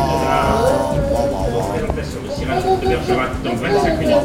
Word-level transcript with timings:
waouh, 1.14 1.32
waouh, 1.54 1.70
Présentation 1.72 2.20
de 2.22 2.30
Cyrano 2.36 2.76
de 2.76 2.88
Bergerac 2.88 3.32
dans 3.44 3.56
25 3.56 4.00
minutes. 4.00 4.18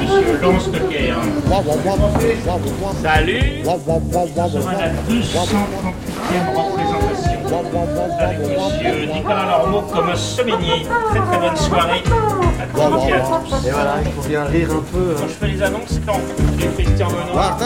Monsieur 0.00 0.38
Lance 0.42 0.70
de 0.70 0.78
Guerre. 0.78 1.18
waouh, 1.50 1.62
waouh, 1.66 1.76
waouh, 1.76 2.60
waouh, 2.80 2.94
Salut 3.02 3.64
Ce 3.64 4.60
sera 4.60 4.74
la 4.74 4.88
238e 5.08 6.46
représentation 6.54 7.38
avec 8.20 8.38
Monsieur 8.38 8.96
Nicolas 9.12 9.46
Lormeau 9.46 9.82
comme 9.92 10.14
semainier. 10.14 10.86
Très 11.10 11.20
très 11.20 11.38
bonne 11.38 11.56
soirée 11.56 12.02
et 12.64 13.70
voilà, 13.70 13.94
il 14.04 14.12
faut 14.12 14.28
bien 14.28 14.44
rire 14.44 14.70
un 14.70 14.82
peu. 14.92 15.14
Quand 15.16 15.22
hein. 15.22 15.26
je 15.28 15.34
fais 15.34 15.48
les 15.48 15.62
annonces, 15.62 16.00
quand 16.06 16.20
les 16.58 16.84
Christian 16.84 17.08
Benoît. 17.08 17.56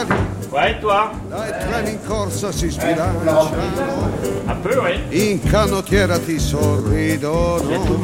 Ouais, 0.51 0.71
et 0.71 0.79
toi 0.79 1.11
treni 1.31 1.91
in 1.91 1.97
corsa 2.07 2.51
si 2.51 2.69
Un 4.47 4.55
peu, 4.63 4.79
oui. 4.81 5.33
in 5.33 5.39
canottiera 5.49 6.17
ti 6.17 6.39
sorridono, 6.39 8.01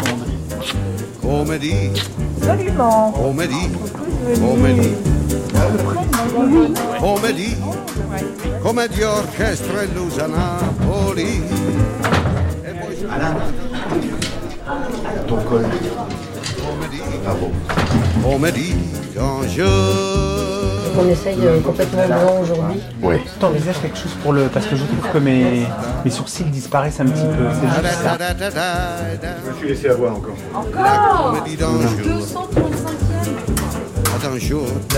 come 1.22 1.58
di, 1.58 1.92
come 2.40 3.48
di, 3.48 3.72
come 4.40 4.74
di, 4.74 4.96
come 7.00 7.34
di, 7.34 7.58
come 8.62 8.88
di 8.88 9.04
orchestra 9.04 9.82
illusa 9.82 10.28
Napoli. 10.28 11.44
E 12.62 12.72
poi 12.74 12.96
Ton 15.28 15.44
col. 15.46 15.85
quand 19.16 19.42
je... 19.48 19.64
On 20.98 21.10
essaye 21.10 21.38
euh, 21.42 21.60
complètement 21.60 22.06
blanc 22.06 22.42
aujourd'hui. 22.42 22.80
Oui. 23.02 23.16
T'envisages 23.40 23.82
quelque 23.82 23.98
chose 23.98 24.14
pour 24.24 24.32
le. 24.32 24.44
Parce 24.44 24.66
que 24.66 24.78
je 24.78 24.84
trouve 24.84 25.12
que 25.12 25.18
mes, 25.18 25.66
mes 26.06 26.12
sourcils 26.12 26.46
disparaissent 26.46 27.02
un 27.02 27.06
petit 27.06 27.22
peu. 27.22 27.46
C'est 27.52 27.68
juste 27.68 28.02
ça. 28.02 28.18
Je 29.46 29.52
me 29.52 29.58
suis 29.58 29.68
laissé 29.68 29.90
avoir 29.90 30.16
encore. 30.16 30.36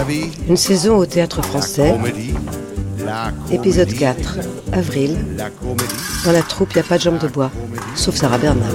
Vie. 0.08 0.32
Une 0.48 0.58
saison 0.58 0.98
au 0.98 1.06
théâtre 1.06 1.42
français, 1.42 1.96
épisode 3.52 3.92
4, 3.92 4.40
avril. 4.72 5.18
La 5.36 5.50
comédie. 5.50 5.84
Dans 6.24 6.32
la 6.32 6.44
troupe, 6.44 6.70
il 6.72 6.76
n'y 6.76 6.82
a 6.82 6.88
pas 6.88 6.98
de 6.98 7.04
jambes 7.04 7.20
de 7.20 7.28
bois, 7.28 7.52
sauf 7.96 8.16
Sarah 8.16 8.38
Bernard. 8.38 8.72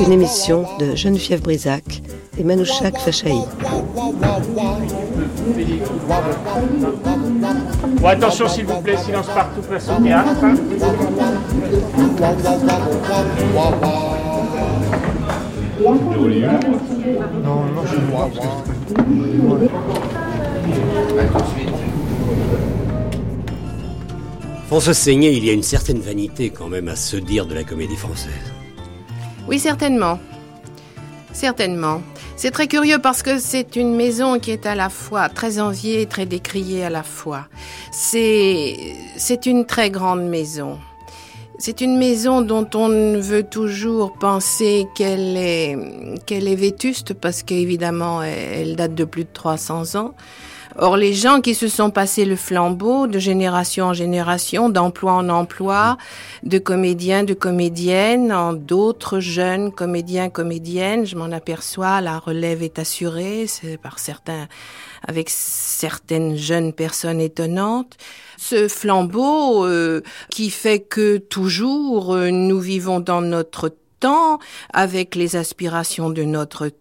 Une 0.00 0.12
émission 0.12 0.64
de 0.78 0.94
Geneviève 0.94 1.42
Brisac 1.42 2.02
et 2.38 2.44
Manouchak 2.44 2.98
Fachaï. 2.98 3.36
Bon, 8.00 8.08
attention 8.08 8.48
s'il 8.48 8.66
vous 8.66 8.80
plaît, 8.80 8.96
silence 8.96 9.26
partout, 9.26 9.60
place 9.62 9.88
au 9.88 10.02
théâtre. 10.02 10.46
Non, 17.42 17.64
non, 17.74 17.82
je 17.86 17.96
vois. 18.10 18.30
François 24.68 24.94
Seignet, 24.94 25.34
il 25.34 25.44
y 25.44 25.50
a 25.50 25.52
une 25.52 25.62
certaine 25.62 26.00
vanité 26.00 26.50
quand 26.50 26.68
même 26.68 26.88
à 26.88 26.96
se 26.96 27.16
dire 27.16 27.46
de 27.46 27.54
la 27.54 27.64
comédie 27.64 27.96
française. 27.96 28.52
Oui, 29.48 29.58
certainement. 29.58 30.18
Certainement. 31.32 32.02
C'est 32.36 32.50
très 32.50 32.66
curieux 32.66 32.98
parce 32.98 33.22
que 33.22 33.38
c'est 33.38 33.76
une 33.76 33.94
maison 33.94 34.38
qui 34.38 34.50
est 34.50 34.66
à 34.66 34.74
la 34.74 34.88
fois 34.88 35.28
très 35.28 35.60
enviée 35.60 36.02
et 36.02 36.06
très 36.06 36.26
décriée 36.26 36.84
à 36.84 36.90
la 36.90 37.02
fois. 37.02 37.46
C'est, 37.90 38.76
c'est 39.16 39.46
une 39.46 39.64
très 39.66 39.90
grande 39.90 40.24
maison. 40.24 40.78
C'est 41.58 41.80
une 41.80 41.96
maison 41.96 42.40
dont 42.40 42.68
on 42.74 43.20
veut 43.20 43.44
toujours 43.44 44.14
penser 44.14 44.86
qu'elle 44.96 45.36
est, 45.36 45.76
qu'elle 46.26 46.48
est 46.48 46.56
vétuste 46.56 47.14
parce 47.14 47.42
qu'évidemment, 47.42 48.22
elle, 48.22 48.74
date 48.74 48.94
de 48.94 49.04
plus 49.04 49.24
de 49.24 49.32
300 49.32 49.94
ans. 49.96 50.14
Or, 50.78 50.96
les 50.96 51.12
gens 51.12 51.40
qui 51.40 51.54
se 51.54 51.68
sont 51.68 51.90
passés 51.90 52.24
le 52.24 52.36
flambeau 52.36 53.06
de 53.06 53.18
génération 53.18 53.86
en 53.86 53.92
génération, 53.92 54.70
d'emploi 54.70 55.12
en 55.12 55.28
emploi, 55.28 55.98
de 56.44 56.58
comédiens, 56.58 57.24
de 57.24 57.34
comédiennes, 57.34 58.32
en 58.32 58.54
d'autres 58.54 59.20
jeunes 59.20 59.70
comédiens, 59.70 60.30
comédiennes, 60.30 61.04
je 61.06 61.16
m'en 61.16 61.30
aperçois, 61.30 62.00
la 62.00 62.18
relève 62.18 62.62
est 62.62 62.78
assurée, 62.78 63.46
c'est 63.46 63.76
par 63.76 63.98
certains, 63.98 64.48
avec 65.06 65.28
certaines 65.30 66.36
jeunes 66.36 66.72
personnes 66.72 67.20
étonnantes. 67.20 67.96
Ce 68.38 68.66
flambeau 68.66 69.66
euh, 69.66 70.02
qui 70.30 70.50
fait 70.50 70.80
que 70.80 71.18
toujours 71.18 72.14
euh, 72.14 72.30
nous 72.30 72.60
vivons 72.60 73.00
dans 73.00 73.20
notre 73.20 73.74
temps, 74.00 74.38
avec 74.72 75.14
les 75.14 75.36
aspirations 75.36 76.10
de 76.10 76.22
notre 76.24 76.68
temps, 76.68 76.74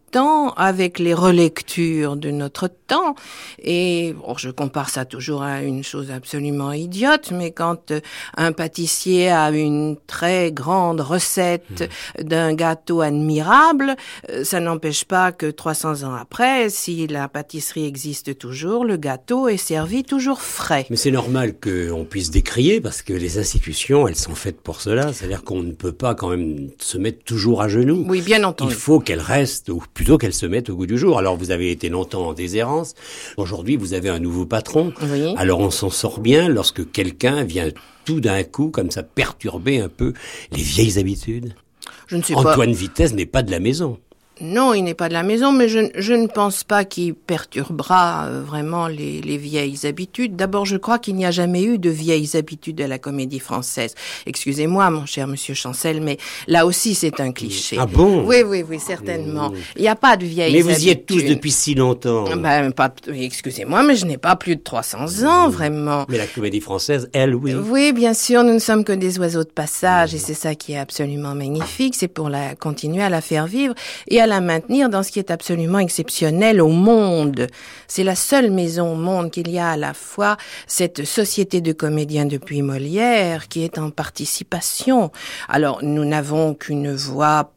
avec 0.58 1.00
les 1.00 1.14
relectures 1.14 2.16
de 2.16 2.32
notre 2.32 2.68
temps. 2.68 3.16
Et 3.62 4.14
bon, 4.14 4.36
je 4.38 4.50
compare 4.50 4.90
ça 4.90 5.06
toujours 5.06 5.44
à 5.44 5.62
une 5.62 5.84
chose 5.84 6.12
absolument 6.12 6.72
idiote, 6.72 7.32
mais 7.32 7.52
quand 7.52 7.92
euh, 7.92 8.00
un 8.38 8.52
pâtissier 8.52 9.30
a 9.30 9.50
une 9.52 9.98
très 10.08 10.52
grande 10.52 11.02
recette 11.02 11.90
d'un 12.20 12.54
gâteau 12.54 13.02
admirable, 13.02 13.96
euh, 14.30 14.44
ça 14.44 14.60
n'empêche 14.60 15.06
pas 15.06 15.32
que 15.32 15.50
300 15.50 16.04
ans 16.04 16.14
après, 16.14 16.70
si 16.70 17.08
la 17.08 17.28
pâtisserie 17.28 17.86
existe 17.86 18.38
toujours, 18.38 18.86
le 18.86 18.98
gâteau 18.98 19.48
est 19.48 19.58
servi 19.58 20.04
toujours 20.04 20.42
frais. 20.42 20.86
Mais 20.90 20.98
c'est 20.98 21.12
normal 21.12 21.54
qu'on 21.54 22.06
puisse 22.06 22.32
décrier 22.32 22.82
parce 22.82 23.02
que 23.02 23.14
les 23.14 23.38
institutions, 23.38 24.08
elles 24.08 24.16
sont 24.16 24.36
faites 24.36 24.62
pour 24.62 24.82
cela. 24.82 25.14
C'est-à-dire 25.14 25.44
qu'on 25.44 25.62
ne 25.64 25.72
peut 25.72 25.92
pas 25.92 26.16
quand 26.16 26.30
même 26.30 26.70
se 26.80 26.98
mettre 26.98 27.24
toujours 27.24 27.62
à 27.62 27.68
genoux. 27.68 28.06
Oui, 28.08 28.22
bien 28.22 28.44
entendu. 28.44 28.74
Il 28.74 28.78
faut 28.78 29.00
qu'elles 29.00 29.20
restent, 29.20 29.70
ou 29.70 29.84
plutôt 30.02 30.18
qu'elles 30.18 30.34
se 30.34 30.48
mettent 30.48 30.72
au 30.72 30.76
goût 30.76 30.88
du 30.88 30.98
jour. 30.98 31.20
Alors 31.20 31.38
vous 31.38 31.52
avez 31.52 31.70
été 31.70 31.88
longtemps 31.88 32.30
en 32.30 32.34
déshérence. 32.34 32.96
Aujourd'hui, 33.38 33.76
vous 33.76 33.94
avez 33.94 34.10
un 34.10 34.18
nouveau 34.18 34.48
patron. 34.48 34.94
Oui. 35.00 35.36
Alors 35.38 35.60
on 35.60 35.70
s'en 35.70 35.92
sort 35.92 36.22
bien 36.22 36.50
lorsque 36.50 36.92
quelqu'un 36.92 37.44
vient 37.44 37.70
tout 38.04 38.20
d'un 38.20 38.44
coup, 38.44 38.72
comme 38.72 38.90
ça, 38.90 39.04
perturber 39.04 39.80
un 39.80 39.90
peu 39.90 40.14
les 40.54 40.64
vieilles 40.64 40.98
habitudes. 40.98 41.54
Je 42.08 42.16
ne 42.16 42.24
sais 42.24 42.34
pas. 42.34 42.40
Antoine 42.40 42.72
Vitesse 42.72 43.14
n'est 43.14 43.28
pas 43.28 43.44
de 43.44 43.52
la 43.52 43.60
maison. 43.60 44.00
Non, 44.42 44.74
il 44.74 44.84
n'est 44.84 44.94
pas 44.94 45.08
de 45.08 45.14
la 45.14 45.24
maison, 45.24 45.52
mais 45.52 45.70
je, 45.70 45.80
je 45.96 46.14
ne 46.14 46.28
pense 46.28 46.64
pas 46.64 46.84
qu'il 46.84 47.14
perturbera 47.14 48.26
euh, 48.26 48.42
vraiment 48.46 48.88
les, 48.88 49.22
les 49.22 49.38
vieilles 49.38 49.86
habitudes. 49.86 50.36
D'abord, 50.36 50.66
je 50.66 50.78
crois 50.78 51.00
qu'il 51.00 51.16
n'y 51.16 51.26
a 51.26 51.32
jamais 51.32 51.64
eu 51.64 51.78
de 51.78 51.90
vieilles 51.90 52.36
habitudes 52.36 52.82
à 52.82 52.88
la 52.88 52.98
comédie 52.98 53.40
française. 53.40 53.94
Excusez-moi, 54.26 54.90
mon 54.90 55.06
cher 55.06 55.28
monsieur 55.28 55.54
Chancel, 55.54 56.02
mais 56.02 56.18
là 56.48 56.66
aussi 56.66 56.96
c'est 56.96 57.20
un 57.20 57.32
cliché. 57.32 57.78
Ah 57.80 57.86
bon? 57.86 58.26
Oui, 58.26 58.38
oui, 58.46 58.64
oui, 58.68 58.80
certainement. 58.80 59.52
Il 59.76 59.84
n'y 59.84 59.88
a 59.88 59.96
pas 59.96 60.18
de 60.18 60.26
vieilles 60.26 60.54
Mais 60.54 60.60
habitudes. 60.62 60.78
vous 60.80 60.86
y 60.86 60.90
êtes 60.90 61.06
tous 61.06 61.24
depuis 61.24 61.52
si 61.52 61.76
longtemps. 61.76 62.26
Ben, 62.36 62.72
pas, 62.72 62.94
excusez-moi, 63.14 63.84
mais 63.84 63.96
je 63.96 64.06
n'ai 64.06 64.18
pas 64.18 64.36
plus 64.36 64.56
de 64.56 64.62
300 64.62 65.24
ans, 65.26 65.50
vraiment. 65.50 66.06
Mais 66.10 66.18
la 66.18 66.28
comédie 66.28 66.62
française, 66.62 67.10
elle, 67.14 67.36
oui. 67.36 67.54
Oui, 67.54 67.92
bien 67.94 68.14
sûr, 68.14 68.44
nous 68.44 68.54
ne 68.54 68.60
sommes 68.60 68.84
que 68.84 68.94
des 68.94 69.20
oiseaux 69.20 69.44
de 69.44 69.50
passage 69.50 70.16
et 70.16 70.18
c'est 70.18 70.34
ça 70.34 70.56
qui 70.56 70.74
est 70.74 70.78
absolument 70.80 71.36
magnifique. 71.36 71.96
C'est 71.96 72.08
pour 72.08 72.30
la 72.30 72.56
continuer 72.56 73.04
à 73.04 73.10
la 73.10 73.22
faire 73.22 73.46
vivre 73.48 73.74
et 74.08 74.20
à 74.20 74.28
la 74.32 74.40
maintenir 74.40 74.88
dans 74.88 75.04
ce 75.04 75.12
qui 75.12 75.20
est 75.20 75.30
absolument 75.30 75.80
exceptionnel 75.80 76.62
au 76.62 76.70
monde. 76.70 77.48
C'est 77.90 78.06
la 78.06 78.16
seule 78.16 78.50
maison 78.50 78.94
au 78.94 78.96
monde 78.96 79.30
qu'il 79.30 79.52
y 79.52 79.60
a 79.60 79.72
à 79.72 79.78
la 79.78 79.94
fois 79.94 80.38
cette 80.68 81.04
société 81.04 81.60
de 81.60 81.74
comédiens 81.74 82.26
depuis 82.26 82.62
Molière 82.62 83.50
qui 83.50 83.66
est 83.66 83.78
en 83.78 83.90
participation. 83.90 85.12
Alors, 85.50 85.84
nous 85.84 86.06
n'avons 86.06 86.54
qu'une 86.54 86.96
voix 86.96 87.52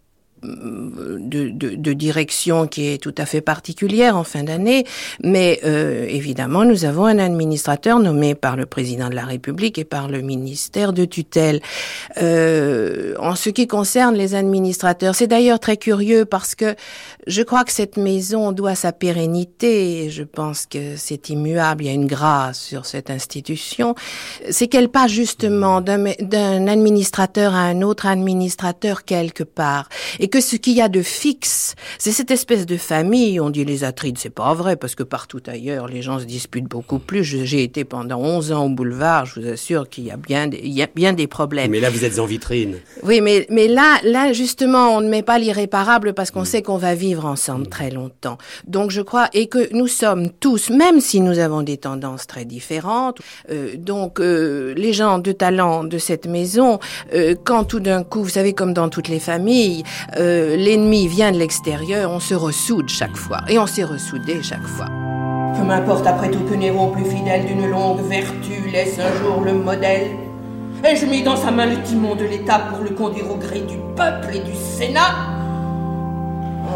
de, 0.44 1.48
de, 1.48 1.74
de, 1.74 1.92
direction 1.92 2.66
qui 2.66 2.88
est 2.88 2.98
tout 2.98 3.14
à 3.18 3.26
fait 3.26 3.40
particulière 3.40 4.16
en 4.16 4.24
fin 4.24 4.42
d'année, 4.42 4.84
mais 5.22 5.60
euh, 5.64 6.06
évidemment, 6.08 6.64
nous 6.64 6.84
avons 6.84 7.06
un 7.06 7.18
administrateur 7.18 7.98
nommé 7.98 8.34
par 8.34 8.56
le 8.56 8.66
président 8.66 9.08
de 9.08 9.14
la 9.14 9.24
République 9.24 9.78
et 9.78 9.84
par 9.84 10.08
le 10.08 10.20
ministère 10.20 10.92
de 10.92 11.04
tutelle. 11.04 11.60
Euh, 12.20 13.14
en 13.18 13.34
ce 13.36 13.50
qui 13.50 13.66
concerne 13.66 14.14
les 14.14 14.34
administrateurs, 14.34 15.14
c'est 15.14 15.26
d'ailleurs 15.26 15.60
très 15.60 15.76
curieux 15.76 16.24
parce 16.24 16.54
que 16.54 16.74
je 17.26 17.42
crois 17.42 17.64
que 17.64 17.72
cette 17.72 17.96
maison 17.96 18.52
doit 18.52 18.74
sa 18.74 18.92
pérennité, 18.92 20.04
et 20.04 20.10
je 20.10 20.22
pense 20.22 20.66
que 20.66 20.96
c'est 20.96 21.30
immuable, 21.30 21.84
il 21.84 21.86
y 21.86 21.90
a 21.90 21.94
une 21.94 22.06
grâce 22.06 22.60
sur 22.60 22.86
cette 22.86 23.10
institution, 23.10 23.94
c'est 24.50 24.68
qu'elle 24.68 24.88
passe 24.88 25.10
justement 25.10 25.80
d'un 25.80 26.66
administrateur 26.66 27.54
à 27.54 27.60
un 27.60 27.82
autre 27.82 28.06
administrateur 28.06 29.04
quelque 29.04 29.44
part, 29.44 29.88
que 30.34 30.40
ce 30.40 30.56
qu'il 30.56 30.72
y 30.72 30.80
a 30.80 30.88
de 30.88 31.00
fixe, 31.00 31.76
c'est 31.96 32.10
cette 32.10 32.32
espèce 32.32 32.66
de 32.66 32.76
famille, 32.76 33.38
on 33.38 33.50
dit 33.50 33.64
les 33.64 33.84
Atrides, 33.84 34.18
c'est 34.18 34.34
pas 34.34 34.52
vrai, 34.52 34.74
parce 34.74 34.96
que 34.96 35.04
partout 35.04 35.40
ailleurs, 35.46 35.86
les 35.86 36.02
gens 36.02 36.18
se 36.18 36.24
disputent 36.24 36.64
beaucoup 36.64 36.98
plus. 36.98 37.22
J'ai 37.22 37.62
été 37.62 37.84
pendant 37.84 38.18
11 38.18 38.50
ans 38.50 38.64
au 38.66 38.68
boulevard, 38.68 39.26
je 39.26 39.38
vous 39.38 39.46
assure 39.46 39.88
qu'il 39.88 40.02
y 40.02 40.10
a 40.10 40.16
bien 40.16 40.48
des, 40.48 40.60
il 40.64 40.72
y 40.72 40.82
a 40.82 40.88
bien 40.92 41.12
des 41.12 41.28
problèmes. 41.28 41.70
Mais 41.70 41.78
là, 41.78 41.88
vous 41.88 42.04
êtes 42.04 42.18
en 42.18 42.26
vitrine. 42.26 42.78
Oui, 43.04 43.20
mais, 43.20 43.46
mais 43.48 43.68
là, 43.68 44.00
là, 44.02 44.32
justement, 44.32 44.96
on 44.96 45.02
ne 45.02 45.08
met 45.08 45.22
pas 45.22 45.38
l'irréparable 45.38 46.14
parce 46.14 46.32
qu'on 46.32 46.42
mm. 46.42 46.46
sait 46.46 46.62
qu'on 46.62 46.78
va 46.78 46.96
vivre 46.96 47.26
ensemble 47.26 47.68
très 47.68 47.90
longtemps. 47.90 48.36
Donc, 48.66 48.90
je 48.90 49.02
crois, 49.02 49.28
et 49.34 49.46
que 49.46 49.72
nous 49.72 49.86
sommes 49.86 50.30
tous, 50.40 50.68
même 50.68 50.98
si 50.98 51.20
nous 51.20 51.38
avons 51.38 51.62
des 51.62 51.76
tendances 51.76 52.26
très 52.26 52.44
différentes, 52.44 53.20
euh, 53.52 53.76
donc, 53.76 54.18
euh, 54.18 54.74
les 54.76 54.94
gens 54.94 55.20
de 55.20 55.30
talent 55.30 55.84
de 55.84 55.98
cette 55.98 56.26
maison, 56.26 56.80
euh, 57.14 57.36
quand 57.44 57.62
tout 57.62 57.78
d'un 57.78 58.02
coup, 58.02 58.24
vous 58.24 58.30
savez, 58.30 58.52
comme 58.52 58.74
dans 58.74 58.88
toutes 58.88 59.06
les 59.06 59.20
familles, 59.20 59.84
euh, 60.24 60.56
l'ennemi 60.56 61.06
vient 61.06 61.32
de 61.32 61.38
l'extérieur, 61.38 62.10
on 62.10 62.20
se 62.20 62.34
ressoude 62.34 62.88
chaque 62.88 63.16
fois. 63.16 63.40
Et 63.48 63.58
on 63.58 63.66
s'est 63.66 63.84
ressoudé 63.84 64.42
chaque 64.42 64.66
fois. 64.66 64.86
Que 64.86 65.62
m'importe 65.62 66.06
après 66.06 66.30
tout 66.30 66.40
que 66.40 66.54
Néron, 66.54 66.90
plus 66.90 67.04
fidèle 67.04 67.46
d'une 67.46 67.70
longue 67.70 68.00
vertu, 68.08 68.68
laisse 68.72 68.98
un 68.98 69.22
jour 69.22 69.42
le 69.44 69.52
modèle? 69.52 70.10
Ai-je 70.82 71.06
mis 71.06 71.22
dans 71.22 71.36
sa 71.36 71.50
main 71.50 71.66
le 71.66 71.80
timon 71.82 72.14
de 72.14 72.24
l'État 72.24 72.58
pour 72.70 72.82
le 72.82 72.90
conduire 72.90 73.30
au 73.30 73.36
gré 73.36 73.60
du 73.60 73.76
peuple 73.96 74.34
et 74.34 74.40
du 74.40 74.54
Sénat? 74.54 75.14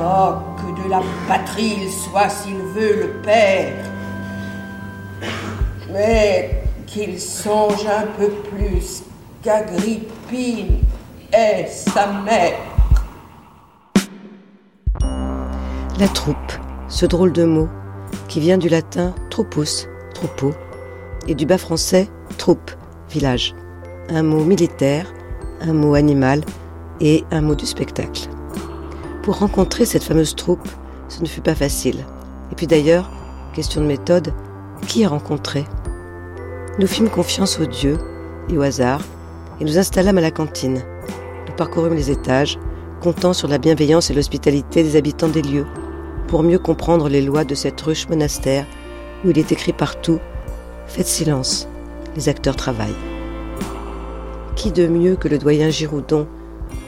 Oh, 0.01 0.35
que 0.57 0.85
de 0.85 0.91
la 0.91 1.01
patrie 1.27 1.79
il 1.83 1.91
soit 1.91 2.29
s'il 2.29 2.57
veut 2.75 3.01
le 3.01 3.23
père 3.23 3.73
Mais 5.93 6.63
qu'il 6.87 7.19
songe 7.19 7.87
un 7.87 8.07
peu 8.19 8.29
plus 8.29 9.03
qu'Agrippine 9.43 10.79
est 11.33 11.67
sa 11.69 12.07
mère. 12.25 12.78
La 15.99 16.07
troupe, 16.07 16.37
ce 16.87 17.07
drôle 17.07 17.33
de 17.33 17.45
mot, 17.45 17.69
qui 18.29 18.39
vient 18.39 18.57
du 18.57 18.69
latin 18.69 19.17
troupus, 19.31 19.89
troupeau, 20.15 20.53
et 21.27 21.35
du 21.35 21.45
bas 21.45 21.59
français 21.59 22.09
troupe, 22.37 22.71
village. 23.11 23.53
Un 24.09 24.23
mot 24.23 24.45
militaire, 24.45 25.13
un 25.61 25.73
mot 25.73 25.95
animal 25.95 26.43
et 27.01 27.25
un 27.33 27.41
mot 27.41 27.57
du 27.57 27.67
spectacle. 27.67 28.29
Pour 29.25 29.41
rencontrer 29.41 29.87
cette 29.87 30.05
fameuse 30.05 30.37
troupe, 30.37 30.69
ce 31.09 31.21
ne 31.21 31.27
fut 31.27 31.41
pas 31.41 31.57
facile. 31.57 32.05
Et 32.53 32.55
puis 32.55 32.69
d'ailleurs, 32.69 33.11
question 33.53 33.81
de 33.81 33.87
méthode, 33.87 34.33
qui 34.87 35.05
a 35.05 35.09
rencontré? 35.09 35.65
Nous 36.79 36.87
fîmes 36.87 37.11
confiance 37.11 37.59
au 37.59 37.67
Dieu 37.67 37.99
et 38.49 38.57
au 38.57 38.63
hasard 38.63 39.01
et 39.61 39.65
nous 39.65 39.79
installâmes 39.79 40.19
à 40.19 40.21
la 40.21 40.31
cantine. 40.31 40.81
Nous 41.49 41.55
parcourûmes 41.57 41.95
les 41.95 42.13
étages, 42.13 42.57
comptant 43.01 43.33
sur 43.33 43.49
la 43.49 43.59
bienveillance 43.59 44.11
et 44.11 44.15
l'hospitalité 44.15 44.85
des 44.85 44.95
habitants 44.95 45.27
des 45.27 45.43
lieux, 45.43 45.67
pour 46.29 46.43
mieux 46.43 46.59
comprendre 46.59 47.09
les 47.09 47.23
lois 47.23 47.45
de 47.45 47.55
cette 47.55 47.81
ruche 47.81 48.09
monastère 48.09 48.67
où 49.25 49.31
il 49.31 49.39
est 49.39 49.51
écrit 49.51 49.73
partout 49.73 50.21
Faites 50.87 51.07
silence, 51.07 51.69
les 52.17 52.29
acteurs 52.29 52.57
travaillent. 52.57 52.95
Qui 54.55 54.71
de 54.71 54.87
mieux 54.87 55.17
que 55.17 55.29
le 55.29 55.39
doyen 55.39 55.71
Giroudon 55.71 56.27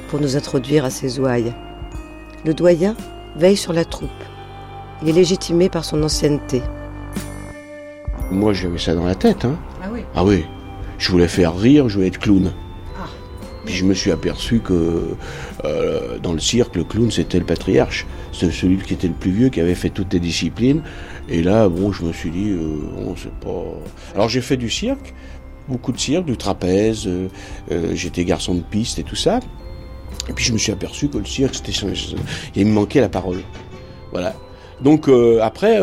pour 0.08 0.20
nous 0.20 0.36
introduire 0.36 0.84
à 0.84 0.90
ses 0.90 1.18
ouailles? 1.18 1.54
Le 2.44 2.54
doyen 2.54 2.94
veille 3.36 3.56
sur 3.56 3.72
la 3.72 3.84
troupe. 3.84 4.10
Il 5.02 5.08
est 5.08 5.12
légitimé 5.12 5.68
par 5.68 5.84
son 5.84 6.02
ancienneté. 6.02 6.62
Moi, 8.30 8.52
j'avais 8.52 8.78
ça 8.78 8.94
dans 8.94 9.06
la 9.06 9.14
tête. 9.14 9.44
Hein. 9.44 9.56
Ah 9.82 9.88
oui 9.92 10.00
Ah 10.14 10.24
oui. 10.24 10.44
Je 10.98 11.10
voulais 11.10 11.28
faire 11.28 11.56
rire, 11.56 11.88
je 11.88 11.96
voulais 11.96 12.08
être 12.08 12.18
clown. 12.18 12.52
Puis 13.64 13.74
je 13.74 13.84
me 13.84 13.94
suis 13.94 14.10
aperçu 14.10 14.60
que 14.60 15.14
euh, 15.64 16.18
dans 16.18 16.32
le 16.32 16.38
cirque, 16.38 16.76
le 16.76 16.84
clown, 16.84 17.10
c'était 17.10 17.38
le 17.38 17.44
patriarche. 17.44 18.06
C'était 18.32 18.52
celui 18.52 18.78
qui 18.78 18.94
était 18.94 19.08
le 19.08 19.14
plus 19.14 19.30
vieux, 19.30 19.48
qui 19.48 19.60
avait 19.60 19.74
fait 19.74 19.90
toutes 19.90 20.12
les 20.12 20.20
disciplines. 20.20 20.82
Et 21.28 21.42
là, 21.42 21.68
bon, 21.68 21.92
je 21.92 22.04
me 22.04 22.12
suis 22.12 22.30
dit, 22.30 22.50
euh, 22.50 22.78
on 22.98 23.16
sait 23.16 23.28
pas. 23.40 23.62
Alors 24.14 24.28
j'ai 24.28 24.40
fait 24.40 24.56
du 24.56 24.70
cirque, 24.70 25.14
beaucoup 25.68 25.92
de 25.92 25.98
cirque, 25.98 26.26
du 26.26 26.36
trapèze. 26.36 27.06
Euh, 27.06 27.28
euh 27.70 27.92
J'étais 27.94 28.24
garçon 28.24 28.54
de 28.54 28.62
piste 28.62 28.98
et 28.98 29.02
tout 29.02 29.16
ça. 29.16 29.40
Et 30.28 30.32
puis 30.32 30.44
je 30.44 30.52
me 30.52 30.58
suis 30.58 30.72
aperçu 30.72 31.08
que 31.08 31.18
le 31.18 31.24
cirque, 31.24 31.54
c'était, 31.54 31.72
il 32.54 32.66
me 32.66 32.72
manquait 32.72 33.00
la 33.00 33.08
parole. 33.08 33.40
Voilà. 34.12 34.34
Donc 34.80 35.08
après, 35.42 35.78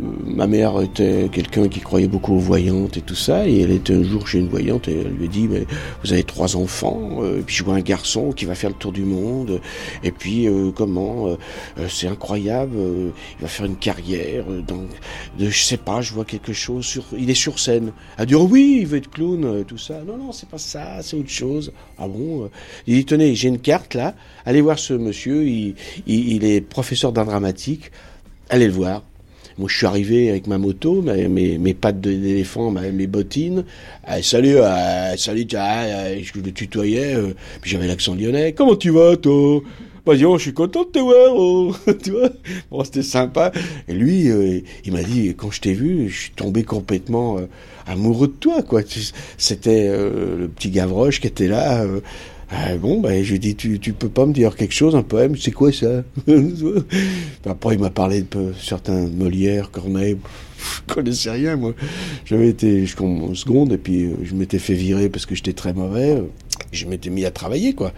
ma 0.00 0.46
mère 0.46 0.80
était 0.80 1.28
quelqu'un 1.32 1.68
qui 1.68 1.80
croyait 1.80 2.08
beaucoup 2.08 2.34
aux 2.34 2.40
voyantes 2.40 2.96
et 2.96 3.00
tout 3.00 3.14
ça, 3.14 3.48
et 3.48 3.60
elle 3.60 3.70
était 3.70 3.94
un 3.94 4.02
jour 4.02 4.26
chez 4.26 4.38
une 4.38 4.48
voyante 4.48 4.88
et 4.88 5.00
elle 5.00 5.12
lui 5.12 5.28
dit 5.28 5.48
mais 5.48 5.66
vous 6.02 6.12
avez 6.12 6.24
trois 6.24 6.56
enfants, 6.56 7.22
euh, 7.22 7.40
et 7.40 7.42
puis 7.42 7.54
je 7.54 7.64
vois 7.64 7.74
un 7.74 7.80
garçon 7.80 8.32
qui 8.32 8.44
va 8.44 8.54
faire 8.54 8.70
le 8.70 8.76
tour 8.76 8.92
du 8.92 9.04
monde, 9.04 9.60
et 10.02 10.12
puis 10.12 10.46
euh, 10.46 10.70
comment, 10.70 11.28
euh, 11.28 11.36
c'est 11.88 12.08
incroyable, 12.08 12.76
il 12.76 13.42
va 13.42 13.48
faire 13.48 13.66
une 13.66 13.76
carrière, 13.76 14.44
donc 14.66 14.88
de, 15.38 15.48
je 15.48 15.64
sais 15.64 15.76
pas, 15.76 16.00
je 16.00 16.12
vois 16.12 16.24
quelque 16.24 16.52
chose 16.52 16.84
sur, 16.84 17.04
il 17.16 17.30
est 17.30 17.34
sur 17.34 17.58
scène. 17.58 17.92
Elle 18.16 18.22
a 18.22 18.26
dit 18.26 18.34
oh 18.34 18.48
oui, 18.50 18.78
il 18.80 18.86
veut 18.86 18.98
être 18.98 19.10
clown, 19.10 19.64
tout 19.64 19.78
ça. 19.78 20.02
Non 20.06 20.16
non, 20.16 20.32
c'est 20.32 20.48
pas 20.48 20.58
ça, 20.58 21.02
c'est 21.02 21.16
autre 21.16 21.30
chose. 21.30 21.72
Ah 21.98 22.08
bon 22.08 22.50
Il 22.86 22.96
dit 22.96 23.04
tenez, 23.04 23.34
j'ai 23.34 23.48
une 23.48 23.58
carte 23.58 23.94
là, 23.94 24.14
allez 24.44 24.60
voir 24.60 24.78
ce 24.78 24.94
monsieur, 24.94 25.46
il, 25.46 25.74
il, 26.06 26.32
il 26.32 26.44
est 26.44 26.60
professeur 26.60 27.12
d'art 27.12 27.26
dramatique, 27.26 27.90
allez 28.50 28.66
le 28.66 28.72
voir. 28.72 29.02
Moi, 29.58 29.68
je 29.70 29.76
suis 29.78 29.86
arrivé 29.86 30.28
avec 30.28 30.48
ma 30.48 30.58
moto, 30.58 31.00
mes, 31.00 31.28
mes, 31.28 31.56
mes 31.56 31.72
pattes 31.72 32.00
d'éléphant, 32.00 32.70
mes 32.70 33.06
bottines. 33.06 33.64
Ah, 34.04 34.20
salut, 34.22 34.58
ah, 34.62 35.16
salut, 35.16 35.46
ah, 35.56 36.14
je 36.20 36.38
le 36.38 36.52
tutoyais. 36.52 37.14
Euh, 37.14 37.34
puis 37.62 37.70
j'avais 37.70 37.86
l'accent 37.86 38.14
lyonnais. 38.14 38.52
Comment 38.52 38.76
tu 38.76 38.90
vas, 38.90 39.16
toi? 39.16 39.62
Bah, 40.04 40.14
je 40.14 40.38
suis 40.38 40.52
content 40.52 40.84
de 40.84 40.90
te 40.90 40.98
voir, 40.98 41.34
oh. 41.34 41.74
tu 42.04 42.10
vois? 42.10 42.28
Bon, 42.70 42.84
c'était 42.84 43.02
sympa. 43.02 43.50
Et 43.88 43.94
lui, 43.94 44.28
euh, 44.28 44.60
il 44.84 44.92
m'a 44.92 45.02
dit, 45.02 45.34
quand 45.34 45.50
je 45.50 45.62
t'ai 45.62 45.72
vu, 45.72 46.10
je 46.10 46.20
suis 46.20 46.32
tombé 46.32 46.62
complètement 46.62 47.38
euh, 47.38 47.46
amoureux 47.86 48.28
de 48.28 48.34
toi, 48.34 48.62
quoi. 48.62 48.82
C'était 49.38 49.88
le 49.88 50.48
petit 50.48 50.68
Gavroche 50.68 51.18
qui 51.20 51.28
était 51.28 51.48
là. 51.48 51.86
Ah, 52.48 52.76
bon, 52.76 53.00
ben, 53.00 53.24
je 53.24 53.30
lui 53.30 53.36
ai 53.36 53.38
dit, 53.40 53.56
tu, 53.56 53.80
tu 53.80 53.92
peux 53.92 54.08
pas 54.08 54.24
me 54.24 54.32
dire 54.32 54.54
quelque 54.54 54.74
chose, 54.74 54.94
un 54.94 55.02
poème, 55.02 55.36
c'est 55.36 55.50
quoi 55.50 55.72
ça? 55.72 56.04
Après, 57.46 57.74
il 57.74 57.80
m'a 57.80 57.90
parlé 57.90 58.22
de 58.22 58.52
certains 58.60 59.08
Molière, 59.08 59.72
Corneille, 59.72 60.16
je 60.58 60.94
connaissais 60.94 61.30
rien, 61.30 61.56
moi. 61.56 61.74
J'avais 62.24 62.48
été 62.48 62.86
en 63.00 63.34
seconde, 63.34 63.72
et 63.72 63.78
puis 63.78 64.04
euh, 64.04 64.16
je 64.22 64.34
m'étais 64.34 64.60
fait 64.60 64.74
virer 64.74 65.08
parce 65.08 65.26
que 65.26 65.34
j'étais 65.34 65.52
très 65.52 65.72
mauvais. 65.72 66.22
Je 66.72 66.86
m'étais 66.86 67.10
mis 67.10 67.24
à 67.24 67.30
travailler, 67.32 67.74
quoi. 67.74 67.92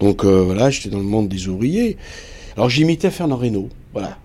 Donc 0.00 0.24
euh, 0.24 0.42
voilà, 0.42 0.68
j'étais 0.68 0.90
dans 0.90 0.98
le 0.98 1.04
monde 1.04 1.28
des 1.28 1.48
ouvriers. 1.48 1.96
Alors 2.54 2.68
j'imitais 2.68 3.10
Fernand 3.10 3.36
Reynaud, 3.36 3.70
voilà. 3.92 4.18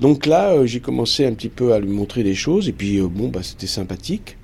Donc 0.00 0.26
là, 0.26 0.52
euh, 0.52 0.66
j'ai 0.66 0.80
commencé 0.80 1.26
un 1.26 1.32
petit 1.32 1.48
peu 1.48 1.72
à 1.72 1.80
lui 1.80 1.88
montrer 1.88 2.22
des 2.22 2.34
choses, 2.34 2.68
et 2.68 2.72
puis 2.72 3.00
bon, 3.00 3.28
bah, 3.28 3.40
c'était 3.42 3.66
sympathique. 3.66 4.36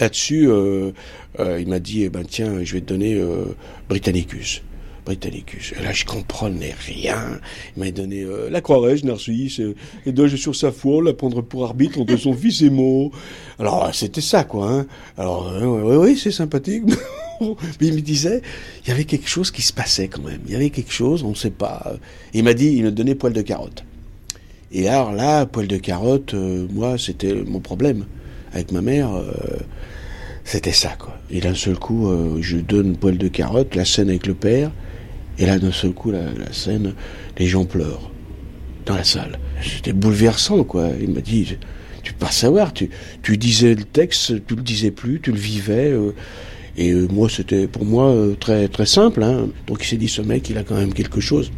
Là-dessus, 0.00 0.48
euh, 0.48 0.92
euh, 1.40 1.60
il 1.60 1.68
m'a 1.68 1.78
dit, 1.78 2.04
eh 2.04 2.08
ben 2.08 2.24
tiens, 2.24 2.62
je 2.62 2.74
vais 2.74 2.80
te 2.80 2.86
donner 2.86 3.14
euh, 3.14 3.54
Britannicus. 3.88 4.62
Britannicus. 5.04 5.72
Et 5.78 5.84
là, 5.84 5.92
je 5.92 6.04
comprenais 6.04 6.74
rien. 6.86 7.38
Il 7.76 7.84
m'a 7.84 7.90
donné 7.92 8.22
euh, 8.22 8.50
la 8.50 8.60
Croix-Rouge, 8.60 9.04
Narcisse, 9.04 9.60
et 10.04 10.12
doge 10.12 10.34
sur 10.34 10.56
sa 10.56 10.72
foi, 10.72 11.02
la 11.02 11.12
prendre 11.12 11.42
pour 11.42 11.64
arbitre 11.64 12.00
entre 12.00 12.16
son 12.16 12.32
fils 12.32 12.62
et 12.62 12.70
moi? 12.70 13.10
Alors, 13.58 13.88
c'était 13.94 14.20
ça, 14.20 14.42
quoi. 14.44 14.68
Hein. 14.68 14.86
Alors, 15.16 15.52
oui, 15.62 15.96
oui, 15.96 16.18
c'est 16.20 16.32
sympathique. 16.32 16.82
Mais 17.40 17.88
il 17.88 17.94
me 17.94 18.00
disait, 18.00 18.42
il 18.84 18.88
y 18.88 18.92
avait 18.92 19.04
quelque 19.04 19.28
chose 19.28 19.50
qui 19.50 19.62
se 19.62 19.72
passait 19.72 20.08
quand 20.08 20.22
même. 20.22 20.40
Il 20.46 20.52
y 20.52 20.56
avait 20.56 20.70
quelque 20.70 20.92
chose, 20.92 21.22
on 21.22 21.30
ne 21.30 21.34
sait 21.34 21.50
pas. 21.50 21.92
Il 22.34 22.42
m'a 22.42 22.54
dit, 22.54 22.74
il 22.76 22.84
me 22.84 22.90
donnait 22.90 23.14
poil 23.14 23.32
de 23.32 23.42
carotte. 23.42 23.84
Et 24.72 24.88
alors 24.88 25.12
là, 25.12 25.46
poil 25.46 25.68
de 25.68 25.76
carotte, 25.76 26.34
moi, 26.34 26.98
c'était 26.98 27.34
mon 27.34 27.60
problème 27.60 28.06
avec 28.56 28.72
ma 28.72 28.80
mère, 28.80 29.14
euh, 29.14 29.26
c'était 30.46 30.72
ça, 30.72 30.94
quoi. 30.96 31.18
Et 31.28 31.40
d'un 31.40 31.56
seul 31.56 31.76
coup, 31.76 32.08
euh, 32.08 32.38
je 32.40 32.56
donne 32.56 32.96
poil 32.96 33.18
de 33.18 33.26
carotte, 33.26 33.74
la 33.74 33.84
scène 33.84 34.08
avec 34.08 34.28
le 34.28 34.34
père, 34.34 34.70
et 35.38 35.44
là, 35.44 35.58
d'un 35.58 35.72
seul 35.72 35.92
coup, 35.92 36.12
la, 36.12 36.22
scène, 36.52 36.94
les 37.36 37.46
gens 37.46 37.64
pleurent 37.64 38.12
dans 38.86 38.94
la 38.94 39.02
salle. 39.02 39.40
C'était 39.60 39.92
bouleversant, 39.92 40.62
quoi. 40.62 40.90
Il 41.00 41.10
m'a 41.10 41.20
dit, 41.20 41.56
tu 42.04 42.12
peux 42.12 42.26
pas 42.26 42.30
savoir, 42.30 42.72
tu, 42.72 42.90
tu 43.22 43.36
disais 43.36 43.74
le 43.74 43.82
texte, 43.82 44.46
tu 44.46 44.54
le 44.54 44.62
disais 44.62 44.92
plus, 44.92 45.20
tu 45.20 45.32
le 45.32 45.38
vivais. 45.38 45.90
Euh, 45.90 46.14
Et 46.76 46.92
euh, 46.92 47.08
moi, 47.08 47.28
c'était 47.28 47.66
pour 47.66 47.84
moi 47.84 48.14
très 48.38 48.68
très 48.68 48.86
simple. 48.86 49.24
Hein. 49.24 49.48
Donc 49.66 49.82
il 49.82 49.86
s'est 49.86 49.96
dit, 49.96 50.08
ce 50.08 50.22
mec, 50.22 50.48
il 50.48 50.58
a 50.58 50.62
quand 50.62 50.76
même 50.76 50.94
quelque 50.94 51.20
chose. 51.20 51.50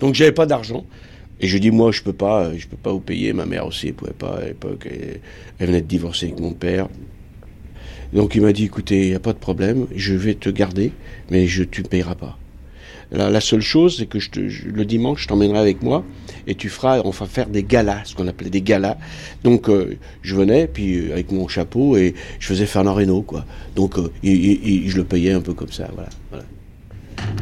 Donc 0.00 0.14
j'avais 0.14 0.32
pas 0.32 0.46
d'argent. 0.46 0.86
Et 1.40 1.48
je 1.48 1.58
dis, 1.58 1.70
moi, 1.70 1.92
je 1.92 2.02
peux 2.02 2.14
pas, 2.14 2.56
je 2.56 2.66
peux 2.66 2.78
pas 2.78 2.92
vous 2.92 3.00
payer. 3.00 3.34
Ma 3.34 3.44
mère 3.44 3.66
aussi, 3.66 3.88
elle 3.88 3.94
pouvait 3.94 4.12
pas 4.12 4.38
à 4.38 4.46
l'époque. 4.46 4.88
Elle 5.58 5.66
venait 5.66 5.82
de 5.82 5.86
divorcer 5.86 6.26
avec 6.26 6.40
mon 6.40 6.52
père. 6.52 6.88
Donc 8.16 8.34
il 8.34 8.42
m'a 8.42 8.52
dit, 8.52 8.64
écoutez, 8.64 9.02
il 9.04 9.08
n'y 9.10 9.14
a 9.14 9.20
pas 9.20 9.32
de 9.34 9.38
problème, 9.38 9.86
je 9.94 10.14
vais 10.14 10.34
te 10.34 10.48
garder, 10.50 10.90
mais 11.30 11.46
je 11.46 11.62
tu 11.62 11.82
ne 11.82 11.86
payeras 11.86 12.14
pas. 12.16 12.36
La, 13.12 13.30
la 13.30 13.40
seule 13.40 13.60
chose, 13.60 13.98
c'est 13.98 14.06
que 14.06 14.18
je 14.18 14.30
te, 14.30 14.48
je- 14.48 14.66
le 14.68 14.84
dimanche, 14.84 15.22
je 15.22 15.28
t'emmènerai 15.28 15.58
avec 15.60 15.80
moi 15.82 16.02
et 16.48 16.56
tu 16.56 16.68
feras, 16.68 17.00
on 17.04 17.10
va 17.10 17.26
faire 17.26 17.46
des 17.48 17.62
galas, 17.62 18.00
ce 18.06 18.16
qu'on 18.16 18.26
appelait 18.26 18.50
des 18.50 18.62
galas. 18.62 18.96
Donc 19.44 19.68
euh, 19.68 19.96
je 20.22 20.34
venais, 20.34 20.66
puis 20.66 20.96
euh, 20.98 21.12
avec 21.12 21.30
mon 21.30 21.46
chapeau 21.46 21.96
et 21.96 22.14
je 22.40 22.46
faisais 22.48 22.66
Fernand 22.66 22.94
Reynaud, 22.94 23.22
quoi. 23.22 23.44
Donc 23.76 23.96
euh, 23.98 24.10
il- 24.24 24.32
il- 24.44 24.66
il- 24.68 24.90
je 24.90 24.96
le 24.96 25.04
payais 25.04 25.32
un 25.32 25.40
peu 25.40 25.52
comme 25.54 25.70
ça, 25.70 25.88
voilà. 25.94 26.08
voilà. 26.30 26.44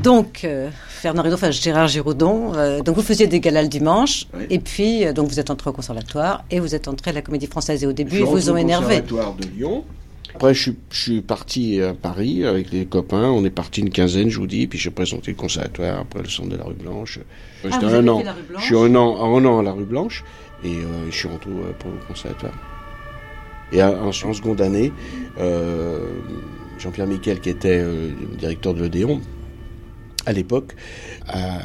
Donc, 0.03 0.43
euh, 0.45 0.69
Fernand 0.89 1.23
Reynaud, 1.23 1.35
enfin 1.37 1.51
Gérard 1.51 1.89
Giraudon, 1.89 2.53
euh, 2.55 2.81
donc 2.83 2.97
vous 2.97 3.03
faisiez 3.03 3.27
des 3.27 3.41
galas 3.41 3.63
le 3.63 3.69
dimanche, 3.69 4.27
et 4.51 4.59
puis 4.59 5.05
euh, 5.07 5.13
donc 5.15 5.29
vous 5.29 5.41
êtes 5.41 5.51
entré 5.51 5.71
au 5.71 5.73
conservatoire 5.73 6.45
et 6.51 6.61
vous 6.61 6.75
êtes 6.75 6.89
entré 6.89 7.11
à 7.11 7.15
la 7.15 7.23
Comédie 7.23 7.47
Française. 7.47 7.83
Et 7.83 7.87
au 7.87 7.93
début, 7.93 8.17
Je 8.17 8.21
ils 8.21 8.25
vous 8.27 8.51
ont 8.51 8.55
au 8.55 8.57
énervé. 8.59 9.01
conservatoire 9.01 9.35
de 9.37 9.47
Lyon. 9.57 9.85
Après, 10.35 10.53
je 10.53 10.63
suis, 10.63 10.77
je 10.91 10.99
suis 11.01 11.21
parti 11.23 11.81
à 11.81 11.95
Paris 11.95 12.45
avec 12.45 12.73
les 12.73 12.87
copains. 12.87 13.31
On 13.31 13.45
est 13.45 13.51
parti 13.51 13.81
une 13.83 13.91
quinzaine, 13.91 14.29
je 14.31 14.39
vous 14.39 14.47
dis. 14.49 14.67
Puis 14.67 14.79
j'ai 14.79 14.91
présenté 14.91 15.31
le 15.31 15.37
conservatoire 15.37 16.01
après 16.01 16.23
le 16.23 16.29
centre 16.29 16.49
de 16.49 16.57
la 16.57 16.65
rue 16.65 16.75
Blanche. 16.75 17.21
Ah, 17.71 17.79
un 17.83 18.09
an. 18.09 18.19
fait 18.19 18.25
la 18.25 18.33
rue 18.33 18.43
Blanche 18.49 18.61
Je 18.63 18.67
suis 18.67 18.77
un 18.77 18.95
an, 18.97 19.37
un 19.37 19.45
an 19.45 19.59
à 19.61 19.63
la 19.63 19.73
rue 19.73 19.85
Blanche 19.85 20.25
et 20.65 20.69
euh, 20.69 21.07
je 21.11 21.17
suis 21.17 21.29
rentré 21.29 21.51
euh, 21.51 21.73
pour 21.79 21.91
le 21.91 21.99
conservatoire. 22.09 22.53
Et 23.73 23.81
à- 23.81 23.91
en, 24.03 24.09
en 24.09 24.13
seconde 24.13 24.61
année, 24.61 24.93
euh, 25.39 26.01
Jean-Pierre 26.79 27.07
Miquel, 27.07 27.41
qui 27.41 27.51
était 27.51 27.79
euh, 27.81 28.11
directeur 28.39 28.75
de 28.75 28.81
l'Odéon, 28.81 29.21
à 30.27 30.33
l'époque, 30.33 30.73
a, 31.29 31.61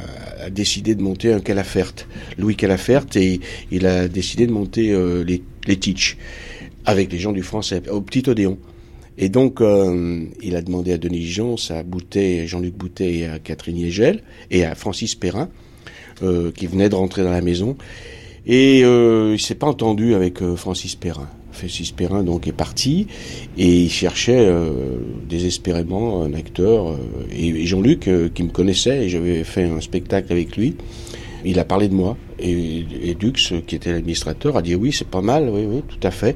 a 0.46 0.50
décidé 0.52 0.94
de 0.96 1.02
monter 1.02 1.34
un 1.34 1.40
Calafert, 1.40 1.94
Louis 2.38 2.56
Calafert, 2.56 3.06
et 3.16 3.40
il 3.72 3.86
a 3.88 4.08
décidé 4.08 4.46
de 4.48 4.52
monter 4.52 4.92
euh, 4.92 5.24
les, 5.24 5.42
les 5.66 5.78
Teach 5.78 6.18
avec 6.90 7.12
les 7.12 7.20
gens 7.20 7.32
du 7.32 7.44
français, 7.44 7.82
au 7.90 8.02
Petit 8.02 8.28
Odéon. 8.28 8.58
Et 9.20 9.30
donc, 9.30 9.62
euh, 9.62 10.26
il 10.42 10.56
a 10.56 10.62
demandé 10.62 10.92
à 10.92 10.98
Denis 10.98 11.28
Jean, 11.28 11.56
à 11.70 11.84
Boutet, 11.84 12.48
Jean-Luc 12.48 12.74
Boutet 12.74 13.14
et 13.14 13.26
à 13.28 13.38
Catherine 13.38 13.78
Yegel, 13.78 14.24
et 14.50 14.66
à 14.66 14.74
Francis 14.74 15.14
Perrin, 15.14 15.50
euh, 16.24 16.52
qui 16.52 16.66
venait 16.68 16.90
de 16.90 16.96
rentrer 16.96 17.24
dans 17.24 17.32
la 17.32 17.42
maison. 17.42 17.78
Et 18.48 18.82
euh, 18.84 19.34
il 19.36 19.40
s'est 19.40 19.56
pas 19.56 19.68
entendu 19.68 20.16
avec 20.16 20.42
euh, 20.42 20.56
Francis 20.56 20.96
Perrin. 20.96 21.30
Francis 21.52 21.92
Perrin 21.92 22.24
donc 22.24 22.48
est 22.48 22.54
parti 22.54 23.08
et 23.58 23.68
il 23.68 23.90
cherchait 23.90 24.48
euh, 24.48 25.00
désespérément 25.28 26.24
un 26.24 26.34
acteur. 26.34 26.92
euh, 26.92 26.98
et, 27.32 27.66
Jean-Luc, 27.68 28.10
qui 28.34 28.44
me 28.44 28.50
connaissait, 28.50 29.06
et 29.06 29.10
j'avais 29.10 29.44
fait 29.44 29.66
un 29.66 29.82
spectacle 29.82 30.32
avec 30.32 30.58
lui, 30.58 30.76
il 31.46 31.60
a 31.60 31.66
parlé 31.66 31.88
de 31.88 31.94
moi. 31.94 32.18
Et, 32.40 33.16
Dux, 33.20 33.34
qui 33.68 33.76
était 33.76 33.92
l'administrateur, 33.92 34.56
a 34.58 34.62
dit 34.62 34.76
oui, 34.76 34.94
c'est 34.94 35.08
pas 35.08 35.22
mal, 35.22 35.50
oui, 35.50 35.66
oui, 35.68 35.82
tout 35.88 36.08
à 36.08 36.12
fait. 36.12 36.36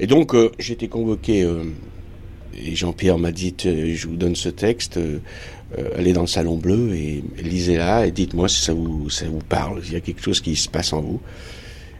Et 0.00 0.06
donc 0.06 0.34
euh, 0.34 0.50
j'ai 0.58 0.74
été 0.74 0.88
convoqué. 0.88 1.42
euh, 1.42 1.64
et 2.56 2.74
Jean-Pierre 2.76 3.18
m'a 3.18 3.32
dit, 3.32 3.54
je 3.64 4.06
vous 4.06 4.16
donne 4.16 4.36
ce 4.36 4.48
texte, 4.48 4.96
euh, 4.96 5.18
euh, 5.78 5.88
allez 5.96 6.12
dans 6.12 6.22
le 6.22 6.26
salon 6.26 6.56
bleu 6.56 6.94
et 6.94 7.24
lisez-la 7.42 8.06
et 8.06 8.10
dites-moi 8.10 8.48
si 8.48 8.62
ça 8.62 8.72
vous, 8.74 9.10
ça 9.10 9.26
vous 9.26 9.40
parle, 9.40 9.82
s'il 9.82 9.94
y 9.94 9.96
a 9.96 10.00
quelque 10.00 10.22
chose 10.22 10.40
qui 10.40 10.54
se 10.56 10.68
passe 10.68 10.92
en 10.92 11.00
vous. 11.00 11.20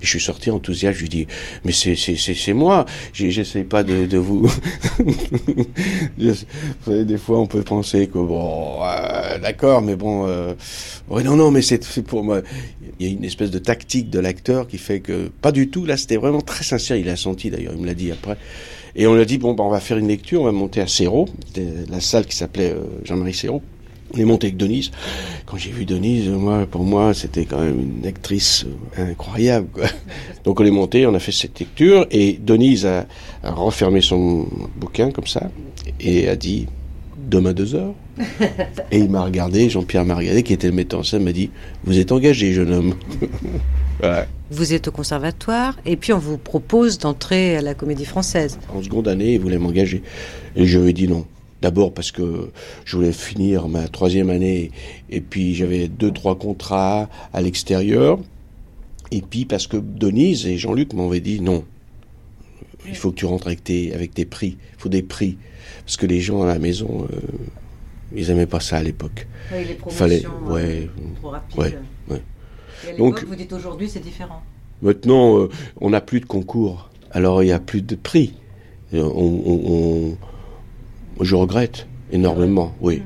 Je 0.04 0.10
suis 0.10 0.20
sorti 0.20 0.50
enthousiaste, 0.50 0.96
je 0.96 1.02
lui 1.02 1.08
dis, 1.08 1.26
mais 1.64 1.72
c'est, 1.72 2.52
moi, 2.52 2.84
j'essaie 3.12 3.64
pas 3.64 3.82
de, 3.82 4.06
de 4.06 4.18
vous... 4.18 4.50
Des 6.86 7.18
fois 7.18 7.40
on 7.40 7.46
peut 7.46 7.62
penser 7.62 8.06
que 8.06 8.18
bon, 8.18 8.78
euh, 8.82 9.38
d'accord, 9.38 9.82
mais 9.82 9.96
bon, 9.96 10.26
euh, 10.26 10.54
non, 11.10 11.36
non, 11.36 11.50
mais 11.50 11.62
c'est, 11.62 12.02
pour 12.02 12.22
moi. 12.22 12.42
Il 13.00 13.06
y 13.06 13.10
a 13.10 13.12
une 13.12 13.24
espèce 13.24 13.50
de 13.50 13.58
tactique 13.58 14.08
de 14.10 14.20
l'acteur 14.20 14.68
qui 14.68 14.78
fait 14.78 15.00
que, 15.00 15.28
pas 15.40 15.50
du 15.50 15.68
tout, 15.68 15.84
là 15.84 15.96
c'était 15.96 16.16
vraiment 16.16 16.40
très 16.40 16.62
sincère, 16.62 16.96
il 16.96 17.08
a 17.08 17.16
senti 17.16 17.50
d'ailleurs, 17.50 17.72
il 17.74 17.80
me 17.80 17.86
l'a 17.86 17.94
dit 17.94 18.12
après. 18.12 18.36
Et 18.96 19.06
on 19.06 19.14
lui 19.14 19.22
a 19.22 19.24
dit, 19.24 19.38
bon, 19.38 19.54
bah, 19.54 19.64
on 19.64 19.70
va 19.70 19.80
faire 19.80 19.98
une 19.98 20.08
lecture, 20.08 20.42
on 20.42 20.44
va 20.44 20.52
monter 20.52 20.80
à 20.80 20.86
Serrault, 20.86 21.26
la 21.90 22.00
salle 22.00 22.26
qui 22.26 22.36
s'appelait 22.36 22.70
euh, 22.70 22.84
Jean-Marie 23.04 23.34
Serrault. 23.34 23.62
On 24.14 24.20
est 24.20 24.24
monté 24.24 24.46
avec 24.46 24.56
Denise. 24.56 24.92
Quand 25.44 25.56
j'ai 25.56 25.70
vu 25.70 25.84
Denise, 25.84 26.28
moi, 26.28 26.66
pour 26.70 26.84
moi, 26.84 27.14
c'était 27.14 27.46
quand 27.46 27.58
même 27.58 27.80
une 27.80 28.06
actrice 28.06 28.64
euh, 28.98 29.10
incroyable. 29.10 29.66
Quoi. 29.72 29.86
Donc 30.44 30.60
on 30.60 30.64
est 30.64 30.70
monté, 30.70 31.04
on 31.06 31.14
a 31.14 31.18
fait 31.18 31.32
cette 31.32 31.58
lecture, 31.58 32.06
et 32.12 32.38
Denise 32.40 32.86
a, 32.86 33.06
a 33.42 33.50
refermé 33.50 34.00
son 34.00 34.46
bouquin 34.76 35.10
comme 35.10 35.26
ça, 35.26 35.50
et 35.98 36.28
a 36.28 36.36
dit, 36.36 36.68
demain 37.28 37.52
deux 37.52 37.74
heures. 37.74 37.94
et 38.92 38.98
il 38.98 39.10
m'a 39.10 39.24
regardé, 39.24 39.68
Jean-Pierre 39.68 40.04
m'a 40.04 40.14
regardé, 40.14 40.44
qui 40.44 40.52
était 40.52 40.68
le 40.68 40.74
metteur 40.74 41.00
en 41.00 41.02
scène, 41.02 41.24
m'a 41.24 41.32
dit, 41.32 41.50
vous 41.84 41.98
êtes 41.98 42.12
engagé, 42.12 42.52
jeune 42.52 42.72
homme. 42.72 42.94
voilà. 43.98 44.26
Vous 44.50 44.74
êtes 44.74 44.86
au 44.86 44.92
conservatoire 44.92 45.76
et 45.84 45.96
puis 45.96 46.12
on 46.12 46.18
vous 46.18 46.38
propose 46.38 46.98
d'entrer 46.98 47.56
à 47.56 47.62
la 47.62 47.74
Comédie 47.74 48.04
Française. 48.04 48.60
En 48.72 48.80
seconde 48.80 49.08
année, 49.08 49.34
il 49.34 49.40
voulait 49.40 49.58
m'engager. 49.58 50.02
Et 50.54 50.66
je 50.66 50.78
lui 50.78 50.90
ai 50.90 50.92
dit 50.92 51.08
non. 51.08 51.26
D'abord 51.64 51.94
parce 51.94 52.12
que 52.12 52.50
je 52.84 52.94
voulais 52.94 53.10
finir 53.10 53.68
ma 53.68 53.88
troisième 53.88 54.28
année 54.28 54.70
et 55.08 55.22
puis 55.22 55.54
j'avais 55.54 55.88
deux, 55.88 56.10
trois 56.10 56.36
contrats 56.38 57.08
à 57.32 57.40
l'extérieur. 57.40 58.18
Et 59.10 59.22
puis 59.22 59.46
parce 59.46 59.66
que 59.66 59.78
Denise 59.78 60.46
et 60.46 60.58
Jean-Luc 60.58 60.92
m'avaient 60.92 61.20
dit 61.20 61.40
non. 61.40 61.64
Il 62.86 62.94
faut 62.94 63.12
que 63.12 63.16
tu 63.16 63.24
rentres 63.24 63.46
avec 63.46 63.64
tes, 63.64 63.94
avec 63.94 64.12
tes 64.12 64.26
prix. 64.26 64.58
Il 64.76 64.82
faut 64.82 64.90
des 64.90 65.02
prix. 65.02 65.38
Parce 65.86 65.96
que 65.96 66.04
les 66.04 66.20
gens 66.20 66.42
à 66.42 66.46
la 66.46 66.58
maison, 66.58 67.08
euh, 67.10 67.16
ils 68.14 68.28
aimaient 68.28 68.44
pas 68.44 68.60
ça 68.60 68.76
à 68.76 68.82
l'époque. 68.82 69.26
Oui, 69.50 69.64
les 69.64 69.70
Il 69.70 69.76
promotions, 69.78 69.98
fallait, 69.98 70.22
euh, 70.26 70.52
ouais, 70.52 70.90
trop 71.16 71.30
rapides. 71.30 71.58
ouais, 71.58 71.78
ouais. 72.10 72.22
Et 72.86 72.90
à 72.92 72.96
Donc- 72.98 73.24
vous 73.24 73.36
dites 73.36 73.54
aujourd'hui, 73.54 73.88
c'est 73.88 74.00
différent. 74.04 74.42
Maintenant, 74.82 75.38
euh, 75.38 75.48
on 75.80 75.88
n'a 75.88 76.02
plus 76.02 76.20
de 76.20 76.26
concours. 76.26 76.90
Alors, 77.10 77.42
il 77.42 77.46
n'y 77.46 77.52
a 77.52 77.58
plus 77.58 77.80
de 77.80 77.94
prix. 77.94 78.34
On, 78.92 78.98
on- 78.98 79.62
on- 80.12 80.16
je 81.20 81.34
regrette 81.34 81.86
énormément, 82.12 82.74
oui. 82.80 83.02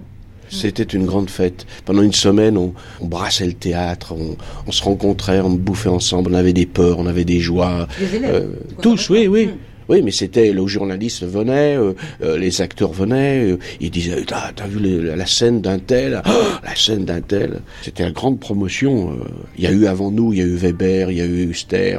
C'était 0.51 0.83
une 0.83 1.05
grande 1.05 1.29
fête. 1.29 1.67
Pendant 1.85 2.01
une 2.01 2.15
semaine, 2.15 2.57
on, 2.57 2.73
on 3.03 3.07
brassait 3.07 3.45
le 3.45 3.53
théâtre, 3.53 4.15
on, 4.19 4.35
on 4.67 4.73
se 4.73 4.83
rencontrait, 4.83 5.41
on 5.41 5.51
bouffait 5.51 5.91
ensemble, 5.91 6.31
on 6.33 6.35
avait 6.35 6.55
des 6.55 6.65
peurs, 6.65 6.99
on 6.99 7.07
avait 7.07 7.27
des 7.27 7.39
joies. 7.39 7.87
Les 8.01 8.17
élèves, 8.17 8.35
Euh, 8.35 8.47
tous, 8.81 9.11
oui, 9.11 9.27
oui. 9.29 9.51
Oui, 9.89 10.03
mais 10.03 10.11
c'était 10.11 10.53
le 10.53 10.67
journaliste 10.67 11.25
venait, 11.25 11.75
euh, 11.77 11.95
euh, 12.23 12.37
les 12.37 12.61
acteurs 12.61 12.93
venaient, 12.93 13.53
euh, 13.53 13.59
ils 13.81 13.91
disaient 13.91 14.23
t'as 14.27 14.53
t'as 14.55 14.67
vu 14.67 14.81
la 15.03 15.27
scène 15.27 15.63
d'un 15.63 15.79
tel, 15.79 16.21
Oh, 16.27 16.31
la 16.63 16.77
scène 16.77 17.07
d'un 17.07 17.23
tel. 17.23 17.61
C'était 17.83 18.03
la 18.03 18.11
grande 18.11 18.39
promotion. 18.39 19.19
Il 19.57 19.65
y 19.65 19.67
a 19.67 19.71
eu 19.71 19.87
avant 19.87 20.11
nous, 20.11 20.35
il 20.35 20.41
y 20.41 20.43
a 20.43 20.45
eu 20.45 20.57
Weber, 20.57 21.11
il 21.11 21.17
y 21.17 21.21
a 21.23 21.25
eu 21.25 21.49
Huster, 21.49 21.99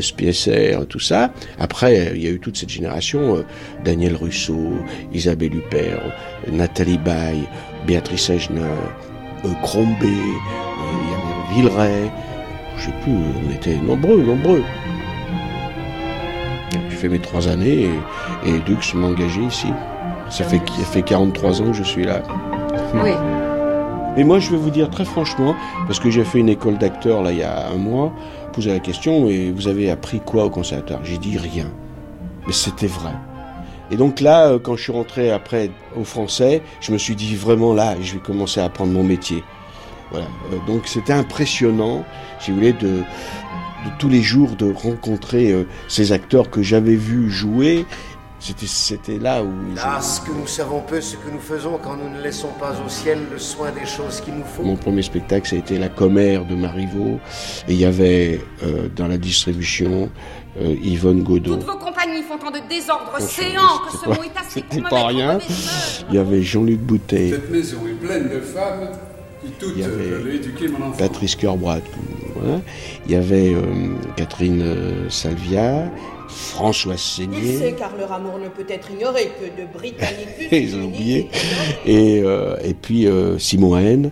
Spiesser, 0.00 0.78
tout 0.88 0.98
ça. 0.98 1.32
Après, 1.58 2.12
il 2.14 2.22
y 2.22 2.26
a 2.26 2.30
eu 2.30 2.38
toute 2.40 2.56
cette 2.56 2.70
génération, 2.70 3.44
Daniel 3.84 4.16
Russo, 4.16 4.56
Isabelle 5.12 5.54
Huppert, 5.54 6.00
Nathalie 6.50 6.98
Baye, 6.98 7.44
Béatrice 7.86 8.30
Agenin, 8.30 8.76
Crombé, 9.62 10.06
il 10.06 11.10
y 11.10 11.14
avait 11.14 11.54
Villeray. 11.54 12.10
Je 12.78 12.86
sais 12.86 12.92
plus, 13.02 13.12
on 13.12 13.54
était 13.54 13.76
nombreux, 13.76 14.22
nombreux. 14.22 14.62
J'ai 16.90 16.96
fait 16.96 17.08
mes 17.08 17.20
trois 17.20 17.48
années 17.48 17.88
et, 18.44 18.48
et 18.48 18.58
Dux 18.60 18.94
m'a 18.94 19.08
engagé 19.08 19.42
ici. 19.42 19.68
Ça 20.30 20.44
fait, 20.44 20.60
ça 20.78 20.84
fait 20.84 21.02
43 21.02 21.62
ans 21.62 21.66
que 21.66 21.72
je 21.74 21.82
suis 21.82 22.04
là. 22.04 22.22
Oui. 22.94 23.10
Mais 24.16 24.22
moi, 24.22 24.38
je 24.38 24.50
vais 24.50 24.56
vous 24.56 24.70
dire 24.70 24.90
très 24.90 25.04
franchement, 25.04 25.56
parce 25.86 25.98
que 25.98 26.08
j'ai 26.08 26.24
fait 26.24 26.38
une 26.38 26.48
école 26.48 26.78
d'acteur 26.78 27.22
là 27.22 27.32
il 27.32 27.38
y 27.38 27.42
a 27.42 27.68
un 27.68 27.76
mois, 27.76 28.12
posé 28.52 28.70
la 28.70 28.78
question 28.78 29.28
et 29.28 29.50
vous 29.50 29.66
avez 29.66 29.90
appris 29.90 30.20
quoi 30.20 30.44
au 30.44 30.50
conservatoire? 30.50 31.00
J'ai 31.02 31.18
dit 31.18 31.36
rien. 31.36 31.66
Mais 32.46 32.52
c'était 32.52 32.86
vrai. 32.86 33.10
Et 33.90 33.96
donc 33.96 34.20
là, 34.20 34.48
euh, 34.48 34.58
quand 34.58 34.76
je 34.76 34.84
suis 34.84 34.92
rentré 34.92 35.30
après 35.32 35.70
au 35.96 36.04
français, 36.04 36.62
je 36.80 36.92
me 36.92 36.98
suis 36.98 37.16
dit 37.16 37.34
vraiment 37.34 37.74
là, 37.74 37.96
je 38.00 38.14
vais 38.14 38.20
commencer 38.20 38.60
à 38.60 38.64
apprendre 38.64 38.92
mon 38.92 39.02
métier. 39.02 39.42
Voilà. 40.10 40.26
Euh, 40.52 40.58
donc 40.66 40.82
c'était 40.86 41.12
impressionnant, 41.12 42.04
si 42.38 42.50
vous 42.50 42.58
voulez, 42.58 42.72
de, 42.72 43.02
de 43.84 43.90
tous 43.98 44.08
les 44.08 44.22
jours 44.22 44.56
de 44.56 44.72
rencontrer 44.72 45.52
euh, 45.52 45.66
ces 45.88 46.12
acteurs 46.12 46.50
que 46.50 46.62
j'avais 46.62 46.96
vus 46.96 47.30
jouer. 47.30 47.86
C'était, 48.40 48.66
c'était 48.66 49.18
là 49.18 49.42
où 49.42 49.50
ils 49.70 49.72
Hélas, 49.72 50.20
que 50.20 50.30
nous 50.30 50.46
savons 50.46 50.82
peu 50.82 51.00
ce 51.00 51.16
que 51.16 51.30
nous 51.30 51.40
faisons 51.40 51.78
quand 51.82 51.96
nous 51.96 52.10
ne 52.10 52.20
laissons 52.22 52.50
pas 52.60 52.74
au 52.84 52.90
ciel 52.90 53.18
le 53.32 53.38
soin 53.38 53.70
des 53.72 53.86
choses 53.86 54.20
qu'il 54.20 54.34
nous 54.34 54.44
faut. 54.44 54.62
Mon 54.62 54.76
premier 54.76 55.00
spectacle, 55.00 55.48
ça 55.48 55.56
a 55.56 55.58
été 55.60 55.78
La 55.78 55.88
Commère 55.88 56.44
de 56.44 56.54
Marivaux. 56.54 57.20
Et 57.68 57.72
il 57.72 57.78
y 57.78 57.86
avait 57.86 58.42
euh, 58.62 58.88
dans 58.94 59.08
la 59.08 59.16
distribution 59.16 60.10
euh, 60.60 60.74
Yvonne 60.82 61.22
Godot. 61.22 61.56
Toutes 61.56 61.64
vos 61.64 61.78
compagnies 61.78 62.22
font 62.22 62.36
tant 62.36 62.50
de 62.50 62.60
désordre 62.68 63.18
séant 63.18 63.78
que 63.88 63.96
ce 63.96 64.08
mot 64.08 64.22
est 64.22 64.38
assez 64.38 64.62
C'était 64.70 64.82
pas 64.82 65.06
rien. 65.06 65.38
Il 66.10 66.16
y 66.16 66.18
avait 66.18 66.42
Jeunluc 66.42 66.80
Boutet. 66.80 67.30
Cette 67.30 67.50
maison 67.50 67.78
est 67.88 68.06
pleine 68.06 68.28
de 68.28 68.40
femmes 68.40 68.90
Il 69.74 69.80
y 69.80 69.84
avait 69.84 69.94
veulent 70.08 70.34
éduquer 70.34 70.68
mon 70.68 70.86
enfant. 70.86 70.96
Patrice. 70.98 71.36
Voilà. 72.34 72.60
Il 73.06 73.12
y 73.12 73.14
avait 73.16 73.54
euh, 73.54 73.62
Catherine 74.16 74.60
euh, 74.62 75.10
Salvia. 75.10 75.90
François 76.28 76.94
Il 76.94 76.98
Seigné. 76.98 77.58
sait 77.58 77.74
car 77.78 77.96
leur 77.96 78.10
amour 78.10 78.38
ne 78.38 78.48
peut 78.48 78.66
être 78.68 78.90
ignoré 78.90 79.30
que 79.38 79.62
de 79.62 79.66
Britannicus. 79.72 80.48
Ils 80.52 80.74
ont 80.76 80.84
oublié. 80.86 81.28
Et, 81.86 82.22
euh, 82.24 82.56
et 82.64 82.74
puis 82.74 83.06
euh, 83.06 83.38
Simon 83.38 83.76
Haine 83.76 84.10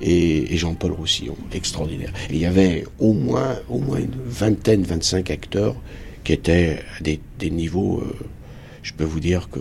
et, 0.00 0.54
et 0.54 0.56
Jean-Paul 0.56 0.92
Roussillon. 0.92 1.36
Extraordinaire. 1.52 2.12
Et 2.30 2.34
il 2.34 2.38
y 2.40 2.46
avait 2.46 2.84
au 3.00 3.12
moins, 3.12 3.56
au 3.68 3.78
moins 3.78 3.98
une 3.98 4.14
vingtaine, 4.24 4.82
25 4.84 5.30
acteurs 5.30 5.74
qui 6.22 6.32
étaient 6.32 6.78
à 6.98 7.02
des, 7.02 7.18
des 7.40 7.50
niveaux. 7.50 8.02
euh, 8.02 8.12
je 8.84 8.92
peux 8.92 9.04
vous 9.04 9.18
dire 9.18 9.48
que 9.50 9.60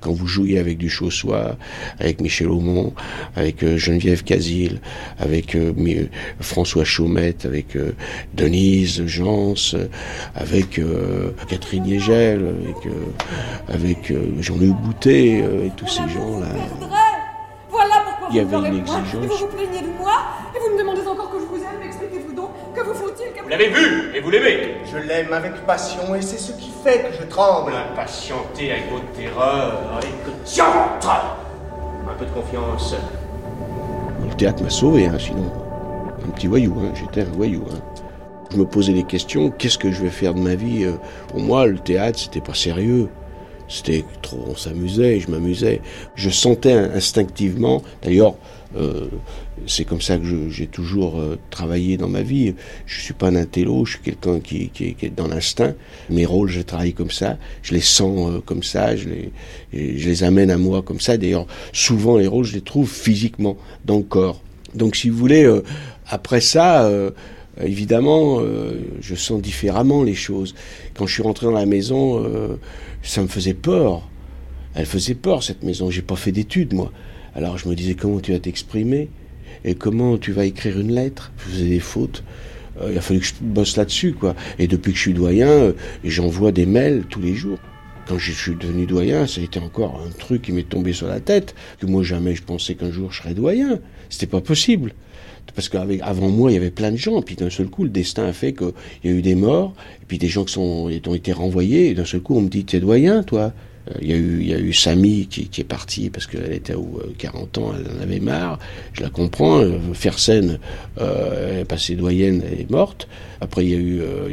quand 0.00 0.12
vous 0.12 0.26
jouiez 0.26 0.58
avec 0.58 0.78
du 0.78 0.90
Chaussois, 0.90 1.56
avec 2.00 2.20
Michel 2.20 2.50
Aumont, 2.50 2.92
avec 3.36 3.62
euh, 3.62 3.78
Geneviève 3.78 4.24
Casil, 4.24 4.80
avec 5.20 5.54
euh, 5.54 5.72
euh, 5.78 6.06
François 6.40 6.84
Chaumette, 6.84 7.46
avec 7.46 7.78
Denise 8.34 9.06
Jans, 9.06 9.54
avec 10.34 10.80
Catherine 11.48 11.86
Yegel, 11.86 12.54
avec, 13.68 14.12
avec 14.12 14.12
Jean-Luc 14.40 14.74
Boutet 14.82 15.38
et 15.38 15.70
tous 15.76 15.86
ces 15.86 16.08
gens-là. 16.08 16.48
Voilà 17.70 17.94
pourquoi 18.04 18.28
Il 18.32 18.36
y 18.36 18.40
vous 18.40 18.54
avait 18.56 18.68
une 18.68 18.78
exigence. 18.78 19.14
Vous 19.14 19.36
vous 19.36 19.46
plaignez 19.46 19.82
de 19.82 19.98
moi, 19.98 20.16
et 20.54 20.58
vous 20.58 20.74
me 20.74 20.78
demandez 20.78 21.06
encore 21.06 21.30
que 21.30 21.38
je 21.38 21.44
vous 21.44 21.62
aime, 21.62 21.86
expliquez-vous 21.86 22.34
donc, 22.34 22.50
que 22.74 22.80
vous 23.44 23.50
l'avez 23.50 23.68
vu 23.68 24.16
et 24.16 24.20
vous 24.20 24.30
l'aimez. 24.30 24.76
Je 24.90 24.96
l'aime 24.96 25.32
avec 25.32 25.54
passion 25.66 26.14
et 26.14 26.22
c'est 26.22 26.38
ce 26.38 26.52
qui 26.52 26.70
fait 26.82 27.00
que 27.00 27.14
je 27.20 27.26
tremble. 27.26 27.72
Impatienté 27.92 28.72
avec 28.72 28.90
votre 28.90 29.12
terreur, 29.12 29.82
inconsciente. 29.98 31.06
Un 32.08 32.14
peu 32.18 32.24
de 32.24 32.30
confiance. 32.30 32.94
Le 34.26 34.34
théâtre 34.34 34.62
m'a 34.62 34.70
sauvé, 34.70 35.06
hein, 35.06 35.18
sinon. 35.18 35.52
Un 36.26 36.30
petit 36.30 36.46
voyou, 36.46 36.74
hein, 36.80 36.92
j'étais 36.94 37.20
un 37.20 37.32
voyou. 37.32 37.64
Hein. 37.70 37.80
Je 38.50 38.56
me 38.56 38.64
posais 38.64 38.94
des 38.94 39.04
questions, 39.04 39.50
qu'est-ce 39.50 39.76
que 39.76 39.92
je 39.92 40.02
vais 40.02 40.10
faire 40.10 40.32
de 40.32 40.40
ma 40.40 40.54
vie 40.54 40.84
euh, 40.84 40.92
Pour 41.28 41.40
moi, 41.40 41.66
le 41.66 41.78
théâtre, 41.78 42.18
c'était 42.18 42.40
pas 42.40 42.54
sérieux. 42.54 43.10
C'était 43.68 44.04
trop, 44.22 44.44
on 44.48 44.56
s'amusait, 44.56 45.20
je 45.20 45.30
m'amusais. 45.30 45.82
Je 46.14 46.30
sentais 46.30 46.72
instinctivement, 46.72 47.82
d'ailleurs, 48.02 48.34
euh, 48.76 49.08
c'est 49.66 49.84
comme 49.84 50.00
ça 50.00 50.18
que 50.18 50.48
j'ai 50.48 50.66
toujours 50.66 51.18
euh, 51.18 51.38
travaillé 51.50 51.96
dans 51.96 52.08
ma 52.08 52.22
vie. 52.22 52.54
Je 52.86 53.00
suis 53.00 53.14
pas 53.14 53.28
un 53.28 53.36
intello, 53.36 53.84
je 53.84 53.92
suis 53.92 54.00
quelqu'un 54.00 54.40
qui, 54.40 54.70
est 54.80 55.14
dans 55.14 55.28
l'instinct. 55.28 55.74
Mes 56.10 56.26
rôles, 56.26 56.48
je 56.48 56.60
travaille 56.60 56.92
comme 56.92 57.10
ça, 57.10 57.38
je 57.62 57.72
les 57.72 57.80
sens 57.80 58.30
euh, 58.30 58.40
comme 58.40 58.62
ça, 58.62 58.96
je 58.96 59.08
les, 59.08 59.32
je 59.72 60.08
les 60.08 60.24
amène 60.24 60.50
à 60.50 60.58
moi 60.58 60.82
comme 60.82 61.00
ça. 61.00 61.16
D'ailleurs, 61.16 61.46
souvent 61.72 62.18
les 62.18 62.26
rôles, 62.26 62.44
je 62.44 62.54
les 62.54 62.62
trouve 62.62 62.90
physiquement 62.90 63.56
dans 63.84 63.98
le 63.98 64.02
corps. 64.02 64.40
Donc, 64.74 64.96
si 64.96 65.08
vous 65.08 65.16
voulez, 65.16 65.48
après 66.08 66.40
ça, 66.40 66.90
évidemment, 67.62 68.40
je 69.00 69.14
sens 69.14 69.40
différemment 69.40 70.02
les 70.02 70.14
choses. 70.14 70.56
Quand 70.94 71.06
je 71.06 71.14
suis 71.14 71.22
rentré 71.22 71.46
dans 71.46 71.52
la 71.52 71.64
maison, 71.64 72.26
ça 73.04 73.22
me 73.22 73.28
faisait 73.28 73.54
peur. 73.54 74.02
Elle 74.74 74.86
faisait 74.86 75.14
peur, 75.14 75.44
cette 75.44 75.62
maison. 75.62 75.90
J'ai 75.90 76.02
pas 76.02 76.16
fait 76.16 76.32
d'études, 76.32 76.74
moi. 76.74 76.90
Alors 77.34 77.58
je 77.58 77.68
me 77.68 77.74
disais, 77.74 77.94
comment 77.94 78.20
tu 78.20 78.32
vas 78.32 78.38
t'exprimer 78.38 79.08
Et 79.64 79.74
comment 79.74 80.18
tu 80.18 80.32
vas 80.32 80.44
écrire 80.44 80.78
une 80.78 80.92
lettre? 80.92 81.32
Je 81.38 81.50
faisais 81.50 81.68
des 81.68 81.80
fautes. 81.80 82.22
Euh, 82.80 82.90
il 82.92 82.98
a 82.98 83.00
fallu 83.00 83.20
que 83.20 83.26
je 83.26 83.34
bosse 83.40 83.76
là-dessus, 83.76 84.12
quoi. 84.12 84.34
Et 84.58 84.66
depuis 84.66 84.92
que 84.92 84.98
je 84.98 85.02
suis 85.02 85.14
doyen, 85.14 85.48
euh, 85.48 85.72
j'envoie 86.04 86.52
des 86.52 86.66
mails 86.66 87.04
tous 87.08 87.20
les 87.20 87.34
jours. 87.34 87.58
Quand 88.06 88.18
je 88.18 88.32
suis 88.32 88.54
devenu 88.54 88.86
doyen, 88.86 89.26
ça 89.26 89.40
a 89.40 89.44
été 89.44 89.58
encore 89.58 90.00
un 90.06 90.10
truc 90.10 90.42
qui 90.42 90.52
m'est 90.52 90.68
tombé 90.68 90.92
sur 90.92 91.08
la 91.08 91.20
tête. 91.20 91.54
Que 91.80 91.86
moi, 91.86 92.02
jamais 92.02 92.34
je 92.34 92.42
pensais 92.42 92.74
qu'un 92.74 92.90
jour 92.90 93.10
je 93.12 93.22
serais 93.22 93.34
doyen. 93.34 93.80
C'était 94.10 94.26
pas 94.26 94.40
possible. 94.40 94.92
Parce 95.54 95.68
qu'avant 95.68 96.28
moi, 96.28 96.50
il 96.50 96.54
y 96.54 96.56
avait 96.56 96.70
plein 96.70 96.90
de 96.90 96.96
gens, 96.96 97.20
puis 97.22 97.36
d'un 97.36 97.50
seul 97.50 97.68
coup, 97.68 97.84
le 97.84 97.90
destin 97.90 98.24
a 98.24 98.32
fait 98.32 98.52
qu'il 98.54 98.72
y 99.04 99.08
a 99.08 99.12
eu 99.12 99.22
des 99.22 99.34
morts, 99.34 99.74
et 100.02 100.04
puis 100.06 100.18
des 100.18 100.26
gens 100.26 100.44
qui 100.44 100.52
sont, 100.54 100.90
ont 101.06 101.14
été 101.14 101.32
renvoyés, 101.32 101.90
et 101.90 101.94
d'un 101.94 102.04
seul 102.04 102.20
coup, 102.20 102.36
on 102.36 102.40
me 102.40 102.48
dit, 102.48 102.64
t'es 102.64 102.80
doyen, 102.80 103.22
toi? 103.22 103.52
Il 104.00 104.08
y 104.08 104.12
a 104.14 104.16
eu, 104.16 104.38
il 104.40 104.48
y 104.48 104.54
a 104.54 104.58
eu 104.58 104.72
Samy 104.72 105.26
qui, 105.26 105.48
qui 105.48 105.60
est 105.60 105.64
partie 105.64 106.08
parce 106.08 106.26
qu'elle 106.26 106.52
était 106.52 106.72
euh, 106.72 107.12
40 107.18 107.58
ans, 107.58 107.72
elle 107.78 107.86
en 107.98 108.00
avait 108.02 108.18
marre. 108.20 108.58
Je 108.94 109.02
la 109.02 109.10
comprends. 109.10 109.58
Euh, 109.60 109.78
Fersen, 109.92 110.58
euh, 110.98 111.50
elle 111.52 111.58
est 111.60 111.64
passée 111.66 111.94
doyenne, 111.94 112.42
elle 112.50 112.60
est 112.62 112.70
morte. 112.70 113.08
Après, 113.42 113.64
il 113.66 113.70
y 113.70 113.74
a 113.74 113.78
eu 113.78 114.00
euh, 114.00 114.28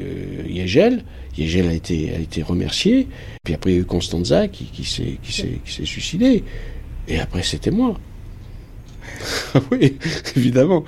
Yegel. 0.48 1.04
Yegel 1.38 1.68
a 1.68 1.74
été, 1.74 2.14
a 2.16 2.20
été 2.20 2.44
remercié. 2.44 3.08
Puis 3.44 3.54
après, 3.54 3.72
il 3.72 3.74
y 3.74 3.78
a 3.78 3.82
eu 3.82 3.86
Constanza 3.86 4.48
qui, 4.48 4.66
qui 4.66 4.86
s'est, 4.86 5.18
qui 5.22 5.34
s'est, 5.34 5.60
qui 5.66 5.74
s'est 5.74 5.86
suicidée. 5.86 6.44
Et 7.10 7.20
après, 7.20 7.44
c'était 7.44 7.72
moi. 7.72 8.00
oui, 9.72 9.98
évidemment. 10.36 10.86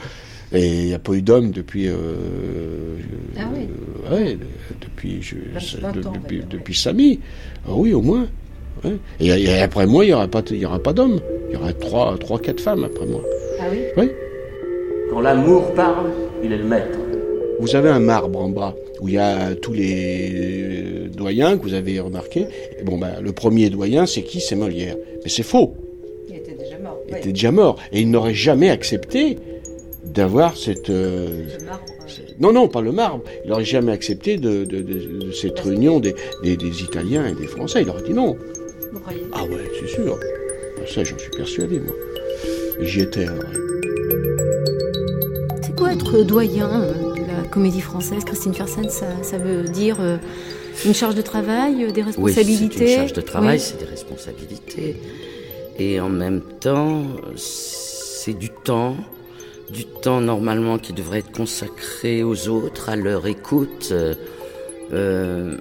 Et 0.53 0.67
il 0.83 0.85
n'y 0.85 0.93
a 0.93 0.99
pas 0.99 1.13
eu 1.13 1.21
d'homme 1.21 1.51
depuis. 1.51 1.87
euh, 1.87 2.97
Ah 3.37 3.49
oui. 3.53 3.67
euh, 4.05 4.15
ouais, 4.15 4.37
depuis, 4.79 5.21
je, 5.21 5.35
ans, 5.85 5.91
depuis, 6.13 6.41
depuis 6.49 6.75
Samy. 6.75 7.19
Ah 7.67 7.71
oui, 7.73 7.93
au 7.93 8.01
moins. 8.01 8.27
Ouais. 8.83 8.97
Et, 9.19 9.27
et 9.27 9.59
après 9.59 9.85
moi, 9.87 10.03
il 10.03 10.07
n'y 10.09 10.13
aura 10.13 10.27
pas, 10.27 10.41
il 10.49 10.57
y 10.57 10.65
aura 10.65 10.79
pas 10.79 10.93
d'hommes. 10.93 11.19
Il 11.49 11.53
y 11.53 11.57
aura 11.57 11.73
trois, 11.73 12.17
trois, 12.19 12.39
quatre 12.39 12.59
femmes 12.61 12.83
après 12.83 13.05
moi. 13.05 13.21
Ah 13.59 13.65
oui 13.71 13.79
Oui. 13.97 14.09
Quand 15.09 15.21
l'amour 15.21 15.73
parle, 15.73 16.09
il 16.43 16.51
est 16.51 16.57
le 16.57 16.63
maître. 16.65 16.97
Vous 17.59 17.75
avez 17.75 17.89
un 17.89 17.99
marbre 17.99 18.39
en 18.39 18.49
bas 18.49 18.75
où 18.99 19.07
il 19.07 19.13
y 19.13 19.17
a 19.19 19.53
tous 19.55 19.73
les 19.73 21.07
doyens 21.15 21.57
que 21.57 21.63
vous 21.63 21.73
avez 21.75 21.99
remarqué. 21.99 22.47
Et 22.79 22.83
bon, 22.83 22.97
ben, 22.97 23.13
le 23.21 23.31
premier 23.31 23.69
doyen, 23.69 24.05
c'est 24.05 24.23
qui? 24.23 24.39
C'est 24.41 24.55
Molière. 24.55 24.95
Mais 25.23 25.29
c'est 25.29 25.43
faux. 25.43 25.75
Il 26.29 26.35
était 26.37 26.53
déjà 26.55 26.77
mort. 26.79 26.99
Il 27.07 27.17
était 27.17 27.31
déjà 27.31 27.51
mort. 27.51 27.77
Et 27.91 28.01
il 28.01 28.09
n'aurait 28.09 28.33
jamais 28.33 28.69
accepté 28.69 29.37
d'avoir 30.03 30.57
cette. 30.57 30.89
euh, 30.89 31.43
non, 32.39 32.51
non, 32.51 32.67
pas 32.67 32.81
le 32.81 32.91
marbre. 32.91 33.23
Il 33.45 33.51
n'aurait 33.51 33.63
jamais 33.65 33.91
accepté 33.91 34.37
de, 34.37 34.65
de- 34.65 34.81
de- 34.81 35.25
de 35.25 35.31
cette 35.31 35.59
réunion 35.59 35.99
des, 35.99 36.15
des- 36.43 36.57
des 36.57 36.81
Italiens 36.83 37.27
et 37.27 37.33
des 37.39 37.47
Français. 37.47 37.83
Il 37.83 37.89
aurait 37.89 38.03
dit 38.03 38.13
non. 38.13 38.35
Vous 38.93 38.99
croyez 38.99 39.25
Ah 39.33 39.43
ouais, 39.43 39.69
c'est 39.79 39.87
sûr. 39.87 40.19
Ça, 40.87 41.03
j'en 41.03 41.17
suis 41.17 41.29
persuadé, 41.31 41.79
moi. 41.79 41.93
J'y 42.79 43.01
étais 43.01 43.25
alors. 43.25 43.43
C'est 45.63 45.75
quoi 45.75 45.93
être 45.93 46.23
doyen 46.23 46.67
de 47.15 47.21
la 47.27 47.47
comédie 47.49 47.81
française, 47.81 48.23
Christine 48.23 48.53
Fersen 48.53 48.89
ça, 48.89 49.07
ça 49.23 49.37
veut 49.37 49.63
dire 49.63 49.97
euh, 49.99 50.17
une 50.85 50.93
charge 50.93 51.15
de 51.15 51.21
travail, 51.21 51.83
euh, 51.85 51.91
des 51.91 52.03
responsabilités 52.03 52.63
Oui, 52.79 52.87
c'est 52.87 52.93
une 52.93 52.97
charge 52.99 53.13
de 53.13 53.21
travail, 53.21 53.57
Oui. 53.57 53.63
c'est 53.63 53.79
des 53.79 53.85
responsabilités. 53.89 54.95
Et 55.79 55.99
en 55.99 56.09
même 56.09 56.41
temps, 56.59 57.03
c'est 57.35 58.33
du 58.37 58.49
temps, 58.49 58.95
du 59.71 59.85
temps 59.85 60.21
normalement 60.21 60.77
qui 60.77 60.93
devrait 60.93 61.19
être 61.19 61.31
consacré 61.31 62.23
aux 62.23 62.47
autres, 62.47 62.89
à 62.89 62.95
leur 62.95 63.25
écoute. 63.27 63.89
euh, 64.93 65.55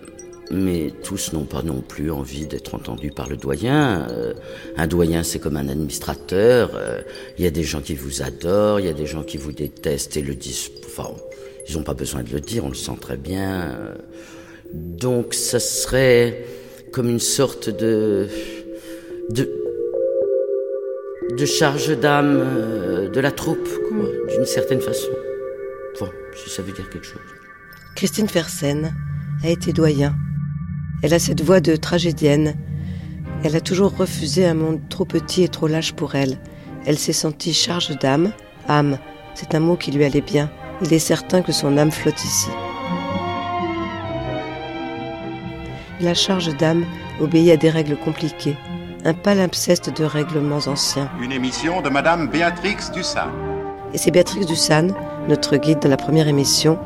mais 0.50 0.92
tous 1.02 1.32
n'ont 1.32 1.44
pas 1.44 1.62
non 1.62 1.80
plus 1.80 2.10
envie 2.10 2.46
d'être 2.46 2.74
entendus 2.74 3.10
par 3.10 3.28
le 3.28 3.36
doyen. 3.36 4.06
Euh, 4.10 4.34
un 4.76 4.86
doyen, 4.86 5.22
c'est 5.22 5.38
comme 5.38 5.56
un 5.56 5.68
administrateur. 5.68 6.72
euh, 6.74 7.00
Il 7.38 7.44
y 7.44 7.46
a 7.46 7.50
des 7.50 7.62
gens 7.62 7.80
qui 7.80 7.94
vous 7.94 8.22
adorent, 8.22 8.80
il 8.80 8.86
y 8.86 8.90
a 8.90 8.92
des 8.92 9.06
gens 9.06 9.22
qui 9.22 9.38
vous 9.38 9.52
détestent 9.52 10.16
et 10.16 10.22
le 10.22 10.34
disent. 10.34 10.70
Enfin, 10.86 11.08
ils 11.68 11.76
n'ont 11.76 11.84
pas 11.84 11.94
besoin 11.94 12.22
de 12.22 12.30
le 12.32 12.40
dire, 12.40 12.64
on 12.64 12.68
le 12.68 12.74
sent 12.74 12.96
très 13.00 13.16
bien. 13.16 13.70
euh. 13.70 13.94
Donc, 14.74 15.32
ça 15.34 15.60
serait 15.60 16.44
comme 16.92 17.08
une 17.08 17.20
sorte 17.20 17.70
de 17.70 18.28
de 19.30 19.48
de 21.36 21.46
charge 21.46 21.96
d'âme 21.98 22.42
euh, 22.44 23.08
de 23.08 23.20
la 23.20 23.30
troupe, 23.30 23.68
quoi, 23.88 24.06
d'une 24.34 24.44
certaine 24.44 24.80
façon. 24.80 25.08
Bon, 25.98 26.08
si 26.34 26.50
ça 26.50 26.62
veut 26.62 26.72
dire 26.72 26.90
quelque 26.90 27.06
chose. 27.06 27.20
Christine 27.96 28.28
Fersen 28.28 28.92
a 29.44 29.48
été 29.48 29.72
doyen. 29.72 30.14
Elle 31.02 31.14
a 31.14 31.18
cette 31.18 31.42
voix 31.42 31.60
de 31.60 31.74
tragédienne. 31.74 32.54
Elle 33.42 33.56
a 33.56 33.60
toujours 33.60 33.96
refusé 33.96 34.46
un 34.46 34.54
monde 34.54 34.80
trop 34.88 35.04
petit 35.04 35.42
et 35.42 35.48
trop 35.48 35.66
lâche 35.66 35.92
pour 35.92 36.14
elle. 36.14 36.38
Elle 36.86 36.98
s'est 36.98 37.12
sentie 37.12 37.52
charge 37.52 37.98
d'âme. 37.98 38.30
Âme, 38.68 38.98
c'est 39.34 39.56
un 39.56 39.60
mot 39.60 39.76
qui 39.76 39.90
lui 39.90 40.04
allait 40.04 40.20
bien. 40.20 40.48
Il 40.80 40.92
est 40.92 41.00
certain 41.00 41.42
que 41.42 41.50
son 41.50 41.76
âme 41.76 41.90
flotte 41.90 42.24
ici. 42.24 42.50
La 46.00 46.14
charge 46.14 46.56
d'âme 46.56 46.84
obéit 47.20 47.50
à 47.50 47.56
des 47.56 47.70
règles 47.70 47.96
compliquées, 47.96 48.56
un 49.04 49.14
palimpseste 49.14 49.96
de 49.96 50.04
règlements 50.04 50.66
anciens. 50.66 51.10
Une 51.20 51.32
émission 51.32 51.80
de 51.80 51.88
Madame 51.88 52.28
Béatrix 52.28 52.76
Dussan. 52.92 53.28
Et 53.92 53.98
c'est 53.98 54.10
Béatrix 54.10 54.46
Dussan, 54.46 54.88
notre 55.28 55.56
guide 55.56 55.80
dans 55.80 55.88
la 55.88 55.96
première 55.96 56.28
émission, 56.28 56.78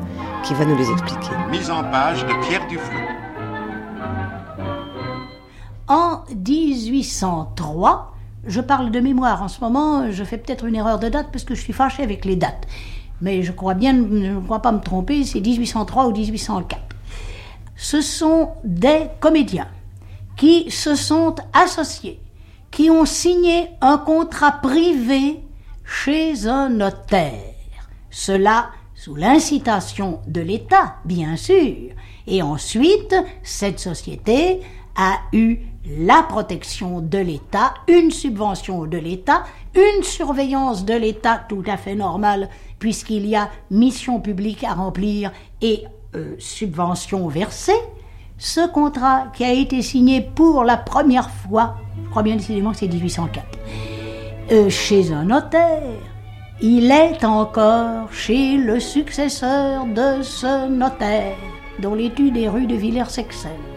qui 0.43 0.53
va 0.53 0.65
nous 0.65 0.77
les 0.77 0.89
expliquer. 0.91 1.31
Mise 1.49 1.71
en 1.71 1.83
page 1.83 2.23
de 2.23 2.47
Pierre 2.47 2.67
Duflot. 2.67 3.16
En 5.87 6.23
1803, 6.35 8.13
je 8.45 8.59
parle 8.59 8.91
de 8.91 8.99
mémoire 8.99 9.41
en 9.41 9.47
ce 9.47 9.61
moment, 9.61 10.11
je 10.11 10.23
fais 10.25 10.37
peut-être 10.37 10.65
une 10.65 10.75
erreur 10.75 10.99
de 10.99 11.07
date 11.07 11.27
parce 11.31 11.45
que 11.45 11.55
je 11.55 11.61
suis 11.61 11.71
fâché 11.71 12.03
avec 12.03 12.25
les 12.25 12.35
dates. 12.35 12.67
Mais 13.21 13.41
je 13.41 13.53
crois 13.53 13.73
bien, 13.73 13.93
je 13.93 14.01
ne 14.01 14.41
crois 14.41 14.61
pas 14.61 14.73
me 14.73 14.81
tromper, 14.81 15.23
c'est 15.23 15.39
1803 15.39 16.07
ou 16.07 16.11
1804. 16.11 16.81
Ce 17.77 18.01
sont 18.01 18.49
des 18.65 19.07
comédiens 19.21 19.69
qui 20.35 20.69
se 20.71 20.95
sont 20.95 21.35
associés, 21.53 22.19
qui 22.69 22.89
ont 22.89 23.05
signé 23.05 23.69
un 23.79 23.97
contrat 23.97 24.59
privé 24.61 25.41
chez 25.85 26.47
un 26.47 26.69
notaire. 26.69 27.55
Cela 28.09 28.71
sous 28.93 29.15
l'incitation 29.15 30.19
de 30.27 30.41
l'État, 30.41 30.95
bien 31.05 31.37
sûr. 31.37 31.91
Et 32.25 32.41
ensuite, 32.41 33.15
cette 33.41 33.79
société 33.79 34.59
a 34.97 35.19
eu 35.31 35.59
la 35.89 36.23
protection 36.23 37.01
de 37.01 37.17
l'État, 37.17 37.73
une 37.87 38.11
subvention 38.11 38.85
de 38.85 38.97
l'État, 38.97 39.43
une 39.75 40.03
surveillance 40.03 40.85
de 40.85 40.93
l'État 40.93 41.41
tout 41.47 41.63
à 41.67 41.77
fait 41.77 41.95
normale, 41.95 42.49
puisqu'il 42.79 43.25
y 43.25 43.35
a 43.35 43.49
mission 43.71 44.19
publique 44.19 44.63
à 44.63 44.73
remplir 44.73 45.31
et 45.61 45.83
euh, 46.15 46.35
subvention 46.39 47.27
versée. 47.27 47.79
Ce 48.37 48.67
contrat 48.67 49.27
qui 49.33 49.43
a 49.43 49.51
été 49.51 49.81
signé 49.81 50.21
pour 50.21 50.63
la 50.63 50.77
première 50.77 51.29
fois, 51.29 51.75
je 52.03 52.09
crois 52.09 52.23
bien 52.23 52.35
décidément 52.35 52.71
que 52.71 52.77
c'est 52.77 52.87
1804, 52.87 53.45
euh, 54.51 54.69
chez 54.69 55.11
un 55.11 55.25
notaire, 55.25 55.81
il 56.61 56.91
est 56.91 57.23
encore 57.23 58.11
chez 58.11 58.57
le 58.57 58.79
successeur 58.79 59.85
de 59.85 60.21
ce 60.21 60.67
notaire, 60.67 61.35
dont 61.79 61.93
l'étude 61.93 62.37
est 62.37 62.49
rue 62.49 62.67
de 62.67 62.75
Villers-Sexel. 62.75 63.76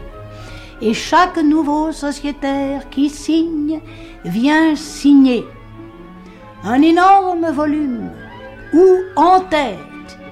Et 0.83 0.95
chaque 0.95 1.37
nouveau 1.37 1.93
sociétaire 1.93 2.89
qui 2.89 3.11
signe 3.11 3.81
vient 4.25 4.75
signer 4.77 5.45
un 6.65 6.81
énorme 6.83 7.51
volume 7.51 8.11
où 8.73 8.87
en 9.17 9.41
tête 9.41 9.79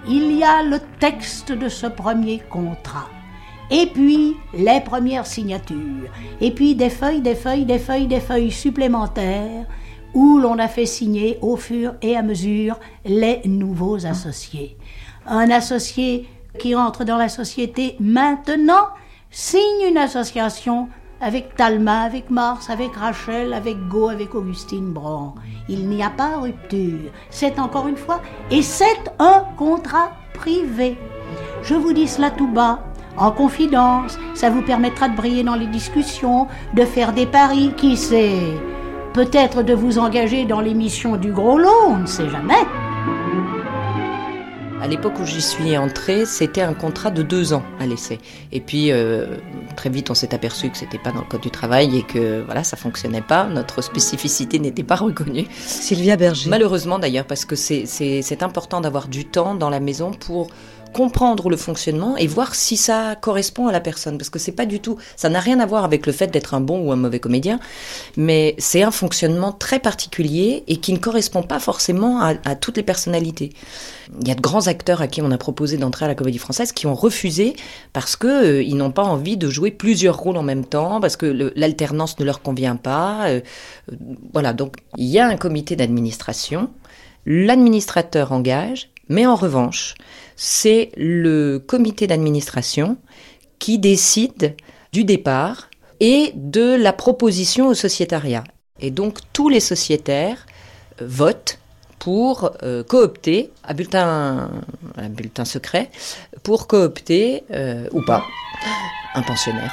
il 0.08 0.36
y 0.36 0.42
a 0.42 0.62
le 0.62 0.78
texte 1.00 1.52
de 1.52 1.68
ce 1.68 1.86
premier 1.86 2.40
contrat. 2.50 3.08
Et 3.70 3.86
puis 3.86 4.36
les 4.54 4.80
premières 4.80 5.26
signatures. 5.26 6.10
Et 6.40 6.50
puis 6.50 6.74
des 6.74 6.88
feuilles, 6.88 7.20
des 7.20 7.34
feuilles, 7.34 7.66
des 7.66 7.78
feuilles, 7.78 8.06
des 8.06 8.20
feuilles 8.20 8.50
supplémentaires 8.50 9.66
où 10.14 10.38
l'on 10.38 10.58
a 10.58 10.68
fait 10.68 10.86
signer 10.86 11.38
au 11.42 11.56
fur 11.56 11.94
et 12.00 12.16
à 12.16 12.22
mesure 12.22 12.78
les 13.04 13.42
nouveaux 13.44 14.06
associés. 14.06 14.78
Un 15.26 15.50
associé 15.50 16.26
qui 16.58 16.74
entre 16.74 17.04
dans 17.04 17.18
la 17.18 17.28
société 17.28 17.96
maintenant 18.00 18.88
signe 19.30 19.88
une 19.88 19.98
association 19.98 20.88
avec 21.20 21.56
Talma, 21.56 22.02
avec 22.02 22.30
Mars, 22.30 22.70
avec 22.70 22.94
Rachel, 22.94 23.52
avec 23.52 23.88
Go, 23.88 24.08
avec 24.08 24.34
Augustine 24.34 24.92
Brand. 24.92 25.34
Il 25.68 25.88
n'y 25.88 26.02
a 26.02 26.10
pas 26.10 26.38
rupture. 26.38 27.10
C'est 27.30 27.58
encore 27.58 27.88
une 27.88 27.96
fois, 27.96 28.20
et 28.50 28.62
c'est 28.62 29.12
un 29.18 29.44
contrat 29.56 30.12
privé. 30.34 30.96
Je 31.62 31.74
vous 31.74 31.92
dis 31.92 32.06
cela 32.06 32.30
tout 32.30 32.48
bas, 32.48 32.80
en 33.16 33.32
confidence. 33.32 34.18
Ça 34.34 34.48
vous 34.48 34.62
permettra 34.62 35.08
de 35.08 35.16
briller 35.16 35.42
dans 35.42 35.56
les 35.56 35.66
discussions, 35.66 36.46
de 36.74 36.84
faire 36.84 37.12
des 37.12 37.26
paris, 37.26 37.72
qui 37.76 37.96
sait. 37.96 38.54
Peut-être 39.12 39.62
de 39.62 39.74
vous 39.74 39.98
engager 39.98 40.44
dans 40.44 40.60
l'émission 40.60 41.16
du 41.16 41.32
gros 41.32 41.58
lot, 41.58 41.88
on 41.88 41.98
ne 41.98 42.06
sait 42.06 42.28
jamais. 42.28 42.54
À 44.80 44.86
l'époque 44.86 45.18
où 45.18 45.24
j'y 45.24 45.42
suis 45.42 45.76
entrée, 45.76 46.24
c'était 46.24 46.60
un 46.60 46.72
contrat 46.72 47.10
de 47.10 47.22
deux 47.22 47.52
ans 47.52 47.64
à 47.80 47.86
l'essai. 47.86 48.18
Et 48.52 48.60
puis 48.60 48.92
euh, 48.92 49.26
très 49.76 49.90
vite, 49.90 50.08
on 50.08 50.14
s'est 50.14 50.32
aperçu 50.34 50.70
que 50.70 50.78
c'était 50.78 50.98
pas 50.98 51.10
dans 51.10 51.20
le 51.20 51.26
code 51.26 51.40
du 51.40 51.50
travail 51.50 51.98
et 51.98 52.02
que 52.04 52.42
voilà, 52.42 52.62
ça 52.62 52.76
fonctionnait 52.76 53.20
pas. 53.20 53.48
Notre 53.48 53.82
spécificité 53.82 54.58
n'était 54.60 54.84
pas 54.84 54.94
reconnue. 54.94 55.46
Sylvia 55.58 56.16
Berger. 56.16 56.48
Malheureusement 56.48 57.00
d'ailleurs, 57.00 57.26
parce 57.26 57.44
que 57.44 57.56
c'est 57.56 58.42
important 58.42 58.80
d'avoir 58.80 59.08
du 59.08 59.24
temps 59.24 59.56
dans 59.56 59.68
la 59.68 59.80
maison 59.80 60.12
pour 60.12 60.48
comprendre 60.92 61.48
le 61.48 61.56
fonctionnement 61.56 62.16
et 62.16 62.26
voir 62.26 62.54
si 62.54 62.76
ça 62.76 63.16
correspond 63.20 63.66
à 63.68 63.72
la 63.72 63.80
personne. 63.80 64.18
Parce 64.18 64.30
que 64.30 64.38
c'est 64.38 64.52
pas 64.52 64.66
du 64.66 64.80
tout 64.80 64.96
ça 65.16 65.28
n'a 65.28 65.40
rien 65.40 65.60
à 65.60 65.66
voir 65.66 65.84
avec 65.84 66.06
le 66.06 66.12
fait 66.12 66.28
d'être 66.28 66.54
un 66.54 66.60
bon 66.60 66.80
ou 66.80 66.92
un 66.92 66.96
mauvais 66.96 67.20
comédien 67.20 67.60
mais 68.16 68.54
c'est 68.58 68.82
un 68.82 68.90
fonctionnement 68.90 69.52
très 69.52 69.78
particulier 69.78 70.64
et 70.66 70.76
qui 70.76 70.92
ne 70.92 70.98
correspond 70.98 71.42
pas 71.42 71.58
forcément 71.58 72.20
à, 72.20 72.34
toutes 72.54 72.76
les 72.76 72.82
personnalités. 72.82 73.52
Il 74.20 74.28
y 74.28 74.30
a 74.30 74.34
de 74.34 74.40
grands 74.40 74.66
acteurs 74.66 75.02
à 75.02 75.06
qui 75.06 75.22
on 75.22 75.30
a 75.30 75.38
proposé 75.38 75.76
d'entrer 75.76 76.06
à 76.06 76.08
la 76.08 76.14
comédie 76.14 76.38
française 76.38 76.72
qui 76.72 76.86
ont 76.86 76.94
refusé 76.94 77.54
parce 77.92 78.16
que 78.16 78.26
euh, 78.26 78.62
ils 78.62 78.76
n'ont 78.76 78.90
pas 78.90 79.04
envie 79.04 79.36
de 79.36 79.48
jouer 79.50 79.70
plusieurs 79.70 80.18
rôles 80.18 80.36
en 80.36 80.42
même 80.42 80.64
temps 80.64 81.00
parce 81.00 81.16
que 81.16 81.52
l'alternance 81.54 82.18
ne 82.18 82.24
leur 82.24 82.42
convient 82.42 82.76
pas 82.76 83.28
euh, 83.28 83.40
euh, 83.92 83.96
voilà. 84.32 84.52
Donc 84.52 84.76
il 84.96 85.06
y 85.06 85.18
a 85.18 85.26
un 85.26 85.36
comité 85.36 85.76
d'administration 85.76 86.70
l'administrateur 87.26 88.32
engage 88.32 88.90
mais 89.08 89.26
en 89.26 89.34
revanche 89.34 89.94
c'est 90.36 90.92
le 90.96 91.58
comité 91.58 92.06
d'administration 92.06 92.96
qui 93.58 93.78
décide 93.78 94.54
du 94.92 95.04
départ 95.04 95.68
et 96.00 96.32
de 96.34 96.76
la 96.76 96.92
proposition 96.92 97.66
au 97.66 97.74
sociétariat. 97.74 98.44
Et 98.80 98.90
donc 98.90 99.18
tous 99.32 99.48
les 99.48 99.60
sociétaires 99.60 100.46
euh, 101.02 101.06
votent 101.06 101.58
pour 101.98 102.52
euh, 102.62 102.84
coopter, 102.84 103.50
à 103.64 103.74
bulletin, 103.74 104.48
secret, 105.44 105.90
pour 106.44 106.68
coopter, 106.68 107.42
euh, 107.50 107.88
ou 107.90 108.02
pas, 108.02 108.22
un 109.14 109.22
pensionnaire. 109.22 109.72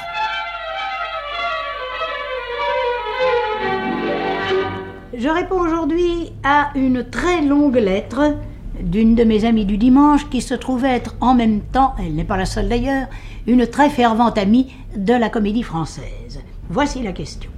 Je 5.16 5.28
réponds 5.28 5.60
aujourd'hui 5.60 6.32
à 6.42 6.72
une 6.74 7.08
très 7.08 7.42
longue 7.42 7.76
lettre 7.76 8.34
d'une 8.82 9.14
de 9.14 9.24
mes 9.24 9.44
amies 9.44 9.64
du 9.64 9.78
dimanche 9.78 10.28
qui 10.28 10.40
se 10.40 10.54
trouvait 10.54 10.96
être 10.96 11.14
en 11.20 11.34
même 11.34 11.60
temps, 11.60 11.94
elle 11.98 12.14
n'est 12.14 12.24
pas 12.24 12.36
la 12.36 12.46
seule 12.46 12.68
d'ailleurs, 12.68 13.08
une 13.46 13.66
très 13.66 13.90
fervente 13.90 14.38
amie 14.38 14.72
de 14.96 15.14
la 15.14 15.28
comédie 15.28 15.62
française. 15.62 16.40
Voici 16.68 17.02
la 17.02 17.12
question. 17.12 17.50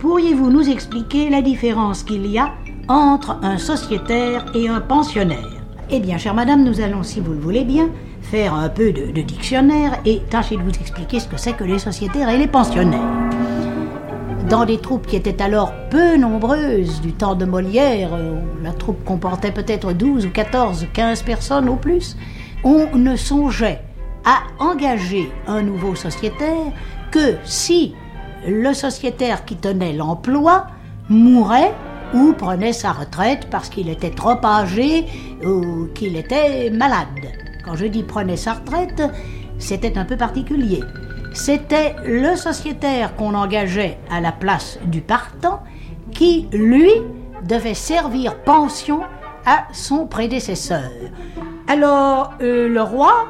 Pourriez-vous 0.00 0.50
nous 0.50 0.68
expliquer 0.68 1.30
la 1.30 1.42
différence 1.42 2.02
qu'il 2.02 2.26
y 2.26 2.38
a 2.38 2.52
entre 2.88 3.38
un 3.42 3.58
sociétaire 3.58 4.46
et 4.54 4.68
un 4.68 4.80
pensionnaire? 4.80 5.62
Eh 5.90 6.00
bien, 6.00 6.18
chère 6.18 6.34
madame, 6.34 6.64
nous 6.64 6.80
allons, 6.80 7.02
si 7.02 7.20
vous 7.20 7.32
le 7.32 7.38
voulez 7.38 7.64
bien, 7.64 7.88
faire 8.20 8.54
un 8.54 8.68
peu 8.68 8.92
de, 8.92 9.12
de 9.12 9.22
dictionnaire 9.22 9.98
et 10.04 10.22
tâcher 10.30 10.56
de 10.56 10.62
vous 10.62 10.70
expliquer 10.70 11.20
ce 11.20 11.28
que 11.28 11.36
c'est 11.36 11.52
que 11.52 11.64
les 11.64 11.78
sociétaires 11.78 12.30
et 12.30 12.38
les 12.38 12.46
pensionnaires 12.46 13.30
dans 14.48 14.64
des 14.64 14.78
troupes 14.78 15.06
qui 15.06 15.16
étaient 15.16 15.42
alors 15.42 15.72
peu 15.90 16.16
nombreuses 16.16 17.00
du 17.00 17.12
temps 17.12 17.34
de 17.34 17.44
Molière, 17.44 18.10
la 18.62 18.72
troupe 18.72 19.04
comportait 19.04 19.52
peut-être 19.52 19.92
12 19.92 20.26
ou 20.26 20.30
14, 20.30 20.88
15 20.92 21.22
personnes 21.22 21.68
au 21.68 21.76
plus, 21.76 22.16
on 22.64 22.96
ne 22.96 23.16
songeait 23.16 23.80
à 24.24 24.42
engager 24.58 25.30
un 25.46 25.62
nouveau 25.62 25.94
sociétaire 25.94 26.72
que 27.10 27.36
si 27.44 27.94
le 28.46 28.72
sociétaire 28.74 29.44
qui 29.44 29.56
tenait 29.56 29.92
l'emploi 29.92 30.66
mourait 31.08 31.72
ou 32.14 32.32
prenait 32.32 32.72
sa 32.72 32.92
retraite 32.92 33.48
parce 33.50 33.68
qu'il 33.68 33.88
était 33.88 34.10
trop 34.10 34.36
âgé 34.44 35.06
ou 35.44 35.86
qu'il 35.94 36.16
était 36.16 36.70
malade. 36.70 37.06
Quand 37.64 37.74
je 37.74 37.86
dis 37.86 38.02
prenait 38.02 38.36
sa 38.36 38.54
retraite, 38.54 39.02
c'était 39.58 39.96
un 39.96 40.04
peu 40.04 40.16
particulier 40.16 40.80
c'était 41.34 41.96
le 42.04 42.36
sociétaire 42.36 43.16
qu'on 43.16 43.34
engageait 43.34 43.98
à 44.10 44.20
la 44.20 44.32
place 44.32 44.78
du 44.84 45.00
partant 45.00 45.62
qui, 46.12 46.48
lui, 46.52 46.90
devait 47.44 47.74
servir 47.74 48.36
pension 48.38 49.00
à 49.46 49.64
son 49.72 50.06
prédécesseur. 50.06 50.90
Alors 51.68 52.32
euh, 52.40 52.68
le 52.68 52.82
roi 52.82 53.26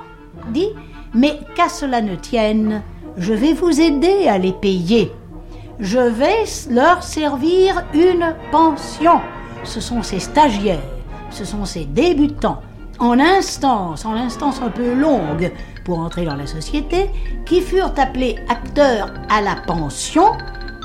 dit, 0.51 0.69
mais 1.15 1.38
qu'à 1.55 1.69
cela 1.69 2.03
ne 2.03 2.17
tienne, 2.17 2.83
je 3.17 3.33
vais 3.33 3.53
vous 3.53 3.81
aider 3.81 4.27
à 4.29 4.38
les 4.38 4.53
payer. 4.53 5.12
Je 5.79 5.99
vais 5.99 6.45
leur 6.71 7.03
servir 7.03 7.85
une 7.95 8.35
pension. 8.51 9.21
Ce 9.65 9.81
sont 9.81 10.03
ces 10.03 10.19
stagiaires, 10.19 10.81
ce 11.31 11.45
sont 11.45 11.65
ces 11.65 11.85
débutants, 11.85 12.61
en 12.99 13.19
instance, 13.19 14.05
en 14.05 14.15
instance 14.15 14.61
un 14.61 14.71
peu 14.71 14.95
longue, 14.95 15.53
pour 15.85 15.99
entrer 15.99 16.25
dans 16.25 16.37
la 16.37 16.47
société, 16.47 17.11
qui 17.47 17.61
furent 17.61 17.95
appelés 17.97 18.37
acteurs 18.49 19.12
à 19.29 19.40
la 19.40 19.57
pension, 19.57 20.33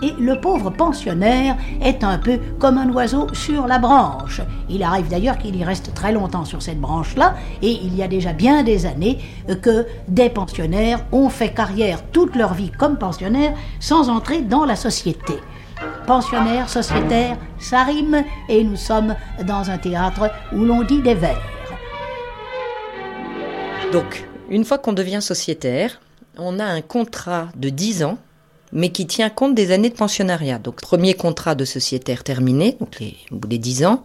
et 0.03 0.13
le 0.19 0.39
pauvre 0.39 0.69
pensionnaire 0.69 1.57
est 1.81 2.03
un 2.03 2.19
peu 2.19 2.39
comme 2.60 2.77
un 2.77 2.89
oiseau 2.91 3.33
sur 3.33 3.65
la 3.65 3.79
branche. 3.79 4.41
Il 4.69 4.83
arrive 4.83 5.07
d'ailleurs 5.07 5.39
qu'il 5.39 5.55
y 5.55 5.63
reste 5.63 5.91
très 5.95 6.12
longtemps 6.12 6.45
sur 6.45 6.62
cette 6.62 6.79
branche-là, 6.79 7.36
et 7.63 7.71
il 7.71 7.95
y 7.95 8.03
a 8.03 8.07
déjà 8.07 8.33
bien 8.33 8.63
des 8.63 8.86
années 8.86 9.17
que 9.62 9.88
des 10.07 10.29
pensionnaires 10.29 10.99
ont 11.12 11.29
fait 11.29 11.49
carrière 11.51 12.03
toute 12.12 12.36
leur 12.36 12.53
vie 12.53 12.71
comme 12.71 12.97
pensionnaires 12.97 13.55
sans 13.79 14.10
entrer 14.10 14.41
dans 14.41 14.65
la 14.65 14.75
société. 14.75 15.33
Pensionnaire, 16.05 16.69
sociétaire, 16.69 17.38
ça 17.57 17.83
rime, 17.83 18.23
et 18.49 18.63
nous 18.63 18.75
sommes 18.75 19.15
dans 19.45 19.69
un 19.69 19.77
théâtre 19.77 20.31
où 20.53 20.63
l'on 20.63 20.83
dit 20.83 21.01
des 21.01 21.15
vers. 21.15 21.41
Donc, 23.91 24.26
une 24.49 24.65
fois 24.65 24.77
qu'on 24.77 24.93
devient 24.93 25.21
sociétaire, 25.21 26.01
on 26.38 26.60
a 26.60 26.65
un 26.65 26.81
contrat 26.81 27.49
de 27.55 27.69
10 27.69 28.03
ans, 28.03 28.17
mais 28.71 28.89
qui 28.89 29.07
tient 29.07 29.29
compte 29.29 29.55
des 29.55 29.71
années 29.71 29.89
de 29.89 29.95
pensionnariat. 29.95 30.60
Donc, 30.60 30.81
premier 30.81 31.13
contrat 31.13 31.55
de 31.55 31.65
sociétaire 31.65 32.23
terminé, 32.23 32.77
donc 32.79 32.97
au 33.31 33.36
bout 33.36 33.47
des 33.47 33.57
10 33.57 33.86
ans, 33.86 34.03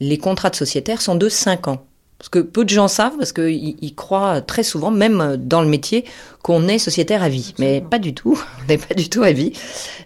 les 0.00 0.18
contrats 0.18 0.50
de 0.50 0.56
sociétaire 0.56 1.00
sont 1.00 1.14
de 1.14 1.28
5 1.28 1.68
ans. 1.68 1.84
Parce 2.18 2.28
que 2.28 2.38
peu 2.38 2.64
de 2.64 2.70
gens 2.70 2.86
savent, 2.86 3.16
parce 3.18 3.32
qu'ils 3.32 3.94
croient 3.96 4.40
très 4.42 4.62
souvent, 4.62 4.92
même 4.92 5.36
dans 5.36 5.60
le 5.60 5.66
métier, 5.66 6.04
qu'on 6.42 6.68
est 6.68 6.78
sociétaire 6.78 7.20
à 7.20 7.28
vie. 7.28 7.52
Mais 7.58 7.80
pas 7.80 7.98
du 7.98 8.14
tout, 8.14 8.40
on 8.62 8.68
n'est 8.68 8.78
pas 8.78 8.94
du 8.94 9.08
tout 9.08 9.24
à 9.24 9.32
vie. 9.32 9.52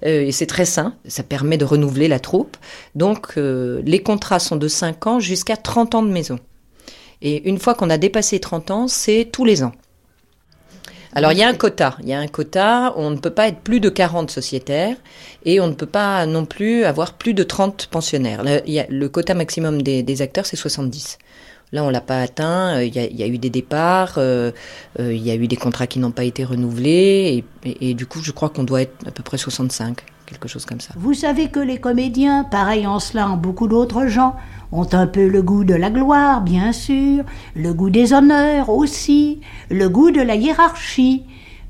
Euh, 0.03 0.23
et 0.23 0.33
c'est 0.33 0.47
très 0.47 0.65
sain, 0.65 0.95
ça 1.07 1.23
permet 1.23 1.59
de 1.59 1.67
renouveler 1.67 2.09
la 2.09 2.19
troupe. 2.19 2.57
Donc 2.95 3.35
euh, 3.37 3.83
les 3.85 4.03
contrats 4.03 4.39
sont 4.39 4.57
de 4.57 4.67
5 4.67 5.07
ans 5.07 5.21
jusqu'à 5.21 5.59
30 5.59 5.95
ans 5.95 6.03
de 6.03 6.11
maison. 6.11 6.39
Et 7.23 7.49
une 7.49 7.59
fois 7.59 7.75
qu'on 7.75 7.91
a 7.91 7.99
dépassé 7.99 8.41
30 8.41 8.71
ans, 8.71 8.89
c'est 8.89 9.29
tous 9.33 9.45
les 9.45 9.63
ans. 9.65 9.73
Alors 11.13 11.33
il 11.33 11.39
y 11.39 11.43
a 11.43 11.49
un 11.49 11.55
quota, 11.55 11.97
il 12.03 12.09
y 12.11 12.13
a 12.13 12.19
un 12.19 12.27
quota, 12.27 12.93
on 12.97 13.09
ne 13.11 13.17
peut 13.17 13.31
pas 13.31 13.49
être 13.49 13.61
plus 13.61 13.81
de 13.81 13.89
40 13.89 14.31
sociétaires 14.31 14.97
et 15.47 15.61
on 15.61 15.67
ne 15.67 15.73
peut 15.73 15.87
pas 15.87 16.27
non 16.27 16.45
plus 16.45 16.85
avoir 16.85 17.15
plus 17.15 17.33
de 17.33 17.43
30 17.43 17.87
pensionnaires. 17.87 18.43
Le, 18.45 19.07
quota 19.07 19.33
maximum 19.33 19.81
des, 19.81 20.21
acteurs 20.23 20.45
c'est 20.45 20.57
70. 20.57 21.17
Là, 21.73 21.83
on 21.85 21.91
l'a 21.91 22.01
pas 22.03 22.21
atteint. 22.21 22.77
euh, 22.77 22.85
Il 22.85 22.95
y, 22.95 23.23
a, 23.23 23.27
eu 23.27 23.39
des 23.39 23.51
départs, 23.51 24.15
euh, 24.19 24.53
euh, 25.01 25.13
il 25.13 25.21
y 25.27 25.31
a 25.33 25.35
eu 25.35 25.49
des 25.49 25.57
contrats 25.57 25.87
qui 25.89 25.99
n'ont 25.99 26.13
pas 26.13 26.23
été 26.23 26.45
renouvelés, 26.45 27.43
et, 27.65 27.69
et- 27.69 27.91
et 27.91 27.95
du 27.95 28.07
coup, 28.07 28.21
je 28.23 28.31
crois 28.31 28.51
qu'on 28.51 28.63
doit 28.63 28.83
être 28.83 28.95
à 29.05 29.11
peu 29.11 29.25
près 29.25 29.37
65, 29.37 29.99
quelque 30.27 30.47
chose 30.47 30.65
comme 30.65 30.81
ça. 30.81 30.95
Vous 30.97 31.13
savez 31.15 31.49
que 31.49 31.59
les 31.59 31.79
comédiens, 31.79 32.45
pareil 32.45 32.87
en 32.87 33.01
cela 33.01 33.29
en 33.29 33.37
beaucoup 33.37 33.67
d'autres 33.67 34.07
gens, 34.07 34.37
ont 34.73 34.87
un 34.93 35.07
peu 35.07 35.29
le 35.29 35.43
goût 35.43 35.65
de 35.65 35.75
la 35.75 35.91
gloire, 35.91 36.41
bien 36.41 36.73
sûr, 36.73 37.25
le 37.55 37.73
goût 37.73 37.91
des 37.91 38.13
honneurs 38.13 38.69
aussi, 38.69 39.41
le 39.71 39.89
goût 39.89 40.11
de 40.11 40.21
la 40.21 40.35
hiérarchie. 40.35 41.25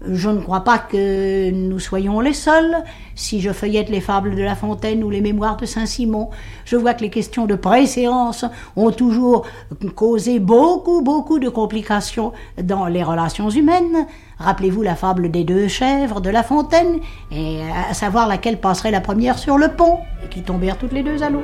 Je 0.08 0.28
ne 0.28 0.40
crois 0.40 0.60
pas 0.60 0.78
que 0.78 1.50
nous 1.50 1.78
soyons 1.78 2.20
les 2.20 2.34
seuls. 2.34 2.84
Si 3.14 3.40
je 3.40 3.50
feuillette 3.50 3.88
les 3.88 4.02
fables 4.02 4.36
de 4.36 4.42
La 4.42 4.54
Fontaine 4.54 5.02
ou 5.02 5.08
les 5.08 5.22
mémoires 5.22 5.56
de 5.56 5.64
Saint-Simon, 5.64 6.28
je 6.66 6.76
vois 6.76 6.92
que 6.92 7.00
les 7.00 7.08
questions 7.08 7.46
de 7.46 7.54
préséance 7.54 8.44
ont 8.76 8.90
toujours 8.90 9.46
causé 9.94 10.38
beaucoup, 10.38 11.00
beaucoup 11.00 11.38
de 11.38 11.48
complications 11.48 12.32
dans 12.62 12.86
les 12.86 13.02
relations 13.02 13.48
humaines. 13.48 14.06
Rappelez-vous 14.38 14.82
la 14.82 14.96
fable 14.96 15.30
des 15.30 15.44
deux 15.44 15.66
chèvres 15.66 16.20
de 16.20 16.28
La 16.28 16.42
Fontaine, 16.42 17.00
et 17.32 17.60
à 17.90 17.94
savoir 17.94 18.28
laquelle 18.28 18.60
passerait 18.60 18.90
la 18.90 19.00
première 19.00 19.38
sur 19.38 19.56
le 19.56 19.68
pont, 19.68 19.98
et 20.22 20.28
qui 20.28 20.42
tombèrent 20.42 20.78
toutes 20.78 20.92
les 20.92 21.02
deux 21.02 21.22
à 21.22 21.30
l'eau. 21.30 21.42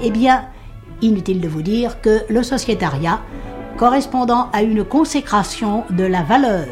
Eh 0.00 0.10
bien, 0.10 0.46
inutile 1.02 1.40
de 1.40 1.48
vous 1.48 1.62
dire 1.62 2.00
que 2.00 2.22
le 2.28 2.42
sociétariat, 2.42 3.20
correspondant 3.76 4.48
à 4.52 4.62
une 4.62 4.84
consécration 4.84 5.84
de 5.90 6.04
la 6.04 6.22
valeur, 6.22 6.66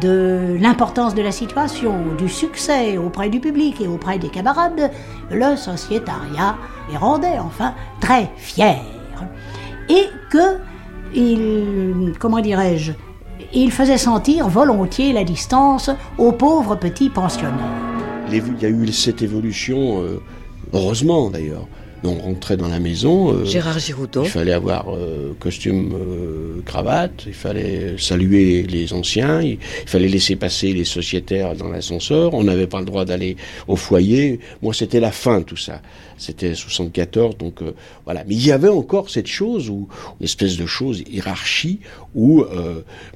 de 0.00 0.56
l'importance 0.60 1.14
de 1.14 1.22
la 1.22 1.32
situation, 1.32 1.94
du 2.16 2.28
succès 2.28 2.96
auprès 2.96 3.28
du 3.28 3.40
public 3.40 3.80
et 3.80 3.88
auprès 3.88 4.18
des 4.18 4.28
camarades, 4.28 4.90
le 5.30 5.56
sociétariat 5.56 6.56
les 6.90 6.96
rendait 6.96 7.38
enfin 7.38 7.74
très 8.00 8.30
fiers. 8.36 8.78
Et 9.88 10.06
que 10.30 10.58
il, 11.14 12.12
comment 12.18 12.40
dirais-je, 12.40 12.92
il 13.52 13.72
faisait 13.72 13.98
sentir 13.98 14.48
volontiers 14.48 15.12
la 15.12 15.24
distance 15.24 15.90
aux 16.18 16.32
pauvres 16.32 16.76
petits 16.76 17.10
pensionnaires. 17.10 17.58
Il 18.30 18.62
y 18.62 18.66
a 18.66 18.68
eu 18.68 18.92
cette 18.92 19.22
évolution, 19.22 20.02
euh, 20.02 20.22
heureusement 20.72 21.30
d'ailleurs. 21.30 21.66
On 22.02 22.14
rentrait 22.14 22.56
dans 22.56 22.68
la 22.68 22.80
maison. 22.80 23.34
euh, 23.34 23.44
Gérard 23.44 23.78
Giroudon. 23.78 24.22
Il 24.24 24.30
fallait 24.30 24.52
avoir 24.52 24.86
euh, 24.94 25.34
costume, 25.38 25.92
euh, 25.94 26.62
cravate. 26.64 27.24
Il 27.26 27.34
fallait 27.34 27.96
saluer 27.98 28.62
les 28.62 28.92
anciens. 28.94 29.42
Il, 29.42 29.58
il 29.82 29.88
fallait 29.88 30.08
laisser 30.08 30.36
passer 30.36 30.72
les 30.72 30.84
sociétaires 30.84 31.54
dans 31.54 31.68
l'ascenseur. 31.68 32.32
On 32.32 32.44
n'avait 32.44 32.66
pas 32.66 32.80
le 32.80 32.86
droit 32.86 33.04
d'aller 33.04 33.36
au 33.68 33.76
foyer. 33.76 34.40
Moi, 34.62 34.72
c'était 34.72 35.00
la 35.00 35.12
fin 35.12 35.42
tout 35.42 35.56
ça. 35.56 35.82
C'était 36.16 36.54
74, 36.54 37.36
donc 37.36 37.60
voilà. 38.04 38.24
Mais 38.26 38.34
il 38.34 38.46
y 38.46 38.52
avait 38.52 38.68
encore 38.68 39.08
cette 39.10 39.26
chose 39.26 39.70
où 39.70 39.88
une 40.20 40.24
espèce 40.24 40.56
de 40.56 40.66
chose 40.66 41.02
hiérarchie 41.10 41.80
où 42.14 42.44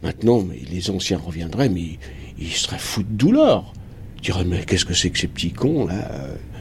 maintenant, 0.03 0.41
mais 0.41 0.59
les 0.73 0.89
anciens 0.89 1.21
reviendraient, 1.23 1.69
mais 1.69 1.99
ils, 2.39 2.49
seraient 2.53 2.79
fous 2.79 3.03
de 3.03 3.13
douleur. 3.13 3.75
Ils 4.17 4.23
diraient 4.23 4.45
mais 4.45 4.65
qu'est-ce 4.65 4.87
que 4.87 4.95
c'est 4.95 5.11
que 5.11 5.19
ces 5.19 5.27
petits 5.29 5.53
cons 5.53 5.87
là, 5.87 6.11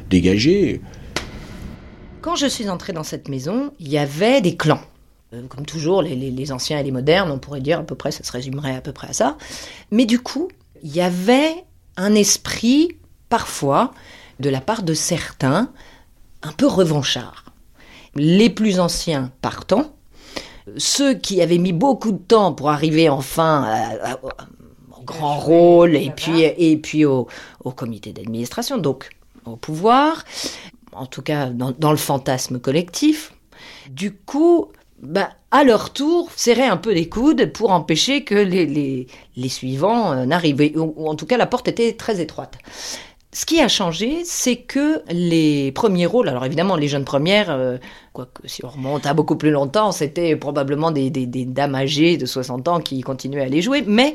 dégagés? 0.10 0.82
Quand 2.24 2.36
je 2.36 2.48
suis 2.48 2.70
entrée 2.70 2.94
dans 2.94 3.04
cette 3.04 3.28
maison, 3.28 3.74
il 3.80 3.90
y 3.90 3.98
avait 3.98 4.40
des 4.42 4.56
clans. 4.56 4.80
Euh, 5.34 5.42
Comme 5.50 5.66
toujours, 5.66 6.02
les, 6.02 6.16
les- 6.16 6.32
les 6.32 6.52
anciens 6.52 6.80
et 6.80 6.84
les 6.84 6.92
modernes, 6.92 7.30
on 7.32 7.38
pourrait 7.38 7.60
dire 7.62 7.80
à 7.80 7.84
peu 7.84 7.96
près, 7.96 8.12
ça 8.12 8.24
se 8.24 8.32
résumerait 8.32 8.76
à 8.76 8.82
peu 8.82 8.94
près 8.94 9.10
à 9.10 9.14
ça. 9.14 9.38
Mais 9.92 10.06
du 10.06 10.20
coup, 10.20 10.48
il 10.82 10.96
y 10.96 11.02
avait 11.02 11.54
un 11.98 12.16
esprit, 12.16 12.98
parfois, 13.30 13.94
de 14.40 14.50
la 14.50 14.62
part 14.62 14.84
de 14.84 14.94
certains, 14.94 15.70
un 16.44 16.52
peu 16.54 16.66
revanchard. 16.68 17.46
Les 18.16 18.50
plus 18.50 18.80
anciens 18.80 19.32
partant, 19.42 19.94
ceux 20.78 21.14
qui 21.16 21.42
avaient 21.42 21.58
mis 21.58 21.74
beaucoup 21.74 22.14
de 22.14 22.18
temps 22.18 22.54
pour 22.54 22.70
arriver 22.70 23.10
enfin 23.10 23.64
à- 23.64 24.12
à- 24.14 24.20
au 24.98 25.04
grand 25.04 25.38
rôle 25.38 25.98
et 25.98 26.10
puis, 26.10 26.42
et 26.42 26.78
puis 26.78 27.04
au, 27.04 27.28
au 27.66 27.72
comité 27.72 28.14
d'administration, 28.14 28.78
donc 28.78 29.10
au 29.46 29.58
pouvoir, 29.58 30.24
en 30.96 31.06
tout 31.06 31.22
cas 31.22 31.48
dans, 31.48 31.92
le 31.92 31.98
fantasme 31.98 32.60
collectif. 32.60 33.34
Du 33.90 34.14
coup, 34.14 34.68
bah, 35.02 35.30
à 35.52 35.64
leur 35.64 35.92
tour, 35.92 36.30
serraient 36.36 36.68
un 36.68 36.78
peu 36.78 36.94
les 36.94 37.10
coudes 37.10 37.52
pour 37.52 37.72
empêcher 37.72 38.24
que 38.24 38.36
les, 38.36 39.08
suivants 39.50 40.12
euh, 40.12 40.26
n'arrivent. 40.26 40.72
Ou, 40.76 41.08
en 41.08 41.16
tout 41.16 41.26
cas, 41.26 41.38
la 41.38 41.46
porte 41.46 41.68
était 41.68 41.94
très 41.94 42.22
étroite. 42.22 42.58
Ce 43.32 43.48
qui 43.48 43.60
a 43.60 43.68
changé, 43.68 44.22
c'est 44.26 44.58
que 44.58 45.02
les 45.12 45.72
premiers 45.72 46.06
rôles, 46.06 46.30
alors 46.30 46.46
évidemment 46.46 46.76
les 46.76 46.88
jeunes 46.88 47.04
premières, 47.04 47.50
euh, 47.50 47.78
quoique 48.14 48.48
si 48.48 48.64
on 48.64 48.70
remonte 48.70 49.08
à 49.08 49.16
beaucoup 49.16 49.36
plus 49.36 49.50
longtemps, 49.50 49.92
c'était 49.92 50.36
probablement 50.36 50.92
des, 50.92 51.10
des, 51.10 51.26
des 51.26 51.46
dames 51.46 51.74
âgées 51.74 52.18
de 52.18 52.28
60 52.28 52.68
ans 52.68 52.80
qui 52.80 53.02
continuaient 53.02 53.42
à 53.42 53.48
les 53.48 53.64
jouer, 53.64 53.84
mais 53.88 54.14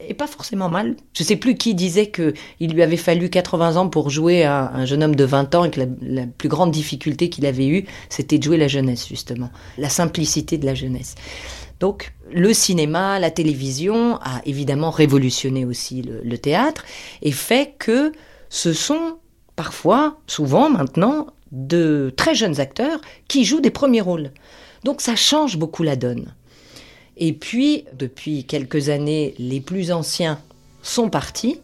et 0.00 0.14
pas 0.14 0.26
forcément 0.26 0.68
mal. 0.68 0.96
Je 1.12 1.22
sais 1.22 1.36
plus 1.36 1.56
qui 1.56 1.74
disait 1.74 2.06
que 2.06 2.34
il 2.60 2.72
lui 2.72 2.82
avait 2.82 2.96
fallu 2.96 3.30
80 3.30 3.76
ans 3.76 3.88
pour 3.88 4.10
jouer 4.10 4.44
un, 4.44 4.70
un 4.72 4.84
jeune 4.84 5.02
homme 5.02 5.16
de 5.16 5.24
20 5.24 5.54
ans 5.54 5.64
et 5.64 5.70
que 5.70 5.80
la, 6.00 6.26
plus 6.26 6.48
grande 6.48 6.70
difficulté 6.70 7.28
qu'il 7.28 7.46
avait 7.46 7.66
eue, 7.66 7.86
c'était 8.08 8.38
de 8.38 8.42
jouer 8.42 8.56
la 8.56 8.68
jeunesse, 8.68 9.08
justement. 9.08 9.50
La 9.76 9.88
simplicité 9.88 10.58
de 10.58 10.66
la 10.66 10.74
jeunesse. 10.74 11.14
Donc, 11.80 12.12
le 12.32 12.52
cinéma, 12.52 13.18
la 13.18 13.30
télévision 13.30 14.16
a 14.16 14.40
évidemment 14.44 14.90
révolutionné 14.90 15.64
aussi 15.64 16.02
le 16.02 16.38
théâtre 16.38 16.84
et 17.22 17.32
fait 17.32 17.74
que 17.78 18.12
ce 18.48 18.72
sont 18.72 19.18
parfois, 19.56 20.18
souvent 20.26 20.70
maintenant, 20.70 21.28
de 21.52 22.12
très 22.16 22.34
jeunes 22.34 22.60
acteurs 22.60 23.00
qui 23.26 23.44
jouent 23.44 23.60
des 23.60 23.70
premiers 23.70 24.00
rôles. 24.00 24.30
Donc 24.84 25.00
ça 25.00 25.16
change 25.16 25.56
beaucoup 25.56 25.82
la 25.82 25.96
donne. 25.96 26.34
Et 27.18 27.32
puis, 27.32 27.84
depuis 27.98 28.44
quelques 28.44 28.88
années, 28.88 29.34
les 29.38 29.60
plus 29.60 29.92
anciens 29.92 30.38
sont 30.82 31.10
partis 31.10 31.60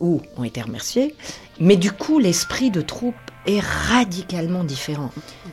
ou 0.00 0.22
ont 0.36 0.44
été 0.44 0.62
remerciés. 0.62 1.14
Mais 1.60 1.76
du 1.76 1.92
coup, 1.92 2.18
l'esprit 2.18 2.70
de 2.70 2.80
troupe 2.80 3.14
est 3.46 3.60
radicalement 3.60 4.64
différent. 4.64 5.10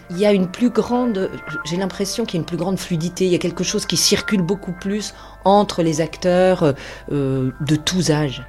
Il 0.09 0.17
y 0.17 0.25
a 0.25 0.31
une 0.31 0.47
plus 0.49 0.69
grande, 0.69 1.29
j'ai 1.65 1.77
l'impression 1.77 2.25
qu'il 2.25 2.35
y 2.35 2.37
a 2.37 2.41
une 2.41 2.45
plus 2.45 2.57
grande 2.57 2.79
fluidité, 2.79 3.25
il 3.25 3.31
y 3.31 3.35
a 3.35 3.39
quelque 3.39 3.63
chose 3.63 3.85
qui 3.85 3.97
circule 3.97 4.41
beaucoup 4.41 4.71
plus 4.71 5.13
entre 5.43 5.83
les 5.83 6.01
acteurs 6.01 6.73
euh, 7.11 7.51
de 7.59 7.75
tous 7.75 8.11
âges. 8.11 8.43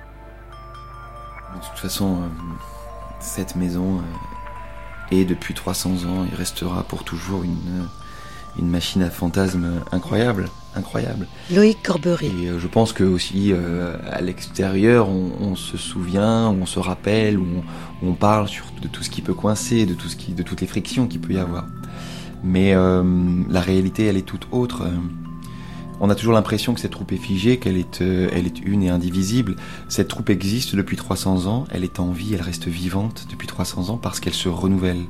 De 1.54 1.60
toute 1.60 1.78
façon, 1.78 2.16
euh, 2.16 2.26
cette 3.20 3.56
maison 3.56 3.98
euh, 3.98 5.16
est 5.16 5.24
depuis 5.24 5.54
300 5.54 5.90
ans 6.06 6.24
et 6.24 6.34
restera 6.34 6.82
pour 6.84 7.04
toujours 7.04 7.42
une, 7.42 7.80
euh, 7.80 8.58
une 8.58 8.68
machine 8.68 9.02
à 9.02 9.10
fantasmes 9.10 9.82
incroyable. 9.92 10.48
Incroyable. 10.74 11.26
Loïc 11.50 11.82
Corbery. 11.82 12.44
Et 12.44 12.48
euh, 12.48 12.58
je 12.58 12.66
pense 12.66 12.92
que 12.92 13.04
aussi 13.04 13.52
euh, 13.52 13.96
à 14.10 14.20
l'extérieur, 14.20 15.08
on, 15.08 15.32
on 15.40 15.54
se 15.54 15.76
souvient, 15.76 16.48
on 16.48 16.66
se 16.66 16.78
rappelle, 16.78 17.38
on, 17.38 17.62
on 18.06 18.14
parle 18.14 18.48
sur, 18.48 18.66
de 18.80 18.88
tout 18.88 19.02
ce 19.02 19.10
qui 19.10 19.20
peut 19.20 19.34
coincer, 19.34 19.86
de 19.86 19.94
tout 19.94 20.08
ce 20.08 20.16
qui, 20.16 20.32
de 20.32 20.42
toutes 20.42 20.60
les 20.60 20.66
frictions 20.66 21.06
qu'il 21.06 21.20
peut 21.20 21.34
y 21.34 21.38
avoir. 21.38 21.66
Mais 22.42 22.74
euh, 22.74 23.02
la 23.48 23.60
réalité, 23.60 24.06
elle 24.06 24.16
est 24.16 24.26
toute 24.26 24.48
autre. 24.50 24.84
On 26.04 26.10
a 26.10 26.16
toujours 26.16 26.32
l'impression 26.32 26.74
que 26.74 26.80
cette 26.80 26.90
troupe 26.90 27.12
est 27.12 27.16
figée, 27.16 27.58
qu'elle 27.58 27.76
est, 27.76 28.02
euh, 28.02 28.28
elle 28.32 28.44
est 28.44 28.58
une 28.58 28.82
et 28.82 28.88
indivisible. 28.88 29.54
Cette 29.88 30.08
troupe 30.08 30.30
existe 30.30 30.74
depuis 30.74 30.96
300 30.96 31.46
ans, 31.46 31.64
elle 31.70 31.84
est 31.84 32.00
en 32.00 32.10
vie, 32.10 32.34
elle 32.34 32.42
reste 32.42 32.66
vivante 32.66 33.28
depuis 33.30 33.46
300 33.46 33.88
ans 33.90 33.98
parce 33.98 34.18
qu'elle 34.18 34.34
se 34.34 34.48
renouvelle 34.48 35.04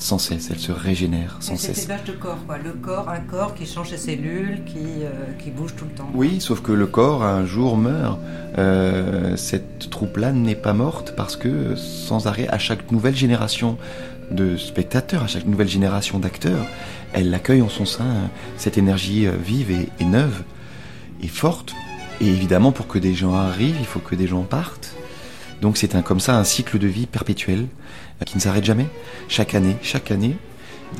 sans 0.00 0.18
cesse, 0.18 0.48
elle 0.50 0.58
se 0.58 0.72
régénère 0.72 1.36
sans 1.40 1.56
C'est 1.56 1.68
cesse. 1.68 1.76
cet 1.82 1.90
élevage 1.90 2.04
de 2.06 2.12
corps, 2.12 2.38
quoi. 2.46 2.56
Le 2.58 2.72
corps, 2.72 3.08
un 3.10 3.20
corps 3.20 3.54
qui 3.54 3.66
change 3.66 3.90
ses 3.90 3.98
cellules, 3.98 4.62
qui, 4.64 4.78
euh, 4.78 5.10
qui 5.38 5.50
bouge 5.50 5.74
tout 5.76 5.84
le 5.84 5.90
temps. 5.92 6.10
Oui, 6.14 6.40
sauf 6.40 6.62
que 6.62 6.72
le 6.72 6.86
corps 6.86 7.22
un 7.22 7.44
jour 7.44 7.76
meurt. 7.76 8.18
Euh, 8.58 9.36
cette 9.36 9.90
troupe-là 9.90 10.32
n'est 10.32 10.54
pas 10.56 10.72
morte 10.72 11.14
parce 11.16 11.36
que 11.36 11.76
sans 11.76 12.26
arrêt, 12.26 12.48
à 12.48 12.58
chaque 12.58 12.90
nouvelle 12.90 13.14
génération 13.14 13.76
de 14.30 14.56
spectateurs, 14.56 15.22
à 15.24 15.26
chaque 15.26 15.44
nouvelle 15.46 15.68
génération 15.68 16.18
d'acteurs, 16.18 16.64
elle 17.12 17.32
accueille 17.34 17.62
en 17.62 17.68
son 17.68 17.84
sein 17.84 18.30
cette 18.56 18.78
énergie 18.78 19.26
euh, 19.26 19.32
vive 19.32 19.70
et, 19.70 19.88
et 20.00 20.04
neuve 20.06 20.42
et 21.22 21.28
forte. 21.28 21.74
Et 22.22 22.26
évidemment, 22.28 22.72
pour 22.72 22.86
que 22.86 22.98
des 22.98 23.12
gens 23.14 23.34
arrivent, 23.34 23.76
il 23.78 23.86
faut 23.86 24.00
que 24.00 24.14
des 24.14 24.26
gens 24.26 24.42
partent. 24.42 24.94
Donc 25.60 25.76
c'est 25.76 25.94
un, 25.94 26.00
comme 26.00 26.20
ça 26.20 26.38
un 26.38 26.44
cycle 26.44 26.78
de 26.78 26.86
vie 26.86 27.06
perpétuel 27.06 27.66
qui 28.24 28.36
ne 28.36 28.40
s'arrête 28.40 28.64
jamais. 28.64 28.86
Chaque 29.28 29.54
année, 29.54 29.76
chaque 29.82 30.10
année, 30.10 30.36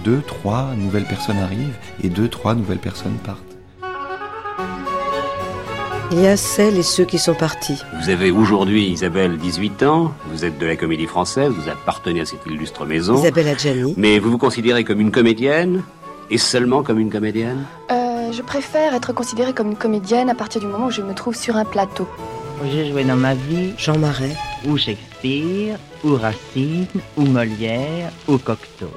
deux, 0.04 0.22
trois 0.26 0.70
nouvelles 0.76 1.04
personnes 1.04 1.38
arrivent 1.38 1.76
et 2.02 2.08
deux, 2.08 2.28
trois 2.28 2.54
nouvelles 2.54 2.78
personnes 2.78 3.16
partent. 3.24 3.40
Il 6.12 6.20
y 6.20 6.26
a 6.26 6.36
celles 6.36 6.76
et 6.76 6.82
ceux 6.82 7.04
qui 7.04 7.18
sont 7.18 7.34
partis. 7.34 7.80
Vous 8.02 8.10
avez 8.10 8.32
aujourd'hui, 8.32 8.86
Isabelle, 8.86 9.38
18 9.38 9.84
ans, 9.84 10.12
vous 10.32 10.44
êtes 10.44 10.58
de 10.58 10.66
la 10.66 10.74
comédie 10.74 11.06
française, 11.06 11.52
vous 11.52 11.68
appartenez 11.70 12.20
à 12.20 12.24
cette 12.24 12.44
illustre 12.46 12.84
maison. 12.84 13.16
Isabelle 13.16 13.46
Adjani. 13.46 13.94
Mais 13.96 14.18
vous 14.18 14.32
vous 14.32 14.38
considérez 14.38 14.82
comme 14.82 15.00
une 15.00 15.12
comédienne 15.12 15.84
Et 16.28 16.36
seulement 16.38 16.82
comme 16.82 16.98
une 16.98 17.10
comédienne? 17.10 17.64
Euh, 17.92 18.32
je 18.32 18.42
préfère 18.42 18.92
être 18.94 19.12
considérée 19.12 19.52
comme 19.52 19.68
une 19.68 19.76
comédienne 19.76 20.28
à 20.28 20.34
partir 20.34 20.60
du 20.60 20.66
moment 20.66 20.86
où 20.86 20.90
je 20.90 21.02
me 21.02 21.14
trouve 21.14 21.36
sur 21.36 21.56
un 21.56 21.64
plateau. 21.64 22.08
J'ai 22.64 22.90
joué 22.90 23.04
dans 23.04 23.16
ma 23.16 23.34
vie 23.34 23.72
Jean 23.78 23.98
Marais, 23.98 24.36
ou 24.66 24.76
Shakespeare, 24.76 25.78
ou 26.04 26.16
Racine, 26.16 26.86
ou 27.16 27.22
Molière, 27.22 28.12
ou 28.28 28.36
Cocteau. 28.36 28.92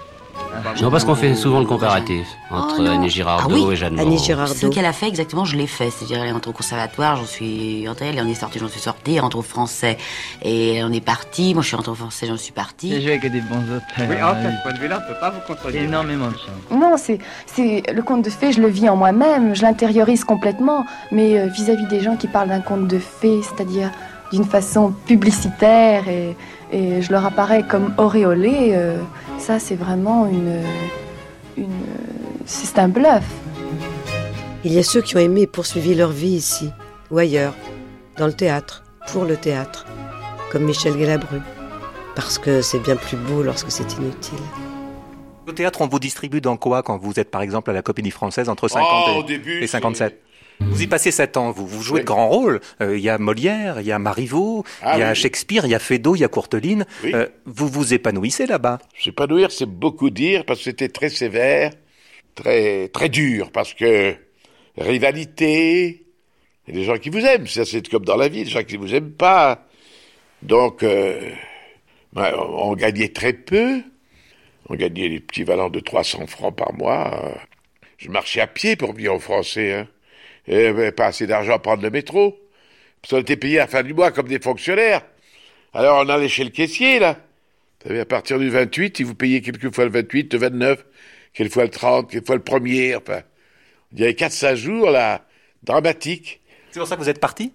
Non, 0.81 0.91
parce 0.91 1.03
qu'on 1.05 1.15
fait 1.15 1.35
souvent 1.35 1.59
le 1.59 1.65
comparatif 1.65 2.25
entre 2.49 2.75
Oh. 2.79 2.85
Annie 2.87 3.09
Girardot 3.09 3.55
Ah 3.55 3.67
oui, 3.67 3.73
et 3.73 3.75
Jeanne 3.75 3.99
Annie 3.99 4.11
Moreau. 4.15 4.23
Girardot. 4.23 4.53
Ce 4.53 4.67
qu'elle 4.67 4.85
a 4.85 4.93
fait 4.93 5.07
exactement, 5.07 5.45
je 5.45 5.55
l'ai 5.55 5.67
fait. 5.67 5.89
C'est-à-dire, 5.89 6.21
elle 6.21 6.29
est 6.29 6.31
rentrée 6.31 6.49
au 6.51 6.53
conservatoire, 6.53 7.15
j'en 7.17 7.25
suis 7.25 7.87
entrée, 7.89 8.07
elle 8.09 8.19
en 8.19 8.27
est 8.27 8.33
sortie, 8.35 8.59
j'en 8.59 8.67
suis 8.67 8.79
sortie, 8.79 9.15
elle 9.15 9.21
rentre 9.21 9.37
au 9.37 9.41
français. 9.41 9.97
Et 10.43 10.81
on 10.83 10.91
est 10.91 11.03
parti, 11.03 11.53
moi 11.53 11.63
je 11.63 11.67
suis 11.67 11.75
rentrée 11.75 11.91
au 11.91 11.95
français, 11.95 12.27
j'en 12.27 12.37
suis 12.37 12.51
partie. 12.51 12.89
J'ai 12.91 13.01
joué 13.01 13.11
avec 13.15 13.31
des 13.31 13.41
bons 13.41 13.61
auteurs. 13.63 14.07
Oui, 14.09 14.21
en 14.23 14.35
fait, 14.35 14.55
ce 14.57 14.63
point 14.63 14.73
de 14.73 14.79
vue-là, 14.79 15.01
on 15.03 15.13
peut 15.13 15.19
pas 15.19 15.29
vous 15.31 15.41
contredire. 15.47 15.83
Énormément 15.83 16.27
de 16.27 16.33
chance. 16.33 16.71
Non, 16.79 16.95
c'est, 16.97 17.19
c'est 17.45 17.83
le 17.93 18.01
conte 18.01 18.23
de 18.25 18.29
fées, 18.29 18.51
je 18.51 18.61
le 18.61 18.67
vis 18.67 18.89
en 18.89 18.95
moi-même, 18.95 19.55
je 19.55 19.61
l'intériorise 19.63 20.23
complètement, 20.23 20.85
mais 21.11 21.39
euh, 21.39 21.47
vis-à-vis 21.47 21.87
des 21.87 22.01
gens 22.01 22.15
qui 22.15 22.27
parlent 22.27 22.49
d'un 22.49 22.61
conte 22.61 22.87
de 22.87 22.99
fées, 22.99 23.41
c'est-à-dire 23.41 23.89
d'une 24.31 24.45
façon 24.45 24.91
publicitaire 25.05 26.07
et, 26.07 26.35
et 26.73 27.01
je 27.03 27.11
leur 27.11 27.25
apparais 27.25 27.63
comme 27.63 27.93
auréolée, 27.97 28.71
euh, 28.73 28.97
ça 29.37 29.59
c'est 29.59 29.75
vraiment 29.75 30.25
une, 30.25 30.61
une, 31.55 31.67
c'est 32.45 32.79
un 32.79 32.87
bluff. 32.89 33.23
Il 34.63 34.73
y 34.73 34.79
a 34.79 34.83
ceux 34.83 35.01
qui 35.01 35.15
ont 35.15 35.19
aimé 35.19 35.41
et 35.41 35.47
poursuivi 35.47 35.93
leur 35.93 36.09
vie 36.09 36.31
ici, 36.31 36.71
ou 37.11 37.19
ailleurs, 37.19 37.53
dans 38.17 38.25
le 38.25 38.33
théâtre, 38.33 38.83
pour 39.11 39.23
le 39.23 39.37
théâtre, 39.37 39.85
comme 40.51 40.63
Michel 40.63 40.97
Galabru, 40.97 41.39
parce 42.15 42.39
que 42.39 42.61
c'est 42.61 42.79
bien 42.79 42.95
plus 42.95 43.17
beau 43.17 43.43
lorsque 43.43 43.71
c'est 43.71 43.93
inutile. 43.97 44.39
Au 45.47 45.51
théâtre, 45.51 45.81
on 45.81 45.87
vous 45.87 45.99
distribue 45.99 46.41
dans 46.41 46.57
quoi 46.57 46.81
quand 46.81 46.97
vous 46.97 47.19
êtes 47.19 47.29
par 47.29 47.41
exemple 47.41 47.69
à 47.69 47.73
la 47.73 47.81
Comédie 47.81 48.11
Française 48.11 48.49
entre 48.49 48.67
50 48.67 48.87
Oh, 48.89 49.11
et, 49.11 49.19
au 49.19 49.23
début, 49.23 49.61
et 49.61 49.67
57 49.67 50.22
Vous 50.59 50.81
y 50.81 50.87
passez 50.87 51.11
7 51.11 51.37
ans, 51.37 51.51
vous, 51.51 51.67
vous 51.67 51.81
jouez 51.81 52.01
de 52.01 52.05
grands 52.05 52.27
rôles. 52.29 52.61
Euh, 52.81 52.97
Il 52.97 53.03
y 53.03 53.09
a 53.09 53.17
Molière, 53.17 53.81
il 53.81 53.87
y 53.87 53.91
a 53.91 53.99
Marivaux, 53.99 54.63
il 54.81 54.87
Ah 54.87 54.97
y 54.99 55.03
a 55.03 55.09
oui. 55.09 55.15
Shakespeare, 55.15 55.65
il 55.65 55.71
y 55.71 55.75
a 55.75 55.79
Feydeau, 55.79 56.15
il 56.15 56.19
y 56.19 56.23
a 56.23 56.27
Courteline. 56.27 56.85
Euh, 57.05 57.27
vous 57.45 57.67
vous 57.67 57.93
épanouissez 57.93 58.45
là-bas 58.45 58.79
S'épanouir, 58.97 59.51
c'est 59.51 59.65
beaucoup 59.69 60.09
dire 60.09 60.45
parce 60.45 60.59
que 60.59 60.65
c'était 60.65 60.89
très 60.89 61.09
sévère, 61.09 61.71
très 62.35 62.87
très 62.89 63.09
dur 63.09 63.51
parce 63.51 63.73
que 63.73 64.15
rivalité, 64.77 66.05
il 66.67 66.73
y 66.73 66.77
a 66.77 66.79
des 66.79 66.85
gens 66.85 66.97
qui 66.97 67.09
vous 67.09 67.25
aiment, 67.25 67.47
ça 67.47 67.65
c'est 67.65 67.87
comme 67.89 68.05
dans 68.05 68.17
la 68.17 68.27
vie, 68.29 68.43
des 68.43 68.49
gens 68.49 68.63
qui 68.63 68.77
vous 68.77 68.93
aiment 68.95 69.11
pas. 69.13 69.67
Donc, 70.41 70.83
euh, 70.83 71.29
ouais, 72.15 72.31
on, 72.35 72.73
gagnait 72.73 73.09
très 73.09 73.33
peu, 73.33 73.81
on 74.69 74.75
gagnait 74.75 75.21
valeurs 75.45 75.71
de 75.71 75.79
300 75.79 76.27
francs 76.27 76.55
par 76.55 76.73
mois. 76.73 77.33
Je 77.97 78.09
marchais 78.09 78.41
à 78.41 78.47
pied 78.47 78.75
pour 78.75 78.93
venir 78.93 79.13
aux 79.13 79.19
Français, 79.19 79.73
hein. 79.73 79.87
Et 80.47 80.91
pas 80.91 81.07
assez 81.07 81.27
d'argent 81.27 81.53
à 81.53 81.59
prendre 81.59 81.83
le 81.83 81.89
métro. 81.89 82.39
Parce 83.01 83.13
qu'on 83.13 83.19
était 83.19 83.37
payés 83.37 83.59
à 83.59 83.63
la 83.63 83.67
fin 83.67 83.83
du 83.83 83.93
mois 83.93 84.11
comme 84.11 84.27
des 84.27 84.39
fonctionnaires. 84.39 85.01
Alors 85.73 86.03
on 86.05 86.09
allait 86.09 86.29
chez 86.29 86.43
le 86.43 86.49
caissier, 86.49 86.99
là. 86.99 87.17
Vous 87.81 87.89
savez, 87.89 87.99
à 87.99 88.05
partir 88.05 88.39
du 88.39 88.49
28, 88.49 88.99
ils 88.99 89.05
vous 89.05 89.15
payaient 89.15 89.41
quelquefois 89.41 89.85
le 89.85 89.91
28, 89.91 90.33
le 90.33 90.39
29, 90.39 90.85
quelquefois 91.33 91.63
le 91.63 91.69
30, 91.69 92.09
quelquefois 92.09 92.35
le 92.35 92.43
premier, 92.43 92.95
enfin. 92.95 93.23
Il 93.91 93.99
y 93.99 94.03
avait 94.03 94.13
4-5 94.13 94.55
jours, 94.55 94.89
là, 94.89 95.25
dramatiques. 95.63 96.41
C'est 96.71 96.79
pour 96.79 96.87
ça 96.87 96.95
que 96.95 97.01
vous 97.01 97.09
êtes 97.09 97.19
parti? 97.19 97.51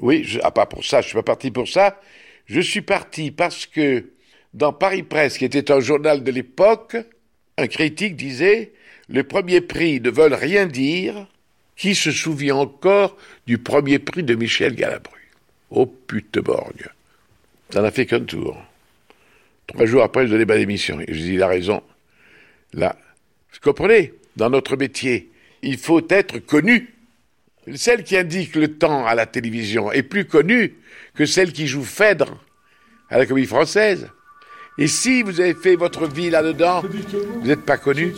Oui, 0.00 0.24
je, 0.24 0.40
ah, 0.42 0.50
pas 0.50 0.66
pour 0.66 0.84
ça, 0.84 1.00
je 1.00 1.08
suis 1.08 1.14
pas 1.14 1.22
parti 1.22 1.50
pour 1.50 1.68
ça. 1.68 2.00
Je 2.46 2.60
suis 2.60 2.80
parti 2.80 3.30
parce 3.30 3.66
que 3.66 4.10
dans 4.54 4.72
Paris 4.72 5.02
Presse, 5.02 5.38
qui 5.38 5.44
était 5.44 5.70
un 5.70 5.80
journal 5.80 6.24
de 6.24 6.30
l'époque, 6.30 6.96
un 7.58 7.66
critique 7.66 8.16
disait 8.16 8.72
Le 9.08 9.22
premier 9.24 9.60
prix 9.60 10.00
ne 10.00 10.10
veut 10.10 10.34
rien 10.34 10.66
dire. 10.66 11.26
Qui 11.76 11.94
se 11.94 12.10
souvient 12.10 12.56
encore 12.56 13.16
du 13.46 13.58
premier 13.58 13.98
prix 13.98 14.22
de 14.22 14.34
Michel 14.34 14.74
Galabru? 14.74 15.30
Oh 15.70 15.86
puteborgne 15.86 16.88
Ça 17.70 17.82
n'a 17.82 17.90
fait 17.90 18.06
qu'un 18.06 18.20
tour. 18.20 18.56
Trois 19.66 19.86
jours 19.86 20.02
après, 20.02 20.26
je 20.26 20.32
donnais 20.32 20.44
ma 20.44 20.56
démission. 20.56 21.00
Et 21.00 21.12
je 21.12 21.20
dis, 21.20 21.34
il 21.34 21.42
a 21.42 21.48
raison. 21.48 21.82
Là, 22.72 22.96
vous 23.52 23.60
comprenez? 23.60 24.12
Dans 24.36 24.50
notre 24.50 24.76
métier, 24.76 25.30
il 25.62 25.78
faut 25.78 26.06
être 26.08 26.38
connu. 26.38 26.94
Celle 27.74 28.04
qui 28.04 28.16
indique 28.16 28.54
le 28.54 28.78
temps 28.78 29.06
à 29.06 29.14
la 29.14 29.26
télévision 29.26 29.90
est 29.90 30.02
plus 30.02 30.26
connue 30.26 30.74
que 31.14 31.26
celle 31.26 31.52
qui 31.52 31.66
joue 31.66 31.82
Phèdre 31.82 32.38
à 33.10 33.18
la 33.18 33.26
Comédie 33.26 33.46
Française. 33.46 34.08
Et 34.78 34.88
si 34.88 35.22
vous 35.22 35.40
avez 35.40 35.54
fait 35.54 35.74
votre 35.74 36.06
vie 36.06 36.28
là-dedans, 36.28 36.82
vous 36.82 37.46
n'êtes 37.46 37.64
pas 37.64 37.78
connu. 37.78 38.14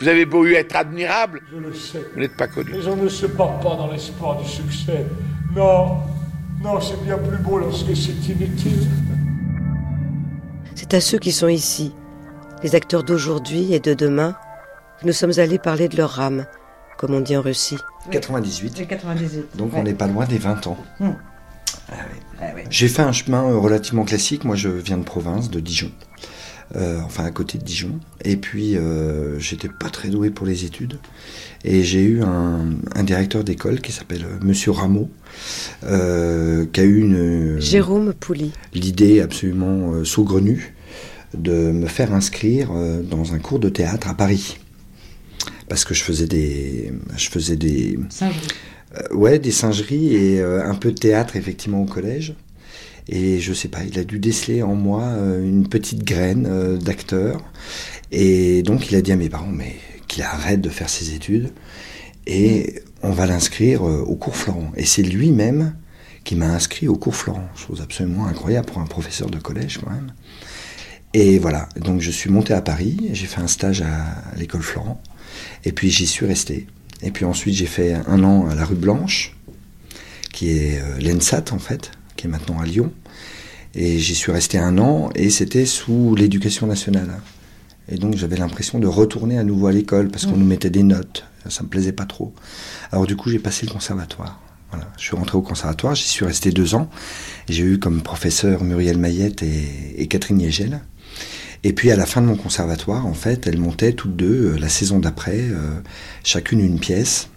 Vous 0.00 0.08
avez 0.08 0.24
beau 0.24 0.46
être 0.46 0.76
admirable, 0.76 1.42
Je 1.52 1.58
le 1.58 1.74
sais. 1.74 2.04
vous 2.14 2.20
n'êtes 2.20 2.36
pas 2.36 2.46
connu. 2.46 2.70
Mais 2.72 2.86
on 2.86 2.96
ne 2.96 3.08
se 3.08 3.26
bat 3.26 3.58
pas 3.60 3.74
dans 3.74 3.90
l'espoir 3.90 4.40
du 4.40 4.48
succès. 4.48 5.04
Non, 5.54 5.96
non, 6.62 6.80
c'est 6.80 7.02
bien 7.04 7.18
plus 7.18 7.38
beau 7.38 7.58
lorsque 7.58 7.96
c'est 7.96 8.32
inutile. 8.32 8.86
C'est 10.76 10.94
à 10.94 11.00
ceux 11.00 11.18
qui 11.18 11.32
sont 11.32 11.48
ici, 11.48 11.92
les 12.62 12.74
acteurs 12.76 13.02
d'aujourd'hui 13.02 13.74
et 13.74 13.80
de 13.80 13.94
demain, 13.94 14.36
que 15.00 15.06
nous 15.06 15.12
sommes 15.12 15.38
allés 15.38 15.58
parler 15.58 15.88
de 15.88 15.96
leur 15.96 16.20
âme, 16.20 16.46
comme 16.98 17.14
on 17.14 17.20
dit 17.20 17.36
en 17.36 17.42
Russie. 17.42 17.78
98. 18.10 18.76
J'ai 18.76 18.86
98. 18.86 19.56
Donc 19.56 19.72
ouais. 19.72 19.80
on 19.80 19.82
n'est 19.82 19.94
pas 19.94 20.06
loin 20.06 20.24
des 20.26 20.38
20 20.38 20.66
ans. 20.68 20.78
Hmm. 21.00 21.12
Ah. 21.90 21.94
Ah. 22.40 22.46
J'ai 22.70 22.88
fait 22.88 23.02
un 23.02 23.12
chemin 23.12 23.44
euh, 23.44 23.58
relativement 23.58 24.04
classique. 24.04 24.44
Moi, 24.44 24.56
je 24.56 24.68
viens 24.68 24.98
de 24.98 25.04
province, 25.04 25.50
de 25.50 25.60
Dijon. 25.60 25.90
Euh, 26.76 27.00
enfin, 27.04 27.24
à 27.24 27.30
côté 27.30 27.58
de 27.58 27.64
Dijon. 27.64 28.00
Et 28.24 28.36
puis, 28.36 28.76
euh, 28.76 29.38
j'étais 29.38 29.68
pas 29.68 29.90
très 29.90 30.08
doué 30.08 30.30
pour 30.30 30.46
les 30.46 30.64
études. 30.64 30.98
Et 31.64 31.82
j'ai 31.82 32.02
eu 32.02 32.22
un, 32.22 32.70
un 32.94 33.02
directeur 33.04 33.44
d'école 33.44 33.80
qui 33.80 33.92
s'appelle 33.92 34.26
Monsieur 34.42 34.70
Rameau, 34.72 35.08
euh, 35.84 36.66
qui 36.72 36.80
a 36.80 36.84
eu 36.84 37.00
une, 37.00 37.60
Jérôme 37.60 38.12
Pouli. 38.12 38.52
l'idée 38.74 39.20
absolument 39.20 39.92
euh, 39.92 40.04
saugrenue 40.04 40.74
de 41.32 41.72
me 41.72 41.86
faire 41.86 42.12
inscrire 42.12 42.70
euh, 42.72 43.02
dans 43.02 43.32
un 43.32 43.38
cours 43.38 43.58
de 43.58 43.68
théâtre 43.68 44.08
à 44.08 44.14
Paris. 44.14 44.58
Parce 45.68 45.84
que 45.84 45.94
je 45.94 46.02
faisais 46.02 46.26
des, 46.26 46.92
je 47.16 47.30
faisais 47.30 47.56
des, 47.56 47.98
ouais, 49.12 49.38
des 49.38 49.50
singeries 49.50 50.14
et 50.14 50.40
euh, 50.40 50.64
un 50.64 50.74
peu 50.74 50.92
de 50.92 50.98
théâtre 50.98 51.36
effectivement 51.36 51.82
au 51.82 51.86
collège. 51.86 52.34
Et 53.08 53.38
je 53.38 53.52
sais 53.52 53.68
pas, 53.68 53.84
il 53.84 53.98
a 53.98 54.04
dû 54.04 54.18
déceler 54.18 54.62
en 54.62 54.74
moi 54.74 55.02
euh, 55.02 55.46
une 55.46 55.68
petite 55.68 56.04
graine 56.04 56.46
euh, 56.48 56.78
d'acteur. 56.78 57.42
Et 58.12 58.62
donc 58.62 58.90
il 58.90 58.96
a 58.96 59.02
dit 59.02 59.12
à 59.12 59.16
mes 59.16 59.28
parents, 59.28 59.52
mais 59.52 59.76
qu'il 60.08 60.22
arrête 60.22 60.60
de 60.60 60.70
faire 60.70 60.88
ses 60.88 61.14
études 61.14 61.52
et 62.26 62.82
on 63.02 63.10
va 63.10 63.26
l'inscrire 63.26 63.86
euh, 63.86 64.00
au 64.00 64.16
cours 64.16 64.36
Florent. 64.36 64.72
Et 64.76 64.84
c'est 64.84 65.02
lui-même 65.02 65.74
qui 66.24 66.36
m'a 66.36 66.46
inscrit 66.46 66.88
au 66.88 66.96
cours 66.96 67.14
Florent. 67.14 67.48
Chose 67.54 67.82
absolument 67.82 68.26
incroyable 68.26 68.66
pour 68.66 68.80
un 68.80 68.86
professeur 68.86 69.28
de 69.30 69.38
collège 69.38 69.78
quand 69.78 69.90
même. 69.90 70.12
Et 71.12 71.38
voilà, 71.38 71.68
donc 71.76 72.00
je 72.00 72.10
suis 72.10 72.30
monté 72.30 72.54
à 72.54 72.60
Paris, 72.60 73.10
j'ai 73.12 73.26
fait 73.26 73.40
un 73.40 73.46
stage 73.46 73.82
à 73.82 74.36
l'école 74.36 74.62
Florent, 74.62 75.00
et 75.64 75.70
puis 75.70 75.88
j'y 75.88 76.08
suis 76.08 76.26
resté. 76.26 76.66
Et 77.04 77.10
puis 77.10 77.26
ensuite 77.26 77.54
j'ai 77.54 77.66
fait 77.66 77.92
un 78.08 78.24
an 78.24 78.48
à 78.48 78.54
la 78.54 78.64
rue 78.64 78.74
Blanche, 78.74 79.36
qui 80.32 80.50
est 80.50 80.80
euh, 80.80 80.98
l'ENSAT 81.00 81.52
en 81.52 81.58
fait, 81.58 81.92
qui 82.16 82.26
est 82.26 82.30
maintenant 82.30 82.58
à 82.58 82.64
Lyon. 82.64 82.90
Et 83.74 83.98
j'y 83.98 84.14
suis 84.14 84.32
resté 84.32 84.56
un 84.56 84.78
an, 84.78 85.10
et 85.14 85.30
c'était 85.30 85.66
sous 85.66 86.14
l'éducation 86.14 86.66
nationale. 86.66 87.20
Et 87.90 87.96
donc 87.96 88.16
j'avais 88.16 88.36
l'impression 88.36 88.78
de 88.78 88.86
retourner 88.86 89.38
à 89.38 89.44
nouveau 89.44 89.66
à 89.66 89.72
l'école, 89.72 90.08
parce 90.08 90.24
qu'on 90.24 90.36
nous 90.36 90.46
mettait 90.46 90.70
des 90.70 90.82
notes, 90.82 91.26
ça 91.50 91.62
me 91.62 91.68
plaisait 91.68 91.92
pas 91.92 92.06
trop. 92.06 92.32
Alors 92.90 93.06
du 93.06 93.16
coup 93.16 93.28
j'ai 93.30 93.38
passé 93.38 93.66
le 93.66 93.72
conservatoire. 93.72 94.40
Voilà. 94.70 94.90
Je 94.96 95.02
suis 95.02 95.16
rentré 95.16 95.36
au 95.36 95.42
conservatoire, 95.42 95.94
j'y 95.94 96.08
suis 96.08 96.24
resté 96.24 96.52
deux 96.52 96.74
ans. 96.74 96.88
J'ai 97.48 97.64
eu 97.64 97.78
comme 97.78 98.00
professeur 98.00 98.64
Muriel 98.64 98.96
Mayette 98.96 99.42
et, 99.42 100.02
et 100.02 100.06
Catherine 100.06 100.40
Yegel. 100.40 100.80
Et 101.64 101.72
puis 101.72 101.90
à 101.90 101.96
la 101.96 102.06
fin 102.06 102.20
de 102.20 102.26
mon 102.26 102.36
conservatoire, 102.36 103.06
en 103.06 103.14
fait, 103.14 103.46
elles 103.46 103.58
montaient 103.58 103.94
toutes 103.94 104.14
deux 104.16 104.52
euh, 104.52 104.58
la 104.58 104.68
saison 104.68 105.00
d'après, 105.00 105.40
euh, 105.40 105.80
chacune 106.22 106.60
une 106.60 106.78
pièce. 106.78 107.28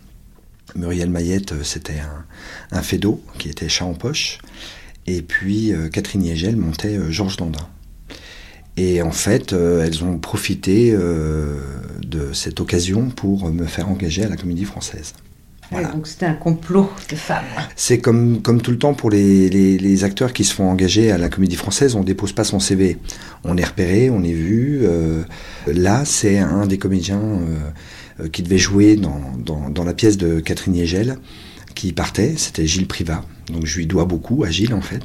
Muriel 0.75 1.09
Mayette, 1.09 1.53
euh, 1.53 1.63
c'était 1.63 1.99
un, 1.99 2.25
un 2.77 2.81
Feydeau 2.81 3.23
qui 3.39 3.49
était 3.49 3.69
chat 3.69 3.85
en 3.85 3.93
poche. 3.93 4.39
Et 5.09 5.21
puis 5.21 5.71
Catherine 5.93 6.21
Yegel 6.21 6.57
montait 6.57 6.99
Georges 7.09 7.37
Dandin. 7.37 7.69
Et 8.77 9.01
en 9.01 9.11
fait, 9.11 9.53
euh, 9.53 9.83
elles 9.83 10.03
ont 10.03 10.19
profité 10.19 10.91
euh, 10.93 11.59
de 12.03 12.31
cette 12.31 12.59
occasion 12.59 13.09
pour 13.09 13.51
me 13.51 13.65
faire 13.65 13.89
engager 13.89 14.23
à 14.23 14.29
la 14.29 14.37
Comédie 14.37 14.65
Française. 14.65 15.13
Ouais, 15.71 15.83
donc 15.83 16.07
c'était 16.07 16.27
un 16.27 16.33
complot 16.33 16.89
de 17.09 17.15
femmes. 17.15 17.43
C'est 17.75 17.97
comme, 17.97 18.41
comme 18.41 18.61
tout 18.61 18.71
le 18.71 18.77
temps 18.77 18.93
pour 18.93 19.09
les, 19.09 19.49
les, 19.49 19.77
les 19.77 20.03
acteurs 20.03 20.31
qui 20.31 20.45
se 20.45 20.53
font 20.53 20.69
engager 20.69 21.11
à 21.11 21.17
la 21.17 21.27
comédie 21.27 21.57
française, 21.57 21.95
on 21.95 22.03
dépose 22.03 22.31
pas 22.31 22.45
son 22.45 22.61
CV. 22.61 22.97
On 23.47 23.55
est 23.57 23.63
repéré, 23.63 24.10
on 24.10 24.23
est 24.23 24.33
vu. 24.33 24.81
euh, 24.83 25.23
là, 25.67 26.03
c'est 26.05 26.38
un 26.38 26.67
des 26.67 26.77
comédiens 26.77 27.21
euh, 27.21 28.23
euh, 28.25 28.27
qui 28.27 28.43
devait 28.43 28.58
jouer 28.58 28.98
dans, 28.98 29.21
dans, 29.69 29.83
la 29.85 29.93
pièce 29.93 30.17
de 30.17 30.41
Catherine 30.41 30.75
Yegel 30.75 31.17
qui 31.73 31.93
partait, 31.93 32.33
c'était 32.37 32.67
Gilles 32.67 32.87
Privat. 32.87 33.23
Donc 33.54 33.65
je 33.65 33.77
lui 33.77 33.85
dois 33.85 34.06
beaucoup 34.06 34.43
à 34.43 34.50
Gilles 34.50 34.73
en 34.73 34.81
fait, 34.81 35.04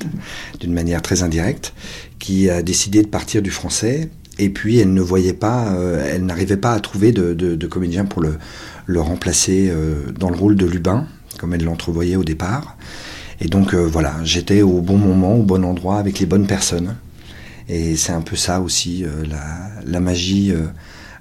d'une 0.59 0.73
manière 0.73 1.03
très 1.03 1.23
indirecte, 1.23 1.73
qui 2.19 2.51
a 2.51 2.63
décidé 2.63 3.03
de 3.03 3.09
partir 3.09 3.43
du 3.43 3.51
français 3.51 4.09
Et 4.39 4.49
puis 4.49 4.79
elle 4.79 4.95
ne 4.95 5.03
voyait 5.03 5.35
pas, 5.35 5.77
elle 6.07 6.25
n'arrivait 6.25 6.57
pas 6.57 6.73
à 6.73 6.81
trouver 6.81 7.13
de, 7.13 7.35
de, 7.35 7.67
comédien 7.67 8.07
pour 8.07 8.23
le, 8.23 8.39
le 8.87 9.01
remplacer 9.01 9.71
dans 10.19 10.31
le 10.31 10.37
rôle 10.37 10.57
de 10.57 10.65
Lubin, 10.65 11.07
comme 11.39 11.53
elle 11.53 11.65
l'entrevoyait 11.65 12.17
au 12.17 12.25
départ. 12.25 12.79
Et 13.43 13.49
donc 13.49 13.75
voilà, 13.75 14.15
j'étais 14.25 14.63
au 14.63 14.81
bon 14.81 14.97
moment, 14.97 15.37
au 15.37 15.43
bon 15.43 15.67
endroit, 15.67 15.99
avec 15.99 16.21
les 16.21 16.27
bonnes 16.27 16.47
personnes. 16.47 16.97
Et 17.69 17.97
c'est 17.97 18.13
un 18.13 18.21
peu 18.23 18.37
ça 18.37 18.61
aussi, 18.61 19.05
euh, 19.05 19.25
la, 19.29 19.71
la 19.87 20.01
magie 20.01 20.51
euh, 20.53 20.67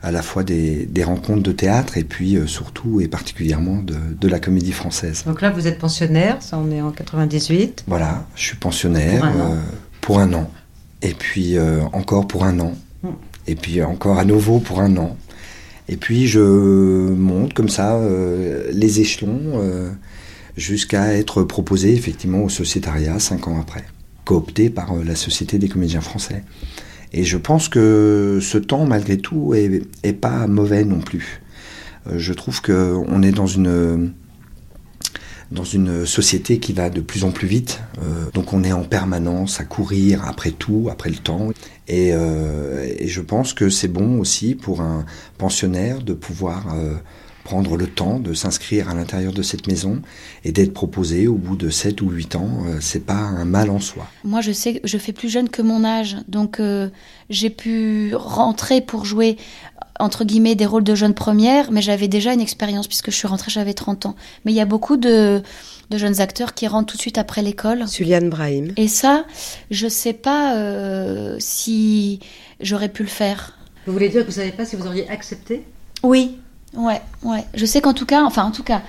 à 0.03 0.11
la 0.11 0.21
fois 0.23 0.43
des, 0.43 0.85
des 0.87 1.03
rencontres 1.03 1.43
de 1.43 1.51
théâtre 1.51 1.97
et 1.97 2.03
puis 2.03 2.35
euh, 2.35 2.47
surtout 2.47 3.01
et 3.01 3.07
particulièrement 3.07 3.77
de, 3.83 3.95
de 4.19 4.27
la 4.27 4.39
comédie 4.39 4.71
française. 4.71 5.23
Donc 5.25 5.41
là, 5.41 5.51
vous 5.51 5.67
êtes 5.67 5.77
pensionnaire, 5.77 6.41
ça 6.41 6.57
on 6.57 6.71
est 6.71 6.81
en 6.81 6.91
98. 6.91 7.83
Voilà, 7.87 8.25
je 8.35 8.41
suis 8.43 8.57
pensionnaire 8.57 9.21
Pour 9.21 9.39
un 9.39 9.39
an. 9.39 9.51
euh, 9.51 9.59
pour 10.01 10.19
un 10.19 10.33
an. 10.33 10.51
Et 11.03 11.13
puis 11.13 11.57
euh, 11.57 11.81
encore 11.93 12.27
pour 12.27 12.45
un 12.45 12.59
an. 12.59 12.73
Mm. 13.03 13.07
Et 13.47 13.55
puis 13.55 13.81
encore 13.83 14.17
à 14.17 14.25
nouveau 14.25 14.59
pour 14.59 14.81
un 14.81 14.97
an. 14.97 15.15
Et 15.87 15.97
puis 15.97 16.27
je 16.27 16.39
monte 16.39 17.53
comme 17.53 17.69
ça 17.69 17.95
euh, 17.95 18.69
les 18.71 19.01
échelons 19.01 19.61
jusqu'à 20.57 21.13
être 21.13 21.43
proposé 21.43 21.93
effectivement 21.93 22.43
au 22.43 22.49
sociétariat 22.49 23.19
cinq 23.19 23.47
ans 23.47 23.59
après, 23.59 23.83
coopté 24.26 24.69
par 24.69 24.93
euh, 24.93 25.03
la 25.03 25.15
Société 25.15 25.57
des 25.57 25.69
comédiens 25.69 26.01
français. 26.01 26.43
Et 27.13 27.24
je 27.24 27.38
pense 27.38 27.67
que 27.67 28.39
ce 28.41 28.57
temps, 28.57 28.86
malgré 28.86 29.17
tout, 29.17 29.53
est, 29.53 30.13
pas 30.13 30.47
mauvais 30.47 30.86
non 30.86 30.99
plus. 30.99 31.41
Euh, 32.07 32.17
je 32.17 32.34
trouve 32.34 32.61
que 32.61 32.95
on 33.07 33.22
est 33.22 33.32
dans 33.32 33.47
une 33.47 34.13
dans 35.51 35.65
une 35.65 36.05
société 36.05 36.59
qui 36.59 36.72
va 36.72 36.89
de 36.89 37.01
plus 37.01 37.26
en 37.26 37.32
plus 37.32 37.47
vite. 37.47 37.82
Euh, 38.01 38.30
donc 38.34 38.53
on 38.53 38.63
est 38.63 38.72
en 38.72 38.84
permanence 38.84 39.59
à 39.59 39.65
courir 39.65 40.26
après 40.26 40.51
tout, 40.51 40.88
après 40.89 41.09
le 41.09 41.17
temps. 41.17 41.49
Et, 41.89 42.13
je 42.13 43.19
pense 43.19 43.53
que 43.53 43.69
c'est 43.69 43.89
bon 43.89 44.17
aussi 44.17 44.55
pour 44.55 44.80
un 44.80 45.05
pensionnaire 45.38 46.01
de 46.01 46.13
pouvoir 46.13 46.74
prendre 47.43 47.77
le 47.77 47.87
temps 47.87 48.19
de 48.19 48.33
s'inscrire 48.33 48.89
à 48.89 48.93
l'intérieur 48.93 49.33
de 49.33 49.41
cette 49.41 49.67
maison 49.67 50.01
et 50.43 50.51
d'être 50.51 50.73
proposé 50.73 51.27
au 51.27 51.35
bout 51.35 51.55
de 51.55 51.69
7 51.69 52.01
ou 52.01 52.09
8 52.09 52.35
ans. 52.35 52.63
Euh, 52.65 52.77
c'est 52.79 53.05
pas 53.05 53.13
un 53.13 53.45
mal 53.45 53.69
en 53.69 53.79
soi. 53.79 54.07
Moi, 54.23 54.41
je 54.41 54.51
sais, 54.51 54.75
que 54.75 54.87
je 54.87 54.97
fais 54.97 55.13
plus 55.13 55.29
jeune 55.29 55.49
que 55.49 55.61
mon 55.61 55.83
âge, 55.83 56.17
donc 56.27 56.59
euh, 56.59 56.89
j'ai 57.29 57.49
pu 57.49 58.13
rentrer 58.15 58.81
pour 58.81 59.05
jouer 59.05 59.37
entre 59.99 60.25
guillemets 60.25 60.55
des 60.55 60.65
rôles 60.65 60.83
de 60.83 60.95
jeune 60.95 61.13
première, 61.13 61.71
mais 61.71 61.81
j'avais 61.81 62.07
déjà 62.07 62.33
une 62.33 62.41
expérience 62.41 62.87
puisque 62.87 63.11
je 63.11 63.15
suis 63.15 63.27
rentrée, 63.27 63.51
j'avais 63.51 63.73
30 63.73 64.07
ans. 64.07 64.15
Mais 64.45 64.51
il 64.51 64.55
y 64.55 64.61
a 64.61 64.65
beaucoup 64.65 64.97
de, 64.97 65.43
de 65.89 65.97
jeunes 65.97 66.19
acteurs 66.21 66.53
qui 66.53 66.67
rentrent 66.67 66.91
tout 66.91 66.97
de 66.97 67.01
suite 67.01 67.17
après 67.17 67.41
l'école. 67.41 67.87
Suliane 67.87 68.29
Brahim. 68.29 68.73
Et 68.77 68.87
ça, 68.87 69.25
je 69.69 69.87
sais 69.87 70.13
pas 70.13 70.55
euh, 70.55 71.35
si 71.39 72.19
j'aurais 72.59 72.89
pu 72.89 73.03
le 73.03 73.09
faire. 73.09 73.57
Vous 73.85 73.93
voulez 73.93 74.09
dire 74.09 74.21
que 74.21 74.27
vous 74.27 74.37
savez 74.37 74.51
pas 74.51 74.65
si 74.65 74.75
vous 74.75 74.87
auriez 74.87 75.07
accepté? 75.09 75.63
Oui, 76.03 76.37
ouais, 76.76 77.01
ouais. 77.24 77.45
Je 77.53 77.65
sais 77.65 77.82
qu'en 77.82 77.93
tout 77.93 78.05
cas, 78.05 78.24
enfin 78.24 78.43
en 78.43 78.51
tout 78.51 78.63
cas, 78.63 78.82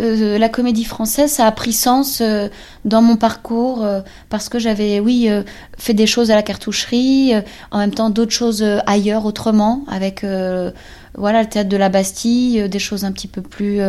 euh, 0.00 0.38
la 0.38 0.48
comédie 0.48 0.84
française, 0.84 1.30
ça 1.30 1.46
a 1.46 1.52
pris 1.52 1.72
sens 1.72 2.20
euh, 2.20 2.48
dans 2.84 3.02
mon 3.02 3.16
parcours 3.16 3.84
euh, 3.84 4.00
parce 4.28 4.48
que 4.48 4.58
j'avais, 4.58 4.98
oui, 5.00 5.28
fait 5.78 5.94
des 5.94 6.06
choses 6.06 6.30
à 6.30 6.34
la 6.34 6.42
cartoucherie, 6.42 7.34
en 7.70 7.78
même 7.78 7.94
temps 7.94 8.10
d'autres 8.10 8.32
choses 8.32 8.64
ailleurs, 8.86 9.26
autrement, 9.26 9.84
avec, 9.88 10.24
voilà, 11.16 11.42
le 11.42 11.48
théâtre 11.48 11.68
de 11.68 11.76
la 11.76 11.88
Bastille, 11.88 12.68
des 12.68 12.78
choses 12.78 13.04
un 13.04 13.12
petit 13.12 13.28
peu 13.28 13.42
plus 13.42 13.80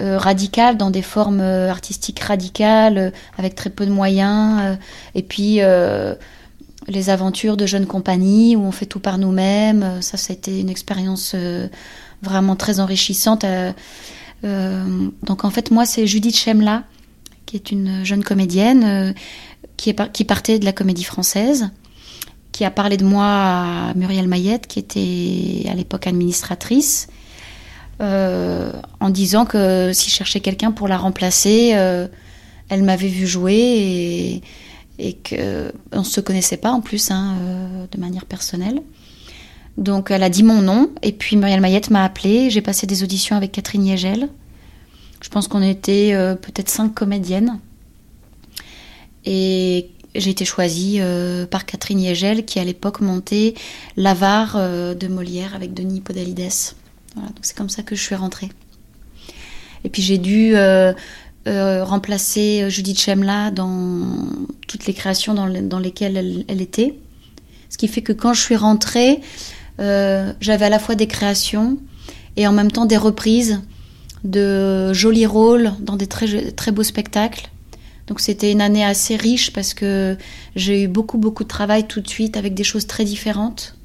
radicales, 0.00 0.76
dans 0.76 0.90
des 0.90 1.02
formes 1.02 1.40
artistiques 1.40 2.20
radicales, 2.20 3.12
avec 3.38 3.54
très 3.54 3.70
peu 3.70 3.86
de 3.86 3.92
moyens, 3.92 4.76
et 5.14 5.22
puis 5.22 5.60
les 6.88 7.10
aventures 7.10 7.56
de 7.56 7.66
jeunes 7.66 7.86
compagnies 7.86 8.56
où 8.56 8.62
on 8.62 8.72
fait 8.72 8.86
tout 8.86 9.00
par 9.00 9.18
nous-mêmes. 9.18 9.82
Euh, 9.82 10.00
Ça, 10.00 10.16
ça 10.16 10.32
a 10.32 10.36
été 10.36 10.60
une 10.60 10.70
expérience 10.70 11.32
euh, 11.34 11.68
vraiment 12.22 12.56
très 12.56 12.80
enrichissante. 12.80 13.44
Euh, 13.44 13.72
donc 15.22 15.44
en 15.44 15.50
fait, 15.50 15.70
moi, 15.70 15.86
c'est 15.86 16.06
Judith 16.06 16.36
Chemla, 16.36 16.84
qui 17.46 17.56
est 17.56 17.70
une 17.70 18.04
jeune 18.04 18.22
comédienne 18.22 19.14
qui, 19.76 19.90
est 19.90 20.24
partait 20.24 20.58
de 20.58 20.64
la 20.64 20.72
comédie 20.72 21.04
française, 21.04 21.70
qui 22.52 22.64
a 22.64 22.70
parlé 22.70 22.96
de 22.96 23.04
moi 23.04 23.26
à 23.26 23.94
Muriel 23.94 24.28
Mayette, 24.28 24.66
qui 24.66 24.78
était 24.78 25.68
à 25.68 25.74
l'époque 25.74 26.06
administratrice, 26.06 27.08
en 28.00 29.10
disant 29.10 29.46
que 29.46 29.90
si 29.92 30.10
je 30.10 30.14
cherchais 30.14 30.40
quelqu'un 30.40 30.70
pour 30.70 30.86
la 30.86 30.96
remplacer, 30.96 31.70
elle 32.68 32.82
m'avait 32.82 33.08
vu 33.08 33.26
jouer 33.26 33.54
et, 33.54 34.42
et 34.98 35.14
que 35.14 35.72
on 35.92 36.04
se 36.04 36.20
connaissait 36.20 36.56
pas 36.56 36.70
en 36.70 36.80
plus 36.80 37.10
hein, 37.10 37.36
euh, 37.40 37.86
de 37.90 38.00
manière 38.00 38.24
personnelle. 38.24 38.80
Donc 39.76 40.10
elle 40.10 40.22
a 40.22 40.30
dit 40.30 40.42
mon 40.42 40.62
nom 40.62 40.90
et 41.02 41.12
puis 41.12 41.36
Muriel 41.36 41.60
Mayette 41.60 41.90
m'a 41.90 42.04
appelé. 42.04 42.50
J'ai 42.50 42.62
passé 42.62 42.86
des 42.86 43.02
auditions 43.02 43.36
avec 43.36 43.52
Catherine 43.52 43.84
Yegel. 43.84 44.28
Je 45.20 45.28
pense 45.28 45.48
qu'on 45.48 45.62
était 45.62 46.12
euh, 46.14 46.34
peut-être 46.34 46.70
cinq 46.70 46.94
comédiennes. 46.94 47.58
Et 49.24 49.90
j'ai 50.14 50.30
été 50.30 50.44
choisie 50.44 50.96
euh, 51.00 51.46
par 51.46 51.66
Catherine 51.66 52.00
Yegel 52.00 52.44
qui 52.44 52.58
à 52.58 52.64
l'époque 52.64 53.00
montait 53.00 53.54
l'avare 53.96 54.56
de 54.56 55.08
Molière 55.08 55.54
avec 55.54 55.74
Denis 55.74 56.00
Podalides. 56.00 56.52
Voilà, 57.14 57.28
donc 57.30 57.40
c'est 57.42 57.56
comme 57.56 57.68
ça 57.68 57.82
que 57.82 57.94
je 57.94 58.02
suis 58.02 58.14
rentrée. 58.14 58.48
Et 59.84 59.90
puis 59.90 60.00
j'ai 60.00 60.18
dû 60.18 60.54
euh, 61.46 61.50
euh, 61.50 61.84
remplacer 61.84 62.68
Judith 62.70 63.00
Chemla 63.00 63.50
dans 63.50 64.02
toutes 64.66 64.86
les 64.86 64.94
créations 64.94 65.34
dans, 65.34 65.48
dans 65.62 65.78
lesquelles 65.78 66.44
elle, 66.48 66.60
était. 66.60 66.94
Ce 67.70 67.78
qui 67.78 67.88
fait 67.88 68.02
que 68.02 68.12
quand 68.12 68.32
je 68.32 68.40
suis 68.40 68.56
rentrée, 68.56 69.20
euh, 69.80 70.32
j'avais 70.40 70.66
à 70.66 70.68
la 70.68 70.78
fois 70.78 70.94
des 70.94 71.06
créations 71.06 71.78
et 72.36 72.46
en 72.46 72.52
même 72.52 72.70
temps 72.70 72.86
des 72.86 72.96
reprises 72.96 73.60
de 74.24 74.92
jolis 74.92 75.26
rôles 75.26 75.72
dans 75.80 75.96
des 75.96 76.06
très, 76.06 76.52
très 76.52 76.72
beaux 76.72 76.82
spectacles. 76.82 77.50
Donc 78.06 78.20
c'était 78.20 78.52
une 78.52 78.60
année 78.60 78.84
assez 78.84 79.16
riche 79.16 79.52
parce 79.52 79.74
que 79.74 80.16
j'ai 80.54 80.82
eu 80.82 80.88
beaucoup 80.88 81.18
beaucoup 81.18 81.42
de 81.42 81.48
travail 81.48 81.86
tout 81.86 82.00
de 82.00 82.08
suite 82.08 82.36
avec 82.36 82.54
des 82.54 82.64
choses 82.64 82.86
très 82.86 83.04
différentes. 83.04 83.76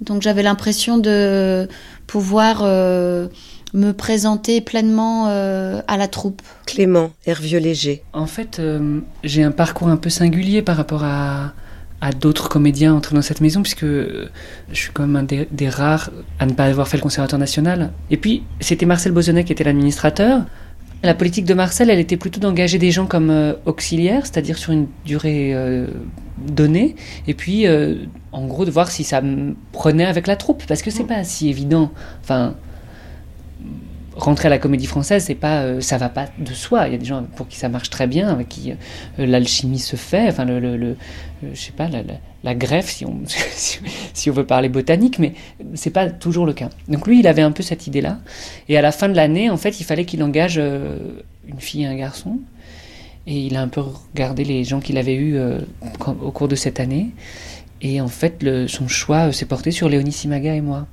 Donc 0.00 0.22
j'avais 0.22 0.42
l'impression 0.42 0.98
de 0.98 1.68
pouvoir 2.06 2.62
euh, 2.64 3.28
me 3.74 3.92
présenter 3.92 4.60
pleinement 4.60 5.28
euh, 5.28 5.80
à 5.86 5.96
la 5.96 6.08
troupe. 6.08 6.42
Clément, 6.66 7.10
Hervieux 7.26 7.58
Léger. 7.58 8.02
En 8.12 8.26
fait, 8.26 8.58
euh, 8.58 9.00
j'ai 9.24 9.42
un 9.42 9.50
parcours 9.50 9.88
un 9.88 9.96
peu 9.96 10.10
singulier 10.10 10.62
par 10.62 10.76
rapport 10.76 11.04
à, 11.04 11.52
à 12.00 12.12
d'autres 12.12 12.48
comédiens 12.48 12.94
entrés 12.94 13.14
dans 13.14 13.22
cette 13.22 13.40
maison, 13.40 13.62
puisque 13.62 13.84
euh, 13.84 14.28
je 14.72 14.76
suis 14.76 14.92
quand 14.92 15.06
même 15.06 15.16
un 15.16 15.22
des, 15.22 15.48
des 15.50 15.68
rares 15.68 16.10
à 16.38 16.46
ne 16.46 16.52
pas 16.52 16.64
avoir 16.64 16.88
fait 16.88 16.96
le 16.96 17.02
Conservatoire 17.02 17.38
national. 17.38 17.92
Et 18.10 18.16
puis, 18.16 18.42
c'était 18.60 18.86
Marcel 18.86 19.12
Bozonnet 19.12 19.44
qui 19.44 19.52
était 19.52 19.64
l'administrateur. 19.64 20.42
La 21.02 21.14
politique 21.14 21.46
de 21.46 21.54
Marcel, 21.54 21.88
elle 21.88 21.98
était 21.98 22.18
plutôt 22.18 22.40
d'engager 22.40 22.78
des 22.78 22.90
gens 22.90 23.06
comme 23.06 23.30
euh, 23.30 23.54
auxiliaires, 23.64 24.26
c'est-à-dire 24.26 24.58
sur 24.58 24.72
une 24.72 24.86
durée 25.06 25.52
euh, 25.54 25.86
donnée, 26.46 26.94
et 27.26 27.32
puis, 27.32 27.66
euh, 27.66 27.96
en 28.32 28.46
gros, 28.46 28.66
de 28.66 28.70
voir 28.70 28.90
si 28.90 29.02
ça 29.02 29.22
me 29.22 29.54
prenait 29.72 30.04
avec 30.04 30.26
la 30.26 30.36
troupe, 30.36 30.62
parce 30.66 30.82
que 30.82 30.90
c'est 30.90 31.04
pas 31.04 31.24
si 31.24 31.48
évident. 31.48 31.90
Enfin, 32.22 32.54
rentrer 34.16 34.46
à 34.46 34.50
la 34.50 34.58
comédie 34.58 34.86
française, 34.86 35.24
c'est 35.24 35.34
pas, 35.34 35.62
euh, 35.62 35.80
ça 35.80 35.98
va 35.98 36.08
pas 36.08 36.26
de 36.38 36.52
soi. 36.52 36.88
Il 36.88 36.92
y 36.92 36.94
a 36.94 36.98
des 36.98 37.04
gens 37.04 37.22
pour 37.36 37.48
qui 37.48 37.56
ça 37.56 37.68
marche 37.68 37.90
très 37.90 38.06
bien, 38.06 38.28
avec 38.28 38.48
qui 38.48 38.72
euh, 38.72 39.26
l'alchimie 39.26 39.78
se 39.78 39.96
fait. 39.96 40.28
Enfin, 40.28 40.44
le, 40.44 40.60
euh, 40.62 40.94
je 41.52 41.60
sais 41.60 41.72
pas, 41.72 41.88
la, 42.42 42.54
greffe, 42.54 42.90
si 42.90 43.04
on, 43.04 43.20
si 44.14 44.30
on 44.30 44.32
veut 44.32 44.46
parler 44.46 44.68
botanique, 44.68 45.18
mais 45.18 45.34
c'est 45.74 45.90
pas 45.90 46.10
toujours 46.10 46.46
le 46.46 46.52
cas. 46.52 46.70
Donc 46.88 47.06
lui, 47.06 47.20
il 47.20 47.26
avait 47.26 47.42
un 47.42 47.52
peu 47.52 47.62
cette 47.62 47.86
idée-là. 47.86 48.18
Et 48.68 48.76
à 48.76 48.82
la 48.82 48.92
fin 48.92 49.08
de 49.08 49.14
l'année, 49.14 49.50
en 49.50 49.56
fait, 49.56 49.80
il 49.80 49.84
fallait 49.84 50.04
qu'il 50.04 50.22
engage 50.22 50.58
une 50.58 51.60
fille 51.60 51.82
et 51.82 51.86
un 51.86 51.96
garçon. 51.96 52.38
Et 53.26 53.38
il 53.38 53.56
a 53.56 53.62
un 53.62 53.68
peu 53.68 53.82
regardé 53.82 54.44
les 54.44 54.64
gens 54.64 54.80
qu'il 54.80 54.98
avait 54.98 55.14
eus 55.14 55.38
au 56.00 56.30
cours 56.30 56.48
de 56.48 56.56
cette 56.56 56.80
année. 56.80 57.10
Et 57.82 58.00
en 58.00 58.08
fait, 58.08 58.44
son 58.66 58.88
choix 58.88 59.32
s'est 59.32 59.46
porté 59.46 59.70
sur 59.70 59.88
Léonie 59.88 60.12
Simaga 60.12 60.54
et 60.54 60.60
moi. 60.60 60.86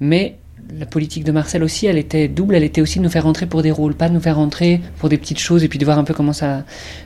Mais 0.00 0.36
la 0.78 0.86
politique 0.86 1.24
de 1.24 1.32
Marcel 1.32 1.62
aussi, 1.64 1.86
elle 1.86 1.98
était 1.98 2.28
double. 2.28 2.54
Elle 2.54 2.62
était 2.64 2.80
aussi 2.80 2.98
de 2.98 3.04
nous 3.04 3.10
faire 3.10 3.24
rentrer 3.24 3.46
pour 3.46 3.62
des 3.62 3.70
rôles, 3.70 3.94
pas 3.94 4.08
de 4.08 4.14
nous 4.14 4.20
faire 4.20 4.36
rentrer 4.36 4.80
pour 4.98 5.08
des 5.08 5.16
petites 5.18 5.38
choses 5.38 5.64
et 5.64 5.68
puis 5.68 5.78
de 5.78 5.84
voir 5.84 5.98
un 5.98 6.04
peu 6.04 6.14
comment 6.14 6.32
ça. 6.32 6.64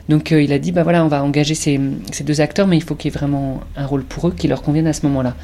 Donc 0.09 0.31
euh, 0.31 0.41
il 0.41 0.51
a 0.53 0.59
dit 0.59 0.71
bah 0.71 0.83
voilà, 0.83 1.03
on 1.05 1.07
va 1.07 1.23
engager 1.23 1.55
ces, 1.55 1.79
ces 2.11 2.23
deux 2.23 2.41
acteurs, 2.41 2.67
mais 2.67 2.77
il 2.77 2.83
faut 2.83 2.95
qu'il 2.95 3.11
y 3.11 3.13
ait 3.13 3.17
vraiment 3.17 3.61
un 3.75 3.85
rôle 3.85 4.03
pour 4.03 4.27
eux 4.27 4.33
qui 4.37 4.47
leur 4.47 4.61
convienne 4.61 4.87
à 4.87 4.93
ce 4.93 5.05
moment-là. 5.05 5.35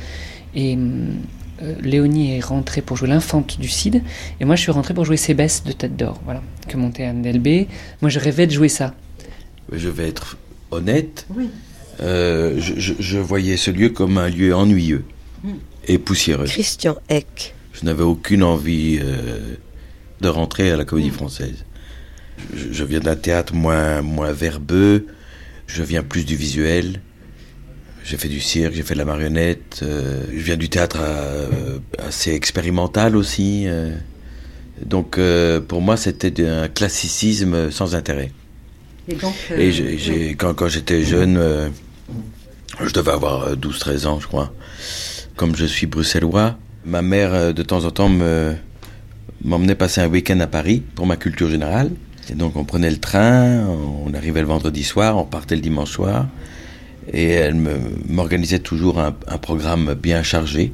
Et 0.56 0.76
euh, 0.78 1.76
Léonie 1.82 2.36
est 2.38 2.40
rentrée 2.44 2.82
pour 2.82 2.98
jouer 2.98 3.08
l'infante 3.10 3.60
du 3.60 3.68
Cid, 3.70 4.02
et 4.40 4.46
moi 4.46 4.56
je 4.56 4.62
suis 4.62 4.72
rentrée 4.72 4.94
pour 4.94 5.06
jouer 5.06 5.18
Cébès 5.18 5.64
de 5.66 5.72
Tête 5.72 5.96
d'Or, 5.98 6.20
voilà, 6.26 6.42
que 6.68 6.78
montait 6.78 7.04
Anne 7.06 7.22
Delbé. 7.22 7.68
Moi 8.02 8.10
je 8.10 8.20
rêvais 8.20 8.48
de 8.48 8.52
jouer 8.52 8.70
ça. 8.70 8.94
Je 9.72 9.90
vais 9.90 10.08
être 10.08 10.38
honnête. 10.72 11.26
Oui. 11.36 11.50
Euh, 12.02 12.56
je, 12.60 12.74
je- 12.78 12.94
je 13.00 13.18
voyais 13.18 13.58
ce 13.58 13.72
lieu 13.72 13.90
comme 13.90 14.18
un 14.18 14.30
lieu 14.30 14.56
ennuyeux 14.56 15.04
Mm. 15.44 15.50
et 15.88 15.98
poussiéreux. 15.98 16.46
Christian 16.46 16.96
Eck. 17.10 17.54
Je 17.80 17.86
n'avais 17.86 18.04
aucune 18.04 18.44
envie 18.44 19.00
euh, 19.02 19.56
de 20.22 20.28
rentrer 20.28 20.72
à 20.72 20.78
la 20.78 20.86
comédie 20.86 21.10
française. 21.12 21.66
Je, 22.56 22.72
je 22.74 22.84
viens 22.84 23.00
d'un 23.00 23.16
théâtre 23.16 23.54
moins, 23.54 24.02
moins 24.02 24.32
verbeux, 24.32 25.08
je 25.68 25.84
viens 25.84 26.04
plus 26.04 26.26
du 26.26 26.36
visuel. 26.36 27.02
J'ai 28.04 28.18
fait 28.18 28.28
du 28.30 28.40
cirque, 28.40 28.74
j'ai 28.74 28.82
fait 28.84 28.96
de 28.96 29.00
la 29.00 29.06
marionnette. 29.06 29.80
euh, 29.84 30.24
je 30.34 30.40
viens 30.42 30.58
du 30.58 30.68
théâtre 30.70 30.98
euh, 31.02 31.80
assez 32.00 32.32
expérimental 32.34 33.16
aussi. 33.16 33.66
euh. 33.68 33.94
donc 34.86 35.20
pour 35.68 35.82
moi, 35.82 35.96
c'était 35.98 36.46
un 36.48 36.68
classicisme 36.68 37.72
sans 37.72 37.96
intérêt. 37.96 38.32
Et 39.08 39.16
donc, 39.16 39.36
quand, 40.38 40.54
quand 40.54 40.68
j'étais 40.68 41.04
jeune, 41.04 41.72
je 42.82 42.94
devais 42.94 43.12
avoir 43.12 43.44
euh, 43.44 43.56
12-13 43.56 44.06
ans, 44.08 44.20
je 44.20 44.28
crois. 44.28 44.54
Comme 45.36 45.56
je 45.56 45.66
suis 45.66 45.88
bruxellois, 45.88 46.58
ma 46.90 47.02
mère, 47.02 47.34
euh, 47.34 47.54
de 47.54 47.64
temps 47.64 47.86
en 47.86 47.92
temps, 47.92 48.10
me, 48.10 48.56
m'emmenait 49.44 49.76
passer 49.76 50.02
un 50.02 50.08
week-end 50.08 50.40
à 50.40 50.48
Paris 50.48 50.84
pour 50.96 51.06
ma 51.06 51.16
culture 51.16 51.50
générale. 51.50 51.92
Et 52.30 52.36
donc, 52.36 52.56
on 52.56 52.64
prenait 52.64 52.92
le 52.92 52.98
train, 52.98 53.66
on 53.66 54.14
arrivait 54.14 54.42
le 54.42 54.48
vendredi 54.48 54.84
soir, 54.84 55.18
on 55.18 55.26
partait 55.26 55.56
le 55.56 55.62
dimanche 55.62 55.92
soir. 55.92 56.28
Et 57.12 57.30
elle 57.30 57.56
m'organisait 58.08 58.60
toujours 58.60 59.00
un, 59.00 59.16
un 59.28 59.38
programme 59.38 59.96
bien 59.96 60.22
chargé, 60.22 60.74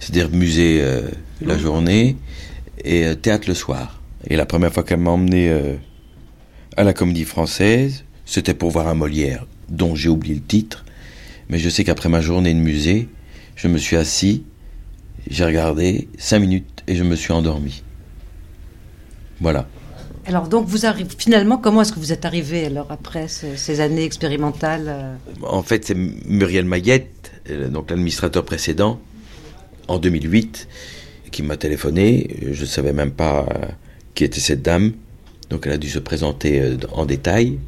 c'est-à-dire 0.00 0.30
musée 0.30 0.80
euh, 0.80 1.02
la 1.42 1.58
journée 1.58 2.16
et 2.84 3.04
euh, 3.04 3.14
théâtre 3.14 3.48
le 3.48 3.54
soir. 3.54 4.00
Et 4.28 4.36
la 4.36 4.46
première 4.46 4.72
fois 4.72 4.82
qu'elle 4.82 5.00
m'a 5.00 5.10
emmené 5.10 5.50
euh, 5.50 5.74
à 6.76 6.84
la 6.84 6.94
Comédie 6.94 7.24
Française, 7.24 8.04
c'était 8.24 8.54
pour 8.54 8.70
voir 8.70 8.88
un 8.88 8.94
Molière, 8.94 9.46
dont 9.68 9.94
j'ai 9.94 10.08
oublié 10.08 10.36
le 10.36 10.40
titre. 10.40 10.84
Mais 11.50 11.58
je 11.58 11.68
sais 11.68 11.84
qu'après 11.84 12.08
ma 12.08 12.22
journée 12.22 12.54
de 12.54 12.58
musée, 12.58 13.08
je 13.56 13.68
me 13.68 13.76
suis 13.76 13.96
assis, 13.96 14.44
j'ai 15.28 15.44
regardé 15.44 16.08
cinq 16.18 16.40
minutes 16.40 16.82
et 16.86 16.96
je 16.96 17.02
me 17.04 17.16
suis 17.16 17.32
endormi. 17.32 17.82
Voilà. 19.40 19.66
Alors 20.26 20.48
donc 20.48 20.66
vous 20.66 20.86
arrivez 20.86 21.10
finalement 21.18 21.58
comment 21.58 21.82
est-ce 21.82 21.92
que 21.92 21.98
vous 21.98 22.12
êtes 22.12 22.24
arrivé 22.24 22.64
alors 22.66 22.86
après 22.90 23.28
ce- 23.28 23.56
ces 23.56 23.80
années 23.80 24.04
expérimentales 24.04 24.86
euh, 24.88 25.14
En 25.42 25.62
fait, 25.62 25.84
c'est 25.84 25.94
Muriel 25.94 26.64
Maillette, 26.64 27.32
euh, 27.50 27.68
donc 27.68 27.90
l'administrateur 27.90 28.44
précédent, 28.44 29.00
en 29.88 29.98
2008, 29.98 30.66
qui 31.30 31.42
m'a 31.42 31.56
téléphoné. 31.58 32.36
Je 32.52 32.62
ne 32.62 32.66
savais 32.66 32.92
même 32.94 33.10
pas 33.10 33.46
euh, 33.54 33.66
qui 34.14 34.24
était 34.24 34.40
cette 34.40 34.62
dame. 34.62 34.92
Donc 35.50 35.66
elle 35.66 35.72
a 35.72 35.78
dû 35.78 35.90
se 35.90 35.98
présenter 35.98 36.74
en 36.92 37.04
détail 37.04 37.58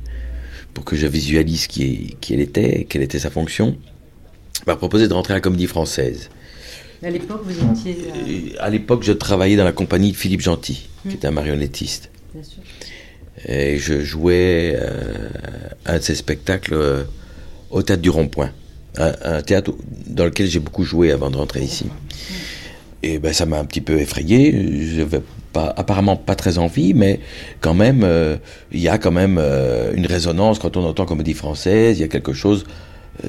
pour 0.73 0.85
que 0.85 0.97
je 0.97 1.07
visualise 1.07 1.67
qui, 1.67 2.17
qui 2.23 2.33
elle 2.33 2.41
était, 2.41 2.87
quelle 2.89 3.03
était 3.03 3.19
sa 3.19 3.29
fonction. 3.31 3.77
Elle 4.61 4.73
m'a 4.73 4.77
proposé 4.77 5.09
de 5.09 5.13
rentrer 5.13 5.35
à 5.35 5.37
la 5.37 5.41
Comédie 5.43 5.67
Française. 5.67 6.31
À 7.07 7.11
l'époque 7.11 7.43
vous 7.45 7.71
étiez 7.71 7.99
euh, 8.17 8.57
À 8.59 8.69
l'époque, 8.69 9.05
je 9.05 9.13
travaillais 9.13 9.55
dans 9.55 9.65
la 9.65 9.71
compagnie 9.71 10.11
de 10.11 10.17
Philippe 10.17 10.41
Gentil, 10.41 10.89
qui 11.09 11.15
était 11.15 11.29
un 11.29 11.31
marionnettiste. 11.31 12.11
bien 12.35 12.43
sûr. 12.43 12.59
Et 13.47 13.79
je 13.79 14.01
jouais 14.03 14.75
euh, 14.77 15.29
un 15.85 15.99
de 15.99 16.03
ces 16.03 16.17
spectacles 16.17 16.75
euh, 16.75 17.05
au 17.71 17.83
théâtre 17.83 18.03
du 18.03 18.11
Rond-Point. 18.11 18.51
Un, 18.99 19.13
un 19.23 19.43
théâtre 19.43 19.73
dans 20.09 20.25
lequel 20.25 20.49
j'ai 20.49 20.59
beaucoup 20.59 20.83
joué 20.83 21.13
avant 21.13 21.31
de 21.31 21.37
rentrer 21.37 21.63
ici. 21.63 21.87
Et 23.05 23.21
ben, 23.21 23.33
ça 23.33 23.47
m'a 23.47 23.61
un 23.61 23.65
petit 23.67 23.83
peu 23.83 24.01
effrayé. 24.01 24.51
Je 24.51 25.03
n'avais 25.03 25.21
pas, 25.53 25.73
apparemment 25.77 26.17
pas 26.17 26.35
très 26.35 26.59
envie, 26.59 26.93
mais 26.93 27.21
quand 27.61 27.75
même, 27.75 28.03
euh, 28.03 28.37
il 28.73 28.81
y 28.81 28.89
a 28.89 28.99
quand 28.99 29.13
même 29.13 29.39
une 29.95 30.07
résonance 30.07 30.59
quand 30.59 30.77
on 30.77 30.85
entend 30.85 31.07
comédie 31.07 31.35
française. 31.35 31.99
Il 31.99 32.01
y 32.01 32.05
a 32.05 32.09
quelque 32.09 32.33
chose, 32.33 32.65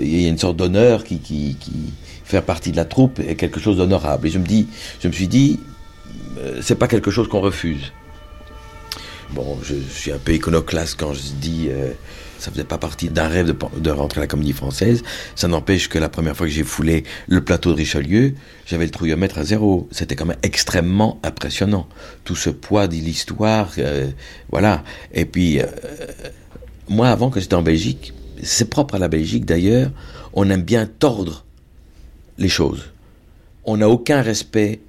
il 0.02 0.20
y 0.20 0.26
a 0.26 0.30
une 0.30 0.40
sorte 0.40 0.58
d'honneur 0.58 1.04
qui, 1.04 1.20
qui, 1.20 1.58
qui 1.60 1.94
fait 2.28 2.42
partie 2.42 2.72
de 2.72 2.78
la 2.78 2.86
troupe 2.86 3.20
et 3.20 3.36
quelque 3.36 3.60
chose 3.60 3.78
d'honorable. 3.78 4.28
Et 4.28 4.30
je 4.30 4.40
me 4.40 4.46
dis, 4.46 4.68
je 5.02 5.08
me 5.08 5.14
suis 5.14 5.28
dit, 5.28 5.60
euh, 6.40 6.60
c'est 6.62 6.76
pas 6.76 6.88
quelque 6.88 7.12
chose 7.12 7.28
qu'on 7.28 7.42
refuse. 7.42 7.94
Bon, 9.32 9.58
je 9.64 9.76
suis 9.76 10.12
un 10.12 10.18
peu 10.18 10.34
iconoclaste 10.34 10.98
quand 11.00 11.14
je 11.14 11.22
dis 11.40 11.68
euh, 11.70 11.92
ça 12.40 12.52
faisait 12.52 12.64
pas 12.64 12.78
partie 12.78 13.10
d'un 13.10 13.28
rêve 13.28 13.48
de, 13.48 13.56
de 13.80 13.92
rentrer 13.92 14.20
à 14.20 14.24
la 14.24 14.28
comédie 14.28 14.54
française. 14.54 15.04
Ça 15.36 15.48
n'empêche 15.48 15.90
que 15.90 16.00
la 16.00 16.10
première 16.10 16.36
fois 16.36 16.48
que 16.48 16.54
j'ai 16.54 16.64
foulé 16.64 17.04
le 17.28 17.44
plateau 17.44 17.72
de 17.72 17.78
Richelieu, 17.78 18.34
j'avais 18.66 18.86
le 18.86 18.92
trouillomètre 18.92 19.38
à 19.38 19.44
zéro. 19.44 19.88
C'était 19.92 20.16
quand 20.16 20.26
même 20.26 20.38
extrêmement 20.44 21.20
impressionnant. 21.24 21.88
Tout 22.24 22.36
ce 22.36 22.50
poids 22.50 22.88
de 22.88 22.96
l'histoire, 22.96 23.72
euh, 23.78 24.10
voilà. 24.52 24.84
Et 25.14 25.26
puis, 25.26 25.60
euh, 25.60 25.66
moi, 26.90 27.10
avant 27.10 27.30
que 27.30 27.40
j'étais 27.40 27.56
en 27.56 27.64
Belgique, 27.64 28.14
c'est 28.44 28.70
propre 28.70 28.96
à 28.96 29.00
la 29.00 29.08
Belgique 29.08 29.46
d'ailleurs, 29.46 29.92
on 30.34 30.50
aime 30.50 30.62
bien 30.62 30.86
tordre 30.86 31.46
les 32.38 32.50
choses. 32.50 32.92
On 33.66 33.78
n'a 33.78 33.90
aucun 33.90 34.22
respect 34.22 34.80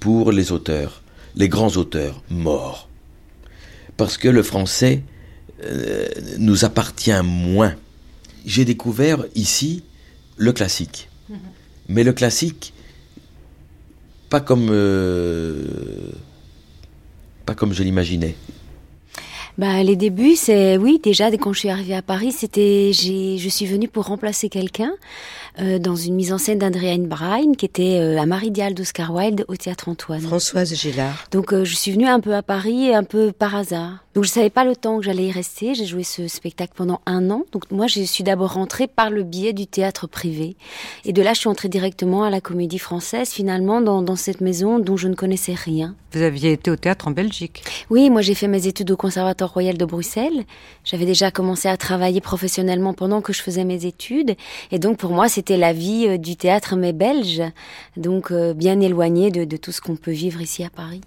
pour 0.00 0.32
les 0.32 0.52
auteurs, 0.52 1.02
les 1.34 1.48
grands 1.48 1.76
auteurs 1.76 2.22
morts 2.30 2.88
parce 3.98 4.16
que 4.16 4.28
le 4.28 4.42
français 4.42 5.02
euh, 5.62 6.08
nous 6.38 6.64
appartient 6.64 7.20
moins. 7.22 7.74
J'ai 8.46 8.64
découvert 8.64 9.26
ici 9.34 9.82
le 10.38 10.52
classique. 10.52 11.10
Mais 11.90 12.04
le 12.04 12.12
classique, 12.12 12.72
pas 14.30 14.40
comme, 14.40 14.68
euh, 14.70 15.64
pas 17.44 17.54
comme 17.54 17.72
je 17.72 17.82
l'imaginais. 17.82 18.36
Bah, 19.56 19.82
les 19.82 19.96
débuts, 19.96 20.36
c'est 20.36 20.76
oui, 20.76 21.00
déjà 21.02 21.30
quand 21.36 21.52
je 21.52 21.58
suis 21.58 21.70
arrivée 21.70 21.96
à 21.96 22.02
Paris, 22.02 22.30
c'était 22.30 22.92
j'ai 22.92 23.38
je 23.38 23.48
suis 23.48 23.66
venue 23.66 23.88
pour 23.88 24.04
remplacer 24.04 24.48
quelqu'un 24.48 24.92
euh, 25.60 25.78
dans 25.78 25.96
une 25.96 26.14
mise 26.14 26.32
en 26.32 26.38
scène 26.38 26.58
d'Andréane 26.58 27.06
Brine 27.06 27.56
qui 27.56 27.64
était 27.66 27.98
euh, 28.00 28.20
à 28.20 28.26
Marie 28.26 28.50
Dial 28.50 28.74
d'Oscar 28.74 29.12
Wilde 29.12 29.44
au 29.48 29.56
théâtre 29.56 29.88
Antoine. 29.88 30.20
Françoise 30.20 30.74
Gillard. 30.74 31.26
Donc 31.30 31.52
euh, 31.52 31.64
je 31.64 31.74
suis 31.74 31.92
venue 31.92 32.06
un 32.06 32.20
peu 32.20 32.34
à 32.34 32.42
Paris, 32.42 32.94
un 32.94 33.04
peu 33.04 33.32
par 33.32 33.54
hasard. 33.54 34.04
Donc 34.14 34.24
je 34.24 34.30
savais 34.30 34.50
pas 34.50 34.64
le 34.64 34.74
temps 34.74 34.98
que 34.98 35.04
j'allais 35.04 35.26
y 35.26 35.32
rester. 35.32 35.74
J'ai 35.74 35.86
joué 35.86 36.02
ce 36.02 36.26
spectacle 36.28 36.72
pendant 36.74 37.00
un 37.06 37.30
an. 37.30 37.44
Donc 37.52 37.70
moi 37.70 37.86
je 37.86 38.00
suis 38.00 38.24
d'abord 38.24 38.54
rentrée 38.54 38.86
par 38.88 39.10
le 39.10 39.22
biais 39.22 39.52
du 39.52 39.66
théâtre 39.66 40.06
privé. 40.06 40.56
Et 41.04 41.12
de 41.12 41.22
là 41.22 41.34
je 41.34 41.40
suis 41.40 41.48
entrée 41.48 41.68
directement 41.68 42.24
à 42.24 42.30
la 42.30 42.40
Comédie 42.40 42.78
Française 42.78 43.30
finalement 43.30 43.80
dans, 43.80 44.02
dans 44.02 44.16
cette 44.16 44.40
maison 44.40 44.78
dont 44.78 44.96
je 44.96 45.08
ne 45.08 45.14
connaissais 45.14 45.54
rien. 45.54 45.94
Vous 46.12 46.22
aviez 46.22 46.52
été 46.52 46.70
au 46.70 46.76
théâtre 46.76 47.08
en 47.08 47.10
Belgique. 47.10 47.62
Oui, 47.90 48.10
moi 48.10 48.22
j'ai 48.22 48.34
fait 48.34 48.48
mes 48.48 48.66
études 48.66 48.90
au 48.90 48.96
Conservatoire 48.96 49.52
royal 49.52 49.76
de 49.76 49.84
Bruxelles. 49.84 50.44
J'avais 50.84 51.04
déjà 51.06 51.30
commencé 51.30 51.68
à 51.68 51.76
travailler 51.76 52.20
professionnellement 52.20 52.94
pendant 52.94 53.20
que 53.20 53.32
je 53.32 53.42
faisais 53.42 53.64
mes 53.64 53.86
études. 53.86 54.34
Et 54.72 54.78
donc 54.78 54.98
pour 54.98 55.10
moi 55.10 55.28
c'était 55.28 55.47
la 55.56 55.72
vie 55.72 56.06
euh, 56.08 56.18
du 56.18 56.36
théâtre 56.36 56.76
mais 56.76 56.92
belge. 56.92 57.42
Donc 57.96 58.30
euh, 58.30 58.54
bien 58.54 58.80
éloignée 58.80 59.30
de, 59.30 59.56
tout 59.56 59.72
ce 59.72 59.80
qu'on 59.80 59.96
peut 59.96 60.12
vivre 60.12 60.40
ici 60.40 60.64
à 60.64 60.70
Paris. 60.70 61.00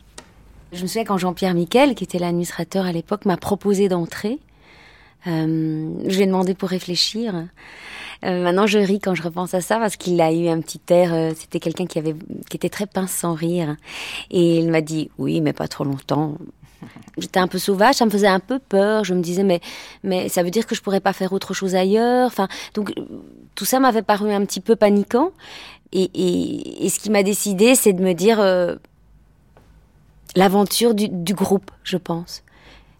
Je 0.71 0.81
me 0.81 0.87
souviens 0.87 1.03
quand 1.03 1.17
Jean-Pierre 1.17 1.53
Miquel, 1.53 1.95
qui 1.95 2.03
était 2.03 2.19
l'administrateur 2.19 2.85
à 2.85 2.91
l'époque, 2.91 3.25
m'a 3.25 3.37
proposé 3.37 3.89
d'entrer. 3.89 4.39
Euh, 5.27 5.89
je 6.07 6.15
lui 6.15 6.23
ai 6.23 6.27
demandé 6.27 6.53
pour 6.53 6.69
réfléchir. 6.69 7.47
Maintenant, 8.23 8.67
je 8.67 8.77
ris 8.77 8.99
quand 8.99 9.15
je 9.15 9.23
repense 9.23 9.55
à 9.55 9.61
ça 9.61 9.79
parce 9.79 9.97
qu'il 9.97 10.21
a 10.21 10.31
eu 10.31 10.47
un 10.47 10.61
petit 10.61 10.79
air. 10.89 11.33
C'était 11.35 11.59
quelqu'un 11.59 11.87
qui 11.87 11.97
avait, 11.97 12.13
qui 12.51 12.55
était 12.55 12.69
très 12.69 12.85
pince 12.85 13.11
sans 13.11 13.33
rire, 13.33 13.77
et 14.29 14.59
il 14.59 14.69
m'a 14.69 14.81
dit 14.81 15.09
oui, 15.17 15.41
mais 15.41 15.53
pas 15.53 15.67
trop 15.67 15.83
longtemps. 15.83 16.37
J'étais 17.17 17.39
un 17.39 17.47
peu 17.47 17.59
sauvage, 17.59 17.95
ça 17.95 18.05
me 18.05 18.09
faisait 18.09 18.27
un 18.27 18.39
peu 18.39 18.59
peur. 18.59 19.03
Je 19.03 19.13
me 19.13 19.21
disais 19.21 19.43
mais 19.43 19.61
mais 20.03 20.29
ça 20.29 20.43
veut 20.43 20.51
dire 20.51 20.65
que 20.65 20.75
je 20.75 20.81
pourrais 20.81 20.99
pas 21.01 21.13
faire 21.13 21.33
autre 21.33 21.53
chose 21.53 21.75
ailleurs? 21.75 22.27
Enfin 22.27 22.47
donc 22.73 22.93
tout 23.55 23.65
ça 23.65 23.79
m'avait 23.79 24.01
paru 24.01 24.31
un 24.31 24.45
petit 24.45 24.61
peu 24.61 24.75
paniquant. 24.75 25.31
Et, 25.93 26.09
et, 26.13 26.85
et 26.85 26.89
ce 26.89 26.99
qui 26.99 27.09
m'a 27.09 27.21
décidé, 27.21 27.75
c'est 27.75 27.91
de 27.91 28.01
me 28.01 28.13
dire 28.13 28.39
euh, 28.39 28.77
l'aventure 30.37 30.93
du, 30.93 31.09
du 31.09 31.33
groupe, 31.33 31.69
je 31.83 31.97
pense. 31.97 32.43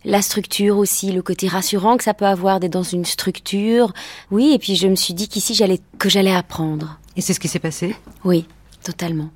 La 0.04 0.22
structure 0.22 0.78
aussi, 0.78 1.12
le 1.12 1.22
côté 1.22 1.48
rassurant 1.48 1.96
que 1.96 2.04
ça 2.04 2.14
peut 2.14 2.26
avoir 2.26 2.60
d'être 2.60 2.74
dans 2.74 2.84
une 2.84 3.06
structure. 3.06 3.94
Oui, 4.30 4.52
et 4.54 4.60
puis 4.60 4.76
je 4.76 4.88
me 4.88 4.96
suis 4.96 5.14
dit 5.14 5.30
qu'ici 5.30 5.54
j'allais 5.54 5.80
que 6.00 6.10
j'allais 6.10 6.34
apprendre. 6.34 7.00
Et 7.16 7.22
c'est 7.22 7.34
ce 7.34 7.40
qui 7.40 7.48
s'est 7.48 7.60
passé? 7.60 7.96
Oui, 8.26 8.46
totalement. 8.84 9.30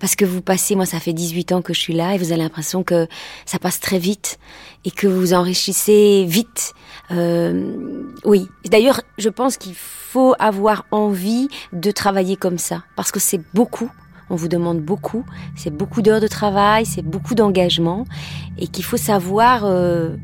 Parce 0.00 0.16
que 0.16 0.24
vous 0.24 0.42
passez, 0.42 0.74
moi 0.74 0.86
ça 0.86 1.00
fait 1.00 1.12
18 1.12 1.52
ans 1.52 1.62
que 1.62 1.72
je 1.72 1.80
suis 1.80 1.94
là 1.94 2.14
et 2.14 2.18
vous 2.18 2.32
avez 2.32 2.42
l'impression 2.42 2.82
que 2.82 3.06
ça 3.46 3.58
passe 3.58 3.80
très 3.80 3.98
vite 3.98 4.38
et 4.84 4.90
que 4.90 5.06
vous 5.06 5.34
enrichissez 5.34 6.24
vite. 6.28 6.74
Euh, 7.10 7.72
oui, 8.24 8.48
d'ailleurs 8.66 9.00
je 9.18 9.28
pense 9.28 9.56
qu'il 9.56 9.74
faut 9.74 10.34
avoir 10.38 10.86
envie 10.90 11.48
de 11.72 11.90
travailler 11.90 12.36
comme 12.36 12.58
ça 12.58 12.84
parce 12.96 13.12
que 13.12 13.20
c'est 13.20 13.40
beaucoup. 13.54 13.90
On 14.30 14.36
vous 14.36 14.48
demande 14.48 14.80
beaucoup, 14.80 15.24
c'est 15.56 15.74
beaucoup 15.74 16.02
d'heures 16.02 16.20
de 16.20 16.28
travail, 16.28 16.84
c'est 16.84 17.02
beaucoup 17.02 17.34
d'engagement 17.34 18.04
et 18.58 18.68
qu'il 18.68 18.84
faut 18.84 18.98
savoir 18.98 19.64
euh, 19.64 20.16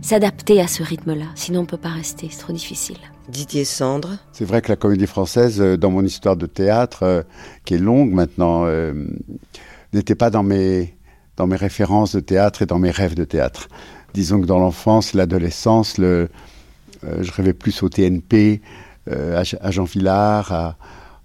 s'adapter 0.00 0.60
à 0.62 0.66
ce 0.66 0.82
rythme-là. 0.82 1.26
Sinon 1.34 1.60
on 1.60 1.66
peut 1.66 1.76
pas 1.76 1.90
rester, 1.90 2.28
c'est 2.30 2.38
trop 2.38 2.54
difficile. 2.54 2.98
Didier 3.28 3.64
Cendre. 3.64 4.18
C'est 4.32 4.44
vrai 4.44 4.62
que 4.62 4.68
la 4.68 4.76
comédie 4.76 5.06
française, 5.06 5.60
euh, 5.60 5.76
dans 5.76 5.90
mon 5.90 6.04
histoire 6.04 6.36
de 6.36 6.46
théâtre, 6.46 7.02
euh, 7.02 7.22
qui 7.64 7.74
est 7.74 7.78
longue 7.78 8.12
maintenant, 8.12 8.64
euh, 8.66 8.92
n'était 9.92 10.14
pas 10.14 10.30
dans 10.30 10.42
mes, 10.42 10.96
dans 11.36 11.46
mes 11.46 11.56
références 11.56 12.14
de 12.14 12.20
théâtre 12.20 12.62
et 12.62 12.66
dans 12.66 12.78
mes 12.78 12.90
rêves 12.90 13.14
de 13.14 13.24
théâtre. 13.24 13.68
Disons 14.14 14.40
que 14.40 14.46
dans 14.46 14.58
l'enfance, 14.58 15.12
l'adolescence, 15.12 15.98
le, 15.98 16.28
je 17.02 17.30
rêvais 17.32 17.52
plus 17.52 17.82
au 17.82 17.88
TNP, 17.88 18.62
à, 19.10 19.70
Jean 19.70 19.84
Villard, 19.84 20.52
à, 20.52 20.76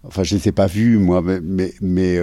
Enfin, 0.03 0.23
je 0.23 0.33
ne 0.33 0.39
les 0.39 0.47
ai 0.47 0.51
pas 0.51 0.65
vus, 0.65 0.97
moi, 0.97 1.21
mais, 1.21 2.19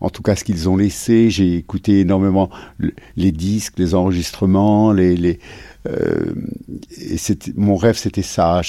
en 0.00 0.08
tout 0.08 0.22
cas, 0.22 0.34
ce 0.36 0.42
qu'ils 0.42 0.70
ont 0.70 0.76
laissé, 0.78 1.28
j'ai 1.28 1.56
écouté 1.56 2.00
énormément 2.00 2.48
le, 2.78 2.94
les 3.14 3.30
disques, 3.30 3.74
les 3.76 3.94
enregistrements, 3.94 4.90
les, 4.90 5.38
et 5.86 7.16
c'était, 7.16 7.52
mon 7.56 7.76
rêve, 7.76 7.96
c'était 7.96 8.22
ça. 8.22 8.60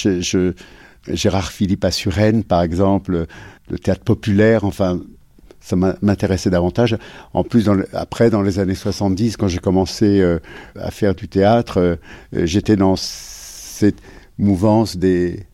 Gérard 1.08 1.50
Philippe 1.50 1.84
à 1.84 1.90
Suresnes, 1.90 2.44
par 2.44 2.62
exemple, 2.62 3.26
le 3.70 3.78
théâtre 3.78 4.04
populaire, 4.04 4.64
enfin, 4.64 5.00
ça 5.62 5.76
m'intéressait 5.76 6.50
davantage. 6.50 6.98
En 7.34 7.44
plus, 7.44 7.68
après, 7.92 8.30
dans 8.30 8.42
les 8.42 8.58
années 8.58 8.74
70, 8.74 9.36
quand 9.36 9.48
j'ai 9.48 9.58
commencé 9.58 10.20
euh, 10.20 10.38
à 10.78 10.90
faire 10.90 11.14
du 11.14 11.28
théâtre, 11.28 11.78
euh, 11.78 11.96
j'étais 12.32 12.76
dans 12.76 12.96
cette 12.96 14.00
mouvance 14.38 14.96
des, 14.96 15.46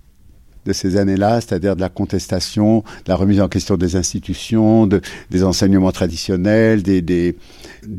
de 0.68 0.72
ces 0.74 0.96
années-là, 0.96 1.40
c'est-à-dire 1.40 1.74
de 1.74 1.80
la 1.80 1.88
contestation, 1.88 2.84
de 3.04 3.08
la 3.08 3.16
remise 3.16 3.40
en 3.40 3.48
question 3.48 3.76
des 3.76 3.96
institutions, 3.96 4.86
de, 4.86 5.00
des 5.30 5.42
enseignements 5.42 5.92
traditionnels, 5.92 6.82
des, 6.82 7.34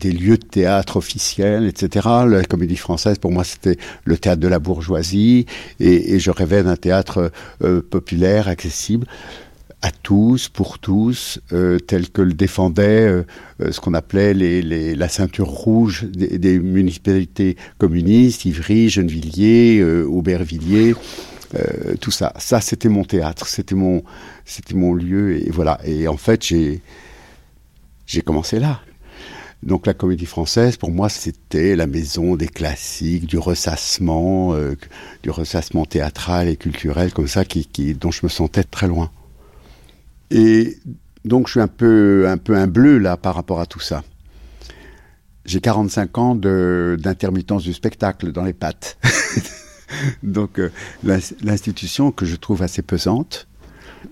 lieux 0.04 0.38
de 0.38 0.46
théâtre 0.46 0.98
officiels, 0.98 1.66
etc. 1.66 2.08
La 2.28 2.44
comédie 2.44 2.78
française, 2.78 3.18
pour 3.18 3.32
moi, 3.32 3.44
c'était 3.44 3.78
le 4.06 4.18
théâtre 4.18 4.40
de 4.40 4.48
la 4.48 4.60
bourgeoisie, 4.60 5.48
et, 5.80 6.20
je 6.20 6.32
rêvais 6.32 6.64
d'un 6.64 6.76
théâtre 6.76 7.32
euh, 7.64 7.82
populaire, 7.82 8.48
accessible 8.48 9.08
à 9.82 9.92
tous, 9.92 10.50
pour 10.50 10.78
tous, 10.78 11.40
euh, 11.54 11.80
tel 11.80 12.10
que 12.10 12.22
le 12.22 12.34
défendait 12.34 13.08
euh, 13.08 13.24
ce 13.72 13.80
qu'on 13.80 13.94
appelait 13.94 14.34
la 14.34 15.08
ceinture 15.08 15.48
rouge 15.48 16.04
des, 16.04 16.38
des, 16.38 16.60
municipalités 16.60 17.56
communistes, 17.78 18.44
Ivry, 18.44 18.90
Gennevilliers, 18.90 19.82
Aubervilliers. 20.04 20.94
Euh, 21.56 21.96
tout 22.00 22.12
ça. 22.12 22.34
Ça, 22.38 22.62
c'était 22.62 22.90
mon 22.90 23.04
théâtre, 23.04 23.48
c'était 23.48 23.76
mon, 23.76 24.04
c'était 24.46 24.76
mon 24.76 24.94
lieu, 24.94 25.38
et 25.38 25.50
voilà. 25.50 25.80
Et 25.84 26.08
en 26.08 26.18
fait, 26.18 26.46
j'ai, 26.46 26.82
j'ai 28.06 28.22
commencé 28.22 28.60
là. 28.60 28.82
Donc 29.62 29.88
la 29.88 29.94
comédie 29.94 30.26
française, 30.26 30.78
pour 30.78 30.92
moi, 30.92 31.10
c'était 31.10 31.76
la 31.76 31.88
maison 31.88 32.36
des 32.36 32.48
classiques, 32.48 33.26
du 33.26 33.38
ressassement, 33.38 34.54
euh, 34.54 34.76
du 35.24 35.32
ressassement 35.32 35.86
théâtral 35.86 36.48
et 36.48 36.56
culturel, 36.56 37.12
comme 37.14 37.28
ça, 37.28 37.44
qui, 37.44 37.66
qui, 37.66 37.94
dont 37.94 38.12
je 38.12 38.22
me 38.24 38.30
sentais 38.30 38.64
très 38.64 38.88
loin. 38.88 39.12
Et 40.32 40.78
donc 41.26 41.48
je 41.48 41.54
suis 41.54 41.60
un 41.60 41.68
peu, 41.68 42.28
un 42.30 42.38
peu 42.38 42.56
un 42.56 42.68
bleu 42.68 43.00
là 43.00 43.18
par 43.18 43.36
rapport 43.36 43.60
à 43.60 43.66
tout 43.66 43.80
ça. 43.82 44.04
J'ai 45.46 45.62
45 45.62 46.18
ans 46.18 46.36
d'intermittence 46.36 47.64
du 47.64 47.74
spectacle 47.74 48.32
dans 48.32 48.44
les 48.44 48.54
pattes. 48.54 48.98
Donc 50.24 50.60
euh, 50.60 50.72
l'institution 51.04 52.12
que 52.12 52.26
je 52.26 52.36
trouve 52.36 52.62
assez 52.64 52.82
pesante, 52.82 53.48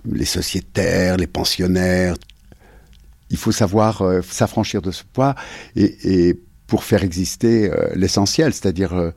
les 0.05 0.25
sociétaires, 0.25 1.17
les 1.17 1.28
pensionnaires, 1.28 2.15
il 3.30 3.38
faut 3.38 3.51
savoir 3.51 4.01
euh, 4.01 4.21
s'affranchir 4.21 4.82
de 4.82 4.91
ce 4.91 5.03
poids 5.03 5.36
et, 5.75 6.39
pour 6.67 6.84
faire 6.84 7.03
exister 7.03 7.71
euh, 7.71 7.89
l'essentiel, 7.95 8.53
c'est-à-dire 8.53 9.13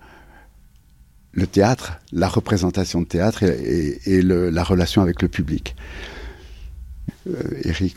le 1.33 1.47
théâtre, 1.47 1.99
la 2.13 2.29
représentation 2.29 3.01
de 3.01 3.07
théâtre 3.07 3.43
et, 3.43 4.23
la 4.23 4.63
relation 4.63 5.03
avec 5.03 5.23
le 5.23 5.29
public. 5.29 5.75
Eric, 7.65 7.97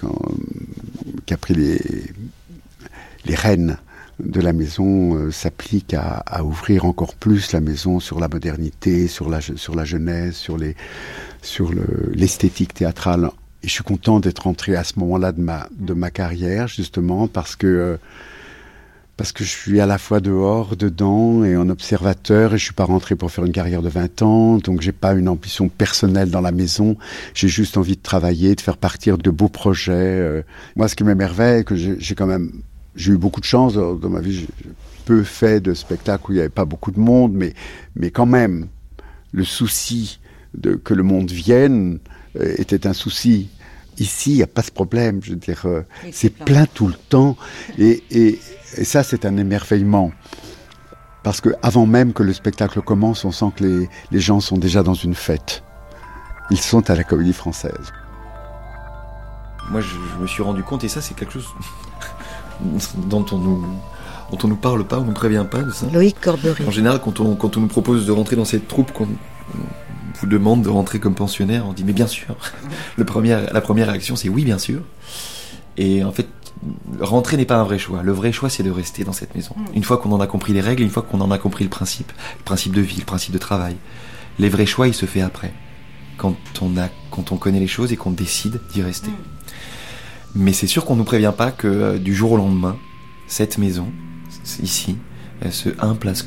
qui 1.26 1.34
a 1.34 1.38
pris 1.38 1.54
les 1.54 3.36
rênes 3.36 3.78
de 4.24 4.42
la 4.42 4.54
maison 4.54 5.16
euh, 5.16 5.32
s'applique 5.32 5.94
à, 5.94 6.44
ouvrir 6.44 6.86
encore 6.86 7.16
plus 7.16 7.52
la 7.52 7.62
maison 7.62 8.00
sur 8.00 8.20
la 8.20 8.28
modernité, 8.28 9.08
sur 9.08 9.30
la, 9.30 9.42
sur 9.42 9.76
la 9.76 9.86
jeunesse, 9.86 10.36
sur 10.36 10.58
les, 10.58 10.76
sur 11.42 11.72
l'esthétique 12.14 12.74
théâtrale. 12.74 13.30
Et 13.64 13.68
je 13.68 13.74
suis 13.74 13.84
content 13.84 14.20
d'être 14.20 14.48
entré 14.48 14.76
à 14.76 14.84
ce 14.84 15.00
moment-là 15.00 15.32
de 15.32 15.42
ma, 15.42 15.68
de 15.78 15.94
ma 15.94 16.12
carrière, 16.12 16.68
justement, 16.68 17.28
parce 17.28 17.56
que, 17.56 17.68
euh, 17.68 17.98
parce 19.16 19.32
que 19.32 19.44
je 19.44 19.50
suis 19.50 19.80
à 19.80 19.86
la 19.86 19.98
fois 19.98 20.20
dehors, 20.20 20.76
dedans 20.76 21.44
et 21.44 21.56
en 21.56 21.70
observateur, 21.70 22.54
et 22.54 22.58
je 22.58 22.64
suis 22.64 22.74
pas 22.74 22.86
rentré 22.86 23.16
pour 23.16 23.32
faire 23.32 23.46
une 23.46 23.52
carrière 23.52 23.82
de 23.82 23.90
20 23.90 24.22
ans, 24.22 24.58
donc 24.58 24.82
j'ai 24.82 24.92
pas 24.92 25.14
une 25.14 25.30
ambition 25.30 25.70
personnelle 25.70 26.30
dans 26.30 26.42
la 26.42 26.52
maison. 26.52 26.98
J'ai 27.34 27.48
juste 27.48 27.78
envie 27.78 27.96
de 27.96 28.02
travailler, 28.02 28.56
de 28.56 28.62
faire 28.62 28.78
partir 28.78 29.18
de 29.18 29.30
beaux 29.30 29.50
projets. 29.50 29.94
Euh. 29.94 30.42
Moi, 30.76 30.88
ce 30.88 30.96
qui 30.96 31.04
m'émerveille, 31.04 31.64
que 31.64 31.76
j'ai 31.76 32.16
quand 32.16 32.28
même 32.28 32.52
j'ai 32.96 33.14
eu 33.14 33.18
beaucoup 33.18 33.40
de 33.40 33.46
chance 33.46 33.74
dans, 33.74 33.94
dans 33.94 34.10
ma 34.10 34.20
vie. 34.20 34.34
J'ai 34.34 34.48
peu 35.06 35.24
fait 35.24 35.60
de 35.60 35.74
spectacles 35.74 36.24
où 36.30 36.32
il 36.32 36.36
n'y 36.36 36.40
avait 36.42 36.50
pas 36.50 36.66
beaucoup 36.66 36.92
de 36.92 37.00
monde, 37.00 37.34
mais, 37.34 37.54
mais 37.96 38.10
quand 38.10 38.26
même, 38.26 38.68
le 39.32 39.44
souci 39.44 40.20
de 40.54 40.76
que 40.76 40.94
le 40.94 41.04
monde 41.04 41.32
vienne 41.32 42.00
euh, 42.40 42.54
était 42.58 42.88
un 42.88 42.94
souci. 42.94 43.50
Ici, 44.00 44.32
il 44.32 44.36
n'y 44.38 44.44
a 44.44 44.48
pas 44.48 44.64
ce 44.64 44.72
problème. 44.72 45.20
Je 45.22 45.32
veux 45.32 45.36
dire, 45.36 45.64
euh, 45.66 45.82
c'est 46.12 46.30
plein. 46.30 46.46
plein 46.46 46.66
tout 46.66 46.88
le 46.88 46.94
temps. 46.94 47.38
Et, 47.78 48.04
et, 48.12 48.40
et 48.78 48.84
ça, 48.86 49.04
c'est 49.04 49.26
un 49.26 49.38
émerveillement. 49.38 50.12
Parce 51.24 51.42
que 51.42 51.50
avant 51.62 51.86
même 51.86 52.12
que 52.14 52.24
le 52.24 52.34
spectacle 52.34 52.82
commence, 52.82 53.24
on 53.24 53.32
sent 53.32 53.52
que 53.56 53.64
les, 53.64 53.90
les 54.12 54.20
gens 54.20 54.40
sont 54.40 54.58
déjà 54.58 54.84
dans 54.84 54.94
une 54.94 55.16
fête. 55.16 55.64
Ils 56.50 56.60
sont 56.60 56.90
à 56.90 56.96
la 56.96 57.04
comédie 57.04 57.34
française. 57.34 57.94
Moi, 59.70 59.82
je, 59.82 59.88
je 59.88 60.22
me 60.22 60.28
suis 60.28 60.44
rendu 60.44 60.64
compte, 60.64 60.84
et 60.84 60.90
ça, 60.90 61.02
c'est 61.02 61.14
quelque 61.14 61.34
chose 61.34 61.48
dont 63.08 63.26
on 63.32 63.38
nous 63.38 63.66
dont 64.32 64.38
on 64.46 64.48
nous 64.48 64.56
parle 64.56 64.84
pas, 64.86 65.00
on 65.00 65.06
nous 65.06 65.14
prévient 65.14 65.46
pas 65.50 65.62
de 65.62 65.72
ça. 65.72 65.86
Loïc 65.94 66.20
Corbery. 66.20 66.66
En 66.66 66.72
général, 66.72 67.00
quand 67.04 67.20
on, 67.20 67.36
quand 67.36 67.56
on 67.58 67.62
nous 67.62 67.68
propose 67.68 68.06
de 68.08 68.12
rentrer 68.12 68.36
dans 68.36 68.46
cette 68.46 68.68
troupe, 68.68 68.92
qu'on 68.92 69.08
vous 70.16 70.28
demande 70.28 70.64
de 70.64 70.70
rentrer 70.70 71.00
comme 71.00 71.14
pensionnaire, 71.14 71.66
on 71.68 71.74
dit 71.74 71.84
mais 71.84 71.94
bien 71.94 72.08
sûr. 72.08 72.36
Le 72.98 73.06
premier, 73.06 73.38
la 73.52 73.62
première 73.62 73.90
réaction, 73.90 74.16
c'est 74.16 74.30
oui, 74.30 74.44
bien 74.44 74.58
sûr. 74.58 74.82
Et 75.78 76.04
en 76.04 76.12
fait, 76.12 76.28
rentrer 77.00 77.38
n'est 77.38 77.46
pas 77.46 77.58
un 77.58 77.64
vrai 77.64 77.78
choix. 77.78 78.04
Le 78.04 78.12
vrai 78.12 78.32
choix, 78.32 78.50
c'est 78.50 78.64
de 78.64 78.72
rester 78.72 79.04
dans 79.04 79.14
cette 79.14 79.36
maison. 79.36 79.56
Une 79.76 79.84
fois 79.84 79.98
qu'on 79.98 80.12
en 80.12 80.20
a 80.20 80.28
compris 80.28 80.54
les 80.54 80.62
règles, 80.62 80.84
une 80.84 80.90
fois 80.90 81.04
qu'on 81.04 81.22
en 81.22 81.32
a 81.32 81.38
compris 81.38 81.64
le 81.64 81.70
principe, 81.70 82.12
le 82.38 82.44
principe 82.44 82.74
de 82.74 82.82
vie, 82.82 82.98
le 82.98 83.06
principe 83.06 83.34
de 83.34 83.40
travail, 83.40 83.76
les 84.40 84.50
vrais 84.50 84.66
choix, 84.66 84.88
il 84.88 84.94
se 84.94 85.06
fait 85.06 85.22
après. 85.22 85.54
Quand 86.18 86.36
on, 86.62 86.78
a, 86.78 86.90
quand 87.12 87.32
on 87.32 87.38
connaît 87.38 87.60
les 87.60 87.68
choses 87.68 87.92
et 87.92 87.98
qu'on 87.98 88.12
décide 88.12 88.60
d'y 88.72 88.82
rester. 88.82 89.10
Mais 90.36 90.54
c'est 90.54 90.68
sûr 90.68 90.86
qu'on 90.86 90.96
nous 90.96 91.04
prévient 91.04 91.34
pas 91.36 91.52
que 91.52 91.68
euh, 91.68 91.98
du 92.00 92.16
jour 92.16 92.34
au 92.34 92.38
lendemain, 92.38 92.78
cette 93.28 93.58
maison, 93.58 93.92
ici, 94.62 94.98
ce 95.50 95.70
1 95.80 95.96
place 95.96 96.24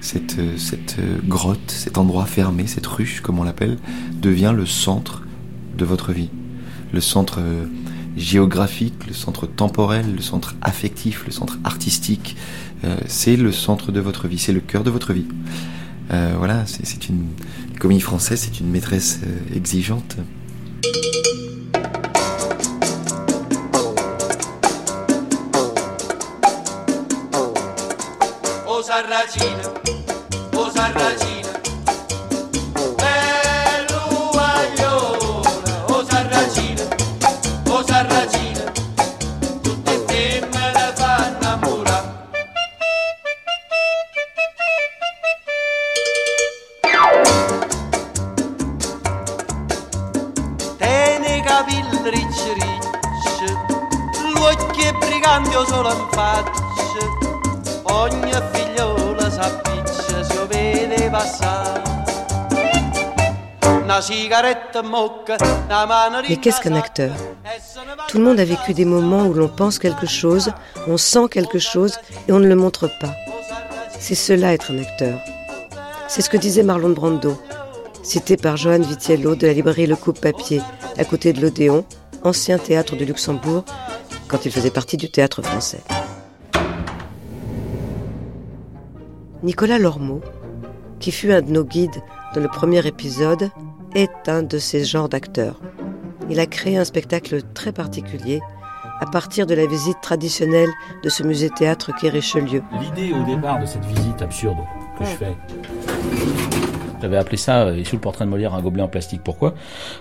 cette, 0.00 0.38
euh, 0.38 0.56
cette 0.56 0.96
euh, 0.98 1.18
grotte, 1.26 1.70
cet 1.70 1.98
endroit 1.98 2.26
fermé, 2.26 2.66
cette 2.66 2.86
ruche, 2.86 3.20
comme 3.20 3.38
on 3.38 3.44
l'appelle, 3.44 3.76
devient 4.20 4.52
le 4.54 4.66
centre 4.66 5.22
de 5.76 5.84
votre 5.84 6.12
vie. 6.12 6.30
Le 6.92 7.00
centre 7.00 7.40
géographique, 8.16 9.06
le 9.06 9.14
centre 9.14 9.46
temporel, 9.46 10.16
le 10.16 10.22
centre 10.22 10.56
affectif, 10.62 11.24
le 11.26 11.32
centre 11.32 11.58
artistique. 11.62 12.36
Euh, 12.84 12.96
c'est 13.06 13.36
le 13.36 13.52
centre 13.52 13.92
de 13.92 14.00
votre 14.00 14.26
vie, 14.26 14.38
c'est 14.38 14.52
le 14.52 14.60
cœur 14.60 14.82
de 14.82 14.90
votre 14.90 15.12
vie. 15.12 15.26
Euh, 16.10 16.34
voilà, 16.36 16.64
c'est 16.66 17.08
une 17.08 17.26
comédie 17.78 18.00
française, 18.00 18.40
c'est 18.40 18.58
une 18.58 18.70
maîtresse 18.70 19.20
exigeante. 19.54 20.16
Sarracina, 28.90 29.62
o 30.56 30.68
sarracina, 30.68 31.52
belluagliona, 32.98 33.94
o 35.94 36.04
sarracina, 36.04 36.84
o 37.70 37.84
sarracina, 37.86 38.64
tutte 39.62 39.92
e 39.94 40.04
te 40.06 40.44
me 40.50 40.92
fanno 40.96 41.36
innamorare. 41.38 42.10
Tieni 50.78 51.36
i 51.36 51.42
capelli 51.42 52.10
ricci 52.10 52.52
ricci, 52.54 53.50
l'occhio 54.34 54.92
brigante 54.98 55.64
solo 55.68 55.92
in 55.92 56.08
faccia, 56.10 57.04
ogni 57.84 58.32
Mais 66.28 66.36
qu'est-ce 66.36 66.60
qu'un 66.60 66.74
acteur 66.74 67.12
Tout 68.08 68.18
le 68.18 68.24
monde 68.24 68.40
a 68.40 68.44
vécu 68.44 68.72
des 68.72 68.84
moments 68.84 69.26
où 69.26 69.34
l'on 69.34 69.48
pense 69.48 69.78
quelque 69.78 70.06
chose, 70.06 70.52
on 70.86 70.96
sent 70.96 71.28
quelque 71.30 71.58
chose 71.58 71.98
et 72.28 72.32
on 72.32 72.38
ne 72.38 72.48
le 72.48 72.54
montre 72.54 72.88
pas. 73.00 73.14
C'est 73.98 74.14
cela 74.14 74.54
être 74.54 74.72
un 74.72 74.78
acteur. 74.78 75.18
C'est 76.08 76.22
ce 76.22 76.30
que 76.30 76.36
disait 76.36 76.62
Marlon 76.62 76.90
Brando, 76.90 77.36
cité 78.02 78.36
par 78.36 78.56
Johan 78.56 78.80
Vitiello 78.80 79.34
de 79.34 79.46
la 79.46 79.52
librairie 79.52 79.86
Le 79.86 79.96
Coupe 79.96 80.20
Papier, 80.20 80.62
à 80.98 81.04
côté 81.04 81.32
de 81.32 81.40
l'Odéon, 81.40 81.84
ancien 82.24 82.58
théâtre 82.58 82.96
de 82.96 83.04
Luxembourg, 83.04 83.64
quand 84.28 84.46
il 84.46 84.52
faisait 84.52 84.70
partie 84.70 84.96
du 84.96 85.10
théâtre 85.10 85.42
français. 85.42 85.82
Nicolas 89.42 89.78
Lormeau, 89.78 90.20
qui 91.00 91.10
fut 91.10 91.32
un 91.32 91.42
de 91.42 91.50
nos 91.50 91.64
guides 91.64 92.02
dans 92.34 92.40
le 92.40 92.48
premier 92.48 92.86
épisode, 92.86 93.50
est 93.94 94.28
un 94.28 94.42
de 94.42 94.58
ces 94.58 94.84
genres 94.84 95.08
d'acteurs. 95.08 95.60
Il 96.28 96.38
a 96.38 96.46
créé 96.46 96.76
un 96.76 96.84
spectacle 96.84 97.42
très 97.54 97.72
particulier 97.72 98.40
à 99.00 99.06
partir 99.06 99.46
de 99.46 99.54
la 99.54 99.66
visite 99.66 100.00
traditionnelle 100.02 100.68
de 101.02 101.08
ce 101.08 101.22
musée-théâtre 101.22 101.90
qu'est 101.98 102.10
Richelieu. 102.10 102.62
L'idée 102.80 103.12
au 103.12 103.24
départ 103.24 103.58
de 103.58 103.66
cette 103.66 103.84
visite 103.84 104.22
absurde 104.22 104.58
que 104.98 105.04
je 105.04 105.10
fais, 105.10 105.36
J'avais 107.00 107.16
appelé 107.16 107.36
ça, 107.36 107.62
euh, 107.62 107.76
et 107.76 107.84
sous 107.84 107.96
le 107.96 108.00
portrait 108.00 108.24
de 108.24 108.30
Molière, 108.30 108.54
un 108.54 108.60
gobelet 108.62 108.82
en 108.82 108.88
plastique. 108.88 109.22
Pourquoi? 109.24 109.54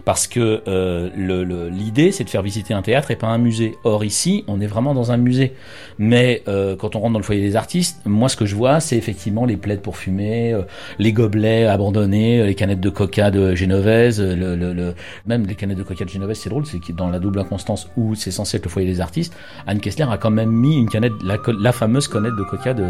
Parce 0.05 0.27
que 0.27 0.61
euh, 0.67 1.69
l'idée, 1.69 2.11
c'est 2.11 2.23
de 2.23 2.29
faire 2.29 2.41
visiter 2.41 2.73
un 2.73 2.81
théâtre 2.81 3.11
et 3.11 3.15
pas 3.15 3.27
un 3.27 3.37
musée. 3.37 3.75
Or, 3.83 4.03
ici, 4.03 4.43
on 4.47 4.59
est 4.61 4.67
vraiment 4.67 4.93
dans 4.93 5.11
un 5.11 5.17
musée. 5.17 5.53
Mais 5.97 6.43
euh, 6.47 6.75
quand 6.75 6.95
on 6.95 6.99
rentre 6.99 7.13
dans 7.13 7.19
le 7.19 7.23
foyer 7.25 7.41
des 7.41 7.55
artistes, 7.55 8.01
moi, 8.05 8.29
ce 8.29 8.35
que 8.37 8.45
je 8.45 8.55
vois, 8.55 8.79
c'est 8.79 8.97
effectivement 8.97 9.45
les 9.45 9.57
plaides 9.57 9.81
pour 9.81 9.97
fumer, 9.97 10.53
euh, 10.53 10.61
les 10.97 11.13
gobelets 11.13 11.65
abandonnés, 11.65 12.41
euh, 12.41 12.45
les 12.45 12.55
canettes 12.55 12.79
de 12.81 12.89
coca 12.89 13.31
de 13.31 13.55
Génovaise, 13.55 14.19
euh, 14.21 14.35
le, 14.35 14.55
le- 14.55 14.93
même 15.25 15.45
les 15.45 15.55
canettes 15.55 15.77
de 15.77 15.83
coca 15.83 16.05
de 16.05 16.09
Génovaise, 16.09 16.37
c'est 16.39 16.49
drôle, 16.49 16.65
c'est 16.65 16.79
que 16.79 16.91
dans 16.91 17.09
la 17.09 17.19
double 17.19 17.39
inconstance 17.39 17.89
où 17.97 18.15
c'est 18.15 18.31
censé 18.31 18.57
être 18.57 18.65
le 18.65 18.69
foyer 18.71 18.87
des 18.87 19.01
artistes, 19.01 19.35
Anne 19.67 19.79
Kessler 19.79 20.05
a 20.09 20.17
quand 20.17 20.31
même 20.31 20.51
mis 20.51 20.77
une 20.77 20.89
canette, 20.89 21.13
la, 21.23 21.71
fameuse 21.71 22.07
canette 22.07 22.35
de 22.37 22.43
coca 22.43 22.73
de, 22.73 22.83
de. 22.83 22.89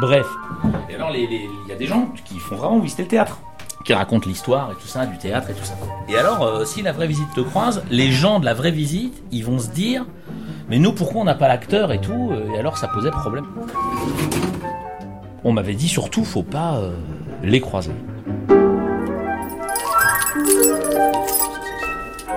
Bref. 0.00 0.26
Et 0.90 0.94
alors, 0.94 1.10
il 1.14 1.28
y 1.68 1.72
a 1.72 1.76
des 1.76 1.86
gens 1.86 2.12
qui 2.24 2.31
font 2.40 2.56
vraiment 2.56 2.78
visiter 2.78 3.02
le 3.02 3.08
théâtre, 3.08 3.38
qui 3.84 3.92
racontent 3.94 4.28
l'histoire 4.28 4.70
et 4.72 4.74
tout 4.74 4.86
ça, 4.86 5.06
du 5.06 5.18
théâtre 5.18 5.50
et 5.50 5.54
tout 5.54 5.64
ça. 5.64 5.74
Et 6.08 6.16
alors, 6.16 6.42
euh, 6.42 6.64
si 6.64 6.82
la 6.82 6.92
vraie 6.92 7.06
visite 7.08 7.32
te 7.34 7.40
croise, 7.40 7.82
les 7.90 8.10
gens 8.12 8.38
de 8.40 8.44
la 8.44 8.54
vraie 8.54 8.70
visite, 8.70 9.22
ils 9.32 9.44
vont 9.44 9.58
se 9.58 9.68
dire, 9.68 10.04
mais 10.68 10.78
nous, 10.78 10.92
pourquoi 10.92 11.22
on 11.22 11.24
n'a 11.24 11.34
pas 11.34 11.48
l'acteur 11.48 11.92
et 11.92 12.00
tout 12.00 12.30
euh, 12.32 12.54
Et 12.54 12.58
alors, 12.58 12.78
ça 12.78 12.88
posait 12.88 13.10
problème. 13.10 13.44
On 15.44 15.52
m'avait 15.52 15.74
dit 15.74 15.88
surtout, 15.88 16.24
faut 16.24 16.44
pas 16.44 16.76
euh, 16.76 16.92
les 17.42 17.60
croiser. 17.60 17.90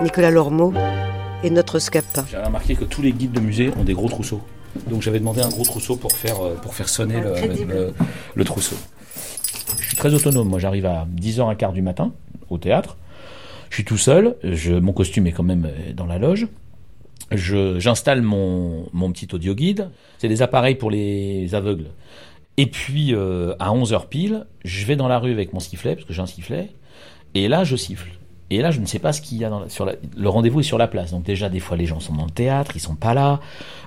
Nicolas 0.01 0.31
Lormeau 0.31 0.73
est 1.43 1.49
notre 1.49 1.79
scapin. 1.79 2.25
J'ai 2.29 2.37
remarqué 2.37 2.75
que 2.75 2.83
tous 2.83 3.01
les 3.01 3.11
guides 3.11 3.31
de 3.31 3.39
musée 3.39 3.71
ont 3.79 3.83
des 3.83 3.93
gros 3.93 4.09
trousseaux. 4.09 4.41
Donc 4.89 5.01
j'avais 5.01 5.19
demandé 5.19 5.41
un 5.41 5.47
gros 5.49 5.63
trousseau 5.63 5.95
pour 5.95 6.11
faire, 6.11 6.35
pour 6.61 6.73
faire 6.73 6.89
sonner 6.89 7.21
le, 7.21 7.33
le- 7.65 7.93
le 8.35 8.43
trousseau. 8.43 8.75
Je 9.80 9.88
suis 9.88 9.97
très 9.97 10.13
autonome. 10.13 10.49
Moi, 10.49 10.59
j'arrive 10.59 10.86
à 10.86 11.07
10h15 11.16 11.74
du 11.74 11.82
matin 11.82 12.13
au 12.49 12.57
théâtre. 12.57 12.97
Je 13.70 13.76
suis 13.76 13.86
tout 13.86 13.97
seul. 13.97 14.36
Mon 14.82 14.93
costume 14.93 15.28
est 15.28 15.32
quand 15.32 15.43
même 15.43 15.66
euh, 15.66 15.93
dans 15.93 16.05
la 16.05 16.18
loge. 16.18 16.47
J'installe 17.32 18.22
mon, 18.22 18.88
mon 18.93 19.11
petit 19.11 19.28
audio 19.34 19.55
guide. 19.55 19.89
C'est 20.20 20.28
des 20.28 20.41
appareils 20.41 20.76
pour 20.76 20.91
les 20.91 21.55
aveugles. 21.55 21.88
Et 22.57 22.68
puis, 22.68 23.13
euh, 23.13 23.53
à 23.59 23.72
11h 23.72 24.07
pile, 24.07 24.45
je 24.63 24.86
vais 24.86 24.95
dans 24.95 25.07
la 25.07 25.20
rue 25.20 25.32
avec 25.32 25.51
mon 25.53 25.59
sifflet, 25.59 25.95
parce 25.95 26.05
que 26.05 26.13
j'ai 26.13 26.22
un 26.22 26.28
sifflet. 26.28 26.70
Et 27.34 27.47
là, 27.47 27.63
je 27.63 27.76
siffle. 27.76 28.09
Et 28.51 28.61
là, 28.61 28.69
je 28.69 28.79
ne 28.79 28.85
sais 28.85 28.99
pas 28.99 29.11
ce 29.11 29.21
qu'il 29.21 29.39
y 29.39 29.45
a 29.45 29.49
dans 29.49 29.61
la- 29.61 29.69
sur 29.69 29.85
la- 29.85 29.95
le 30.15 30.29
rendez-vous 30.29 30.59
est 30.59 30.63
sur 30.63 30.77
la 30.77 30.87
place. 30.87 31.11
Donc 31.11 31.23
déjà, 31.23 31.49
des 31.49 31.59
fois, 31.59 31.75
les 31.77 31.87
gens 31.87 31.99
sont 31.99 32.13
dans 32.13 32.25
le 32.25 32.31
théâtre, 32.31 32.73
ils 32.75 32.79
sont 32.79 32.93
pas 32.95 33.13
là. 33.15 33.39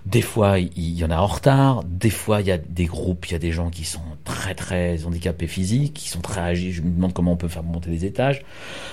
Des 0.04 0.20
fois, 0.22 0.59
il 0.59 0.98
y 0.98 1.04
en 1.04 1.11
a 1.11 1.16
en 1.18 1.26
retard. 1.26 1.84
Des 1.84 2.11
fois, 2.11 2.40
il 2.40 2.48
y 2.48 2.50
a 2.52 2.59
des 2.59 2.86
groupes, 2.86 3.26
il 3.26 3.32
y 3.32 3.36
a 3.36 3.38
des 3.38 3.52
gens 3.52 3.70
qui 3.70 3.84
sont 3.84 4.00
très 4.24 4.54
très 4.54 5.04
handicapés 5.04 5.46
physiques, 5.46 5.94
qui 5.94 6.09
sont 6.09 6.20
très 6.20 6.40
âgés. 6.40 6.72
Je 6.72 6.82
me 6.82 6.90
demande 6.90 7.12
comment 7.12 7.32
on 7.32 7.36
peut 7.36 7.46
faire 7.48 7.62
monter 7.62 7.90
les 7.90 8.04
étages. 8.04 8.42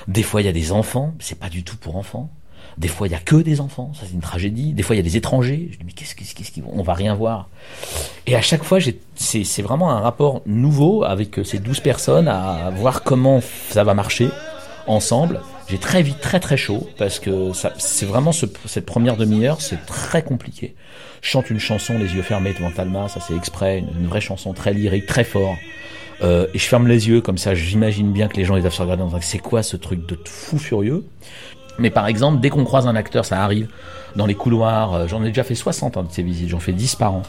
Des 0.08 0.22
fois, 0.24 0.42
il 0.42 0.46
y 0.46 0.50
a 0.50 0.54
des 0.54 0.72
enfants. 0.72 1.14
C'est 1.20 1.40
pas 1.40 1.50
du 1.50 1.64
tout 1.64 1.78
pour 1.78 1.96
enfants. 1.96 2.30
Des 2.78 2.88
fois, 2.90 3.08
il 3.08 3.12
y 3.12 3.16
a 3.16 3.20
que 3.20 3.38
des 3.38 3.62
enfants. 3.62 3.92
Ça, 3.96 4.02
c'est 4.06 4.14
une 4.14 4.20
tragédie. 4.20 4.74
Des 4.74 4.84
fois, 4.84 4.96
il 4.96 5.00
y 5.00 5.02
a 5.02 5.04
des 5.04 5.16
étrangers. 5.18 5.70
Je 5.72 5.78
dis 5.78 5.84
mais 5.86 5.94
qu'est-ce 5.94 6.14
qu'est-ce 6.16 6.52
qu'ils 6.52 6.62
vont 6.64 6.72
On 6.76 6.84
va 6.84 6.94
rien 6.94 7.16
voir. 7.16 7.48
Et 8.28 8.36
à 8.36 8.42
chaque 8.42 8.64
fois, 8.64 8.80
c'est 9.16 9.62
vraiment 9.64 9.92
un 9.92 10.00
rapport 10.02 10.42
nouveau 10.46 11.04
avec 11.06 11.40
euh, 11.40 11.44
ces 11.44 11.58
12 11.60 11.80
personnes 11.80 12.28
à 12.28 12.70
voir 12.72 13.02
comment 13.04 13.40
ça 13.70 13.84
va 13.84 13.94
marcher 13.94 14.28
ensemble. 14.88 15.42
J'ai 15.68 15.78
très 15.78 16.02
vite 16.04 16.22
très 16.22 16.40
très 16.40 16.58
chaud 16.58 16.88
parce 16.98 17.20
que 17.20 17.52
c'est 17.78 18.06
vraiment 18.06 18.32
ce- 18.32 18.46
cette 18.66 18.86
première 18.86 19.18
demi-heure, 19.18 19.62
c'est 19.62 19.86
très 19.86 20.22
compliqué. 20.24 20.76
Je 21.22 21.30
chante 21.30 21.50
une 21.50 21.60
chanson 21.60 21.98
les 21.98 22.14
yeux 22.14 22.22
fermés 22.22 22.54
devant 22.54 22.70
Talma, 22.72 23.08
ça 23.08 23.20
c'est 23.20 23.36
exprès, 23.36 23.80
une, 23.80 23.88
une 24.02 24.08
vraie 24.08 24.22
chanson 24.22 24.54
très 24.54 24.74
lyrique, 24.74 25.08
très 25.08 25.24
fort. 25.24 25.56
Euh, 26.22 26.48
et 26.54 26.60
je 26.60 26.66
ferme 26.66 26.88
les 26.88 27.08
yeux 27.10 27.20
comme 27.22 27.38
ça, 27.38 27.56
j'imagine 27.56 28.12
bien 28.14 28.28
que 28.28 28.38
les 28.38 28.46
gens 28.46 28.56
ils 28.56 28.62
doivent 28.62 28.74
se 28.74 28.82
regarder 28.82 29.04
en 29.04 29.08
disant 29.08 29.20
c'est 29.22 29.40
quoi 29.40 29.64
ce 29.64 29.76
truc 29.76 30.06
de 30.08 30.18
fou 30.26 30.58
furieux? 30.58 31.04
Mais 31.78 31.90
par 31.90 32.08
exemple, 32.08 32.40
dès 32.40 32.50
qu'on 32.50 32.64
croise 32.64 32.88
un 32.88 32.96
acteur, 32.96 33.26
ça 33.26 33.44
arrive 33.44 33.68
dans 34.16 34.26
les 34.26 34.36
couloirs, 34.36 34.94
euh, 34.94 35.08
j'en 35.08 35.22
ai 35.24 35.28
déjà 35.28 35.44
fait 35.44 35.56
60 35.56 35.98
hein, 35.98 36.04
de 36.04 36.12
ces 36.12 36.24
visites, 36.24 36.48
j'en 36.50 36.60
fais 36.60 36.72
10 36.72 36.96
par 36.96 37.14
an. 37.16 37.24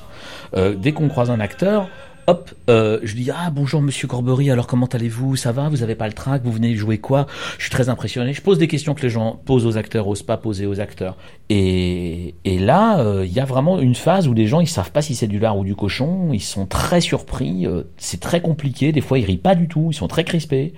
Euh, 0.55 0.75
dès 0.77 0.93
qu'on 0.93 1.09
croise 1.09 1.31
un 1.31 1.41
acteur, 1.41 1.89
hop, 2.27 2.51
euh, 2.69 2.99
je 3.03 3.15
dis 3.15 3.31
ah 3.31 3.51
bonjour 3.51 3.81
Monsieur 3.81 4.09
Corbery, 4.09 4.51
alors 4.51 4.67
comment 4.67 4.87
allez-vous? 4.87 5.37
Ça 5.37 5.53
va? 5.53 5.69
Vous 5.69 5.83
avez 5.83 5.95
pas 5.95 6.07
le 6.07 6.13
trac? 6.13 6.43
Vous 6.45 6.53
venez 6.53 6.75
jouer 6.75 6.99
quoi? 6.99 7.27
Je 7.59 7.63
suis 7.63 7.71
très 7.71 7.89
impressionné. 7.89 8.33
Je 8.33 8.43
pose 8.43 8.59
des 8.59 8.69
questions 8.69 8.95
que 8.95 9.03
les 9.03 9.11
gens 9.11 9.41
posent 9.45 9.67
aux 9.67 9.77
acteurs, 9.77 10.09
osent 10.09 10.23
pas 10.23 10.37
poser 10.37 10.67
aux 10.67 10.81
acteurs. 10.81 11.17
Et, 11.49 12.35
et 12.45 12.59
là, 12.59 12.99
euh, 13.01 13.25
il 13.25 13.33
y 13.33 13.41
a 13.41 13.45
vraiment 13.45 13.79
une 13.79 13.95
phase 13.95 14.29
où 14.29 14.35
les 14.35 14.47
gens 14.47 14.61
ils 14.61 14.69
savent 14.69 14.91
pas 14.91 15.03
si 15.03 15.15
c'est 15.15 15.29
du 15.29 15.39
lard 15.39 15.57
ou 15.59 15.65
du 15.65 15.75
cochon. 15.75 16.33
Ils 16.33 16.41
sont 16.41 16.67
très 16.67 17.01
surpris. 17.01 17.67
euh, 17.67 17.85
c'est 17.97 18.21
très 18.21 18.41
compliqué. 18.41 18.93
Des 18.93 19.01
fois 19.01 19.19
ils 19.19 19.25
rient 19.25 19.37
pas 19.37 19.55
du 19.55 19.69
tout. 19.69 19.89
Ils 19.91 19.95
sont 19.95 20.09
très 20.09 20.25
crispés. 20.25 20.75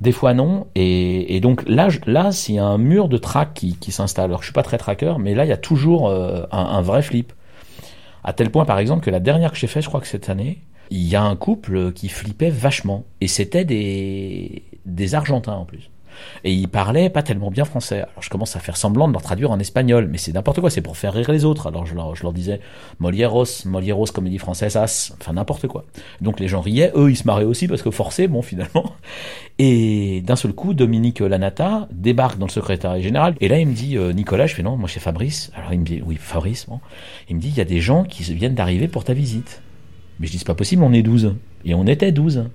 Des 0.00 0.12
fois 0.12 0.32
non. 0.32 0.68
Et, 0.74 1.36
et 1.36 1.40
donc 1.40 1.68
là, 1.68 1.88
là, 2.06 2.32
c'est 2.32 2.56
un 2.58 2.78
mur 2.78 3.08
de 3.08 3.18
trac 3.18 3.52
qui, 3.52 3.76
qui 3.76 3.92
s'installe. 3.92 4.26
Alors 4.26 4.40
je 4.40 4.46
suis 4.46 4.52
pas 4.54 4.62
très 4.62 4.78
tracker, 4.78 5.14
mais 5.18 5.34
là 5.34 5.44
il 5.44 5.48
y 5.48 5.52
a 5.52 5.56
toujours 5.58 6.08
euh, 6.08 6.44
un, 6.50 6.62
un 6.62 6.80
vrai 6.80 7.02
flip. 7.02 7.32
À 8.24 8.32
tel 8.32 8.50
point, 8.50 8.64
par 8.64 8.78
exemple, 8.78 9.04
que 9.04 9.10
la 9.10 9.20
dernière 9.20 9.52
que 9.52 9.58
j'ai 9.58 9.68
fait, 9.68 9.80
je 9.80 9.88
crois 9.88 10.00
que 10.00 10.06
cette 10.06 10.28
année, 10.28 10.58
il 10.90 11.06
y 11.08 11.16
a 11.16 11.22
un 11.22 11.36
couple 11.36 11.92
qui 11.92 12.08
flippait 12.08 12.50
vachement. 12.50 13.04
Et 13.20 13.28
c'était 13.28 13.64
des, 13.64 14.62
des 14.86 15.14
Argentins 15.14 15.54
en 15.54 15.64
plus. 15.64 15.90
Et 16.44 16.52
ils 16.52 16.68
parlaient 16.68 17.10
pas 17.10 17.22
tellement 17.22 17.50
bien 17.50 17.64
français. 17.64 17.98
Alors 17.98 18.22
je 18.22 18.30
commence 18.30 18.56
à 18.56 18.60
faire 18.60 18.76
semblant 18.76 19.08
de 19.08 19.12
leur 19.12 19.22
traduire 19.22 19.50
en 19.50 19.58
espagnol, 19.58 20.08
mais 20.10 20.18
c'est 20.18 20.32
n'importe 20.32 20.60
quoi, 20.60 20.70
c'est 20.70 20.80
pour 20.80 20.96
faire 20.96 21.12
rire 21.12 21.30
les 21.30 21.44
autres. 21.44 21.66
Alors 21.68 21.86
je 21.86 21.94
leur, 21.94 22.14
je 22.14 22.22
leur 22.22 22.32
disais 22.32 22.60
Molieros, 22.98 23.66
Molieros, 23.66 24.06
comédie 24.06 24.38
française, 24.38 24.76
as, 24.76 25.14
enfin 25.20 25.32
n'importe 25.32 25.66
quoi. 25.66 25.84
Donc 26.20 26.40
les 26.40 26.48
gens 26.48 26.60
riaient, 26.60 26.92
eux 26.96 27.10
ils 27.10 27.16
se 27.16 27.24
marraient 27.24 27.44
aussi 27.44 27.68
parce 27.68 27.82
que 27.82 27.90
forcé, 27.90 28.28
bon 28.28 28.42
finalement. 28.42 28.92
Et 29.58 30.22
d'un 30.22 30.36
seul 30.36 30.52
coup, 30.52 30.74
Dominique 30.74 31.20
Lanata 31.20 31.88
débarque 31.90 32.38
dans 32.38 32.46
le 32.46 32.52
secrétariat 32.52 33.02
général. 33.02 33.34
Et 33.40 33.48
là 33.48 33.58
il 33.58 33.66
me 33.66 33.74
dit 33.74 33.96
euh, 33.96 34.12
Nicolas, 34.12 34.46
je 34.46 34.54
fais 34.54 34.62
non, 34.62 34.76
moi 34.76 34.88
c'est 34.88 35.00
Fabrice. 35.00 35.50
Alors 35.54 35.72
il 35.72 35.80
me 35.80 35.84
dit 35.84 36.02
oui 36.04 36.16
Fabrice, 36.16 36.66
bon. 36.68 36.80
Il 37.28 37.36
me 37.36 37.40
dit 37.40 37.48
il 37.48 37.56
y 37.56 37.60
a 37.60 37.64
des 37.64 37.80
gens 37.80 38.04
qui 38.04 38.22
viennent 38.34 38.54
d'arriver 38.54 38.88
pour 38.88 39.04
ta 39.04 39.12
visite. 39.12 39.62
Mais 40.20 40.26
je 40.26 40.32
dis 40.32 40.38
c'est 40.38 40.46
pas 40.46 40.54
possible, 40.54 40.82
on 40.82 40.92
est 40.92 41.02
12. 41.02 41.34
Et 41.64 41.74
on 41.74 41.86
était 41.86 42.12
12. 42.12 42.46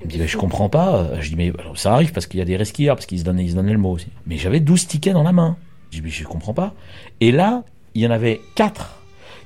Il 0.00 0.06
me 0.06 0.10
dit, 0.10 0.18
mais 0.18 0.28
je 0.28 0.36
comprends 0.36 0.68
pas. 0.68 1.10
Je 1.20 1.30
dis, 1.30 1.36
mais 1.36 1.52
ça 1.74 1.94
arrive 1.94 2.12
parce 2.12 2.26
qu'il 2.26 2.38
y 2.38 2.42
a 2.42 2.44
des 2.44 2.56
resquilleurs, 2.56 2.96
parce 2.96 3.06
qu'ils 3.06 3.20
se 3.20 3.24
donnaient, 3.24 3.44
donnaient 3.44 3.72
le 3.72 3.78
mot 3.78 3.92
aussi. 3.92 4.08
Mais 4.26 4.36
j'avais 4.36 4.60
12 4.60 4.86
tickets 4.86 5.14
dans 5.14 5.22
la 5.22 5.32
main. 5.32 5.56
Je 5.90 5.98
dis, 5.98 6.02
mais 6.02 6.10
je 6.10 6.24
comprends 6.24 6.54
pas. 6.54 6.74
Et 7.20 7.32
là, 7.32 7.64
il 7.94 8.02
y 8.02 8.06
en 8.06 8.10
avait 8.10 8.40
4 8.56 9.02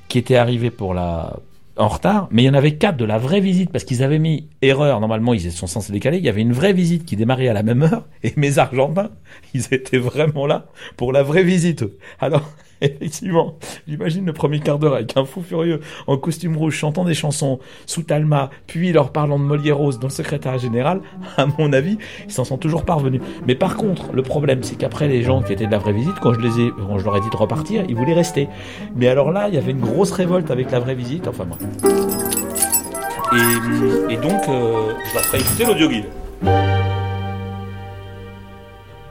qui 0.07 0.17
étaient 0.17 0.35
arrivés 0.35 0.71
pour 0.71 0.93
la, 0.93 1.39
en 1.77 1.87
retard, 1.87 2.27
mais 2.31 2.43
il 2.43 2.45
y 2.45 2.49
en 2.49 2.53
avait 2.53 2.75
4 2.75 2.97
de 2.97 3.05
la 3.05 3.17
vraie 3.17 3.39
visite 3.39 3.71
parce 3.71 3.83
qu'ils 3.85 4.03
avaient 4.03 4.19
mis 4.19 4.49
erreur. 4.61 4.99
Normalement, 4.99 5.33
ils 5.33 5.51
sont 5.51 5.67
censés 5.67 5.93
décaler. 5.93 6.17
Il 6.17 6.23
y 6.23 6.29
avait 6.29 6.41
une 6.41 6.53
vraie 6.53 6.73
visite 6.73 7.05
qui 7.05 7.15
démarrait 7.15 7.47
à 7.47 7.53
la 7.53 7.63
même 7.63 7.83
heure 7.83 8.05
et 8.23 8.33
mes 8.35 8.57
Argentins, 8.57 9.09
ils 9.53 9.73
étaient 9.73 9.97
vraiment 9.97 10.45
là 10.45 10.65
pour 10.97 11.13
la 11.13 11.23
vraie 11.23 11.43
visite. 11.43 11.85
Alors, 12.19 12.49
effectivement, 13.01 13.57
j'imagine 13.87 14.25
le 14.25 14.33
premier 14.33 14.59
quart 14.59 14.79
d'heure 14.79 14.95
avec 14.95 15.15
un 15.15 15.23
fou 15.23 15.41
furieux 15.41 15.79
en 16.07 16.17
costume 16.17 16.57
rouge 16.57 16.75
chantant 16.75 17.05
des 17.05 17.13
chansons 17.13 17.59
sous 17.85 18.01
Talma, 18.01 18.49
puis 18.65 18.91
leur 18.91 19.11
parlant 19.11 19.37
de 19.37 19.43
Molieros 19.43 19.93
dans 19.93 20.07
le 20.07 20.09
secrétariat 20.09 20.57
général. 20.57 21.01
À 21.37 21.45
mon 21.45 21.71
avis, 21.73 21.97
ils 22.25 22.31
s'en 22.31 22.43
sont 22.43 22.57
toujours 22.57 22.83
parvenus. 22.83 23.21
Mais 23.47 23.55
par 23.55 23.77
contre, 23.77 24.11
le 24.13 24.21
problème, 24.21 24.63
c'est 24.63 24.75
qu'après 24.75 25.07
les 25.07 25.23
gens 25.23 25.41
qui 25.41 25.53
étaient 25.53 25.65
de 25.65 25.71
la 25.71 25.77
vraie 25.77 25.93
visite, 25.93 26.15
quand 26.19 26.33
je 26.33 26.39
les 26.39 26.59
ai, 26.59 26.71
quand 26.71 26.97
je 26.97 27.05
leur 27.05 27.15
ai 27.15 27.21
dit 27.21 27.29
de 27.29 27.37
repartir, 27.37 27.85
ils 27.87 27.95
voulaient 27.95 28.13
rester. 28.13 28.49
Mais 28.95 29.07
alors 29.07 29.31
là, 29.31 29.47
il 29.47 29.55
y 29.55 29.57
avait 29.57 29.71
une 29.71 29.79
grosse 29.79 30.11
révolte 30.11 30.51
avec 30.51 30.71
la 30.71 30.79
vraie 30.79 30.95
visite. 30.95 31.27
Enfin 31.27 31.45
bref. 31.45 31.61
Et, 33.33 34.13
et 34.13 34.17
donc, 34.17 34.41
euh, 34.49 34.93
je 35.07 35.13
leur 35.13 35.23
ferai 35.23 35.39
écouter 35.39 35.65
l'audio 35.65 35.87
guide. 35.87 36.05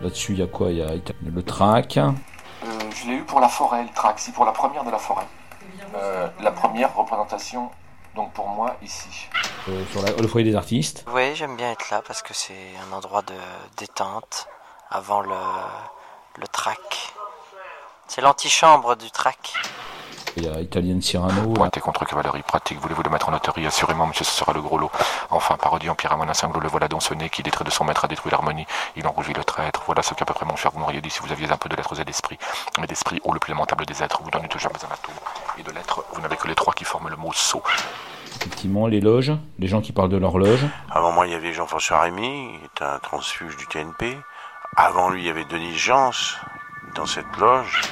Là-dessus, 0.02 0.32
il 0.32 0.38
y 0.38 0.42
a 0.42 0.46
quoi? 0.46 0.70
Il 0.70 0.78
y 0.78 0.82
a 0.82 0.90
le 1.34 1.42
track. 1.42 1.98
Je 3.02 3.06
l'ai 3.08 3.14
eu 3.16 3.24
pour 3.24 3.40
la 3.40 3.48
forêt, 3.48 3.82
le 3.82 3.88
track, 3.90 4.18
si 4.18 4.30
pour 4.32 4.44
la 4.44 4.52
première 4.52 4.84
de 4.84 4.90
la 4.90 4.98
forêt. 4.98 5.26
Euh, 5.94 6.28
la 6.40 6.50
première 6.52 6.94
représentation, 6.94 7.70
donc 8.14 8.32
pour 8.32 8.48
moi, 8.48 8.76
ici. 8.82 9.28
euh, 9.68 9.84
sur 9.86 10.02
la- 10.02 10.12
le 10.12 10.28
foyer 10.28 10.48
des 10.50 10.56
artistes. 10.56 11.04
Oui, 11.12 11.34
j'aime 11.34 11.56
bien 11.56 11.70
être 11.72 11.90
là 11.90 12.02
parce 12.06 12.22
que 12.22 12.34
c'est 12.34 12.72
un 12.88 12.92
endroit 12.92 13.22
de 13.22 13.34
détente 13.78 14.48
avant 14.90 15.20
le, 15.20 15.34
le 16.36 16.46
track. 16.48 17.12
C'est 18.06 18.20
l'antichambre 18.20 18.96
du 18.96 19.10
track. 19.10 19.54
Il 20.36 20.44
y 20.44 20.48
a 20.48 20.60
Italian 20.60 21.00
Cyrano. 21.00 21.52
Pointé 21.52 21.80
contre 21.80 22.04
cavalerie 22.04 22.42
pratique, 22.42 22.78
voulez-vous 22.78 23.02
le 23.02 23.10
mettre 23.10 23.28
en 23.28 23.34
autorie 23.34 23.66
Assurément, 23.66 24.06
monsieur, 24.06 24.24
ce 24.24 24.32
sera 24.32 24.52
le 24.52 24.60
gros 24.60 24.78
lot. 24.78 24.90
Enfin, 25.30 25.56
parodie 25.56 25.88
en 25.88 25.94
pierre 25.94 26.12
à 26.12 26.16
mon 26.16 26.32
cinglot, 26.32 26.60
le 26.60 26.68
voilà 26.68 26.88
dansonné, 26.88 27.28
qui 27.28 27.42
des 27.42 27.50
traits 27.50 27.66
de 27.66 27.72
son 27.72 27.84
maître 27.84 28.04
a 28.04 28.08
détruit 28.08 28.30
l'harmonie. 28.30 28.66
Il 28.96 29.06
en 29.06 29.12
rougit 29.12 29.32
le 29.32 29.44
traître. 29.44 29.82
Voilà 29.86 30.02
ce 30.02 30.14
qu'à 30.14 30.24
peu 30.24 30.34
près, 30.34 30.46
mon 30.46 30.56
cher, 30.56 30.70
vous 30.72 30.80
m'auriez 30.80 31.00
dit 31.00 31.10
si 31.10 31.20
vous 31.20 31.32
aviez 31.32 31.50
un 31.50 31.56
peu 31.56 31.68
de 31.68 31.76
lettres 31.76 31.98
et 32.00 32.04
d'esprit. 32.04 32.38
Mais 32.80 32.86
d'esprit, 32.86 33.20
ô 33.24 33.32
le 33.32 33.40
plus 33.40 33.52
lamentable 33.52 33.86
des 33.86 34.02
êtres, 34.02 34.20
vous 34.22 34.30
n'en 34.30 34.44
eûtes 34.44 34.58
jamais 34.58 34.76
un 34.76 34.92
atome. 34.92 35.14
Et 35.58 35.62
de 35.62 35.70
lettres, 35.72 36.04
vous 36.12 36.20
n'avez 36.20 36.36
que 36.36 36.46
les 36.46 36.54
trois 36.54 36.74
qui 36.74 36.84
forment 36.84 37.08
le 37.08 37.16
mot 37.16 37.32
sot. 37.32 37.62
Effectivement, 38.36 38.86
les 38.86 39.00
loges, 39.00 39.32
les 39.58 39.66
gens 39.66 39.80
qui 39.80 39.92
parlent 39.92 40.08
de 40.08 40.16
leur 40.16 40.38
loge. 40.38 40.64
Avant 40.90 41.12
moi, 41.12 41.26
il 41.26 41.32
y 41.32 41.36
avait 41.36 41.52
Jean-François 41.52 42.00
Rémy, 42.00 42.52
qui 42.74 42.82
est 42.82 42.86
un 42.86 42.98
transfuge 43.00 43.56
du 43.56 43.66
TNP. 43.66 44.16
Avant 44.76 45.10
lui, 45.10 45.22
il 45.22 45.26
y 45.26 45.30
avait 45.30 45.44
Denis 45.44 45.76
Jans, 45.76 46.12
dans 46.94 47.06
cette 47.06 47.36
loge. 47.38 47.82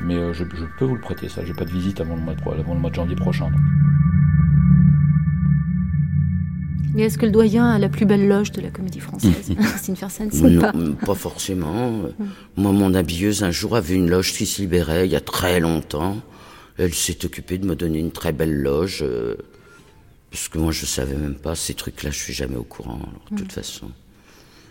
Mais 0.00 0.14
euh, 0.16 0.32
je, 0.32 0.44
je 0.44 0.64
peux 0.78 0.84
vous 0.84 0.94
le 0.96 1.00
prêter, 1.00 1.28
ça. 1.28 1.44
J'ai 1.44 1.54
pas 1.54 1.64
de 1.64 1.70
visite 1.70 2.00
avant 2.00 2.16
le 2.16 2.20
mois 2.22 2.34
de, 2.34 2.40
avant 2.60 2.74
le 2.74 2.80
mois 2.80 2.90
de 2.90 2.94
janvier 2.94 3.16
prochain. 3.16 3.50
donc. 3.50 3.60
Et 6.94 7.02
est-ce 7.04 7.16
que 7.16 7.24
le 7.24 7.32
doyen 7.32 7.70
a 7.70 7.78
la 7.78 7.88
plus 7.88 8.04
belle 8.04 8.28
loge 8.28 8.52
de 8.52 8.60
la 8.60 8.68
comédie 8.70 9.00
française? 9.00 9.50
Christine 9.58 9.96
Fersen, 10.02 10.28
c'est 10.30 10.42
Non, 10.50 10.60
pas? 10.60 10.72
pas 11.06 11.14
forcément. 11.14 12.02
Moi, 12.56 12.72
mon 12.72 12.92
habilleuse, 12.94 13.42
un 13.44 13.50
jour, 13.50 13.76
avait 13.76 13.94
une 13.94 14.10
loge 14.10 14.32
qui 14.34 14.44
se 14.44 14.60
libérait 14.60 15.06
il 15.06 15.12
y 15.12 15.16
a 15.16 15.20
très 15.20 15.58
longtemps. 15.58 16.18
Elle 16.76 16.92
s'est 16.92 17.24
occupée 17.24 17.56
de 17.58 17.66
me 17.66 17.76
donner 17.76 17.98
une 17.98 18.12
très 18.12 18.32
belle 18.32 18.54
loge. 18.60 19.00
euh, 19.02 19.36
parce 20.30 20.48
que 20.48 20.58
moi, 20.58 20.72
je 20.72 20.84
savais 20.84 21.14
même 21.16 21.34
pas. 21.34 21.54
Ces 21.54 21.74
trucs-là, 21.74 22.10
je 22.10 22.18
suis 22.18 22.32
jamais 22.34 22.56
au 22.56 22.62
courant, 22.64 22.96
alors, 23.02 23.22
de 23.30 23.36
toute 23.36 23.52
façon. 23.52 23.90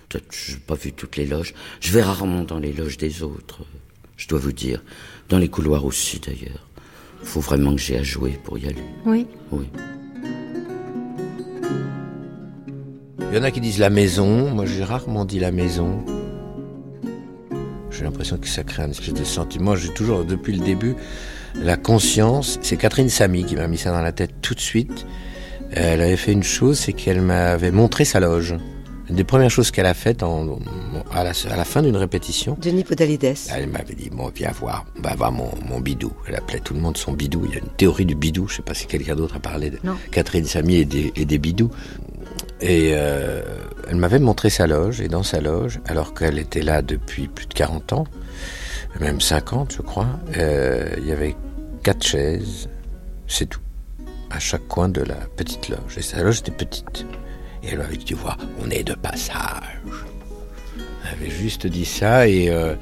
Peut-être 0.10 0.28
que 0.28 0.36
je 0.36 0.54
n'ai 0.54 0.60
pas 0.60 0.76
vu 0.76 0.92
toutes 0.94 1.18
les 1.18 1.26
loges. 1.26 1.54
Je 1.80 1.92
vais 1.92 2.02
rarement 2.04 2.44
dans 2.44 2.60
les 2.60 2.74
loges 2.74 2.98
des 2.98 3.24
autres, 3.24 3.62
euh, 3.62 3.78
je 4.22 4.28
dois 4.28 4.40
vous 4.40 4.52
dire. 4.52 4.84
Dans 5.30 5.40
les 5.40 5.50
couloirs 5.50 5.84
aussi, 5.84 6.20
d'ailleurs. 6.20 6.68
faut 7.24 7.40
vraiment 7.40 7.74
que 7.74 7.82
j'ai 7.82 7.98
à 7.98 8.04
jouer 8.04 8.40
pour 8.44 8.60
y 8.60 8.68
aller. 8.68 8.84
Oui. 9.04 9.26
Oui. 9.52 9.68
Il 13.20 13.36
y 13.36 13.40
en 13.40 13.44
a 13.44 13.50
qui 13.50 13.62
disent 13.62 13.80
la 13.80 13.90
maison. 13.90 14.52
Moi, 14.52 14.68
j'ai 14.68 14.84
rarement 14.84 15.26
dit 15.26 15.40
la 15.40 15.52
maison. 15.52 16.06
J'ai 17.90 18.04
l'impression 18.04 18.38
que 18.38 18.48
ça 18.48 18.64
crée 18.64 18.84
un 18.84 18.92
espèce 18.92 19.16
de 19.16 19.24
sentiment. 19.24 19.76
J'ai 19.76 19.92
toujours, 19.92 20.24
depuis 20.24 20.54
le 20.54 20.64
début, 20.64 20.96
la 21.56 21.76
conscience. 21.76 22.60
C'est 22.62 22.78
Catherine 22.78 23.10
Samy 23.10 23.44
qui 23.44 23.56
m'a 23.56 23.68
mis 23.68 23.80
ça 23.80 23.90
dans 23.92 24.02
la 24.02 24.12
tête 24.12 24.36
tout 24.44 24.54
de 24.54 24.60
suite. 24.60 25.08
Elle 25.72 26.02
avait 26.02 26.18
fait 26.18 26.34
une 26.34 26.44
chose, 26.44 26.78
c'est 26.78 26.94
qu'elle 26.94 27.22
m'avait 27.22 27.72
montré 27.72 28.06
sa 28.06 28.20
loge. 28.20 28.56
Une 29.12 29.18
des 29.18 29.26
premières 29.26 29.50
choses 29.50 29.72
qu'elle 29.72 29.88
a 29.88 29.94
faites 29.94 30.24
en, 30.24 30.58
à, 31.12 31.26
la, 31.26 31.32
à 31.32 31.58
la 31.58 31.66
fin 31.66 31.82
d'une 31.82 31.98
répétition. 31.98 32.58
Denis 32.62 32.86
Podalides. 32.86 33.36
Elle 33.54 33.68
m'avait 33.68 33.94
dit, 33.94 34.10
bon, 34.10 34.32
viens 34.34 34.52
voir, 34.52 34.86
on 34.98 35.02
va 35.02 35.14
voir 35.16 35.34
mon, 35.34 35.50
mon 35.68 35.82
bidou. 35.82 36.14
Elle 36.30 36.36
appelait 36.36 36.62
tout 36.62 36.74
le 36.74 36.80
monde 36.80 36.96
son 36.96 37.12
bidou. 37.12 37.44
Il 37.44 37.52
y 37.52 37.56
a 37.56 37.60
une 37.60 37.68
théorie 37.76 38.06
du 38.06 38.16
bidou. 38.16 38.48
Je 38.48 38.56
sais 38.56 38.62
pas 38.62 38.74
si 38.74 38.86
quelqu'un 38.86 39.18
d'autre 39.18 39.36
a 39.36 39.40
parlé 39.40 39.70
de 39.70 39.80
Non. 39.84 39.98
Catherine 40.12 40.46
Samy 40.46 40.78
et 40.78 40.86
des, 40.86 41.12
et 41.18 41.26
des 41.26 41.40
bidous. 41.40 41.70
Et 42.62 42.92
euh, 42.94 43.42
elle 43.90 43.98
m'avait 43.98 44.18
montré 44.18 44.50
sa 44.50 44.66
loge, 44.66 45.02
et 45.02 45.10
dans 45.10 45.24
sa 45.24 45.42
loge, 45.42 45.82
alors 45.88 46.14
qu'elle 46.14 46.40
était 46.40 46.62
là 46.62 46.82
depuis 46.82 47.28
plus 47.28 47.48
de 47.48 47.54
40 47.54 47.92
ans, 47.92 48.08
même 49.02 49.20
50 49.20 49.74
je 49.76 49.82
crois, 49.82 50.08
euh, 50.38 50.88
il 51.00 51.06
y 51.06 51.12
avait 51.12 51.36
quatre 51.84 52.06
chaises, 52.06 52.70
c'est 53.28 53.48
tout, 53.48 53.60
à 54.30 54.40
chaque 54.40 54.70
coin 54.70 54.88
de 54.88 55.02
la 55.02 55.16
petite 55.36 55.68
loge. 55.68 55.98
Et 55.98 56.02
sa 56.02 56.24
loge 56.24 56.40
était 56.40 56.52
petite. 56.52 57.06
Et 57.64 57.70
elle 57.70 57.78
m'avait 57.78 57.98
dit, 57.98 58.06
tu 58.06 58.16
vois, 58.16 58.38
on 58.60 58.70
est 58.70 58.84
de 58.84 58.94
passage. 58.94 59.82
Elle 61.04 61.20
avait 61.20 61.30
juste 61.30 61.68
dit 61.68 61.86
ça, 61.86 62.28
et 62.28 62.50
euh, 62.50 62.76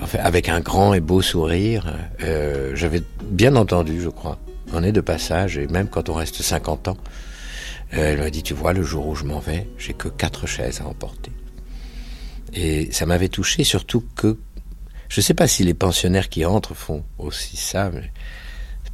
enfin, 0.00 0.18
avec 0.20 0.48
un 0.48 0.60
grand 0.60 0.94
et 0.94 1.00
beau 1.00 1.22
sourire, 1.22 1.94
euh, 2.22 2.72
j'avais 2.74 3.02
bien 3.22 3.56
entendu, 3.56 4.00
je 4.00 4.08
crois. 4.08 4.38
On 4.72 4.82
est 4.82 4.92
de 4.92 5.00
passage, 5.00 5.58
et 5.58 5.66
même 5.66 5.88
quand 5.88 6.08
on 6.08 6.14
reste 6.14 6.42
50 6.42 6.88
ans, 6.88 6.96
euh, 7.94 8.12
elle 8.12 8.18
m'a 8.18 8.30
dit, 8.30 8.42
tu 8.42 8.54
vois, 8.54 8.72
le 8.72 8.82
jour 8.82 9.06
où 9.06 9.14
je 9.14 9.24
m'en 9.24 9.40
vais, 9.40 9.68
j'ai 9.78 9.92
que 9.92 10.08
quatre 10.08 10.46
chaises 10.46 10.80
à 10.80 10.86
emporter. 10.86 11.30
Et 12.54 12.90
ça 12.92 13.06
m'avait 13.06 13.28
touché, 13.28 13.64
surtout 13.64 14.04
que 14.16 14.38
je 15.08 15.20
ne 15.20 15.22
sais 15.22 15.34
pas 15.34 15.46
si 15.46 15.64
les 15.64 15.74
pensionnaires 15.74 16.28
qui 16.28 16.44
entrent 16.44 16.74
font 16.74 17.04
aussi 17.18 17.56
ça, 17.56 17.90
mais 17.92 18.12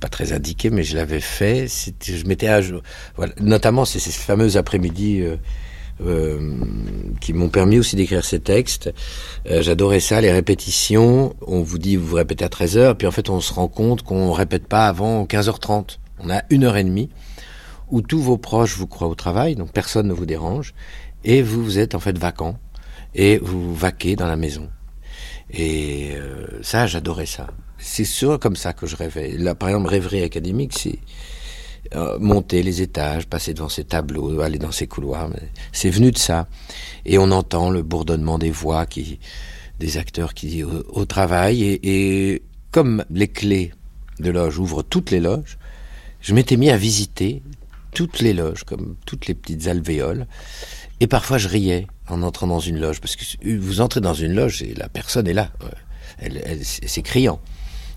pas 0.01 0.09
très 0.09 0.33
indiqué, 0.33 0.71
mais 0.71 0.83
je 0.83 0.97
l'avais 0.97 1.21
fait. 1.21 1.67
Je 2.03 2.25
m'étais 2.27 2.49
à 2.49 2.61
jour. 2.61 2.83
Voilà. 3.17 3.33
Notamment, 3.41 3.85
c'est 3.85 3.99
ces 3.99 4.11
fameux 4.11 4.57
après-midi 4.57 5.21
euh, 5.21 5.37
euh, 6.05 6.55
qui 7.21 7.33
m'ont 7.33 7.51
permis 7.51 7.79
aussi 7.79 7.97
d'écrire 7.97 8.25
ces 8.25 8.41
textes. 8.41 8.93
Euh, 9.49 9.63
J'adorais 9.63 10.01
ça, 10.01 10.21
les 10.21 10.33
répétitions. 10.33 11.35
On 11.47 11.63
vous 11.63 11.79
dit, 11.79 11.97
vous 11.97 12.07
vous 12.07 12.17
répétez 12.17 12.45
à 12.45 12.49
13h, 12.49 12.95
puis 12.95 13.07
en 13.07 13.11
fait, 13.11 13.29
on 13.29 13.41
se 13.41 13.53
rend 13.53 13.69
compte 13.69 14.03
qu'on 14.03 14.33
répète 14.33 14.67
pas 14.67 14.87
avant 14.87 15.25
15h30. 15.25 15.99
On 16.21 16.31
a 16.31 16.43
une 16.51 16.65
heure 16.65 16.77
et 16.77 16.85
demie 16.85 17.11
où 17.91 18.03
tous 18.03 18.21
vos 18.21 18.39
proches 18.39 18.77
vous 18.77 18.87
croient 18.87 19.09
au 19.09 19.15
travail, 19.15 19.57
donc 19.57 19.73
personne 19.73 20.09
ne 20.09 20.13
vous 20.13 20.27
dérange, 20.27 20.75
et 21.25 21.43
vous, 21.43 21.63
vous 21.63 21.79
êtes 21.79 21.95
en 21.95 22.01
fait 22.01 22.17
vacant, 22.17 22.57
et 23.15 23.39
vous 23.39 23.75
vaquez 23.75 24.17
dans 24.17 24.29
la 24.29 24.37
maison. 24.37 24.69
Et 25.53 26.13
euh, 26.15 26.47
ça, 26.63 26.87
j'adorais 26.87 27.27
ça. 27.27 27.49
C'est 27.81 28.05
sûr 28.05 28.39
comme 28.39 28.57
ça 28.57 28.73
que 28.73 28.87
je 28.87 28.97
rêvais. 28.97 29.37
Là, 29.39 29.55
par 29.55 29.69
exemple, 29.71 29.89
rêverie 29.89 30.23
académique, 30.23 30.73
c'est 30.79 30.99
euh, 31.95 32.19
monter 32.19 32.63
les 32.63 32.83
étages, 32.83 33.27
passer 33.27 33.55
devant 33.55 33.69
ces 33.69 33.85
tableaux, 33.85 34.41
aller 34.41 34.59
dans 34.59 34.71
ces 34.73 34.87
couloirs. 34.87 35.31
C'est 35.73 35.91
venu 35.91 36.13
de 36.13 36.19
ça. 36.19 36.47
Et 37.07 37.19
on 37.19 37.31
entend 37.31 37.71
le 37.71 37.83
bourdonnement 37.83 38.39
des 38.39 38.51
voix 38.51 38.87
qui, 38.87 39.19
des 39.79 39.97
acteurs 39.97 40.35
qui 40.35 40.63
au, 40.63 40.85
au 40.91 41.05
travail. 41.07 41.63
Et, 41.83 42.43
comme 42.71 43.05
les 43.11 43.29
clés 43.29 43.73
de 44.21 44.31
loge 44.31 44.59
ouvrent 44.59 44.83
toutes 44.85 45.11
les 45.11 45.19
loges, 45.21 45.59
je 46.21 46.35
m'étais 46.35 46.57
mis 46.57 46.71
à 46.71 46.77
visiter 46.77 47.43
toutes 47.95 48.21
les 48.21 48.35
loges, 48.35 48.63
comme 48.65 48.95
toutes 49.07 49.27
les 49.27 49.35
petites 49.35 49.67
alvéoles. 49.67 50.27
Et 51.01 51.07
parfois, 51.07 51.39
je 51.39 51.49
riais 51.49 51.87
en 52.09 52.23
entrant 52.23 52.47
dans 52.47 52.61
une 52.61 52.79
loge, 52.79 53.01
parce 53.01 53.17
que 53.17 53.25
vous 53.59 53.81
entrez 53.81 54.01
dans 54.01 54.15
une 54.15 54.35
loge 54.35 54.63
et 54.63 54.75
la 54.75 54.89
personne 54.89 55.27
est 55.27 55.33
là. 55.33 55.51
Elle, 56.19 56.41
elle- 56.45 56.65
c'est 56.65 57.03
criant. 57.03 57.41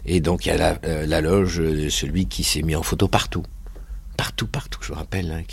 Et 0.05 0.19
donc, 0.19 0.45
il 0.45 0.49
y 0.49 0.51
a 0.51 0.57
la, 0.57 0.77
euh, 0.85 1.05
la 1.05 1.21
loge 1.21 1.57
de 1.57 1.89
celui 1.89 2.27
qui 2.27 2.43
s'est 2.43 2.61
mis 2.61 2.75
en 2.75 2.83
photo 2.83 3.07
partout. 3.07 3.43
Partout, 4.17 4.47
partout, 4.47 4.79
je 4.81 4.91
me 4.91 4.97
rappelle. 4.97 5.31
hein, 5.31 5.43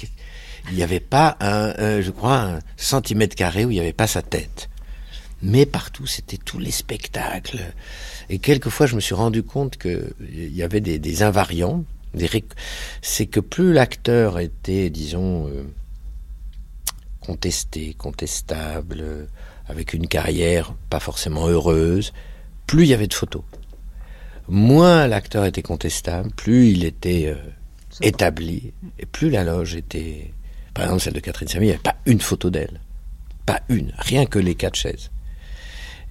il 0.69 0.77
n'y 0.77 0.83
avait 0.83 1.01
pas, 1.01 1.37
je 1.41 2.11
crois, 2.11 2.39
un 2.43 2.59
centimètre 2.77 3.35
carré 3.35 3.65
où 3.65 3.71
il 3.71 3.75
n'y 3.75 3.81
avait 3.81 3.95
pas 3.95 4.07
sa 4.07 4.21
tête. 4.21 4.69
Mais 5.43 5.65
partout, 5.65 6.07
c'était 6.07 6.37
tous 6.37 6.59
les 6.59 6.71
spectacles. 6.71 7.61
Et 8.29 8.39
quelquefois, 8.39 8.87
je 8.87 8.95
me 8.95 9.01
suis 9.01 9.15
rendu 9.15 9.43
compte 9.43 9.79
qu'il 9.79 10.13
y 10.55 10.63
avait 10.63 10.81
des, 10.81 11.23
invariants. 11.23 11.85
C'est 13.03 13.27
que 13.27 13.41
plus 13.41 13.73
l'acteur 13.73 14.39
était, 14.39 14.91
disons, 14.91 15.49
euh, 15.49 15.65
contesté, 17.21 17.95
contestable, 17.95 19.01
euh, 19.01 19.27
avec 19.67 19.95
une 19.95 20.09
carrière 20.09 20.75
pas 20.91 21.01
forcément 21.01 21.47
heureuse, 21.49 22.13
plus 22.67 22.85
il 22.85 22.89
y 22.89 22.95
avait 22.95 23.07
de 23.07 23.15
photos. 23.15 23.43
Moins 24.51 25.07
l'acteur 25.07 25.45
était 25.45 25.63
contestable, 25.63 26.31
plus 26.33 26.71
il 26.71 26.85
était 26.85 27.27
euh, 27.27 27.37
établi, 28.03 28.73
et 28.99 29.07
plus 29.07 29.31
la 29.31 29.45
loge 29.45 29.77
était... 29.77 30.33
Par 30.75 30.85
exemple, 30.85 31.03
celle 31.03 31.13
de 31.13 31.21
Catherine 31.21 31.47
Samy, 31.47 31.67
il 31.67 31.69
n'y 31.69 31.75
avait 31.75 31.83
pas 31.83 31.97
une 32.05 32.21
photo 32.21 32.51
d'elle. 32.51 32.81
Pas 33.47 33.61
une, 33.69 33.93
rien 33.97 34.27
que 34.27 34.41
les 34.41 34.57
quatre 34.57 34.75
chaises. 34.75 35.11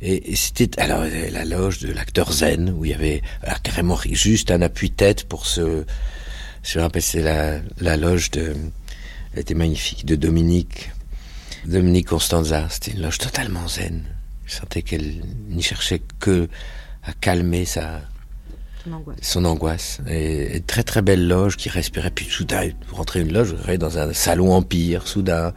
Et, 0.02 0.32
et 0.32 0.36
c'était 0.38 0.80
alors 0.80 1.02
euh, 1.02 1.30
la 1.32 1.44
loge 1.44 1.80
de 1.80 1.92
l'acteur 1.92 2.32
zen 2.32 2.70
où 2.70 2.86
il 2.86 2.92
y 2.92 2.94
avait 2.94 3.22
alors, 3.44 3.62
carrément 3.62 3.98
juste 4.10 4.52
un 4.52 4.62
appui-tête 4.62 5.26
pour 5.26 5.46
ce. 5.46 5.84
Je 6.64 6.78
me 6.78 6.84
rappelle, 6.84 7.02
c'est 7.02 7.22
la, 7.22 7.60
la 7.80 7.98
loge 7.98 8.32
de. 8.32 8.56
Elle 9.34 9.40
était 9.40 9.54
magnifique 9.54 10.06
de 10.06 10.16
Dominique, 10.16 10.92
Dominique 11.66 12.08
Constanza. 12.08 12.68
C'était 12.70 12.92
une 12.92 13.02
loge 13.02 13.18
totalement 13.18 13.68
zen. 13.68 14.06
Je 14.46 14.56
sentais 14.56 14.82
qu'elle 14.82 15.24
n'y 15.50 15.62
cherchait 15.62 16.02
que 16.20 16.48
à 17.04 17.12
calmer 17.14 17.66
sa 17.66 18.02
angoisse. 18.93 19.17
son 19.21 19.45
angoisse. 19.45 19.99
Et, 20.09 20.61
très 20.65 20.84
très 20.84 21.01
belle 21.01 21.27
loge 21.27 21.57
qui 21.57 21.69
respirait. 21.69 22.11
Puis 22.11 22.25
soudain, 22.25 22.69
vous 22.88 22.95
rentrez 22.95 23.21
une 23.21 23.34
loge, 23.34 23.53
vous 23.53 23.77
dans 23.77 23.97
un 23.97 24.13
salon 24.13 24.53
empire, 24.53 25.07
soudain. 25.07 25.53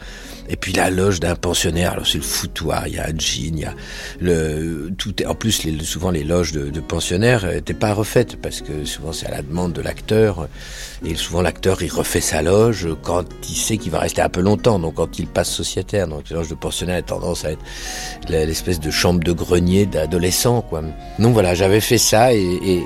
Et 0.49 0.57
puis 0.57 0.73
la 0.73 0.91
loge 0.91 1.21
d'un 1.21 1.35
pensionnaire, 1.35 1.93
alors 1.93 2.07
c'est 2.07 2.19
le 2.19 2.25
foutoir, 2.25 2.89
il 2.89 2.95
y 2.95 2.99
a 2.99 3.07
un 3.07 3.19
jean, 3.19 3.57
il 3.57 3.61
y 3.61 3.65
a 3.65 3.75
le 4.21 4.91
tout. 4.97 5.15
En 5.27 5.35
plus, 5.35 5.67
souvent 5.83 6.11
les 6.11 6.25
loges 6.25 6.53
de, 6.53 6.71
de 6.71 6.81
pensionnaires 6.81 7.47
n'étaient 7.47 7.75
pas 7.75 7.95
refaites 7.95 8.37
parce 8.37 8.61
que 8.61 8.85
souvent 8.85 9.13
c'est 9.13 9.27
à 9.27 9.31
la 9.31 9.43
demande 9.43 9.73
de 9.73 9.81
l'acteur. 9.81 10.49
Et 11.05 11.15
souvent 11.15 11.43
l'acteur 11.43 11.83
il 11.83 11.91
refait 11.91 12.21
sa 12.21 12.43
loge 12.43 12.89
quand 13.03 13.25
il 13.49 13.57
sait 13.57 13.77
qu'il 13.77 13.91
va 13.91 14.01
rester 14.01 14.23
un 14.23 14.29
peu 14.29 14.41
longtemps. 14.41 14.79
Donc 14.79 14.95
quand 14.95 15.19
il 15.19 15.27
passe 15.27 15.51
sociétaire, 15.51 16.09
donc 16.09 16.29
la 16.31 16.37
loge 16.37 16.49
de 16.49 16.55
pensionnaire 16.55 16.99
a 16.99 17.03
tendance 17.03 17.45
à 17.45 17.53
être 17.53 17.63
l'espèce 18.29 18.81
de 18.81 18.91
chambre 18.91 19.21
de 19.21 19.33
grenier 19.33 19.87
d'adolescent, 19.87 20.63
quoi. 20.63 20.83
Donc 21.19 21.33
voilà, 21.33 21.55
j'avais 21.55 21.81
fait 21.81 21.99
ça 21.99 22.33
et 22.35 22.85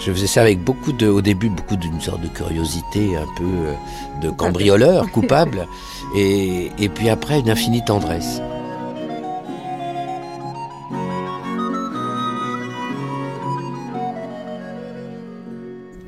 je 0.00 0.12
faisais 0.12 0.26
ça 0.26 0.40
avec 0.40 0.64
beaucoup 0.64 0.92
de, 0.92 1.06
au 1.06 1.20
début, 1.20 1.50
beaucoup 1.50 1.76
d'une 1.76 2.00
sorte 2.00 2.22
de 2.22 2.28
curiosité, 2.28 3.16
un 3.16 3.26
peu 3.36 3.44
euh, 3.44 3.74
de 4.22 4.30
cambrioleur 4.30 5.10
coupable, 5.12 5.66
et, 6.16 6.70
et 6.78 6.88
puis 6.88 7.10
après 7.10 7.38
une 7.38 7.50
infinie 7.50 7.84
tendresse. 7.84 8.40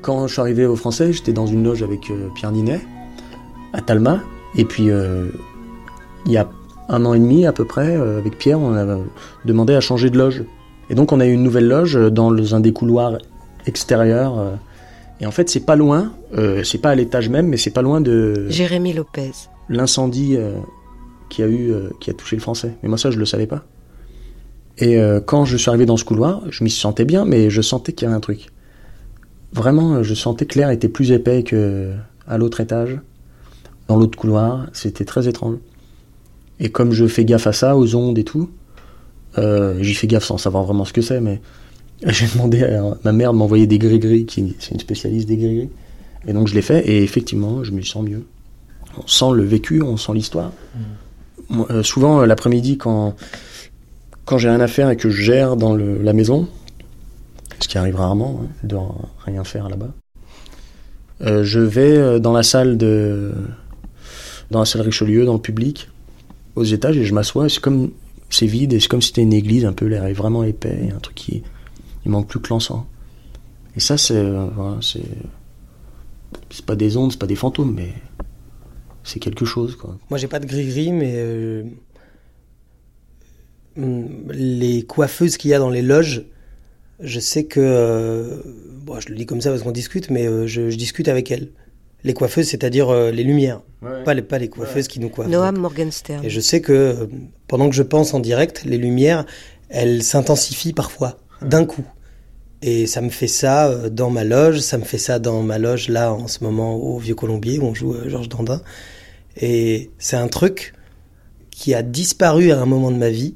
Quand 0.01 0.27
je 0.27 0.33
suis 0.33 0.41
arrivé 0.41 0.67
au 0.67 0.75
Français, 0.75 1.13
j'étais 1.13 1.33
dans 1.33 1.47
une 1.47 1.63
loge 1.63 1.83
avec 1.83 2.11
euh, 2.11 2.29
Pierre 2.35 2.51
Ninet, 2.51 2.81
à 3.73 3.83
Talma. 3.83 4.21
Et 4.57 4.65
puis, 4.65 4.91
euh, 4.91 5.29
il 6.27 6.33
y 6.33 6.39
a 6.39 6.49
un 6.89 7.05
an 7.05 7.15
et 7.15 7.19
demi 7.19 7.47
à 7.47 7.53
peu 7.53 7.65
près, 7.65 7.95
avec 7.95 8.37
Pierre, 8.37 8.59
on 8.59 8.75
a 8.75 8.99
demandé 9.45 9.75
à 9.75 9.81
changer 9.81 10.11
de 10.11 10.19
loge. 10.19 10.45
Et 10.91 10.95
donc, 10.95 11.13
on 11.13 11.21
a 11.21 11.27
eu 11.27 11.33
une 11.33 11.43
nouvelle 11.43 11.69
loge 11.69 11.95
dans 11.95 12.55
un 12.55 12.61
des 12.61 12.73
couloirs 12.73 13.19
extérieurs. 13.67 14.39
euh, 14.39 14.55
et 15.21 15.27
en 15.27 15.31
fait, 15.31 15.49
c'est 15.49 15.65
pas 15.65 15.77
loin, 15.77 16.13
euh, 16.37 16.65
c'est 16.65 16.79
pas 16.79 16.91
à 16.91 16.95
l'étage 16.97 17.29
même, 17.29 17.47
mais 17.47 17.57
c'est 17.57 17.71
pas 17.71 17.83
loin 17.83 18.01
de 18.01 18.47
Jérémy 18.49 18.93
Lopez. 18.93 19.31
l'incendie 19.69 20.37
euh, 20.37 20.57
qui 21.29 21.45
a 21.45 21.47
eu, 21.47 21.71
euh, 21.71 21.91
qui 22.01 22.11
a 22.11 22.13
touché 22.13 22.35
le 22.35 22.43
Français. 22.43 22.75
Mais 22.83 22.89
moi, 22.89 22.99
ça, 22.99 23.13
je 23.13 23.19
le 23.21 23.25
savais 23.25 23.47
pas. 23.47 23.65
Et 24.79 24.99
quand 25.27 25.45
je 25.45 25.57
suis 25.59 25.69
arrivé 25.69 25.85
dans 25.85 25.99
ce 25.99 26.05
couloir, 26.05 26.43
je 26.51 26.65
m'y 26.65 26.71
sentais 26.71 27.05
bien, 27.05 27.25
mais 27.27 27.51
je 27.51 27.61
sentais 27.61 27.93
qu'il 27.93 28.07
y 28.07 28.09
avait 28.09 28.17
un 28.17 28.21
truc. 28.21 28.47
Vraiment, 29.53 30.03
je 30.03 30.15
sentais 30.15 30.47
que 30.47 30.59
l'air 30.59 30.71
était 30.71 30.89
plus 30.89 31.13
épais 31.13 31.43
que 31.43 31.93
à 32.27 32.39
l'autre 32.39 32.61
étage. 32.61 32.99
dans 33.87 33.97
l'autre 33.97 34.19
couloir. 34.19 34.67
C'était 34.73 35.05
très 35.05 35.29
étrange. 35.29 35.57
Et 36.59 36.71
comme 36.71 36.93
je 36.93 37.07
fais 37.07 37.25
gaffe 37.27 37.47
à 37.47 37.53
ça, 37.53 37.77
aux 37.77 37.95
ondes 37.95 38.19
et 38.19 38.25
tout, 38.25 38.51
j'y 39.37 39.95
fais 39.95 40.07
gaffe 40.07 40.25
sans 40.25 40.39
savoir 40.39 40.65
vraiment 40.65 40.87
ce 40.87 40.95
que 40.95 41.03
c'est, 41.03 41.21
mais 41.21 41.43
j'ai 42.07 42.27
demandé 42.27 42.63
à 42.65 42.83
ma 43.05 43.13
mère 43.13 43.33
de 43.33 43.39
m'envoyer 43.39 43.67
des 43.67 43.79
gris-gris, 43.79 44.27
qui 44.27 44.55
c'est 44.59 44.73
une 44.73 44.81
spécialiste 44.81 45.29
des 45.29 45.37
gris-gris. 45.37 45.71
Et 46.27 46.33
donc 46.33 46.49
je 46.49 46.55
l'ai 46.55 46.63
fait, 46.63 46.87
et 46.89 47.03
effectivement, 47.03 47.65
je 47.65 47.73
me 47.73 47.83
sens 47.83 48.05
mieux. 48.05 48.25
On 48.99 49.07
sent 49.07 49.33
le 49.35 49.43
vécu, 49.45 49.83
on 49.83 49.97
sent 49.97 50.13
l'histoire. 50.15 50.53
Euh, 51.71 51.83
souvent, 51.83 52.21
euh, 52.21 52.27
l'après-midi, 52.27 52.79
quand, 52.79 53.15
quand 54.25 54.39
j'ai 54.39 54.49
rien 54.49 54.61
à 54.61 54.69
faire 54.69 54.91
et 54.91 54.97
que 54.97 55.11
je 55.11 55.23
gère 55.23 55.57
dans 55.57 55.75
le- 55.75 56.01
la 56.03 56.13
maison, 56.13 56.49
ce 57.61 57.69
qui 57.69 57.79
arrive 57.79 57.97
rarement, 57.97 58.43
hein, 58.43 58.49
de 58.65 58.77
rien 59.25 59.45
faire 59.45 59.69
là-bas, 59.69 59.93
euh, 61.23 61.45
je 61.45 61.61
vais 61.61 62.21
dans 62.21 62.33
la 62.33 62.43
salle 62.43 62.77
de 62.77 63.33
dans 64.51 64.59
la 64.59 64.65
salle 64.67 64.83
Richelieu, 64.83 65.25
dans 65.25 65.33
le 65.35 65.41
public, 65.41 65.89
aux 66.57 66.65
étages, 66.65 66.99
et 66.99 67.05
je 67.05 67.15
m'assois. 67.15 67.47
et 67.47 67.49
C'est 67.49 67.61
comme 67.61 67.91
c'est 68.29 68.47
vide, 68.47 68.73
et 68.75 68.81
c'est 68.81 68.89
comme 68.89 69.01
si 69.01 69.09
c'était 69.09 69.23
une 69.23 69.33
église, 69.33 69.65
un 69.65 69.73
peu 69.73 69.87
l'air 69.87 70.05
est 70.05 70.13
vraiment 70.13 70.45
épais, 70.45 70.91
a 70.93 70.97
un 70.97 71.01
truc 71.01 71.15
qui 71.15 71.43
il 72.05 72.11
manque 72.11 72.29
plus 72.29 72.41
que 72.41 72.49
l'encens. 72.49 72.85
Et 73.77 73.81
ça, 73.81 73.97
c'est 73.97 74.17
euh, 74.17 74.47
voilà, 74.55 74.77
c'est 74.83 75.03
c'est 76.51 76.65
pas 76.67 76.77
des 76.77 76.97
ondes, 76.97 77.13
c'est 77.13 77.19
pas 77.19 77.27
des 77.27 77.37
fantômes, 77.37 77.73
mais 77.75 77.93
c'est 79.05 79.19
quelque 79.19 79.45
chose, 79.45 79.77
quoi. 79.77 79.99
Moi, 80.11 80.19
j'ai 80.19 80.29
pas 80.29 80.39
de 80.41 80.47
gris-gris, 80.47 80.93
mais 80.93 81.13
euh, 81.17 81.65
hum, 83.77 84.31
les 84.33 84.83
coiffeuses 84.83 85.37
qu'il 85.37 85.51
y 85.51 85.55
a 85.55 85.59
dans 85.59 85.71
les 85.71 85.83
loges, 85.83 86.25
je 87.01 87.21
sais 87.21 87.45
que. 87.45 87.61
euh, 87.61 88.43
bon, 88.85 89.01
je 89.01 89.09
le 89.09 89.15
dis 89.17 89.27
comme 89.27 89.41
ça 89.41 89.51
parce 89.51 89.63
qu'on 89.63 89.73
discute, 89.73 90.11
mais 90.11 90.27
euh, 90.27 90.47
je, 90.47 90.71
je 90.71 90.77
discute 90.77 91.09
avec 91.09 91.31
elles. 91.31 91.49
Les 92.05 92.15
coiffeuses, 92.15 92.49
c'est-à-dire 92.49 92.89
euh, 92.91 93.11
les 93.13 93.23
lumières, 93.23 93.61
Ouais. 93.81 94.03
pas, 94.05 94.15
les, 94.15 94.23
pas 94.23 94.39
les 94.39 94.49
coiffeuses 94.49 94.89
qui 94.89 94.99
nous 95.01 95.09
coiffent. 95.09 95.29
Noam 95.29 95.57
Morgenstern. 95.59 96.25
Et 96.25 96.31
je 96.31 96.41
sais 96.41 96.61
que 96.61 97.09
pendant 97.49 97.69
que 97.69 97.75
je 97.77 97.83
pense 97.83 98.13
en 98.15 98.21
direct, 98.21 98.65
les 98.65 98.79
lumières, 98.79 99.25
elles 99.69 100.03
s'intensifient 100.03 100.73
parfois, 100.73 101.19
d'un 101.45 101.65
coup. 101.65 101.85
Et 102.63 102.87
ça 102.87 103.01
me 103.01 103.11
fait 103.11 103.29
ça 103.29 103.67
euh, 103.67 103.91
dans 103.91 104.09
ma 104.09 104.23
loge, 104.23 104.61
ça 104.61 104.79
me 104.79 104.85
fait 104.85 104.99
ça 104.99 105.19
dans 105.19 105.43
ma 105.43 105.59
loge 105.59 105.89
là 105.89 106.13
en 106.13 106.29
ce 106.29 106.45
moment 106.45 106.77
au 106.77 106.99
Vieux 106.99 107.17
Colombier 107.17 107.59
où 107.59 107.65
on 107.65 107.75
joue 107.75 107.93
euh, 107.93 108.09
Georges 108.09 108.29
Dandin. 108.29 108.63
Et 109.41 109.91
c'est 109.99 110.17
un 110.17 110.29
truc 110.29 110.73
qui 111.51 111.75
a 111.75 111.83
disparu 111.83 112.53
à 112.53 112.61
un 112.61 112.67
moment 112.67 112.93
de 112.93 112.97
ma 112.97 113.11
vie 113.11 113.35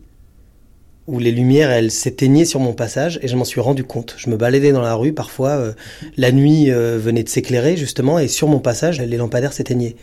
où 1.08 1.18
les 1.18 1.32
lumières 1.32 1.70
elles 1.70 1.90
s'éteignaient 1.90 2.44
sur 2.44 2.60
mon 2.60 2.72
passage 2.72 3.18
et 3.22 3.28
je 3.28 3.36
m'en 3.36 3.44
suis 3.44 3.60
rendu 3.60 3.82
compte. 3.82 4.14
Je 4.16 4.30
me 4.30 4.36
baladais 4.36 4.70
dans 4.70 4.80
la 4.80 4.94
rue 4.94 5.12
parfois, 5.12 5.50
euh, 5.50 5.72
la 6.16 6.30
nuit 6.30 6.70
venait 6.70 7.24
de 7.24 7.28
s'éclairer 7.28 7.76
justement 7.76 8.18
et 8.20 8.28
sur 8.28 8.46
mon 8.46 8.60
passage 8.60 9.00
les 9.00 9.16
lampadaires 9.16 9.52
s'éteignaient. 9.52 9.96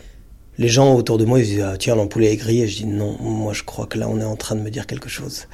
Les 0.58 0.68
gens 0.68 0.94
autour 0.94 1.16
de 1.16 1.24
moi 1.24 1.40
ils 1.40 1.46
disaient 1.46 1.62
ah, 1.62 1.76
tiens 1.78 1.94
l'ampoule 1.94 2.24
est 2.24 2.36
grillée 2.36 2.64
et 2.64 2.68
je 2.68 2.76
dis 2.76 2.86
non 2.86 3.16
moi 3.20 3.54
je 3.54 3.62
crois 3.62 3.86
que 3.86 3.98
là 3.98 4.08
on 4.08 4.20
est 4.20 4.24
en 4.24 4.36
train 4.36 4.54
de 4.54 4.60
me 4.60 4.70
dire 4.70 4.86
quelque 4.86 5.08
chose. 5.08 5.46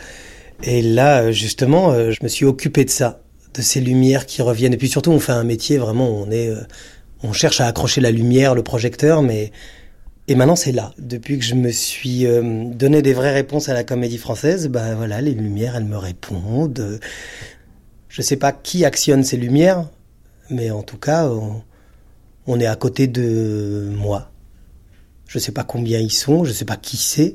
Et 0.63 0.83
là 0.83 1.23
euh, 1.23 1.33
justement 1.33 1.93
euh, 1.93 2.11
je 2.11 2.19
me 2.23 2.29
suis 2.29 2.45
occupé 2.45 2.85
de 2.85 2.91
ça, 2.91 3.23
de 3.55 3.63
ces 3.63 3.81
lumières 3.81 4.27
qui 4.27 4.43
reviennent 4.43 4.75
et 4.75 4.77
puis 4.77 4.89
surtout 4.89 5.11
on 5.11 5.21
fait 5.21 5.33
un 5.33 5.45
métier 5.45 5.79
vraiment 5.79 6.09
on 6.09 6.31
est 6.31 6.49
euh, 6.49 6.61
on 7.23 7.33
cherche 7.33 7.61
à 7.61 7.67
accrocher 7.67 8.01
la 8.01 8.11
lumière, 8.11 8.55
le 8.55 8.63
projecteur 8.63 9.23
mais 9.23 9.53
et 10.29 10.37
maintenant, 10.37 10.55
c'est 10.55 10.71
là. 10.71 10.93
Depuis 10.97 11.41
que 11.41 11.45
je 11.45 11.57
me 11.57 11.73
suis 11.73 12.25
donné 12.25 13.03
des 13.03 13.15
vraies 13.15 13.33
réponses 13.33 13.69
à 13.69 13.75
la 13.75 13.83
comédie 13.83 14.19
française, 14.19 14.69
bah 14.69 14.95
voilà, 14.95 15.21
les 15.21 15.35
lumières, 15.35 15.75
elles 15.75 15.85
me 15.87 15.97
répondent. 15.97 17.01
Je 18.09 18.23
sais 18.23 18.37
pas 18.37 18.53
qui 18.53 18.85
actionne 18.85 19.25
ces 19.25 19.37
lumières, 19.37 19.89
mais 20.49 20.71
en 20.71 20.85
tout 20.85 20.99
cas, 20.99 21.27
on, 21.27 21.65
on 22.47 22.61
est 22.61 22.67
à 22.67 22.77
côté 22.77 23.09
de 23.09 23.91
moi. 23.97 24.31
Je 25.27 25.39
sais 25.39 25.53
pas 25.53 25.65
combien 25.65 25.99
ils 25.99 26.13
sont, 26.13 26.45
je 26.45 26.53
sais 26.53 26.65
pas 26.65 26.77
qui 26.77 26.97
c'est, 26.97 27.35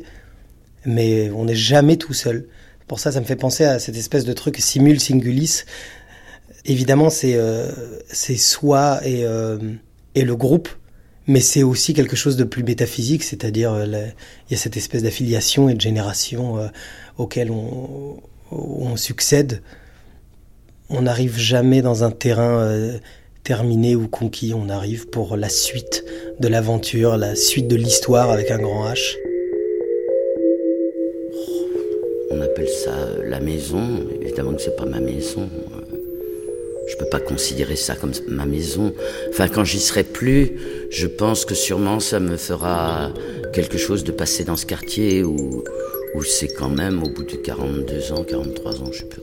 mais 0.86 1.30
on 1.32 1.45
n'est 1.45 1.55
jamais 1.55 1.97
tout 1.97 2.13
seul. 2.13 2.47
Pour 2.88 2.99
ça, 2.99 3.11
ça 3.11 3.19
me 3.19 3.25
fait 3.25 3.36
penser 3.36 3.65
à 3.65 3.79
cette 3.79 3.97
espèce 3.97 4.25
de 4.25 4.33
truc 4.33 4.57
simul 4.57 4.99
singulis. 4.99 5.63
Évidemment, 6.65 7.09
c'est 7.09 7.36
euh, 7.36 7.71
soi 8.11 8.99
et, 9.03 9.25
euh, 9.25 9.57
et 10.13 10.23
le 10.23 10.36
groupe, 10.36 10.69
mais 11.27 11.41
c'est 11.41 11.63
aussi 11.63 11.93
quelque 11.93 12.15
chose 12.15 12.38
de 12.38 12.43
plus 12.43 12.63
métaphysique, 12.63 13.23
c'est-à-dire 13.23 13.73
euh, 13.73 13.86
il 13.86 14.51
y 14.51 14.55
a 14.55 14.57
cette 14.57 14.77
espèce 14.77 15.03
d'affiliation 15.03 15.69
et 15.69 15.73
de 15.73 15.81
génération 15.81 16.57
euh, 16.57 16.67
auquel 17.17 17.51
on, 17.51 18.17
on 18.51 18.95
succède. 18.97 19.61
On 20.89 21.03
n'arrive 21.03 21.38
jamais 21.38 21.81
dans 21.81 22.03
un 22.03 22.11
terrain 22.11 22.59
euh, 22.59 22.99
terminé 23.43 23.95
ou 23.95 24.07
conquis, 24.07 24.53
on 24.55 24.69
arrive 24.69 25.07
pour 25.07 25.38
la 25.38 25.49
suite 25.49 26.03
de 26.39 26.47
l'aventure, 26.47 27.17
la 27.17 27.36
suite 27.36 27.67
de 27.67 27.75
l'histoire 27.75 28.29
avec 28.29 28.51
un 28.51 28.59
grand 28.59 28.88
H. 28.91 29.15
On 32.32 32.41
appelle 32.41 32.69
ça 32.69 32.91
euh, 32.91 33.23
la 33.30 33.39
maison. 33.39 33.82
Évidemment 34.21 34.53
que 34.53 34.61
c'est 34.61 34.76
pas 34.76 34.86
ma 34.86 34.99
maison. 34.99 35.43
Euh, 35.43 35.97
Je 36.88 36.95
peux 36.97 37.05
pas 37.09 37.19
considérer 37.19 37.76
ça 37.76 37.95
comme 37.95 38.11
ma 38.28 38.45
maison. 38.45 38.93
Enfin, 39.30 39.47
quand 39.47 39.63
j'y 39.63 39.80
serai 39.80 40.03
plus, 40.03 40.51
je 40.89 41.07
pense 41.07 41.45
que 41.45 41.55
sûrement 41.55 41.99
ça 41.99 42.19
me 42.19 42.38
fera 42.38 43.11
quelque 43.53 43.78
chose 43.78 44.03
de 44.03 44.11
passer 44.11 44.43
dans 44.43 44.55
ce 44.55 44.65
quartier 44.65 45.23
où, 45.23 45.63
où 46.15 46.23
c'est 46.23 46.47
quand 46.47 46.69
même 46.69 47.01
au 47.03 47.09
bout 47.09 47.23
de 47.23 47.36
42 47.36 48.11
ans, 48.11 48.23
43 48.23 48.82
ans, 48.82 48.91
je 48.91 48.99
sais 48.99 49.05
plus, 49.05 49.21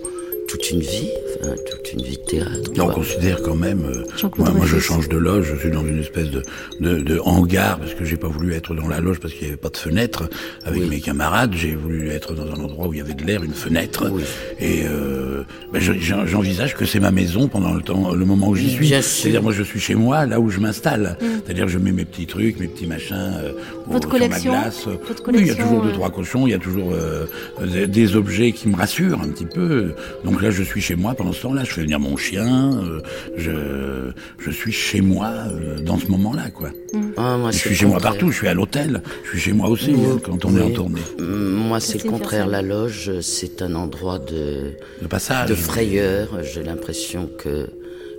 toute 0.53 0.71
une 0.71 0.81
vie, 0.81 1.09
enfin, 1.41 1.55
toute 1.71 1.93
une 1.95 2.03
vie 2.03 2.19
de 2.19 2.23
théâtre. 2.31 2.71
On 2.73 2.85
quoi. 2.85 2.93
considère 2.95 3.41
quand 3.43 3.55
même. 3.55 3.85
euh, 3.87 4.05
moi, 4.37 4.51
moi, 4.51 4.67
je 4.67 4.79
change 4.79 5.09
de 5.09 5.17
loge. 5.17 5.53
Je 5.55 5.61
suis 5.61 5.71
dans 5.71 5.85
une 5.87 5.99
espèce 5.99 6.31
de, 6.31 6.43
de, 6.81 6.99
de 7.01 7.19
hangar 7.25 7.79
parce 7.79 7.95
que 7.95 8.05
j'ai 8.05 8.17
pas 8.19 8.29
voulu 8.29 8.53
être 8.53 8.75
dans 8.75 8.87
la 8.87 9.01
loge 9.01 9.19
parce 9.19 9.33
qu'il 9.33 9.45
y 9.45 9.49
avait 9.49 9.57
pas 9.57 9.71
de 9.71 9.77
fenêtre 9.79 10.29
avec 10.67 10.87
mes 10.91 11.01
camarades. 11.01 11.55
J'ai 11.55 11.75
voulu 11.75 12.11
être 12.11 12.35
dans 12.35 12.47
un 12.47 12.63
endroit 12.63 12.87
où 12.89 12.93
il 12.93 12.99
y 12.99 13.01
avait 13.01 13.15
de 13.15 13.25
l'air, 13.25 13.43
une 13.43 13.55
fenêtre. 13.55 14.13
Et 14.61 14.83
euh, 14.85 15.43
ben, 15.73 15.81
je- 15.81 15.95
j'en- 15.95 16.27
j'envisage 16.27 16.75
que 16.77 16.85
c'est 16.85 17.01
ma 17.01 17.11
maison 17.13 17.49
pendant 17.49 17.73
le 17.73 17.81
temps, 17.83 18.13
le 18.15 18.25
moment 18.27 18.49
où 18.49 18.55
j'y 18.55 18.71
suis. 18.71 18.89
C'est-à-dire, 19.01 19.43
moi, 19.43 19.53
je 19.53 19.63
suis 19.63 19.81
chez 19.81 19.95
moi, 19.95 20.27
là 20.27 20.39
où 20.39 20.51
je 20.51 20.61
m'installe. 20.61 21.17
Mm. 21.21 21.27
C'est-à-dire, 21.47 21.69
je 21.69 21.79
mets 21.79 21.93
mes 21.93 22.05
petits 22.05 22.27
trucs, 22.27 22.61
mes 22.61 22.69
petits 22.69 22.87
machins. 22.87 23.17
euh, 23.43 23.53
au- 23.89 23.93
Votre 23.93 24.09
sur 24.11 24.19
ma 24.19 24.27
collection 24.29 24.53
glace. 24.53 24.85
Votre 24.87 25.23
Oui, 25.29 25.39
il 25.41 25.47
y 25.47 25.51
a 25.51 25.55
collection, 25.55 25.65
toujours 25.65 25.83
deux 25.83 25.89
euh, 25.89 25.95
trois 25.95 26.11
cochons. 26.11 26.47
Il 26.47 26.51
y 26.51 26.55
a 26.55 26.59
toujours 26.59 26.93
euh, 26.93 27.27
des, 27.65 27.87
des 27.87 28.17
objets 28.17 28.53
qui 28.53 28.69
me 28.69 28.77
rassurent 28.77 29.21
un 29.23 29.29
petit 29.29 29.47
peu. 29.47 29.95
Donc 30.25 30.42
là, 30.43 30.51
je 30.51 30.63
suis 30.63 30.81
chez 30.81 30.95
moi 30.97 31.15
pendant 31.15 31.33
ce 31.33 31.43
temps-là. 31.43 31.65
Je 31.65 31.73
fais 31.73 31.83
venir 31.83 31.99
mon 32.01 32.17
chien. 32.17 32.73
euh, 32.83 33.01
je, 33.37 34.11
je 34.45 34.51
suis 34.51 34.73
chez 34.73 35.01
moi 35.01 35.29
euh, 35.31 35.79
dans 35.81 35.99
ce 35.99 36.07
moment-là, 36.09 36.51
quoi. 36.51 36.71
Ah, 37.17 37.37
moi, 37.39 37.51
je 37.51 37.59
suis 37.59 37.75
chez 37.75 37.87
moi 37.87 37.99
partout. 37.99 38.31
Je 38.31 38.37
suis 38.37 38.49
à 38.49 38.55
l'hôtel. 38.55 39.03
Je 39.25 39.31
suis 39.31 39.41
chez 39.41 39.53
moi 39.53 39.69
aussi 39.69 39.93
hein, 39.93 40.19
quand 40.23 40.45
on 40.45 40.57
est 40.57 40.61
en 40.63 40.71
tournée. 40.71 41.01
Mm, 41.19 41.25
Moi, 41.69 41.81
c'est 41.81 42.03
le 42.05 42.11
contraire. 42.11 42.47
La 42.47 42.63
loge, 42.63 43.21
c'est 43.21 43.63
un 43.63 43.75
endroit 43.75 44.19
de, 44.19 44.73
de 45.01 45.07
passage. 45.07 45.49
de 45.49 45.55
frayeur. 45.55 46.29
J'ai 46.43 46.63
l'impression 46.63 47.31
que 47.39 47.69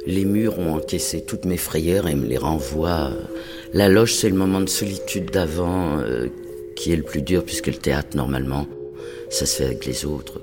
les 0.07 0.26
murs 0.26 0.57
ont 0.59 0.76
encaissé 0.76 1.24
toutes 1.26 1.45
mes 1.45 1.57
frayeurs 1.57 2.07
et 2.07 2.15
me 2.15 2.26
les 2.26 2.38
renvoient. 2.38 3.11
La 3.74 3.89
loge, 3.89 4.13
c'est 4.15 4.30
le 4.30 4.36
moment 4.36 4.59
de 4.61 4.69
solitude 4.69 5.32
d'avant 5.32 5.97
euh, 5.99 6.28
qui 6.76 6.91
est 6.91 6.95
le 6.95 7.03
plus 7.03 7.21
dur, 7.21 7.43
puisque 7.45 7.67
le 7.67 7.74
théâtre, 7.76 8.15
normalement, 8.17 8.67
ça 9.30 9.45
se 9.45 9.57
fait 9.57 9.65
avec 9.65 9.86
les 9.86 10.05
autres. 10.05 10.39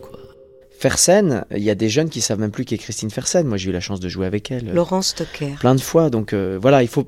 Fersen, 0.81 1.45
il 1.55 1.63
y 1.63 1.71
a 1.71 1.75
des 1.75 1.89
jeunes 1.91 2.09
qui 2.09 2.21
savent 2.21 2.41
même 2.41 2.51
plus 2.51 2.65
qui 2.65 2.75
est 2.75 2.79
Christine 2.79 3.11
Fersen. 3.11 3.47
Moi, 3.47 3.59
j'ai 3.59 3.69
eu 3.71 3.73
la 3.73 3.81
chance 3.81 4.01
de 4.01 4.09
jouer 4.09 4.27
avec 4.27 4.51
elle. 4.51 4.73
Laurence 4.73 5.09
Stocker. 5.09 5.55
Plein 5.61 5.75
de 5.75 5.81
fois. 5.81 6.09
Donc 6.11 6.33
euh, 6.33 6.59
voilà, 6.61 6.83
il 6.83 6.89
faut, 6.89 7.07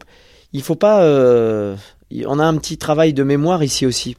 il 0.52 0.62
faut 0.62 0.74
pas. 0.76 1.02
euh, 1.02 1.74
y- 2.10 2.24
on 2.26 2.38
a 2.38 2.44
un 2.44 2.56
petit 2.58 2.76
travail 2.76 3.14
de 3.14 3.22
mémoire 3.22 3.64
ici 3.64 3.86
aussi. 3.86 4.14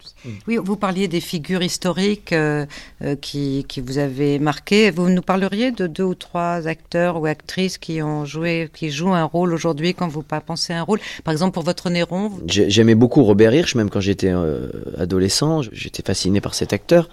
Oui, 0.47 0.58
vous 0.58 0.76
parliez 0.78 1.08
des 1.08 1.20
figures 1.22 1.62
historiques 1.62 2.34
euh, 2.34 2.66
euh, 3.04 3.16
qui, 3.16 3.66
qui 3.68 3.80
vous 3.82 3.97
avaient 3.99 4.39
marqué. 4.39 4.89
Vous 4.89 5.10
nous 5.10 5.22
parleriez 5.22 5.72
de 5.72 5.86
deux 5.86 6.04
ou 6.04 6.16
trois 6.16 6.68
acteurs 6.68 7.22
ou 7.22 7.26
actrices 7.28 7.78
qui 7.78 8.01
ont 8.01 8.26
joué, 8.26 8.70
qui 8.74 8.89
jouent 8.89 9.14
un 9.14 9.26
rôle 9.26 9.54
aujourd'hui 9.54 9.93
quand 9.93 10.08
vous 10.08 10.24
pas 10.24 10.41
pensez 10.41 10.74
à 10.74 10.80
un 10.80 10.84
rôle? 10.84 10.99
Par 11.24 11.32
exemple, 11.34 11.54
pour 11.54 11.64
votre 11.64 11.89
Néron, 11.91 12.30
vous- 12.30 12.41
J'aimais 12.47 12.95
beaucoup 12.95 13.24
Robert 13.24 13.54
Hirsch, 13.54 13.76
même 13.76 13.89
quand 13.91 13.99
j'étais 14.01 14.32
euh, 14.32 14.70
adolescent. 14.97 15.62
J'étais 15.72 16.01
fasciné 16.04 16.41
par 16.41 16.56
cet 16.56 16.74
acteur. 16.74 17.10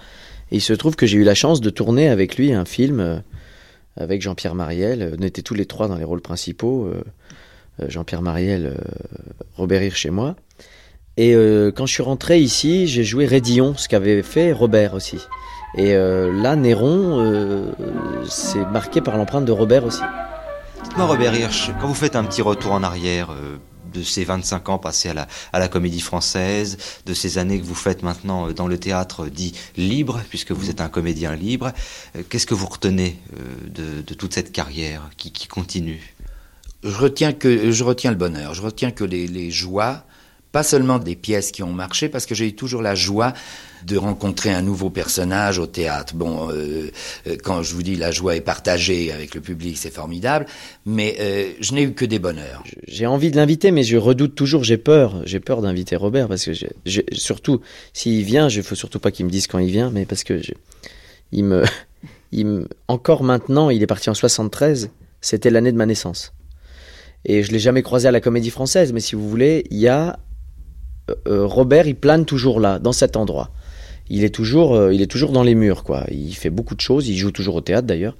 Il 0.53 0.61
se 0.61 0.73
trouve 0.73 0.97
que 0.97 1.07
j'ai 1.07 1.19
eu 1.19 1.25
la 1.25 1.35
chance 1.35 1.61
de 1.61 1.71
tourner 1.71 2.09
avec 2.09 2.37
lui 2.37 2.53
un 2.53 2.65
film 2.65 3.01
euh, 3.01 3.19
avec 3.97 4.21
Jean-Pierre 4.23 4.55
Mariel. 4.55 5.17
On 5.19 5.23
était 5.23 5.43
tous 5.43 5.55
les 5.55 5.67
trois 5.67 5.89
dans 5.89 5.97
les 5.97 6.05
rôles 6.05 6.21
principaux. 6.21 6.87
euh, 6.87 7.05
euh, 7.81 7.87
Jean-Pierre 7.89 8.23
Mariel, 8.23 8.77
Robert 9.57 9.83
Hirsch 9.83 10.07
et 10.07 10.11
moi. 10.11 10.37
Et 11.17 11.35
quand 11.77 11.85
je 11.85 11.93
suis 11.93 12.03
rentré 12.03 12.39
ici, 12.41 12.87
j'ai 12.87 13.05
joué 13.05 13.27
Rédillon, 13.27 13.75
ce 13.77 13.89
qu'avait 13.89 14.23
fait 14.23 14.53
Robert 14.53 14.95
aussi. 14.95 15.19
Et 15.77 15.93
là, 15.93 16.57
Néron, 16.57 17.75
c'est 18.27 18.65
marqué 18.71 19.03
par 19.03 19.19
l'empreinte 19.19 19.45
de 19.45 19.53
Robert 19.53 19.85
aussi. 19.85 20.03
Dites-moi, 20.85 21.05
Robert 21.05 21.35
Hirsch, 21.35 21.73
quand 21.79 21.89
vous 21.89 21.95
faites 21.95 22.17
un 22.17 22.25
petit 22.25 22.41
retour 22.41 22.73
en 22.73 22.83
arrière 22.83 23.35
de 23.93 24.03
ces 24.03 24.25
25 24.25 24.69
ans 24.69 24.79
passés 24.79 25.09
à 25.09 25.15
la, 25.15 25.29
à 25.53 25.59
la 25.59 25.69
comédie 25.69 26.01
française, 26.01 26.79
de 27.07 27.15
ces 27.15 27.39
années 27.39 27.61
que 27.61 27.65
vous 27.65 27.75
faites 27.75 28.03
maintenant 28.03 28.49
euh, 28.49 28.53
dans 28.53 28.67
le 28.67 28.79
théâtre 28.79 29.27
dit 29.27 29.55
libre, 29.77 30.21
puisque 30.29 30.53
vous 30.53 30.71
êtes 30.71 30.81
un 30.81 30.89
comédien 30.89 31.35
libre, 31.35 31.73
euh, 32.17 32.23
qu'est-ce 32.29 32.47
que 32.47 32.55
vous 32.55 32.67
retenez 32.67 33.19
euh, 33.39 33.69
de, 33.69 34.03
de 34.03 34.15
toute 34.15 34.35
cette 34.35 34.53
carrière 34.53 35.11
qui, 35.17 35.33
qui 35.33 35.47
continue? 35.47 36.15
Je 36.83 36.97
retiens 36.97 37.33
que 37.33 37.71
je 37.71 37.85
retiens 37.85 38.11
le 38.11 38.17
bonheur, 38.17 38.55
je 38.55 38.63
retiens 38.63 38.91
que 38.91 39.05
les, 39.05 39.27
les 39.27 39.51
joies 39.51 40.05
pas 40.53 40.63
seulement 40.63 40.99
des 40.99 41.15
pièces 41.15 41.53
qui 41.53 41.63
ont 41.63 41.73
marché, 41.73 42.09
parce 42.09 42.27
que 42.27 42.35
j'ai 42.35 42.49
eu 42.49 42.55
toujours 42.55 42.83
la 42.83 42.95
joie 42.95 43.33
de 43.87 43.97
rencontrer 43.97 44.51
un 44.51 44.63
nouveau 44.63 44.91
personnage 44.91 45.59
au 45.59 45.67
théâtre. 45.67 46.15
Bon, 46.15 46.51
euh, 46.51 46.91
euh, 47.27 47.37
quand 47.43 47.63
je 47.63 47.75
vous 47.75 47.83
dis 47.83 47.97
la 47.97 48.11
joie 48.11 48.37
est 48.37 48.41
partagée 48.41 49.13
avec 49.13 49.35
le 49.35 49.41
public, 49.41 49.77
c'est 49.79 49.93
formidable, 49.93 50.47
mais 50.87 51.17
euh, 51.21 51.51
je 51.61 51.75
n'ai 51.75 51.83
eu 51.83 51.93
que 51.93 52.05
des 52.05 52.19
bonheurs. 52.19 52.63
J'ai 52.87 53.07
envie 53.07 53.31
de 53.31 53.37
l'inviter, 53.37 53.71
mais 53.71 53.83
je 53.83 53.97
redoute 53.97 54.35
toujours, 54.35 54.65
j'ai 54.65 54.77
peur, 54.79 55.23
j'ai 55.25 55.41
peur 55.41 55.63
d'inviter 55.63 55.97
Robert, 55.97 56.29
parce 56.29 56.45
que 56.45 56.53
j'ai- 56.53 57.05
surtout, 57.13 57.61
s'il 57.93 58.25
vient, 58.25 58.49
il 58.49 58.63
faut 58.63 58.75
surtout 58.75 58.99
pas 59.01 59.11
qu'il 59.11 59.27
me 59.27 59.31
dise 59.31 59.47
quand 59.47 59.59
il 59.59 59.71
vient, 59.71 59.91
mais 59.91 60.05
parce 60.07 60.25
que 60.25 60.39
j'ai- 60.43 60.57
il 61.33 61.45
me, 61.45 61.63
il 62.33 62.47
me, 62.47 62.69
encore 62.89 63.23
maintenant, 63.23 63.71
il 63.71 63.83
est 63.83 63.87
parti 63.87 64.11
en 64.11 64.15
73, 64.15 64.91
c'était 65.21 65.51
l'année 65.51 65.73
de 65.73 65.77
ma 65.77 65.87
naissance. 65.87 66.33
Et 67.25 67.43
je 67.43 67.53
l'ai 67.53 67.59
jamais 67.59 67.83
croisé 67.83 68.09
à 68.09 68.13
la 68.13 68.21
Comédie 68.21 68.51
Française, 68.51 68.93
mais 68.93 69.01
si 69.01 69.15
vous 69.15 69.29
voulez, 69.29 69.65
il 69.71 69.79
y 69.79 69.89
a 69.89 70.19
Robert, 71.27 71.87
il 71.87 71.97
plane 71.97 72.25
toujours 72.25 72.61
là, 72.61 72.79
dans 72.79 72.93
cet 72.93 73.17
endroit. 73.17 73.51
Il 74.11 74.25
est 74.25 74.35
toujours, 74.35 74.75
euh, 74.75 74.93
il 74.93 75.03
est 75.03 75.07
toujours 75.07 75.31
dans 75.31 75.45
les 75.45 75.55
murs, 75.55 75.85
quoi. 75.85 76.05
Il 76.11 76.35
fait 76.35 76.51
beaucoup 76.51 76.75
de 76.75 76.81
choses. 76.81 77.09
Il 77.09 77.17
joue 77.17 77.31
toujours 77.31 77.55
au 77.55 77.61
théâtre 77.61 77.87
d'ailleurs, 77.87 78.17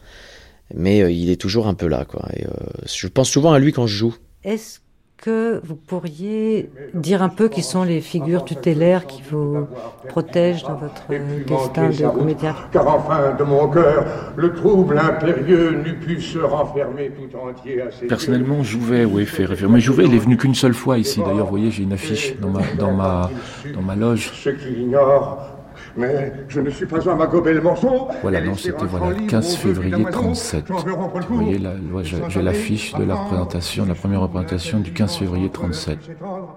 mais 0.73 1.03
euh, 1.03 1.11
il 1.11 1.31
est 1.31 1.41
toujours 1.41 1.67
un 1.67 1.75
peu 1.75 1.89
là, 1.89 2.05
quoi. 2.05 2.23
Et, 2.37 2.47
euh, 2.47 2.51
je 2.87 3.09
pense 3.09 3.29
souvent 3.29 3.53
à 3.53 3.59
lui 3.59 3.73
quand 3.73 3.89
je 3.89 3.97
joue. 3.97 4.15
Est-ce 4.45 4.79
que 5.21 5.61
vous 5.65 5.77
pourriez 5.77 6.71
dire 6.95 7.23
un 7.23 7.29
peu 7.29 7.49
qui 7.49 7.63
sont 7.63 7.83
les 7.83 8.01
figures 8.01 8.45
tutélaires 8.45 9.07
qui 9.07 9.21
vous 9.31 9.67
protègent 10.09 10.63
dans 10.63 10.77
votre 10.77 11.03
destin 11.47 11.91
de 11.91 12.09
comédien 12.11 12.57
Car 12.73 12.89
enfin, 12.89 13.37
de 13.39 13.45
mon 13.45 13.69
cœur, 13.69 14.07
le 14.37 14.55
trouble 14.55 14.99
impérieux 14.99 15.83
n'eût 15.85 15.99
pu 15.99 16.21
se 16.23 16.39
renfermer 16.39 17.11
tout 17.11 17.37
entier 17.37 17.83
à 17.83 17.91
ses 17.91 18.07
Personnellement, 18.07 18.63
Jouvet, 18.63 19.05
oui, 19.05 19.27
fait 19.27 19.45
référence. 19.45 19.75
Mais 19.75 19.81
Jouvet, 19.81 20.05
il 20.07 20.15
est 20.15 20.19
venu 20.19 20.37
qu'une 20.39 20.55
seule 20.55 20.75
fois 20.75 20.97
ici. 20.97 21.21
D'ailleurs, 21.21 21.45
vous 21.45 21.51
voyez, 21.51 21.71
j'ai 21.71 21.83
une 21.83 21.93
affiche 21.93 22.39
dans 22.41 22.49
ma, 22.49 22.63
dans 22.79 22.93
ma, 22.93 23.31
dans 23.75 23.83
ma 23.83 23.97
loge. 23.97 24.31
Ceux 24.33 24.53
qui 24.53 24.71
l'ignorent, 24.71 25.50
mais 25.97 26.33
je 26.49 26.61
ne 26.61 26.71
suis 26.71 26.87
pas 26.87 27.09
un 27.11 27.15
magobel 27.15 27.61
morceau. 27.61 28.09
Voilà, 28.23 28.41
non, 28.41 28.55
c'était 28.55 28.85
voilà, 28.85 29.17
le 29.19 29.27
15 29.27 29.57
février 29.57 30.05
37. 30.11 30.65
Vous 30.69 31.37
voyez, 31.37 31.59
là, 31.59 31.73
ouais, 31.93 32.03
j'ai 32.05 32.43
l'affiche 32.43 32.95
de 32.95 33.05
la 33.05 33.15
représentation, 33.15 33.85
la 33.87 33.95
première 33.95 34.21
représentation 34.21 34.81
du 34.81 34.93
15 34.93 35.17
février 35.19 35.49
37. 35.51 35.99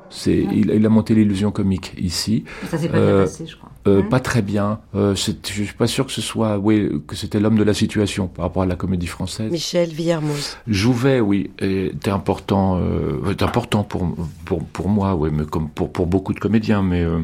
C'est, 0.10 0.38
il, 0.38 0.70
il 0.72 0.86
a 0.86 0.90
monté 0.90 1.16
l'illusion 1.16 1.52
comique 1.52 1.94
ici. 1.98 2.44
Ça 2.70 2.78
s'est 2.78 2.90
pas 2.90 3.00
bien 3.00 3.18
passé, 3.24 3.46
je 3.48 3.56
crois. 3.58 3.70
euh, 3.88 4.02
pas 4.04 4.20
très 4.20 4.42
bien. 4.42 4.80
Euh, 4.96 5.16
je 5.16 5.32
suis 5.64 5.74
pas 5.74 5.88
sûr 5.88 6.06
que 6.06 6.12
ce 6.12 6.22
soit, 6.22 6.58
oui, 6.58 6.90
que 7.08 7.16
c'était 7.16 7.40
l'homme 7.40 7.58
de 7.58 7.64
la 7.64 7.74
situation 7.74 8.28
par 8.28 8.44
rapport 8.46 8.64
à 8.64 8.66
la 8.66 8.76
comédie 8.76 9.08
française. 9.08 9.52
Michel 9.52 9.90
Villermoz. 9.90 10.58
Jouvet, 10.68 11.20
oui, 11.20 11.52
était 11.60 12.10
important, 12.12 12.78
euh, 12.80 13.32
était 13.32 13.44
important 13.44 13.84
pour, 13.84 14.08
pour, 14.46 14.64
pour 14.64 14.90
moi, 14.90 15.16
oui, 15.16 15.30
mais 15.32 15.46
comme 15.46 15.70
pour, 15.70 15.92
pour 15.92 16.08
beaucoup 16.08 16.34
de 16.34 16.40
comédiens, 16.40 16.82
mais 16.84 17.02
euh, 17.02 17.20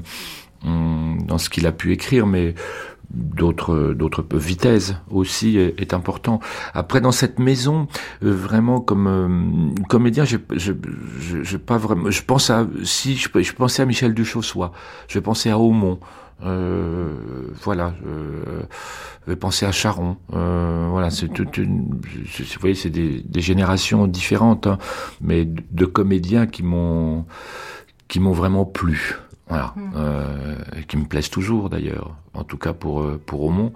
dans 0.63 1.37
ce 1.37 1.49
qu'il 1.49 1.67
a 1.67 1.71
pu 1.71 1.91
écrire, 1.93 2.27
mais 2.27 2.55
d'autres 3.11 3.93
d'autres 3.93 4.23
vitesse 4.33 4.93
aussi 5.09 5.57
est, 5.57 5.93
important. 5.93 6.39
Après 6.73 7.01
dans 7.01 7.11
cette 7.11 7.39
maison 7.39 7.87
euh, 8.23 8.31
vraiment 8.31 8.81
comme 8.81 9.07
euh, 9.07 9.83
comédien 9.87 10.25
je, 10.25 10.37
je 10.51 11.57
pas 11.57 11.77
vraiment 11.77 12.11
je 12.11 12.21
pense 12.21 12.51
à 12.51 12.67
si 12.83 13.15
je, 13.15 13.53
pensais 13.53 13.81
à 13.81 13.85
Michel 13.85 14.13
Duchossois, 14.13 14.71
je 15.07 15.17
pensais 15.17 15.49
à 15.49 15.57
Aumont 15.57 15.99
euh, 16.41 17.15
voilà, 17.63 17.93
je 19.27 19.33
penser 19.33 19.65
à 19.65 19.71
Charon. 19.71 20.17
Euh, 20.33 20.87
voilà, 20.89 21.09
c'est 21.09 21.27
toute 21.27 21.57
une. 21.57 21.89
Vous 21.91 22.59
voyez, 22.61 22.75
c'est 22.75 22.89
des, 22.89 23.21
des 23.21 23.41
générations 23.41 24.07
différentes, 24.07 24.67
hein, 24.67 24.77
mais 25.21 25.45
de, 25.45 25.61
de 25.71 25.85
comédiens 25.85 26.47
qui 26.47 26.63
m'ont 26.63 27.25
qui 28.07 28.19
m'ont 28.19 28.31
vraiment 28.31 28.65
plu. 28.65 29.17
Voilà, 29.49 29.73
euh, 29.95 30.55
et 30.77 30.83
qui 30.83 30.95
me 30.97 31.05
plaisent 31.05 31.31
toujours 31.31 31.69
d'ailleurs. 31.71 32.15
En 32.35 32.43
tout 32.43 32.57
cas 32.57 32.73
pour 32.73 33.01
euh, 33.01 33.19
pour 33.25 33.41
Aumont. 33.43 33.73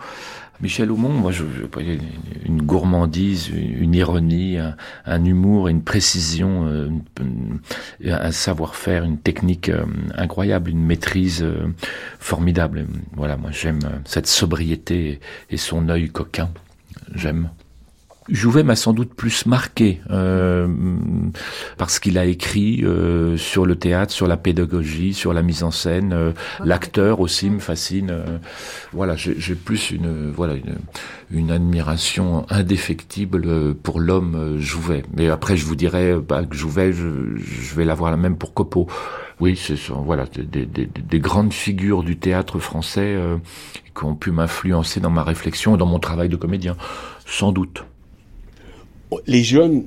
Michel 0.61 0.91
Aumont, 0.91 1.09
moi, 1.09 1.32
je, 1.32 1.43
je 1.43 2.45
une 2.45 2.61
gourmandise, 2.61 3.49
une, 3.49 3.93
ironie, 3.95 4.57
un, 4.59 4.78
un 5.05 5.26
humour, 5.26 5.67
une 5.67 5.82
précision, 5.84 6.67
euh, 6.67 6.88
une- 7.19 7.59
une- 7.99 8.11
un 8.13 8.32
savoir-faire, 8.32 9.03
une 9.03 9.17
technique 9.17 9.67
euh, 9.69 9.84
incroyable, 10.15 10.69
une 10.69 10.86
maîtrise 10.86 11.41
euh, 11.43 11.67
formidable. 12.19 12.86
Voilà, 13.15 13.36
moi, 13.36 13.49
j'aime 13.51 13.80
euh, 13.84 13.97
cette 14.05 14.28
sobriété 14.28 15.19
et 15.49 15.57
son 15.57 15.89
œil 15.89 16.09
coquin. 16.09 16.49
J'aime. 17.15 17.49
Jouvet 18.30 18.63
m'a 18.63 18.76
sans 18.76 18.93
doute 18.93 19.13
plus 19.13 19.45
marqué 19.45 19.99
euh, 20.09 20.67
parce 21.78 21.99
qu'il 21.99 22.17
a 22.17 22.26
écrit 22.26 22.82
euh, 22.84 23.36
sur 23.38 23.65
le 23.65 23.76
théâtre, 23.76 24.13
sur 24.13 24.28
la 24.28 24.38
pédagogie, 24.38 25.13
sur 25.13 25.34
la 25.34 25.41
mise 25.41 25.63
en 25.63 25.71
scène. 25.71 26.13
euh, 26.13 26.32
L'acteur 26.63 27.19
aussi 27.19 27.49
me 27.49 27.59
fascine. 27.59 28.09
euh, 28.11 28.38
voilà, 28.93 29.15
j'ai 29.17 29.55
plus 29.55 29.91
une 29.91 30.32
voilà 30.32 30.53
une, 30.53 30.76
une 31.32 31.51
admiration 31.51 32.45
indéfectible 32.49 33.43
euh, 33.45 33.74
pour 33.74 33.99
l'homme 33.99 34.36
euh, 34.36 34.59
Jouvet. 34.59 35.03
Mais 35.15 35.30
après, 35.30 35.57
je 35.57 35.65
vous 35.65 35.76
dirais 35.76 36.15
bah, 36.17 36.43
que 36.45 36.55
Jouvet, 36.55 36.93
je, 36.93 37.36
je 37.38 37.76
vais 37.76 37.84
l'avoir 37.86 38.09
la 38.11 38.17
même 38.17 38.38
pour 38.38 38.53
Copeau. 38.53 38.88
Oui, 39.39 39.55
ce 39.57 39.76
sont 39.76 40.01
voilà 40.01 40.26
des, 40.28 40.43
des, 40.43 40.65
des- 40.65 40.86
des 40.88 41.19
grandes 41.19 41.51
figures 41.51 42.03
du 42.03 42.17
théâtre 42.17 42.59
français 42.59 43.15
euh, 43.17 43.38
qui 43.97 44.05
ont 44.05 44.15
pu 44.15 44.32
m'influencer 44.32 44.99
dans 45.01 45.09
ma 45.09 45.24
réflexion 45.24 45.76
et 45.76 45.78
dans 45.78 45.86
mon 45.88 45.99
travail 45.99 46.30
de 46.30 46.36
comédien, 46.38 46.78
sans 47.26 47.51
doute. 47.51 47.84
Les 49.28 49.43
jeunes 49.43 49.84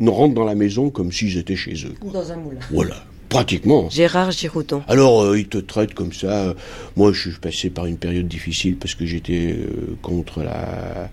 ne 0.00 0.10
rentrent 0.10 0.34
dans 0.34 0.44
la 0.44 0.54
maison 0.54 0.90
comme 0.90 1.12
s'ils 1.12 1.36
étaient 1.38 1.56
chez 1.56 1.74
eux. 1.84 1.94
Ou 2.02 2.10
dans 2.10 2.30
un 2.32 2.36
moulin. 2.36 2.60
Voilà, 2.70 2.96
pratiquement. 3.28 3.88
Gérard 3.90 4.30
Giroudon. 4.30 4.82
Alors, 4.88 5.22
euh, 5.22 5.38
ils 5.38 5.48
te 5.48 5.58
traitent 5.58 5.94
comme 5.94 6.12
ça. 6.12 6.54
Moi, 6.96 7.12
je 7.12 7.30
suis 7.30 7.38
passé 7.40 7.70
par 7.70 7.86
une 7.86 7.96
période 7.96 8.28
difficile 8.28 8.76
parce 8.76 8.94
que 8.94 9.04
j'étais 9.06 9.52
euh, 9.58 9.96
contre 10.00 10.42
la, 10.42 11.10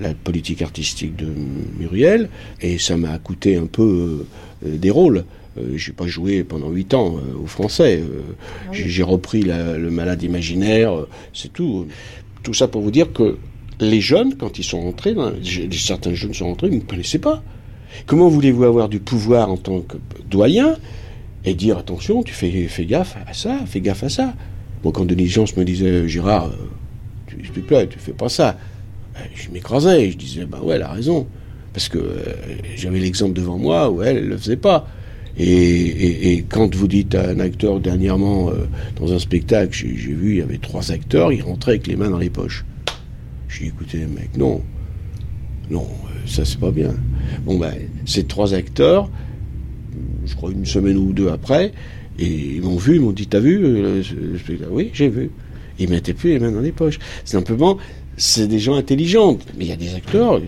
la 0.00 0.14
politique 0.14 0.62
artistique 0.62 1.16
de 1.16 1.26
Muriel 1.78 2.28
et 2.60 2.78
ça 2.78 2.96
m'a 2.96 3.18
coûté 3.18 3.56
un 3.56 3.66
peu 3.66 4.26
euh, 4.66 4.76
des 4.76 4.90
rôles. 4.90 5.24
Euh, 5.58 5.76
j'ai 5.76 5.92
pas 5.92 6.06
joué 6.06 6.44
pendant 6.44 6.70
huit 6.70 6.94
ans 6.94 7.16
euh, 7.16 7.42
au 7.42 7.46
français. 7.46 8.00
Euh, 8.00 8.20
j'ai, 8.72 8.88
j'ai 8.88 9.02
repris 9.02 9.42
la- 9.42 9.76
le 9.76 9.90
malade 9.90 10.22
imaginaire, 10.22 10.92
c'est 11.34 11.52
tout. 11.52 11.86
Tout 12.42 12.54
ça 12.54 12.66
pour 12.68 12.80
vous 12.82 12.90
dire 12.90 13.12
que 13.12 13.36
les 13.82 14.00
jeunes, 14.00 14.34
quand 14.36 14.58
ils 14.58 14.64
sont 14.64 14.80
rentrés, 14.80 15.14
j'ai- 15.42 15.68
certains 15.72 16.14
jeunes 16.14 16.34
sont 16.34 16.46
rentrés, 16.46 16.68
ils 16.68 16.74
ne 16.74 16.80
me 16.80 16.86
connaissaient 16.86 17.18
pas. 17.18 17.42
Comment 18.06 18.28
voulez-vous 18.28 18.64
avoir 18.64 18.88
du 18.88 19.00
pouvoir 19.00 19.50
en 19.50 19.56
tant 19.56 19.80
que 19.80 19.96
doyen 20.30 20.76
et 21.44 21.54
dire 21.54 21.78
attention, 21.78 22.22
tu 22.22 22.32
fais, 22.32 22.68
gaffe 22.86 23.16
à 23.26 23.34
ça, 23.34 23.58
fais 23.66 23.80
gaffe 23.80 24.04
à 24.04 24.08
ça. 24.08 24.34
Moi, 24.82 24.92
quand 24.92 25.04
Denis 25.04 25.28
Jans 25.28 25.44
me 25.56 25.64
disait 25.64 26.08
Gérard, 26.08 26.46
euh, 26.46 26.56
tu, 27.26 27.50
te 27.50 27.60
plaît, 27.60 27.86
tu 27.88 27.98
fais 27.98 28.12
pas 28.12 28.28
ça, 28.28 28.56
euh, 29.16 29.20
je 29.34 29.50
m'écrasais, 29.50 30.10
je 30.10 30.16
disais 30.16 30.44
bah 30.46 30.60
ouais, 30.62 30.76
elle 30.76 30.82
a 30.82 30.92
raison. 30.92 31.26
Parce 31.72 31.88
que 31.88 31.98
euh, 31.98 32.22
j'avais 32.76 32.98
l'exemple 32.98 33.32
devant 33.34 33.58
moi 33.58 33.90
où 33.90 34.02
elle, 34.02 34.18
elle 34.18 34.28
le 34.28 34.36
faisait 34.36 34.56
pas. 34.56 34.86
Et, 35.38 36.44
quand 36.50 36.74
vous 36.74 36.88
dites 36.88 37.14
à 37.14 37.30
un 37.30 37.40
acteur 37.40 37.80
dernièrement 37.80 38.50
euh, 38.50 38.66
dans 38.96 39.12
un 39.12 39.18
spectacle, 39.18 39.72
j'ai 39.72 39.88
vu, 39.88 40.32
il 40.32 40.36
y 40.38 40.42
avait 40.42 40.58
trois 40.58 40.92
acteurs, 40.92 41.32
ils 41.32 41.42
rentraient 41.42 41.72
avec 41.72 41.86
les 41.86 41.96
mains 41.96 42.10
dans 42.10 42.18
les 42.18 42.28
poches. 42.30 42.64
J'ai 43.52 43.66
écoutez, 43.66 43.98
mec, 44.06 44.36
non, 44.36 44.62
non, 45.70 45.82
euh, 45.82 46.26
ça 46.26 46.44
c'est 46.44 46.58
pas 46.58 46.70
bien. 46.70 46.94
Bon 47.44 47.58
ben, 47.58 47.74
ces 48.06 48.24
trois 48.24 48.54
acteurs, 48.54 49.10
je 50.24 50.34
crois 50.34 50.50
une 50.52 50.64
semaine 50.64 50.96
ou 50.96 51.12
deux 51.12 51.28
après, 51.28 51.72
et 52.18 52.26
ils 52.26 52.62
m'ont 52.62 52.76
vu, 52.76 52.96
ils 52.96 53.00
m'ont 53.00 53.12
dit 53.12 53.26
T'as 53.26 53.40
vu 53.40 53.60
euh, 53.62 54.02
Oui, 54.70 54.90
j'ai 54.94 55.08
vu. 55.08 55.30
Ils 55.78 55.90
mettaient 55.90 56.14
plus 56.14 56.30
les 56.30 56.38
mains 56.38 56.52
dans 56.52 56.60
les 56.60 56.72
poches. 56.72 56.98
Simplement, 57.24 57.78
c'est 58.16 58.46
des 58.46 58.58
gens 58.58 58.74
intelligents. 58.74 59.38
Mais 59.56 59.64
il 59.64 59.68
y 59.68 59.72
a 59.72 59.76
des 59.76 59.94
acteurs, 59.94 60.40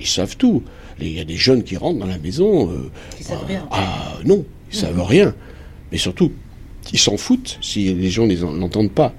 ils 0.00 0.06
savent 0.06 0.36
tout. 0.36 0.62
Il 1.00 1.12
y 1.12 1.20
a 1.20 1.24
des 1.24 1.36
jeunes 1.36 1.62
qui 1.62 1.76
rentrent 1.76 2.00
dans 2.00 2.06
la 2.06 2.18
maison. 2.18 2.70
euh, 2.70 2.90
ah 3.70 4.18
non, 4.24 4.44
ils 4.70 4.76
savent 4.78 5.02
rien. 5.02 5.34
Mais 5.90 5.98
surtout, 5.98 6.32
ils 6.92 6.98
s'en 6.98 7.16
foutent 7.16 7.58
si 7.60 7.94
les 7.94 8.10
gens 8.10 8.26
ne 8.26 8.58
l'entendent 8.58 8.92
pas. 8.92 9.14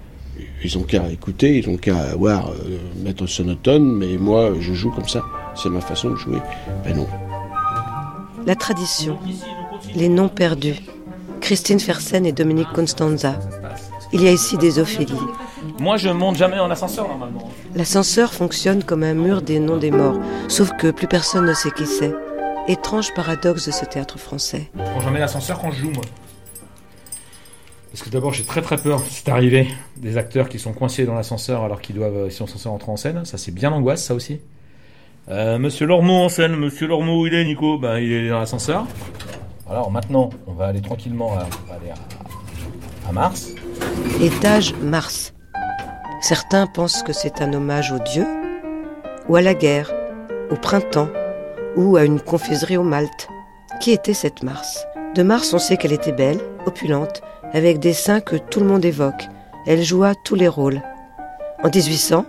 Ils 0.64 0.78
ont 0.78 0.84
qu'à 0.84 1.10
écouter, 1.10 1.58
ils 1.58 1.70
ont 1.70 1.76
qu'à 1.76 2.16
voir 2.16 2.50
euh, 2.50 2.78
Maître 3.04 3.28
Sonotone, 3.28 3.98
mais 3.98 4.18
moi, 4.18 4.54
je 4.60 4.74
joue 4.74 4.92
comme 4.92 5.08
ça. 5.08 5.22
C'est 5.56 5.70
ma 5.70 5.82
façon 5.82 6.12
de 6.12 6.16
jouer. 6.16 6.40
Ben 6.86 6.96
non. 6.96 7.08
La 8.46 8.56
tradition. 8.56 9.18
Les 9.94 10.08
noms 10.08 10.30
perdus. 10.30 10.76
Christine 11.42 11.80
Fersen 11.80 12.26
et 12.26 12.32
Dominique 12.32 12.72
Constanza. 12.74 13.38
Il 14.14 14.24
y 14.24 14.28
a 14.28 14.32
ici 14.32 14.58
des 14.58 14.80
Ophélie. 14.80 15.12
Moi, 15.80 15.98
je 15.98 16.10
monte 16.10 16.38
jamais 16.38 16.60
en 16.60 16.72
ascenseur 16.72 17.08
normalement. 17.08 17.50
L'ascenseur 17.76 18.34
fonctionne 18.34 18.84
comme 18.84 19.04
un 19.04 19.14
mur 19.14 19.42
des 19.42 19.60
noms 19.60 19.78
des 19.78 19.92
morts, 19.92 20.20
sauf 20.48 20.72
que 20.78 20.92
plus 20.92 21.08
personne 21.08 21.46
ne 21.46 21.54
sait 21.54 21.72
qui 21.72 21.86
c'est. 21.86 22.14
Étrange 22.68 23.14
paradoxe 23.14 23.66
de 23.66 23.72
ce 23.72 23.84
théâtre 23.84 24.18
français. 24.18 24.70
Je 24.78 24.84
prends 24.84 25.02
jamais 25.02 25.20
l'ascenseur 25.20 25.60
quand 25.60 25.72
je 25.72 25.82
joue, 25.82 25.92
moi. 25.92 26.04
Parce 27.94 28.02
que 28.02 28.10
d'abord, 28.10 28.34
j'ai 28.34 28.44
très 28.44 28.64
très 28.64 28.78
peur, 28.78 29.02
c'est 29.08 29.30
arrivé, 29.30 29.68
des 29.98 30.18
acteurs 30.18 30.50
qui 30.50 30.58
sont 30.58 30.74
coincés 30.74 31.06
dans 31.06 31.14
l'ascenseur 31.14 31.64
alors 31.64 31.80
qu'ils 31.80 31.96
doivent, 31.96 32.28
si 32.32 32.42
on 32.42 32.48
s'en 32.48 32.58
sort, 32.58 32.74
entrer 32.74 32.92
en 32.92 32.98
scène. 32.98 33.24
Ça, 33.24 33.38
c'est 33.38 33.52
bien 33.52 33.70
l'angoisse, 33.70 34.04
ça 34.04 34.16
aussi. 34.16 34.40
Euh, 35.30 35.60
Monsieur 35.60 35.86
Lormeau 35.86 36.24
en 36.24 36.28
scène, 36.30 36.56
Monsieur 36.56 36.88
Lormeau, 36.88 37.22
où 37.22 37.28
il 37.28 37.36
est, 37.36 37.46
Nico? 37.46 37.78
Ben, 37.78 38.00
il 38.00 38.12
est 38.12 38.30
dans 38.30 38.40
l'ascenseur. 38.40 38.88
Alors 39.70 39.92
maintenant, 39.92 40.32
on 40.48 40.54
va 40.54 40.66
aller 40.66 40.82
tranquillement 40.82 41.38
à- 41.38 41.48
à 43.08 43.12
Mars. 43.12 43.50
Étage 44.20 44.74
Mars. 44.82 45.34
Certains 46.20 46.66
pensent 46.66 47.04
que 47.04 47.14
c'est 47.14 47.42
un 47.44 47.54
hommage 47.54 47.92
aux 47.92 48.00
dieux, 48.00 48.28
ou 49.30 49.36
à 49.36 49.42
la 49.44 49.54
guerre, 49.54 49.92
au 50.50 50.56
printemps, 50.56 51.10
ou 51.76 51.96
à 51.96 52.06
une 52.06 52.20
confiserie 52.20 52.78
au 52.78 52.84
Malte. 52.84 53.28
Qui 53.82 53.92
était 53.92 54.14
cette 54.16 54.42
Mars? 54.42 54.84
De 55.16 55.22
Mars, 55.22 55.54
on 55.54 55.60
sait 55.60 55.78
qu'elle 55.78 55.94
était 55.94 56.12
belle, 56.12 56.40
opulente, 56.66 57.22
avec 57.54 57.80
des 57.80 57.94
seins 57.94 58.20
que 58.20 58.36
tout 58.36 58.60
le 58.60 58.66
monde 58.66 58.84
évoque. 58.84 59.28
Elle 59.66 59.84
joua 59.84 60.14
tous 60.26 60.36
les 60.36 60.48
rôles. 60.48 60.82
En 61.64 61.70
1800, 61.70 62.26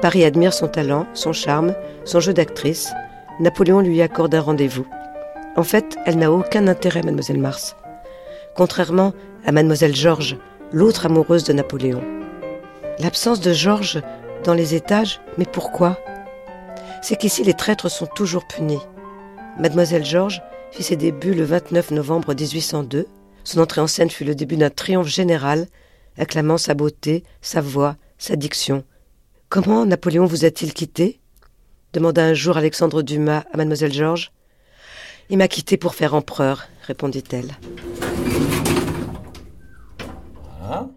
Paris 0.00 0.24
admire 0.24 0.54
son 0.54 0.68
talent, 0.68 1.06
son 1.12 1.32
charme, 1.32 1.74
son 2.04 2.20
jeu 2.20 2.32
d'actrice. 2.32 2.92
Napoléon 3.40 3.80
lui 3.80 4.00
accorde 4.00 4.34
un 4.34 4.40
rendez-vous. 4.40 4.86
En 5.56 5.62
fait, 5.62 5.96
elle 6.06 6.18
n'a 6.18 6.32
aucun 6.32 6.68
intérêt, 6.68 7.02
mademoiselle 7.02 7.38
Mars. 7.38 7.76
Contrairement 8.54 9.12
à 9.44 9.52
mademoiselle 9.52 9.94
Georges, 9.94 10.36
l'autre 10.72 11.06
amoureuse 11.06 11.44
de 11.44 11.52
Napoléon. 11.52 12.02
L'absence 12.98 13.40
de 13.40 13.52
Georges 13.52 14.00
dans 14.44 14.54
les 14.54 14.74
étages, 14.74 15.20
mais 15.36 15.44
pourquoi? 15.44 15.98
C'est 17.02 17.16
qu'ici 17.16 17.42
les 17.44 17.54
traîtres 17.54 17.90
sont 17.90 18.06
toujours 18.06 18.46
punis. 18.46 18.80
Mademoiselle 19.58 20.04
Georges 20.04 20.42
fit 20.70 20.82
ses 20.82 20.96
débuts 20.96 21.34
le 21.34 21.44
29 21.44 21.90
novembre 21.90 22.34
1802. 22.34 23.06
Son 23.50 23.58
entrée 23.58 23.80
en 23.80 23.88
scène 23.88 24.10
fut 24.10 24.22
le 24.22 24.36
début 24.36 24.56
d'un 24.56 24.70
triomphe 24.70 25.08
général, 25.08 25.66
acclamant 26.16 26.56
sa 26.56 26.74
beauté, 26.74 27.24
sa 27.40 27.60
voix, 27.60 27.96
sa 28.16 28.36
diction. 28.36 28.84
Comment 29.48 29.84
Napoléon 29.84 30.24
vous 30.24 30.44
a-t-il 30.44 30.72
quitté? 30.72 31.18
demanda 31.92 32.22
un 32.22 32.32
jour 32.32 32.56
Alexandre 32.56 33.02
Dumas 33.02 33.42
à 33.52 33.56
mademoiselle 33.56 33.92
Georges. 33.92 34.30
Il 35.30 35.38
m'a 35.38 35.48
quitté 35.48 35.76
pour 35.76 35.96
faire 35.96 36.14
empereur, 36.14 36.68
répondit-elle. 36.86 37.56
Voilà. 40.60 40.88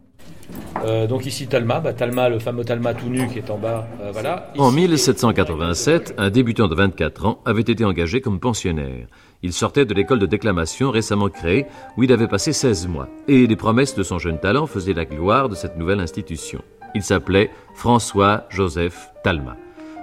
Euh, 0.85 1.07
donc 1.07 1.25
ici 1.25 1.47
Talma, 1.47 1.80
bah, 1.80 1.93
Talma, 1.93 2.30
le 2.30 2.38
fameux 2.38 2.65
Talma 2.65 2.93
tout 2.93 3.09
nu 3.09 3.27
qui 3.30 3.39
est 3.39 3.49
en 3.49 3.57
bas, 3.57 3.88
euh, 3.99 4.11
voilà. 4.11 4.53
En 4.59 4.71
1787, 4.71 6.13
un 6.19 6.30
débutant 6.30 6.67
de 6.67 6.75
24 6.75 7.25
ans 7.25 7.41
avait 7.45 7.61
été 7.61 7.84
engagé 7.84 8.21
comme 8.21 8.39
pensionnaire. 8.39 9.07
Il 9.45 9.52
sortait 9.52 9.86
de 9.86 9.94
l'école 9.94 10.20
de 10.20 10.26
déclamation 10.26 10.90
récemment 10.90 11.28
créée, 11.28 11.65
où 11.98 12.03
il 12.03 12.14
avait 12.14 12.30
passé 12.30 12.53
16 12.53 12.88
mois, 12.88 13.10
et 13.28 13.45
les 13.45 13.56
promesses 13.57 13.94
de 13.94 14.02
son 14.02 14.18
jeune 14.18 14.40
talent 14.40 14.68
faisaient 14.68 14.94
la 14.94 15.03
gloire 15.03 15.49
de 15.49 15.56
cette 15.56 15.78
nouvelle 15.78 15.99
institution. 15.99 16.61
Il 16.95 17.03
s'appelait 17.03 17.52
François 17.76 18.45
Joseph 18.49 19.10
Talma. 19.22 19.57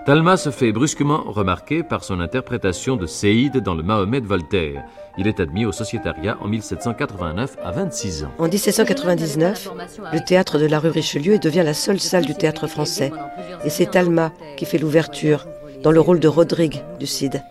Talma 0.04 0.36
se 0.36 0.50
fait 0.50 0.72
brusquement 0.72 1.24
remarquer 1.26 1.82
par 1.82 2.04
son 2.04 2.20
interprétation 2.20 2.96
de 2.96 3.06
Séide 3.06 3.58
dans 3.58 3.74
le 3.74 3.82
Mahomet 3.82 4.20
Voltaire. 4.20 4.84
Il 5.16 5.26
est 5.26 5.40
admis 5.40 5.64
au 5.64 5.72
sociétariat 5.72 6.36
en 6.40 6.48
1789 6.48 7.56
à 7.62 7.70
26 7.70 8.24
ans. 8.24 8.32
En 8.38 8.48
1799, 8.48 9.70
le 10.12 10.24
théâtre 10.24 10.58
de 10.58 10.66
la 10.66 10.78
rue 10.80 10.90
Richelieu 10.90 11.38
devient 11.38 11.62
la 11.64 11.74
seule 11.74 12.00
salle 12.00 12.26
du 12.26 12.34
théâtre 12.34 12.66
français. 12.66 13.10
Et 13.64 13.70
c'est 13.70 13.90
Talma 13.90 14.32
qui 14.56 14.66
fait 14.66 14.78
l'ouverture, 14.78 15.46
dans 15.82 15.92
le 15.92 16.00
rôle 16.00 16.20
de 16.20 16.28
Rodrigue 16.28 16.82
du 16.98 17.06
Cid. 17.06 17.42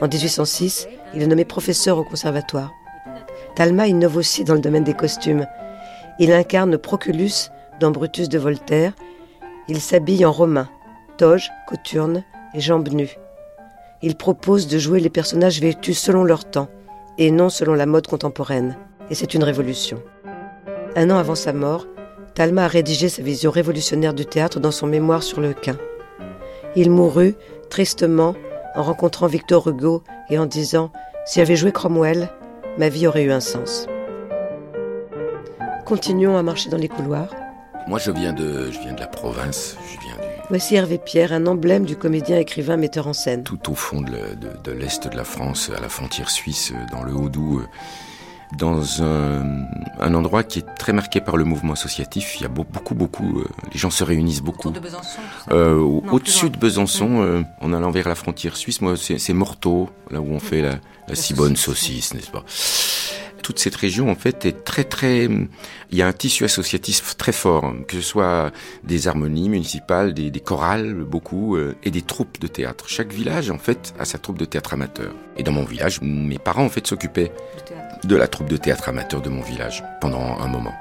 En 0.00 0.08
1806, 0.08 0.88
il 1.14 1.22
est 1.22 1.26
nommé 1.26 1.44
professeur 1.44 1.98
au 1.98 2.04
conservatoire. 2.04 2.72
Talma 3.56 3.86
innove 3.86 4.16
aussi 4.16 4.44
dans 4.44 4.54
le 4.54 4.60
domaine 4.60 4.84
des 4.84 4.94
costumes. 4.94 5.46
Il 6.18 6.32
incarne 6.32 6.78
Proculus 6.78 7.50
dans 7.80 7.90
Brutus 7.90 8.28
de 8.28 8.38
Voltaire. 8.38 8.92
Il 9.68 9.80
s'habille 9.80 10.24
en 10.24 10.32
romain 10.32 10.68
toge, 11.18 11.50
coturne 11.66 12.24
et 12.54 12.60
jambes 12.60 12.88
nues. 12.88 13.18
Il 14.00 14.16
propose 14.16 14.68
de 14.68 14.78
jouer 14.78 15.00
les 15.00 15.10
personnages 15.10 15.60
vêtus 15.60 15.94
selon 15.94 16.24
leur 16.24 16.48
temps 16.48 16.68
et 17.18 17.30
non 17.30 17.50
selon 17.50 17.74
la 17.74 17.86
mode 17.86 18.06
contemporaine. 18.06 18.76
Et 19.10 19.14
c'est 19.14 19.34
une 19.34 19.42
révolution. 19.42 20.00
Un 20.96 21.10
an 21.10 21.18
avant 21.18 21.34
sa 21.34 21.52
mort, 21.52 21.86
Talma 22.34 22.64
a 22.64 22.68
rédigé 22.68 23.08
sa 23.08 23.22
vision 23.22 23.50
révolutionnaire 23.50 24.14
du 24.14 24.24
théâtre 24.24 24.60
dans 24.60 24.70
son 24.70 24.86
mémoire 24.86 25.24
sur 25.24 25.40
le 25.40 25.52
quin. 25.52 25.76
Il 26.76 26.90
mourut, 26.90 27.34
tristement, 27.68 28.34
en 28.78 28.82
rencontrant 28.82 29.26
Victor 29.26 29.68
Hugo 29.68 30.02
et 30.30 30.38
en 30.38 30.46
disant 30.46 30.90
Si 31.26 31.40
j'avais 31.40 31.56
joué 31.56 31.72
Cromwell, 31.72 32.30
ma 32.78 32.88
vie 32.88 33.06
aurait 33.06 33.24
eu 33.24 33.32
un 33.32 33.40
sens. 33.40 33.86
Continuons 35.84 36.36
à 36.36 36.42
marcher 36.42 36.70
dans 36.70 36.76
les 36.76 36.88
couloirs. 36.88 37.30
Moi, 37.86 37.98
je 37.98 38.10
viens 38.10 38.32
de, 38.32 38.70
je 38.70 38.78
viens 38.80 38.92
de 38.92 39.00
la 39.00 39.06
province. 39.06 39.76
Je 39.92 39.98
viens 40.00 40.14
du, 40.16 40.22
Voici 40.50 40.76
Hervé 40.76 40.98
Pierre, 40.98 41.32
un 41.32 41.46
emblème 41.46 41.84
du 41.84 41.96
comédien, 41.96 42.38
écrivain, 42.38 42.76
metteur 42.76 43.06
en 43.06 43.12
scène. 43.14 43.42
tout 43.42 43.70
au 43.70 43.74
fond 43.74 44.00
de, 44.02 44.10
le- 44.10 44.36
de- 44.36 44.56
de 44.62 44.72
l'est 44.72 45.06
de 45.08 45.16
la 45.16 45.24
France, 45.24 45.70
à 45.76 45.80
la 45.80 45.88
frontière 45.88 46.28
suisse, 46.30 46.72
euh, 46.72 46.76
dans 46.92 47.02
le 47.02 47.14
Haut-Doubs, 47.14 47.60
euh, 47.60 47.66
dans 48.56 49.02
un, 49.02 49.66
un 50.00 50.14
endroit 50.14 50.42
qui 50.42 50.60
est 50.60 50.74
très 50.76 50.92
marqué 50.92 51.20
par 51.20 51.36
le 51.36 51.44
mouvement 51.44 51.74
associatif. 51.74 52.36
Il 52.38 52.42
y 52.42 52.46
a 52.46 52.48
beau- 52.48 52.64
beaucoup, 52.70 52.94
beaucoup. 52.94 53.40
euh, 53.40 53.44
les 53.72 53.78
gens 53.78 53.90
se 53.90 54.04
réunissent 54.04 54.40
beaucoup. 54.42 54.70
de 54.70 54.80
Besançon, 54.80 55.20
Euh, 55.50 55.78
Au-dessus 56.10 56.48
de. 56.50 56.56
Besançon, 56.58 57.20
euh, 57.22 57.42
en 57.60 57.72
allant 57.72 57.90
vers 57.90 58.08
la 58.08 58.14
frontière 58.14 58.56
suisse, 58.56 58.80
moi, 58.80 58.96
c'est 58.96 59.18
c'est 59.18 59.32
Morteau, 59.34 59.90
là 60.10 60.20
où 60.20 60.30
on 60.32 60.38
fait 60.40 60.62
la, 60.62 60.76
la 61.08 61.14
si 61.14 61.34
bonne 61.34 61.56
saucisse, 61.56 62.14
n'est-ce 62.14 62.30
pas? 62.30 62.44
Toute 63.48 63.60
cette 63.60 63.76
région, 63.76 64.10
en 64.10 64.14
fait, 64.14 64.44
est 64.44 64.62
très, 64.62 64.84
très... 64.84 65.24
Il 65.24 65.96
y 65.96 66.02
a 66.02 66.06
un 66.06 66.12
tissu 66.12 66.44
associatif 66.44 67.16
très 67.16 67.32
fort, 67.32 67.72
que 67.86 67.96
ce 67.96 68.02
soit 68.02 68.52
des 68.84 69.08
harmonies 69.08 69.48
municipales, 69.48 70.12
des, 70.12 70.30
des 70.30 70.40
chorales, 70.40 70.92
beaucoup, 70.92 71.56
euh, 71.56 71.74
et 71.82 71.90
des 71.90 72.02
troupes 72.02 72.38
de 72.40 72.46
théâtre. 72.46 72.90
Chaque 72.90 73.10
village, 73.10 73.50
en 73.50 73.56
fait, 73.56 73.94
a 73.98 74.04
sa 74.04 74.18
troupe 74.18 74.36
de 74.36 74.44
théâtre 74.44 74.74
amateur. 74.74 75.14
Et 75.38 75.44
dans 75.44 75.52
mon 75.52 75.64
village, 75.64 76.02
mes 76.02 76.38
parents, 76.38 76.66
en 76.66 76.68
fait, 76.68 76.86
s'occupaient 76.86 77.32
de 78.04 78.16
la 78.16 78.28
troupe 78.28 78.50
de 78.50 78.58
théâtre 78.58 78.90
amateur 78.90 79.22
de 79.22 79.30
mon 79.30 79.40
village 79.40 79.82
pendant 80.02 80.38
un 80.38 80.48
moment. 80.48 80.74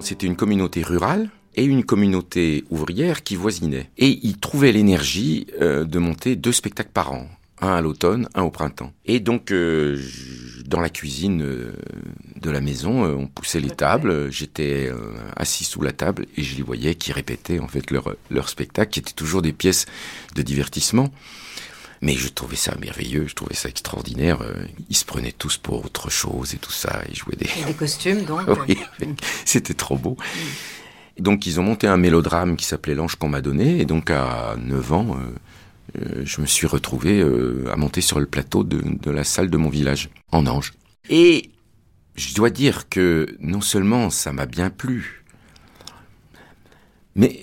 C'était 0.00 0.26
une 0.26 0.36
communauté 0.36 0.82
rurale 0.82 1.30
et 1.58 1.64
une 1.64 1.82
communauté 1.82 2.64
ouvrière 2.70 3.24
qui 3.24 3.34
voisinaient. 3.34 3.90
Et 3.98 4.20
ils 4.22 4.38
trouvaient 4.38 4.70
l'énergie 4.70 5.48
euh, 5.60 5.84
de 5.84 5.98
monter 5.98 6.36
deux 6.36 6.52
spectacles 6.52 6.92
par 6.94 7.12
an. 7.12 7.28
Un 7.60 7.72
à 7.72 7.80
l'automne, 7.80 8.28
un 8.34 8.42
au 8.42 8.50
printemps. 8.52 8.92
Et 9.04 9.18
donc, 9.18 9.50
euh, 9.50 10.00
dans 10.64 10.78
la 10.78 10.88
cuisine 10.88 11.42
euh, 11.42 11.72
de 12.40 12.50
la 12.50 12.60
maison, 12.60 13.02
on 13.02 13.26
poussait 13.26 13.58
les 13.58 13.70
tables. 13.70 14.30
J'étais 14.30 14.92
assis 15.34 15.64
sous 15.64 15.82
la 15.82 15.90
table 15.90 16.26
et 16.36 16.44
je 16.44 16.56
les 16.56 16.62
voyais 16.62 16.94
qui 16.94 17.10
répétaient 17.10 17.58
en 17.58 17.66
fait 17.66 17.90
leur, 17.90 18.14
leur 18.30 18.48
spectacle, 18.48 18.92
qui 18.92 19.00
étaient 19.00 19.10
toujours 19.10 19.42
des 19.42 19.52
pièces 19.52 19.86
de 20.36 20.42
divertissement. 20.42 21.12
Mais 22.00 22.14
je 22.14 22.28
trouvais 22.28 22.54
ça 22.54 22.76
merveilleux, 22.80 23.26
je 23.26 23.34
trouvais 23.34 23.56
ça 23.56 23.68
extraordinaire. 23.68 24.38
Ils 24.88 24.96
se 24.96 25.04
prenaient 25.04 25.34
tous 25.36 25.56
pour 25.56 25.84
autre 25.84 26.10
chose 26.10 26.54
et 26.54 26.58
tout 26.58 26.70
ça. 26.70 27.02
Ils 27.08 27.16
jouaient 27.16 27.34
des, 27.34 27.50
Et 27.60 27.64
des 27.64 27.74
costumes, 27.74 28.22
donc. 28.24 28.42
oui, 28.68 28.78
c'était 29.44 29.74
trop 29.74 29.96
beau. 29.96 30.16
Donc 31.18 31.46
ils 31.46 31.58
ont 31.58 31.62
monté 31.62 31.86
un 31.86 31.96
mélodrame 31.96 32.56
qui 32.56 32.64
s'appelait 32.64 32.94
L'ange 32.94 33.16
qu'on 33.16 33.28
m'a 33.28 33.40
donné, 33.40 33.80
et 33.80 33.84
donc 33.84 34.10
à 34.10 34.56
9 34.58 34.92
ans, 34.92 35.16
euh, 35.16 36.00
euh, 36.00 36.22
je 36.24 36.40
me 36.40 36.46
suis 36.46 36.66
retrouvé 36.66 37.20
euh, 37.20 37.64
à 37.72 37.76
monter 37.76 38.00
sur 38.00 38.20
le 38.20 38.26
plateau 38.26 38.62
de, 38.62 39.10
la 39.10 39.24
salle 39.24 39.50
de 39.50 39.56
mon 39.56 39.68
village, 39.68 40.10
en 40.30 40.46
ange. 40.46 40.74
Et 41.10 41.50
je 42.14 42.34
dois 42.34 42.50
dire 42.50 42.88
que 42.88 43.36
non 43.40 43.60
seulement 43.60 44.10
ça 44.10 44.32
m'a 44.32 44.46
bien 44.46 44.70
plu, 44.70 45.24
mais 47.16 47.36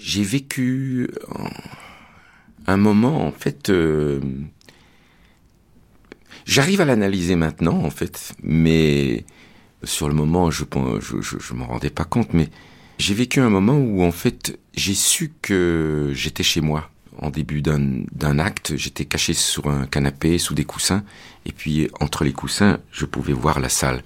j'ai 0.00 0.24
vécu 0.24 1.08
un 2.66 2.76
moment, 2.76 3.24
en 3.24 3.32
fait, 3.32 3.70
j'arrive 6.46 6.80
à 6.80 6.84
l'analyser 6.84 7.36
maintenant, 7.36 7.84
en 7.84 7.90
fait, 7.90 8.34
mais 8.42 9.24
sur 9.84 10.08
le 10.08 10.14
moment, 10.14 10.50
je 10.50 10.64
ne 10.64 11.58
m'en 11.58 11.66
rendais 11.66 11.90
pas 11.90 12.04
compte, 12.04 12.32
mais 12.32 12.48
j'ai 13.00 13.14
vécu 13.14 13.40
un 13.40 13.48
moment 13.48 13.78
où, 13.78 14.02
en 14.02 14.12
fait, 14.12 14.58
j'ai 14.74 14.94
su 14.94 15.32
que 15.40 16.12
j'étais 16.14 16.42
chez 16.42 16.60
moi. 16.60 16.90
En 17.18 17.30
début 17.30 17.62
d'un 17.62 18.04
d'un 18.12 18.38
acte, 18.38 18.76
j'étais 18.76 19.06
caché 19.06 19.32
sur 19.32 19.68
un 19.68 19.86
canapé, 19.86 20.36
sous 20.38 20.54
des 20.54 20.64
coussins, 20.64 21.02
et 21.46 21.52
puis 21.52 21.88
entre 21.98 22.24
les 22.24 22.32
coussins, 22.32 22.78
je 22.92 23.06
pouvais 23.06 23.32
voir 23.32 23.58
la 23.58 23.70
salle. 23.70 24.02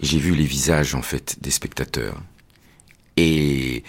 J'ai 0.00 0.18
vu 0.18 0.34
les 0.34 0.44
visages, 0.44 0.94
en 0.94 1.00
fait, 1.00 1.38
des 1.40 1.50
spectateurs. 1.50 2.22
Et 3.16 3.82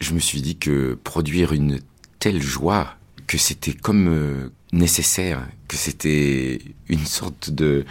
je 0.00 0.14
me 0.14 0.18
suis 0.18 0.40
dit 0.40 0.56
que 0.56 0.98
produire 1.04 1.52
une 1.52 1.80
telle 2.20 2.40
joie, 2.40 2.96
que 3.26 3.36
c'était 3.36 3.74
comme 3.74 4.08
euh, 4.08 4.50
nécessaire, 4.72 5.46
que 5.68 5.76
c'était 5.76 6.58
une 6.88 7.04
sorte 7.04 7.50
de, 7.50 7.84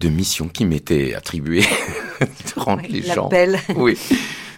de 0.00 0.08
mission 0.08 0.48
qui 0.48 0.64
m'était 0.64 1.14
attribuée 1.14 1.62
de 2.20 2.60
rendre 2.60 2.82
les 2.88 3.02
gens, 3.02 3.28
oui, 3.76 3.96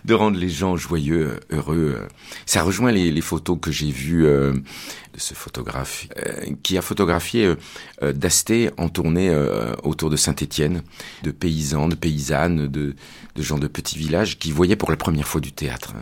de 0.04 0.14
rendre 0.14 0.38
les 0.38 0.48
gens 0.48 0.76
joyeux, 0.76 1.40
heureux. 1.50 2.06
Ça 2.46 2.62
rejoint 2.62 2.92
les, 2.92 3.10
les 3.10 3.20
photos 3.20 3.58
que 3.60 3.70
j'ai 3.70 3.90
vues 3.90 4.26
euh, 4.26 4.52
de 4.52 5.18
ce 5.20 5.34
photographe 5.34 6.06
euh, 6.18 6.54
qui 6.62 6.78
a 6.78 6.82
photographié 6.82 7.54
euh, 8.02 8.12
d'Asté 8.12 8.70
en 8.78 8.88
tournée 8.88 9.28
euh, 9.28 9.74
autour 9.82 10.10
de 10.10 10.16
Saint-Étienne, 10.16 10.82
de 11.22 11.30
paysans, 11.30 11.88
de 11.88 11.94
paysannes, 11.94 12.66
de, 12.68 12.94
de 13.36 13.42
gens 13.42 13.58
de 13.58 13.66
petits 13.66 13.98
villages 13.98 14.38
qui 14.38 14.52
voyaient 14.52 14.76
pour 14.76 14.90
la 14.90 14.96
première 14.96 15.28
fois 15.28 15.40
du 15.40 15.52
théâtre. 15.52 15.94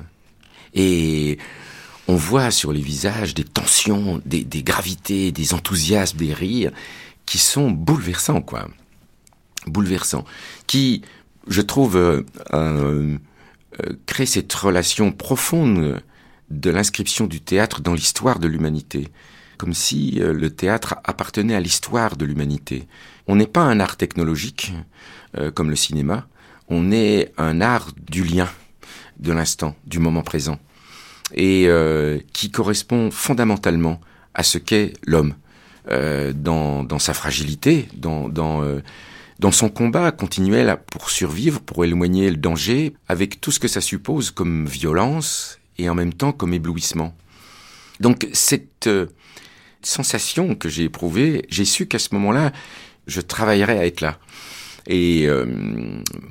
Et 0.74 1.38
on 2.06 2.16
voit 2.16 2.50
sur 2.50 2.72
les 2.72 2.80
visages 2.80 3.34
des 3.34 3.44
tensions, 3.44 4.20
des, 4.24 4.44
des 4.44 4.62
gravités, 4.62 5.32
des 5.32 5.54
enthousiasmes, 5.54 6.18
des 6.18 6.32
rires 6.32 6.72
qui 7.26 7.38
sont 7.38 7.70
bouleversants, 7.70 8.40
quoi. 8.40 8.68
Bouleversants. 9.66 10.24
Qui, 10.66 11.02
je 11.46 11.60
trouve, 11.60 11.96
euh, 11.96 12.22
euh, 12.54 13.18
euh, 13.80 13.94
créent 14.06 14.26
cette 14.26 14.52
relation 14.52 15.12
profonde 15.12 16.02
de 16.50 16.70
l'inscription 16.70 17.26
du 17.26 17.40
théâtre 17.40 17.80
dans 17.80 17.94
l'histoire 17.94 18.38
de 18.38 18.48
l'humanité. 18.48 19.08
Comme 19.58 19.74
si 19.74 20.20
le 20.20 20.50
théâtre 20.50 20.94
appartenait 21.02 21.56
à 21.56 21.60
l'histoire 21.60 22.16
de 22.16 22.24
l'humanité. 22.24 22.86
On 23.26 23.34
n'est 23.34 23.48
pas 23.48 23.62
un 23.62 23.80
art 23.80 23.96
technologique, 23.96 24.72
comme 25.56 25.68
le 25.68 25.74
cinéma. 25.74 26.28
On 26.68 26.92
est 26.92 27.32
un 27.38 27.60
art 27.60 27.90
du 28.08 28.22
lien, 28.22 28.48
de 29.18 29.32
l'instant, 29.32 29.74
du 29.84 29.98
moment 29.98 30.22
présent. 30.22 30.60
Et 31.34 31.68
qui 32.32 32.52
correspond 32.52 33.10
fondamentalement 33.10 34.00
à 34.32 34.44
ce 34.44 34.58
qu'est 34.58 34.92
l'homme. 35.04 35.34
Euh, 35.90 36.34
dans, 36.34 36.84
dans, 36.84 36.98
sa 36.98 37.14
fragilité, 37.14 37.88
dans, 37.94 38.28
dans, 38.28 38.62
euh, 38.62 38.82
dans 39.38 39.52
son 39.52 39.68
combat 39.68 40.10
continuel 40.10 40.78
pour 40.90 41.10
survivre, 41.10 41.60
pour 41.60 41.84
éloigner 41.84 42.30
le 42.30 42.36
danger, 42.36 42.94
avec 43.08 43.40
tout 43.40 43.50
ce 43.50 43.60
que 43.60 43.68
ça 43.68 43.80
suppose 43.80 44.30
comme 44.30 44.66
violence 44.66 45.58
et 45.78 45.88
en 45.88 45.94
même 45.94 46.12
temps 46.12 46.32
comme 46.32 46.54
éblouissement. 46.54 47.14
Donc 48.00 48.28
cette 48.32 48.86
euh, 48.86 49.06
sensation 49.82 50.54
que 50.54 50.68
j'ai 50.68 50.84
éprouvée, 50.84 51.44
j'ai 51.48 51.64
su 51.64 51.86
qu'à 51.86 51.98
ce 51.98 52.14
moment-là, 52.14 52.52
je 53.06 53.20
travaillerais 53.20 53.78
à 53.78 53.86
être 53.86 54.00
là. 54.00 54.18
Et 54.90 55.26
euh, 55.26 55.44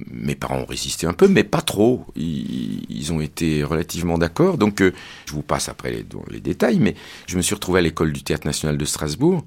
mes 0.09 0.35
parents 0.35 0.59
ont 0.59 0.65
résisté 0.65 1.05
un 1.05 1.13
peu, 1.13 1.27
mais 1.27 1.43
pas 1.43 1.61
trop. 1.61 2.05
Ils, 2.15 3.11
ont 3.13 3.21
été 3.21 3.63
relativement 3.63 4.17
d'accord. 4.17 4.57
Donc, 4.57 4.81
euh, 4.81 4.93
je 5.27 5.33
vous 5.33 5.43
passe 5.43 5.69
après 5.69 5.91
les, 5.91 6.05
les, 6.31 6.39
détails, 6.39 6.79
mais 6.79 6.95
je 7.27 7.37
me 7.37 7.41
suis 7.43 7.53
retrouvé 7.53 7.79
à 7.79 7.81
l'école 7.83 8.11
du 8.11 8.23
Théâtre 8.23 8.47
National 8.47 8.75
de 8.75 8.83
Strasbourg. 8.83 9.45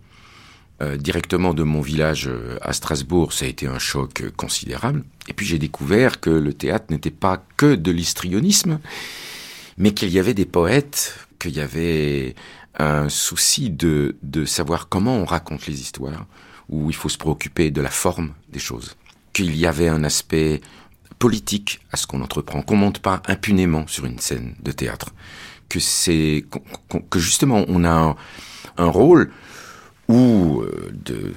Euh, 0.82 0.96
directement 0.96 1.52
de 1.52 1.62
mon 1.62 1.82
village 1.82 2.30
à 2.62 2.72
Strasbourg, 2.72 3.34
ça 3.34 3.44
a 3.44 3.48
été 3.48 3.66
un 3.66 3.78
choc 3.78 4.24
considérable. 4.36 5.04
Et 5.28 5.34
puis 5.34 5.44
j'ai 5.44 5.58
découvert 5.58 6.20
que 6.20 6.30
le 6.30 6.54
théâtre 6.54 6.86
n'était 6.88 7.10
pas 7.10 7.44
que 7.56 7.74
de 7.74 7.90
l'histrionisme, 7.90 8.80
mais 9.76 9.92
qu'il 9.92 10.08
y 10.08 10.18
avait 10.18 10.32
des 10.32 10.46
poètes, 10.46 11.18
qu'il 11.38 11.52
y 11.52 11.60
avait 11.60 12.34
un 12.78 13.10
souci 13.10 13.68
de, 13.68 14.16
de 14.22 14.46
savoir 14.46 14.88
comment 14.88 15.16
on 15.16 15.26
raconte 15.26 15.66
les 15.66 15.80
histoires, 15.80 16.26
où 16.70 16.88
il 16.88 16.96
faut 16.96 17.10
se 17.10 17.18
préoccuper 17.18 17.70
de 17.70 17.82
la 17.82 17.90
forme 17.90 18.32
des 18.50 18.58
choses 18.58 18.96
qu'il 19.32 19.56
y 19.56 19.66
avait 19.66 19.88
un 19.88 20.04
aspect 20.04 20.60
politique 21.18 21.80
à 21.92 21.96
ce 21.96 22.06
qu'on 22.06 22.22
entreprend, 22.22 22.62
qu'on 22.62 22.76
monte 22.76 23.00
pas 23.00 23.22
impunément 23.26 23.86
sur 23.86 24.06
une 24.06 24.18
scène 24.18 24.54
de 24.62 24.72
théâtre, 24.72 25.10
que 25.68 25.80
c'est 25.80 26.44
que 27.10 27.18
justement 27.18 27.64
on 27.68 27.84
a 27.84 28.16
un, 28.76 28.86
rôle 28.86 29.30
ou 30.10 30.62
euh, 30.62 30.90
de, 30.92 31.32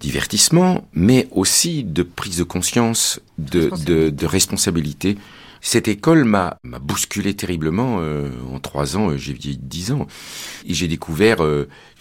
divertissement, 0.00 0.86
mais 0.92 1.28
aussi 1.30 1.84
de 1.84 2.02
prise 2.02 2.38
de 2.38 2.42
conscience, 2.42 3.20
de, 3.38 3.70
de, 4.10 4.26
responsabilité. 4.26 5.16
Cette 5.60 5.88
école 5.88 6.24
m'a 6.24 6.58
bousculé 6.64 7.34
terriblement. 7.34 7.98
Euh, 8.00 8.28
en 8.52 8.60
trois 8.60 8.96
ans, 8.96 9.10
euh, 9.10 9.16
j'ai 9.16 9.32
vieilli 9.32 9.58
dix 9.60 9.92
ans. 9.92 10.06
Et 10.66 10.74
j'ai 10.74 10.88
découvert, 10.88 11.38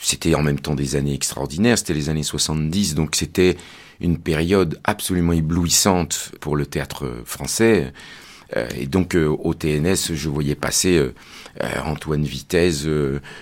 c'était 0.01 0.35
en 0.35 0.41
même 0.41 0.59
temps 0.59 0.75
des 0.75 0.95
années 0.95 1.13
extraordinaires, 1.13 1.77
c'était 1.77 1.93
les 1.93 2.09
années 2.09 2.23
70, 2.23 2.95
donc 2.95 3.15
c'était 3.15 3.55
une 4.01 4.17
période 4.17 4.79
absolument 4.83 5.33
éblouissante 5.33 6.31
pour 6.41 6.55
le 6.55 6.65
théâtre 6.65 7.21
français. 7.25 7.93
Euh, 8.55 8.67
et 8.77 8.85
donc 8.85 9.15
euh, 9.15 9.27
au 9.27 9.53
TNS, 9.53 10.13
je 10.13 10.29
voyais 10.29 10.55
passer 10.55 10.97
euh, 10.97 11.13
Antoine 11.83 12.23
Vitesse, 12.23 12.85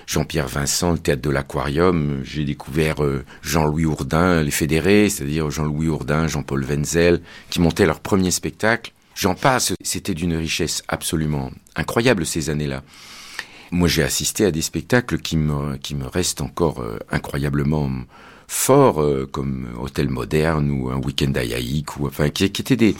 Jean-Pierre 0.07 0.48
Vincent, 0.48 0.94
le 0.94 0.99
théâtre 0.99 1.22
de 1.22 1.30
l'Aquarium. 1.30 2.22
J'ai 2.23 2.45
découvert 2.45 2.98
Jean-Louis 3.41 3.85
Ourdin, 3.85 4.44
les 4.44 4.52
fédérés, 4.52 5.10
c'est-à-dire 5.10 5.49
Jean-Louis 5.49 5.88
Ourdin, 5.88 6.27
Jean-Paul 6.27 6.64
Wenzel, 6.64 7.22
qui 7.49 7.60
montaient 7.60 7.88
leur 7.88 7.99
premier 7.99 8.30
spectacle. 8.30 8.94
J'en 9.15 9.34
passe, 9.35 9.73
c'était 9.81 10.14
d'une 10.14 10.35
richesse 10.35 10.84
absolument 10.88 11.52
incroyable 11.76 12.26
ces 12.26 12.52
années-là. 12.52 12.84
Moi, 13.72 13.88
j'ai 13.88 14.03
assisté 14.03 14.45
à 14.45 14.52
des 14.52 14.61
spectacles 14.61 15.18
qui 15.18 15.35
me, 15.35 15.77
qui 15.77 15.95
me 15.95 16.06
restent 16.06 16.41
encore 16.41 16.84
incroyablement 17.10 17.90
forts, 18.53 19.02
euh, 19.02 19.27
comme 19.30 19.68
Hôtel 19.80 20.10
Moderne 20.10 20.69
ou 20.72 20.90
un 20.90 20.98
Week-end 20.98 21.31
Ayaïque, 21.35 21.98
ou 21.98 22.07
enfin 22.07 22.30
qui, 22.30 22.49
qui 22.52 22.61
étaient 22.61 22.76
des 22.76 22.95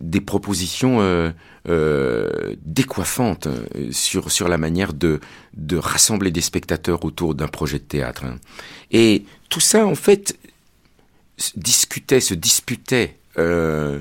des 0.00 0.20
propositions 0.20 1.00
euh, 1.00 1.30
euh, 1.68 2.54
décoiffantes 2.64 3.46
euh, 3.46 3.90
sur 3.92 4.30
sur 4.30 4.48
la 4.48 4.58
manière 4.58 4.94
de 4.94 5.20
de 5.54 5.76
rassembler 5.76 6.30
des 6.30 6.40
spectateurs 6.40 7.04
autour 7.04 7.34
d'un 7.34 7.48
projet 7.48 7.78
de 7.78 7.84
théâtre. 7.84 8.24
Hein. 8.24 8.38
Et 8.90 9.24
tout 9.48 9.60
ça, 9.60 9.86
en 9.86 9.94
fait, 9.94 10.38
discutait, 11.56 12.20
se 12.20 12.34
disputait. 12.34 13.16
Euh, 13.38 14.00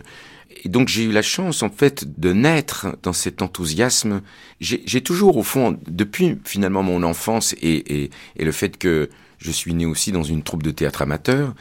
et 0.63 0.69
donc 0.69 0.89
j'ai 0.89 1.03
eu 1.03 1.11
la 1.11 1.21
chance 1.21 1.63
en 1.63 1.69
fait 1.69 2.19
de 2.19 2.33
naître 2.33 2.87
dans 3.03 3.13
cet 3.13 3.41
enthousiasme. 3.41 4.21
J'ai 4.59 5.01
toujours 5.01 5.37
au 5.37 5.43
fond, 5.43 5.77
depuis 5.87 6.37
finalement 6.43 6.83
mon 6.83 7.03
enfance 7.03 7.55
et, 7.61 8.03
et, 8.03 8.09
et 8.35 8.43
le 8.43 8.51
fait 8.51 8.77
que 8.77 9.09
je 9.37 9.51
suis 9.51 9.73
né 9.73 9.85
aussi 9.85 10.11
dans 10.11 10.23
une 10.23 10.43
troupe 10.43 10.63
de 10.63 10.71
théâtre 10.71 11.01
amateur. 11.01 11.53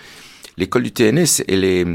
L'école 0.56 0.82
du 0.82 0.90
TNS, 0.90 1.44
elle 1.46 1.64
est 1.64 1.86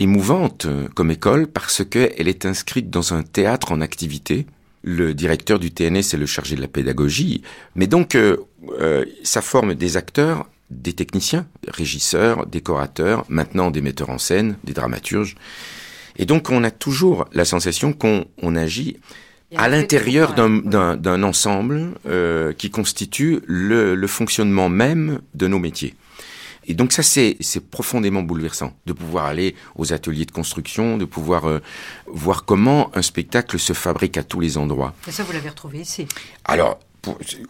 émouvante 0.00 0.66
euh, 0.66 0.88
comme 0.94 1.10
école 1.10 1.46
parce 1.46 1.84
qu'elle 1.84 2.28
est 2.28 2.46
inscrite 2.46 2.90
dans 2.90 3.14
un 3.14 3.22
théâtre 3.22 3.72
en 3.72 3.80
activité. 3.80 4.46
Le 4.82 5.12
directeur 5.12 5.58
du 5.58 5.70
TNS 5.70 5.98
est 5.98 6.16
le 6.16 6.26
chargé 6.26 6.56
de 6.56 6.60
la 6.60 6.68
pédagogie. 6.68 7.42
Mais 7.74 7.86
donc, 7.86 8.14
euh, 8.14 8.36
euh, 8.80 9.04
ça 9.22 9.42
forme 9.42 9.74
des 9.74 9.96
acteurs, 9.96 10.48
des 10.70 10.92
techniciens, 10.92 11.46
régisseurs, 11.66 12.46
décorateurs, 12.46 13.24
maintenant 13.28 13.70
des 13.70 13.80
metteurs 13.80 14.10
en 14.10 14.18
scène, 14.18 14.56
des 14.64 14.72
dramaturges. 14.72 15.34
Et 16.16 16.26
donc, 16.26 16.50
on 16.50 16.64
a 16.64 16.70
toujours 16.70 17.26
la 17.32 17.44
sensation 17.44 17.92
qu'on 17.92 18.24
on 18.42 18.56
agit 18.56 18.98
à 19.56 19.68
l'intérieur 19.68 20.34
d'un 20.34 21.22
ensemble 21.22 21.94
euh, 22.06 22.52
qui 22.52 22.70
constitue 22.70 23.40
le, 23.46 23.94
le, 23.94 24.06
fonctionnement 24.06 24.68
même 24.68 25.20
de 25.34 25.46
nos 25.46 25.58
métiers. 25.58 25.94
Et 26.68 26.74
donc 26.74 26.92
ça, 26.92 27.02
c'est 27.02 27.36
profondément 27.70 28.22
bouleversant 28.22 28.74
de 28.86 28.92
pouvoir 28.92 29.24
aller 29.24 29.54
aux 29.74 29.92
ateliers 29.94 30.26
de 30.26 30.30
construction, 30.30 30.98
de 30.98 31.06
pouvoir 31.06 31.46
euh, 31.46 31.60
voir 32.06 32.44
comment 32.44 32.90
un 32.94 33.02
spectacle 33.02 33.58
se 33.58 33.72
fabrique 33.72 34.18
à 34.18 34.22
tous 34.22 34.38
les 34.38 34.58
endroits. 34.58 34.94
Et 35.08 35.10
ça, 35.10 35.24
vous 35.24 35.32
l'avez 35.32 35.48
retrouvé 35.48 35.80
ici 35.80 36.06
Alors, 36.44 36.78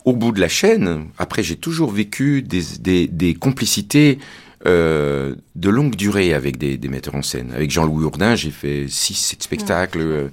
au 0.04 0.12
bout 0.14 0.30
de 0.30 0.40
la 0.40 0.48
chaîne, 0.48 1.08
après, 1.18 1.42
j'ai 1.42 1.56
toujours 1.56 1.90
vécu 1.90 2.42
des, 2.42 2.62
des, 2.78 3.08
des 3.08 3.34
complicités 3.34 4.20
euh, 4.66 5.34
de 5.56 5.68
longue 5.68 5.96
durée 5.96 6.32
avec 6.32 6.56
des, 6.56 6.78
des, 6.78 6.88
metteurs 6.88 7.16
en 7.16 7.22
scène. 7.22 7.52
Avec 7.52 7.72
Jean-Louis 7.72 8.04
Ourdin, 8.04 8.36
j'ai 8.36 8.52
fait 8.52 8.86
six, 8.88 9.14
sept 9.14 9.42
spectacles. 9.42 10.00
Euh, 10.00 10.28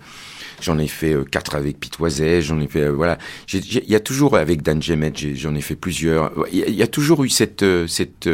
J'en 0.61 0.77
ai 0.79 0.87
fait 0.87 1.13
euh, 1.13 1.23
quatre 1.23 1.55
avec 1.55 1.79
Pitoiset, 1.79 2.41
j'en 2.41 2.59
ai 2.59 2.67
fait 2.67 2.83
euh, 2.83 2.91
voilà. 2.91 3.17
Il 3.53 3.89
y 3.89 3.95
a 3.95 3.99
toujours 3.99 4.37
avec 4.37 4.61
Dan 4.61 4.81
Jemet, 4.81 5.13
j'en 5.35 5.55
ai 5.55 5.61
fait 5.61 5.75
plusieurs. 5.75 6.31
Il 6.51 6.69
y, 6.69 6.83
a 6.83 6.87
toujours 6.87 7.23
eu 7.23 7.29
cette 7.29 7.63
euh, 7.63 7.87
cette 7.87 8.29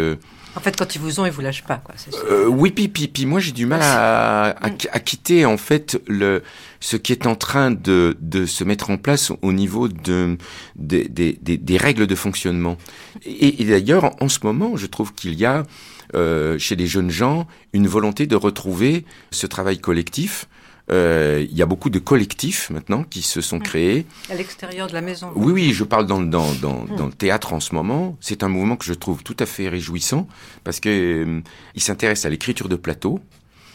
en 0.56 0.60
fait, 0.60 0.76
quand 0.76 0.96
ils 0.96 1.02
vous 1.02 1.20
ont, 1.20 1.26
ils 1.26 1.32
vous 1.32 1.42
lâchent 1.42 1.64
pas, 1.64 1.78
quoi. 1.78 1.96
Euh, 2.30 2.46
oui, 2.46 2.72
puis, 2.72 2.88
puis, 2.88 3.08
puis, 3.08 3.26
moi, 3.26 3.40
j'ai 3.40 3.52
du 3.52 3.66
mal 3.66 3.82
à, 3.82 4.50
à, 4.50 4.68
à, 4.68 5.00
quitter 5.00 5.46
en 5.46 5.58
fait 5.58 6.02
le 6.08 6.44
ce 6.80 6.98
qui 6.98 7.12
est 7.12 7.26
en 7.26 7.36
train 7.36 7.72
de, 7.72 8.18
de 8.20 8.46
se 8.46 8.64
mettre 8.64 8.90
en 8.90 8.98
place 8.98 9.32
au 9.42 9.54
niveau 9.54 9.88
de 9.88 10.38
des, 10.76 11.08
des, 11.08 11.38
des 11.40 11.78
règles 11.78 12.08
de 12.08 12.16
fonctionnement. 12.16 12.78
Et, 13.24 13.62
et 13.62 13.66
d'ailleurs, 13.66 14.16
en 14.22 14.30
ce 14.30 14.40
moment, 14.44 14.76
je 14.76 14.88
trouve 14.88 15.14
qu'il 15.14 15.36
y 15.36 15.46
a 15.46 15.64
euh, 16.14 16.58
chez 16.58 16.76
les 16.76 16.88
jeunes 16.88 17.12
gens 17.12 17.48
une 17.72 17.88
volonté 17.88 18.28
de 18.28 18.36
retrouver 18.36 19.06
ce 19.32 19.48
travail 19.48 19.80
collectif 19.80 20.48
euh, 20.90 21.46
il 21.50 21.56
y 21.56 21.62
a 21.62 21.66
beaucoup 21.66 21.90
de 21.90 22.00
collectifs 22.00 22.70
maintenant 22.70 23.04
qui 23.04 23.22
se 23.22 23.42
sont 23.42 23.60
créés. 23.60 24.06
À 24.30 24.36
l'extérieur 24.36 24.88
de 24.88 24.94
la 24.94 25.02
maison. 25.02 25.32
Oui, 25.36 25.54
oui, 25.54 25.74
je 25.74 25.84
parle 25.84 26.06
dans, 26.06 26.20
dans, 26.20 26.52
dans, 26.56 26.86
dans 26.86 27.06
le 27.06 27.14
théâtre 27.14 27.54
en 27.54 27.60
ce 27.60 27.76
moment. 27.76 28.18
C'est 28.20 28.44
un 28.44 28.50
mouvement 28.50 28.76
que 28.76 28.86
je 28.86 28.94
trouve 28.94 29.24
tout 29.24 29.38
à 29.40 29.46
fait 29.46 29.70
réjouissant 29.70 30.28
parce 30.64 30.80
que 30.80 30.90
euh, 30.90 31.42
il 31.76 31.82
s'intéresse 31.82 32.26
à 32.26 32.30
l'écriture 32.30 32.68
de 32.68 32.76
plateau. 32.76 33.20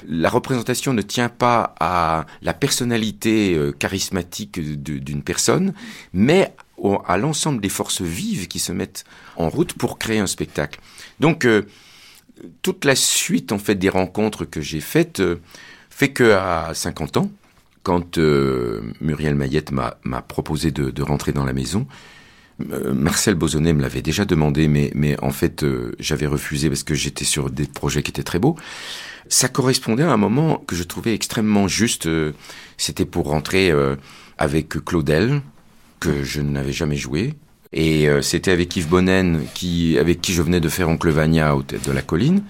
La 0.07 0.29
représentation 0.29 0.93
ne 0.93 1.01
tient 1.01 1.31
pas 1.31 1.75
à 1.81 2.27
la 2.43 2.53
personnalité 2.53 3.55
euh, 3.55 3.73
charismatique 3.73 4.61
d'une 4.61 5.23
personne, 5.23 5.73
mais 6.13 6.55
à 7.07 7.17
l'ensemble 7.17 7.63
des 7.63 7.71
forces 7.71 8.03
vives 8.03 8.49
qui 8.49 8.59
se 8.59 8.73
mettent 8.73 9.05
en 9.37 9.49
route 9.49 9.73
pour 9.73 9.99
créer 9.99 10.19
un 10.19 10.27
spectacle. 10.27 10.79
Donc, 11.21 11.49
toute 12.61 12.85
la 12.85 12.95
suite 12.95 13.51
en 13.51 13.59
fait 13.59 13.77
des 13.77 13.89
rencontres 13.89 14.45
que 14.45 14.61
j'ai 14.61 14.81
faites 14.81 15.23
fait 15.97 16.11
que 16.11 16.33
à 16.33 16.73
50 16.75 17.17
ans, 17.17 17.31
quand 17.83 18.19
euh, 18.19 18.81
Muriel 19.01 19.35
Mayette 19.35 19.71
m'a 19.73 20.23
proposé 20.23 20.71
de, 20.71 20.91
de, 20.91 21.03
rentrer 21.03 21.33
dans 21.33 21.45
la 21.45 21.53
maison, 21.53 21.87
euh, 22.73 22.93
Marcel 22.93 23.35
Bozonnet 23.35 23.73
me 23.73 23.83
l'avait 23.83 24.03
déjà 24.03 24.25
demandé, 24.25 24.67
mais, 24.69 24.91
mais 24.95 25.19
en 25.23 25.31
fait 25.31 25.63
euh, 25.63 25.93
j'avais 25.99 26.27
refusé 26.27 26.69
parce 26.69 26.83
que 26.83 26.95
j'étais 26.95 27.25
sur 27.25 27.51
des 27.51 27.67
projets 27.67 28.03
qui 28.03 28.11
étaient 28.11 28.23
très 28.23 28.39
beaux. 28.39 28.57
Ça 29.29 29.49
correspondait 29.49 30.03
à 30.03 30.13
un 30.13 30.17
moment 30.17 30.63
que 30.67 30.77
je 30.77 30.83
trouvais 30.85 31.15
extrêmement 31.15 31.67
juste. 31.67 32.09
C'était 32.77 33.05
pour 33.05 33.27
rentrer 33.27 33.73
avec 34.39 34.85
Claudel, 34.85 35.41
que 36.01 36.23
je 36.23 36.41
n'avais 36.41 36.73
jamais 36.73 36.97
joué, 36.97 37.35
Et 37.73 38.09
euh, 38.09 38.23
c'était 38.23 38.51
avec 38.53 38.77
Yves 38.77 38.89
Bonnen, 38.89 39.45
qui, 39.55 39.99
avec 39.99 40.21
qui 40.21 40.33
je 40.33 40.43
venais 40.43 40.61
de 40.61 40.69
faire 40.69 40.89
Oncle 40.89 41.11
Vania 41.11 41.57
au 41.57 41.63
Tête 41.63 41.87
de 41.87 41.93
la 41.93 42.03
Colline. 42.03 42.43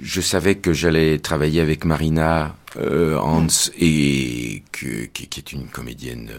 Je 0.00 0.20
savais 0.20 0.56
que 0.56 0.72
j'allais 0.72 1.18
travailler 1.18 1.60
avec 1.60 1.84
Marina 1.84 2.54
euh, 2.78 3.18
Hans, 3.18 3.46
et 3.78 4.62
qui, 4.72 5.08
qui 5.12 5.40
est 5.40 5.52
une 5.52 5.66
comédienne 5.68 6.30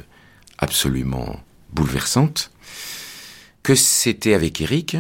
absolument 0.58 1.40
bouleversante. 1.74 2.52
Que 3.64 3.76
c'était 3.76 4.34
avec 4.34 4.62
Eric 4.62 4.98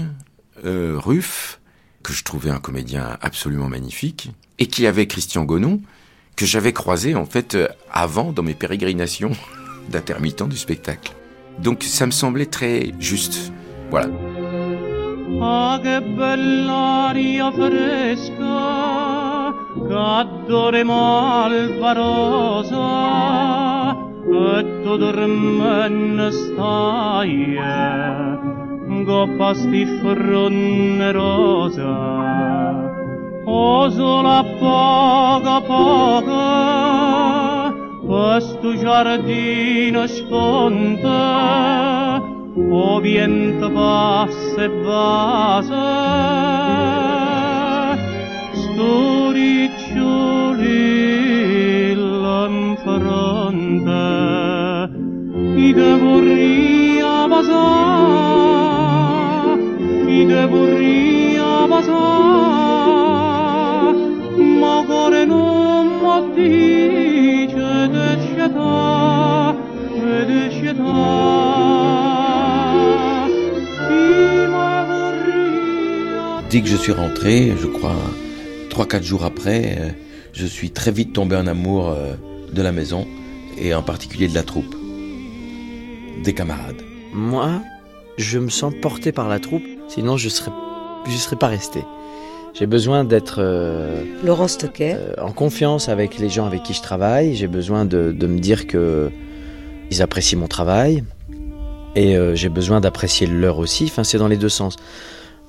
euh, 0.66 0.98
Ruff, 0.98 1.60
que 2.04 2.14
je 2.14 2.24
trouvais 2.24 2.50
un 2.50 2.60
comédien 2.60 3.18
absolument 3.22 3.70
magnifique, 3.70 4.32
et 4.60 4.68
qu'il 4.68 4.84
y 4.84 4.88
avait 4.88 5.08
Christian 5.08 5.44
Gonon, 5.44 5.82
que 6.36 6.46
j'avais 6.46 6.74
croisé 6.74 7.16
en 7.16 7.26
fait 7.26 7.56
euh, 7.56 7.68
avant 7.92 8.32
dans 8.32 8.44
mes 8.44 8.54
pérégrinations 8.54 9.32
d'intermittent 9.90 10.48
du 10.48 10.58
spectacle. 10.58 11.14
Donc 11.60 11.84
ça 11.84 12.06
me 12.06 12.12
semblait 12.12 12.46
très 12.46 12.92
juste. 13.00 13.52
Voilà. 13.90 14.10
Fresca 19.78 19.88
C'addore 19.88 20.84
malvarosa 20.84 22.76
E 24.30 24.82
tu 24.84 24.98
dormenne 24.98 26.30
stai. 26.32 27.58
Goppa 29.04 29.54
sti 29.54 29.86
fronne 30.02 31.12
rosa 31.12 31.96
O 33.46 33.90
sola 33.90 34.44
poca 34.60 35.62
poca 35.62 37.74
Questo 38.06 38.76
giardino 38.76 40.08
sconta 40.08 42.22
o 42.70 43.00
viento 43.00 43.72
passa 43.72 44.64
e 44.64 44.70
basa 44.70 47.17
Dès 76.50 76.62
que 76.62 76.68
je 76.70 76.78
suis 76.78 76.92
rentré, 76.92 77.54
je 77.62 77.68
crois, 77.68 77.92
trois, 78.78 78.86
quatre 78.86 79.04
jours 79.04 79.26
après, 79.26 79.76
euh, 79.80 79.90
je 80.34 80.46
suis 80.46 80.70
très 80.70 80.92
vite 80.92 81.12
tombé 81.12 81.36
en 81.36 81.48
amour 81.48 81.90
euh, 81.90 82.14
de 82.54 82.62
la 82.62 82.72
maison 82.72 83.08
et 83.58 83.74
en 83.74 83.82
particulier 83.82 84.28
de 84.28 84.36
la 84.36 84.44
troupe, 84.44 84.76
des 86.24 86.34
camarades. 86.36 86.84
Moi, 87.12 87.64
je 88.20 88.38
me 88.38 88.50
sens 88.50 88.72
porté 88.80 89.12
par 89.12 89.30
la 89.30 89.40
troupe, 89.40 89.64
sinon 89.88 90.16
je 90.16 90.30
serais, 90.30 90.52
je 91.08 91.18
serais 91.18 91.38
pas 91.38 91.48
resté. 91.48 91.80
J'ai 92.54 92.68
besoin 92.68 93.04
d'être 93.04 93.38
euh, 93.40 94.04
Laurent 94.24 94.48
Stoquet. 94.48 94.94
euh, 94.96 95.14
en 95.24 95.32
confiance 95.32 95.90
avec 95.90 96.20
les 96.20 96.30
gens 96.30 96.46
avec 96.46 96.62
qui 96.62 96.76
je 96.76 96.84
travaille. 96.84 97.34
J'ai 97.34 97.48
besoin 97.48 97.84
de, 97.84 98.12
de 98.12 98.28
me 98.28 98.38
dire 98.38 98.68
que 98.68 99.10
ils 99.90 100.04
apprécient 100.04 100.38
mon 100.38 100.48
travail 100.48 101.04
et 101.96 102.16
euh, 102.16 102.36
j'ai 102.36 102.50
besoin 102.50 102.80
d'apprécier 102.80 103.26
le 103.26 103.40
leur 103.40 103.58
aussi. 103.58 103.86
Enfin, 103.86 104.04
c'est 104.04 104.20
dans 104.20 104.28
les 104.28 104.38
deux 104.38 104.50
sens. 104.50 104.76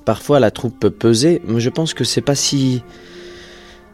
Parfois, 0.03 0.39
la 0.39 0.49
troupe 0.49 0.79
peut 0.79 0.89
peser, 0.89 1.43
mais 1.45 1.59
je 1.59 1.69
pense 1.69 1.93
que 1.93 2.03
c'est 2.03 2.21
pas 2.21 2.33
si 2.33 2.81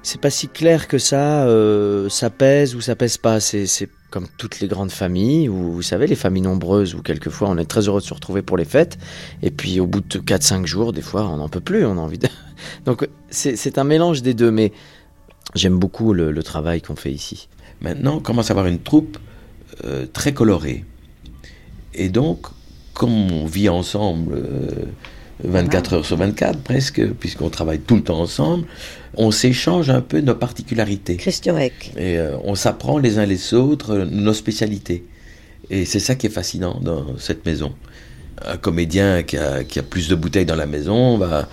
c'est 0.06 0.22
pas 0.22 0.30
si 0.30 0.48
clair 0.48 0.88
que 0.88 0.98
ça. 0.99 1.48
euh, 1.48 2.10
ça 2.10 2.30
pèse 2.30 2.76
ou 2.76 2.82
ça 2.82 2.95
pèse 2.95 3.18
pas. 3.18 3.40
C'est 3.40 3.90
comme 4.11 4.27
toutes 4.38 4.60
les 4.60 4.68
grandes 4.68 4.91
familles, 4.91 5.49
ou 5.49 5.72
vous 5.73 5.82
savez, 5.82 6.06
les 6.07 6.15
familles 6.15 6.44
nombreuses, 6.44 6.94
où 6.95 7.02
quelquefois 7.02 7.49
on 7.49 7.57
est 7.57 7.65
très 7.65 7.88
heureux 7.88 7.99
de 7.99 8.06
se 8.06 8.14
retrouver 8.14 8.41
pour 8.44 8.56
les 8.56 8.64
fêtes, 8.65 8.98
et 9.41 9.52
puis 9.52 9.80
au 9.80 9.88
bout 9.88 10.02
de 10.02 10.19
4-5 10.19 10.65
jours, 10.65 10.94
des 10.94 11.02
fois 11.02 11.27
on 11.27 11.38
n'en 11.38 11.49
peut 11.49 11.60
plus, 11.60 11.86
on 11.86 11.98
a 11.98 12.02
envie 12.02 12.19
de... 12.19 12.30
Donc 12.86 13.07
c'est 13.30 13.57
c'est 13.57 13.77
un 13.77 13.84
mélange 13.84 14.22
des 14.22 14.34
deux, 14.34 14.52
mais 14.52 14.72
j'aime 15.56 15.77
beaucoup 15.77 16.14
le, 16.14 16.32
le 16.32 16.44
travail 16.44 16.82
qu'on 16.82 16.95
fait 16.95 17.11
ici. 17.11 17.49
Maintenant, 17.82 18.18
on 18.18 18.19
commence 18.22 18.49
à 18.52 18.53
avoir 18.53 18.68
une 18.68 18.80
troupe 18.80 19.18
euh, 19.84 20.06
très 20.14 20.34
colorée. 20.34 20.86
Et 21.94 22.10
donc, 22.10 22.48
comme 22.94 23.32
on 23.32 23.45
vit 23.45 23.69
ensemble 23.69 24.34
euh, 24.36 24.86
24 25.44 25.94
heures 25.94 26.06
sur 26.06 26.18
24 26.18 26.60
presque, 26.61 27.06
puisqu'on 27.19 27.49
travaille 27.49 27.80
tout 27.80 27.95
le 27.95 28.03
temps 28.03 28.19
ensemble, 28.22 28.65
on 29.17 29.31
s'échange 29.31 29.89
un 29.89 30.01
peu 30.01 30.19
nos 30.21 30.35
particularités. 30.35 31.17
Christian 31.17 31.57
Eck. 31.57 31.91
Et 31.97 32.17
euh, 32.17 32.37
on 32.43 32.55
s'apprend 32.55 32.97
les 32.97 33.17
uns 33.19 33.25
les 33.25 33.53
autres 33.53 33.91
euh, 33.93 34.05
nos 34.05 34.33
spécialités. 34.33 35.03
Et 35.69 35.85
c'est 35.85 35.99
ça 35.99 36.15
qui 36.15 36.27
est 36.27 36.29
fascinant 36.31 36.79
dans 36.81 37.17
cette 37.17 37.45
maison. 37.45 37.73
Un 38.45 38.57
comédien 38.57 39.23
qui 39.23 39.37
a, 39.37 39.63
qui 39.63 39.79
a 39.79 39.83
plus 39.83 40.09
de 40.09 40.15
bouteilles 40.15 40.45
dans 40.45 40.55
la 40.57 40.65
maison 40.65 41.17
va, 41.17 41.47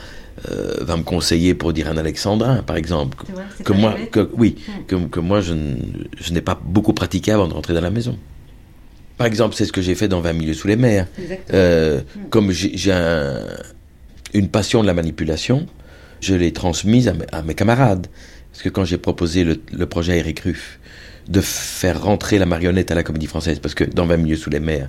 euh, 0.50 0.74
va 0.80 0.96
me 0.96 1.02
conseiller 1.04 1.54
pour 1.54 1.72
dire 1.72 1.88
un 1.88 1.96
alexandrin, 1.96 2.62
par 2.62 2.76
exemple. 2.76 3.16
Vrai, 3.32 3.44
que 3.64 3.72
moi, 3.72 3.94
que, 4.10 4.28
oui, 4.36 4.56
Hmm. 4.66 4.84
que, 4.86 4.96
que 5.06 5.20
moi, 5.20 5.40
je, 5.40 5.54
n'ai 6.32 6.40
pas 6.42 6.60
beaucoup 6.62 6.92
pratiqué 6.92 7.30
avant 7.32 7.48
de 7.48 7.54
rentrer 7.54 7.72
dans 7.74 7.80
la 7.80 7.90
maison. 7.90 8.18
Par 9.16 9.26
exemple, 9.26 9.54
c'est 9.54 9.64
ce 9.64 9.72
que 9.72 9.80
j'ai 9.82 9.94
fait 9.94 10.08
dans 10.08 10.20
20 10.20 10.32
milieux 10.32 10.54
sous 10.54 10.66
les 10.68 10.76
mers. 10.76 11.06
Euh, 11.54 12.00
Comme 12.30 12.50
j'ai 12.50 12.76
j'ai 12.76 12.92
un- 12.92 13.46
une 14.34 14.48
passion 14.48 14.82
de 14.82 14.86
la 14.88 14.94
manipulation, 14.94 15.66
je 16.22 16.34
l'ai 16.34 16.52
transmise 16.52 17.12
à 17.32 17.42
mes, 17.42 17.54
camarades. 17.54 18.06
Parce 18.52 18.62
que 18.62 18.68
quand 18.68 18.84
j'ai 18.84 18.98
proposé 18.98 19.44
le, 19.44 19.86
projet 19.86 20.12
à 20.12 20.16
Eric 20.16 20.40
Ruff 20.40 20.78
de 21.28 21.40
faire 21.40 22.02
rentrer 22.02 22.38
la 22.38 22.46
marionnette 22.46 22.90
à 22.90 22.94
la 22.94 23.02
comédie 23.02 23.26
française, 23.26 23.58
parce 23.58 23.74
que 23.74 23.84
dans 23.84 24.06
20 24.06 24.16
milieux 24.18 24.36
sous 24.36 24.50
les 24.50 24.60
mers, 24.60 24.88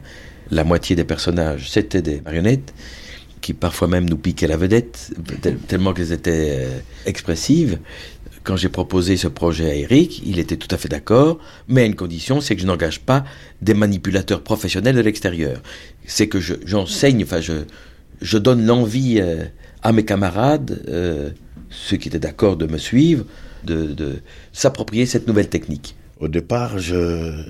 la 0.52 0.64
moitié 0.64 0.96
des 0.96 1.04
personnages, 1.04 1.70
c'était 1.70 2.02
des 2.02 2.22
marionnettes, 2.22 2.74
qui 3.42 3.54
parfois 3.54 3.88
même 3.88 4.10
nous 4.10 4.18
piquaient 4.18 4.48
la 4.48 4.58
vedette, 4.58 5.12
tel- 5.42 5.58
tellement 5.58 5.94
qu'elles 5.94 6.12
étaient 6.12 6.58
euh, 6.60 6.80
expressives. 7.06 7.80
Quand 8.44 8.58
j'ai 8.58 8.70
proposé 8.70 9.16
ce 9.16 9.28
projet 9.30 9.70
à 9.72 9.76
Eric, 9.76 10.22
il 10.26 10.38
était 10.40 10.58
tout 10.58 10.68
à 10.72 10.78
fait 10.78 10.90
d'accord, 10.90 11.40
mais 11.70 11.82
à 11.82 11.86
une 11.86 11.96
condition, 11.96 12.42
c'est 12.42 12.56
que 12.56 12.62
je 12.62 12.68
n'engage 12.68 13.00
pas 13.00 13.24
des 13.62 13.74
manipulateurs 13.74 14.44
professionnels 14.44 14.96
de 14.96 15.02
l'extérieur. 15.02 15.62
C'est 16.06 16.28
que 16.28 16.40
je- 16.42 16.56
j'enseigne, 16.66 17.24
enfin, 17.24 17.40
je, 17.42 17.54
je 18.22 18.38
donne 18.38 18.66
l'envie 18.66 19.20
euh, 19.22 19.46
à 19.84 19.92
mes 19.92 20.06
camarades, 20.06 20.84
euh, 20.88 21.30
ceux 21.70 21.98
qui 21.98 22.08
étaient 22.10 22.20
d'accord 22.20 22.58
de 22.58 22.66
me 22.68 22.78
suivre, 22.78 23.26
de, 23.64 23.88
de 23.94 24.22
s'approprier 24.52 25.06
cette 25.06 25.28
nouvelle 25.28 25.50
technique. 25.50 25.96
Au 26.20 26.28
départ, 26.28 26.80
je, 26.80 27.44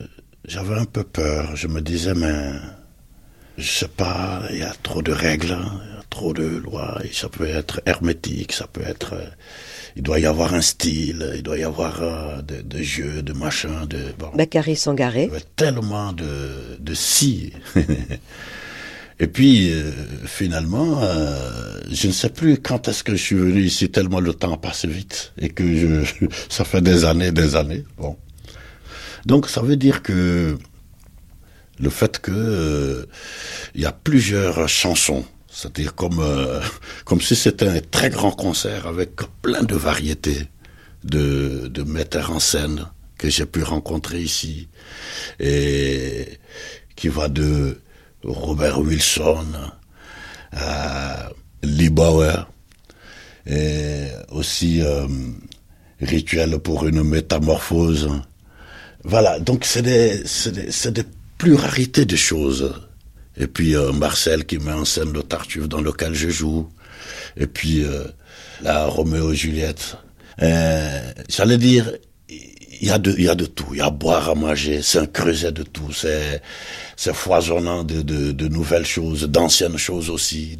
j'avais 0.46 0.76
un 0.76 0.86
peu 0.86 1.04
peur. 1.04 1.56
Je 1.56 1.68
me 1.68 1.82
disais, 1.82 2.14
mais 2.16 2.52
je 3.58 3.70
sais 3.72 3.88
pas, 3.88 4.44
il 4.52 4.58
y 4.60 4.64
a 4.64 4.74
trop 4.84 5.02
de 5.02 5.12
règles, 5.12 5.56
il 5.58 5.96
y 5.96 6.00
a 6.00 6.04
trop 6.10 6.34
de 6.34 6.44
lois, 6.44 7.00
et 7.04 7.14
ça 7.14 7.30
peut 7.30 7.48
être 7.48 7.82
hermétique, 7.86 8.52
ça 8.54 8.68
peut 8.68 8.82
être. 8.86 9.14
euh, 9.14 9.26
il 9.96 10.02
doit 10.02 10.20
y 10.20 10.26
avoir 10.26 10.56
un 10.56 10.62
style, 10.62 11.32
il 11.36 11.44
doit 11.44 11.58
y 11.60 11.64
avoir 11.64 12.02
euh, 12.02 12.42
de, 12.42 12.62
de 12.62 12.82
jeux, 12.82 13.22
de 13.22 13.34
machins, 13.34 13.86
de. 13.88 14.00
Bon. 14.18 14.30
Bakary 14.36 14.76
Sangaré. 14.76 15.26
Il 15.26 15.28
y 15.28 15.36
avait 15.36 15.46
tellement 15.56 16.14
de, 16.14 16.78
de 16.80 16.94
si. 16.96 17.54
Et 19.20 19.28
puis, 19.28 19.72
euh, 19.72 19.92
finalement, 20.26 21.02
euh, 21.04 21.80
je 21.92 22.08
ne 22.08 22.12
sais 22.12 22.30
plus 22.30 22.58
quand 22.58 22.88
est-ce 22.88 23.04
que 23.04 23.12
je 23.14 23.22
suis 23.22 23.36
venu 23.36 23.62
ici, 23.62 23.90
tellement 23.90 24.20
le 24.20 24.34
temps 24.34 24.58
passe 24.58 24.86
vite, 24.86 25.34
et 25.38 25.50
que 25.50 26.04
ça 26.50 26.66
fait 26.66 26.82
des 26.82 27.06
années, 27.06 27.32
des 27.32 27.56
années. 27.56 27.84
Bon. 27.98 28.18
Donc, 29.26 29.50
ça 29.50 29.62
veut 29.62 29.78
dire 29.78 30.02
que 30.02 30.58
le 31.80 31.90
fait 31.90 32.20
que 32.20 32.32
euh, 32.32 33.06
il 33.76 33.82
y 33.82 33.86
a 33.86 33.92
plusieurs 33.92 34.68
chansons, 34.68 35.26
c'est-à-dire 35.50 35.96
comme 35.96 36.20
euh, 36.20 36.62
comme 37.06 37.22
si 37.22 37.36
c'était 37.36 37.68
un 37.68 37.80
très 37.80 38.10
grand 38.10 38.32
concert 38.32 38.88
avec 38.88 39.12
plein 39.42 39.64
de 39.64 39.76
variétés 39.76 40.48
de 41.04 41.68
de 41.68 41.84
metteurs 41.84 42.32
en 42.32 42.40
scène 42.40 42.88
que 43.18 43.30
j'ai 43.30 43.46
pu 43.46 43.64
rencontrer 43.64 44.22
ici 44.22 44.68
et 45.40 46.40
qui 46.96 47.08
va 47.08 47.28
de 47.28 47.80
Robert 48.24 48.80
Wilson 48.80 49.46
à 50.52 51.30
Lee 51.64 51.90
Bauer 51.90 52.48
et 53.46 54.08
aussi 54.32 54.82
euh, 54.82 55.08
Rituel 56.00 56.60
pour 56.60 56.86
une 56.88 57.04
métamorphose. 57.04 58.10
Voilà, 59.04 59.40
donc 59.40 59.66
c'est 59.66 59.82
des, 59.82 60.24
des, 60.52 61.04
des 61.86 62.06
de 62.06 62.16
choses. 62.16 62.74
Et 63.36 63.48
puis 63.48 63.76
euh, 63.76 63.92
Marcel 63.92 64.46
qui 64.46 64.60
met 64.60 64.72
en 64.72 64.86
scène 64.86 65.12
le 65.12 65.24
Tartuffe 65.24 65.68
dans 65.68 65.82
lequel 65.82 66.14
je 66.14 66.30
joue. 66.30 66.70
Et 67.36 67.48
puis 67.48 67.84
euh, 67.84 68.06
la 68.62 68.86
Roméo 68.86 69.32
et 69.32 69.36
Juliette. 69.36 69.98
Euh, 70.42 71.12
J'allais 71.30 71.58
dire, 71.58 71.92
il 72.82 72.88
y 72.88 72.92
a 72.92 72.98
de, 72.98 73.14
il 73.18 73.24
y 73.26 73.30
a 73.30 73.36
de 73.36 73.46
tout. 73.46 73.68
Il 73.72 73.78
y 73.78 73.82
a 73.82 73.86
à 73.86 73.90
boire, 73.90 74.30
à 74.30 74.36
manger. 74.36 74.82
C'est 74.82 75.00
un 75.00 75.06
creuset 75.06 75.52
de 75.52 75.64
tout. 75.64 75.92
C'est, 75.94 76.42
c'est 76.96 77.14
foisonnant 77.14 77.84
de, 77.84 78.02
de, 78.02 78.32
de 78.32 78.48
nouvelles 78.48 78.86
choses, 78.86 79.24
d'anciennes 79.24 79.78
choses 79.78 80.10
aussi. 80.10 80.58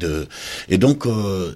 Et 0.68 0.78
donc, 0.78 1.06
euh, 1.06 1.54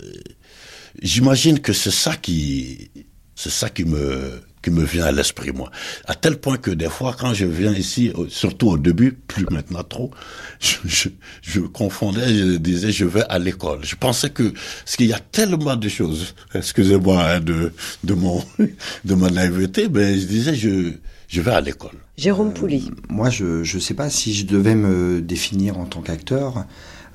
j'imagine 1.02 1.60
que 1.60 1.72
c'est 1.72 1.90
ça 1.90 2.16
qui, 2.16 2.90
c'est 3.34 3.50
ça 3.50 3.70
qui 3.70 3.84
me, 3.84 4.40
qui 4.68 4.74
me 4.74 4.84
vient 4.84 5.06
à 5.06 5.12
l'esprit, 5.12 5.50
moi. 5.52 5.70
À 6.06 6.14
tel 6.14 6.36
point 6.36 6.56
que 6.58 6.70
des 6.70 6.88
fois, 6.88 7.14
quand 7.18 7.32
je 7.34 7.46
viens 7.46 7.72
ici, 7.72 8.12
euh, 8.16 8.26
surtout 8.28 8.68
au 8.68 8.78
début, 8.78 9.12
plus 9.12 9.46
maintenant 9.50 9.82
trop, 9.82 10.10
je, 10.60 10.76
je, 10.84 11.08
je 11.42 11.60
confondais, 11.60 12.28
je 12.28 12.56
disais, 12.56 12.92
je 12.92 13.04
vais 13.04 13.24
à 13.28 13.38
l'école. 13.38 13.80
Je 13.82 13.96
pensais 13.96 14.30
que, 14.30 14.52
parce 14.84 14.96
qu'il 14.96 15.06
y 15.06 15.12
a 15.12 15.20
tellement 15.20 15.76
de 15.76 15.88
choses, 15.88 16.34
excusez-moi 16.54 17.22
hein, 17.22 17.40
de, 17.40 17.72
de 18.04 18.14
mon, 18.14 18.42
de 19.04 19.14
ma 19.14 19.30
naïveté, 19.30 19.88
mais 19.88 20.18
je 20.18 20.26
disais, 20.26 20.54
je, 20.54 20.92
je 21.28 21.40
vais 21.40 21.52
à 21.52 21.60
l'école. 21.60 21.98
Jérôme 22.16 22.52
Pouli. 22.52 22.90
Moi, 23.08 23.30
je 23.30 23.60
ne 23.60 23.80
sais 23.80 23.94
pas 23.94 24.10
si 24.10 24.34
je 24.34 24.44
devais 24.44 24.74
me 24.74 25.20
définir 25.20 25.78
en 25.78 25.86
tant 25.86 26.02
qu'acteur. 26.02 26.66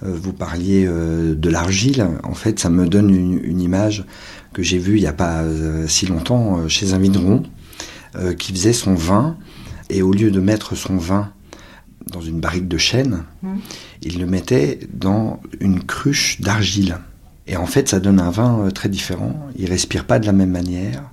Euh, 0.04 0.16
vous 0.16 0.34
parliez 0.34 0.86
euh, 0.88 1.36
de 1.36 1.50
l'argile. 1.50 2.08
En 2.24 2.34
fait, 2.34 2.60
ça 2.60 2.70
me 2.70 2.88
donne 2.88 3.10
une, 3.10 3.40
une 3.44 3.62
image 3.62 4.06
que 4.54 4.64
j'ai 4.64 4.78
vue 4.78 4.98
il 4.98 5.02
n'y 5.02 5.08
a 5.08 5.14
pas 5.14 5.42
euh, 5.42 5.88
si 5.88 6.06
longtemps 6.06 6.68
chez 6.68 6.94
un 6.94 7.00
vigneron 7.00 7.44
qui 8.38 8.54
faisait 8.54 8.74
son 8.74 8.94
vin. 8.94 9.38
Et 9.90 10.04
au 10.04 10.12
lieu 10.12 10.30
de 10.30 10.40
mettre 10.40 10.76
son 10.76 10.98
vin 10.98 11.32
dans 12.12 12.22
une 12.22 12.40
barrique 12.40 12.68
de 12.68 12.78
chêne, 12.78 13.24
Mmh. 13.44 13.58
il 14.04 14.20
le 14.20 14.26
mettait 14.26 14.80
dans 14.94 15.42
une 15.60 15.84
cruche 15.84 16.40
d'argile. 16.42 16.98
Et 17.48 17.58
en 17.58 17.66
fait, 17.66 17.90
ça 17.90 18.00
donne 18.00 18.20
un 18.20 18.32
vin 18.32 18.70
très 18.74 18.88
différent. 18.88 19.36
Il 19.58 19.70
respire 19.70 20.06
pas 20.06 20.20
de 20.20 20.26
la 20.26 20.32
même 20.32 20.52
manière. 20.52 21.04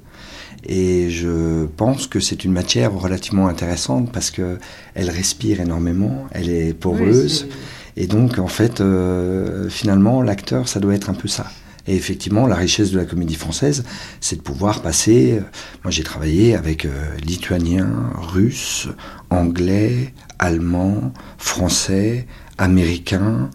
Et 0.65 1.11
je 1.11 1.66
pense 1.77 2.07
que 2.07 2.20
c'est 2.20 2.44
une 2.44 2.52
matière 2.52 2.93
relativement 2.93 3.48
intéressante 3.48 4.12
parce 4.12 4.31
que 4.31 4.59
elle 4.94 5.11
respire 5.11 5.61
énormément, 5.61 6.27
elle 6.32 6.51
est 6.51 6.74
poreuse. 6.74 7.48
Et 7.97 8.07
donc, 8.07 8.39
en 8.39 8.47
fait, 8.47 8.81
euh, 8.81 9.69
finalement, 9.69 10.23
l'acteur, 10.23 10.69
ça 10.69 10.81
doit 10.81 10.95
être 10.95 11.11
un 11.11 11.15
peu 11.15 11.29
ça. 11.29 11.47
Et 11.87 11.97
effectivement, 11.97 12.47
la 12.47 12.57
richesse 12.57 12.91
de 12.91 12.99
la 12.99 13.05
comédie 13.05 13.35
française, 13.35 13.85
c'est 14.21 14.37
de 14.37 14.43
pouvoir 14.43 14.83
passer. 14.83 15.39
euh, 15.39 15.45
Moi, 15.83 15.91
j'ai 15.91 16.03
travaillé 16.03 16.55
avec 16.55 16.85
euh, 16.85 17.17
lituaniens, 17.25 18.11
russes, 18.17 18.89
anglais, 19.31 20.12
allemands, 20.39 21.12
français, 21.39 22.27
américains, 22.59 23.51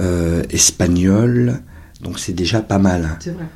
euh, 0.00 0.42
espagnols. 0.50 1.62
Donc, 2.00 2.18
c'est 2.18 2.32
déjà 2.32 2.60
pas 2.60 2.78
mal. 2.78 3.16
C'est 3.20 3.30
vrai. 3.30 3.46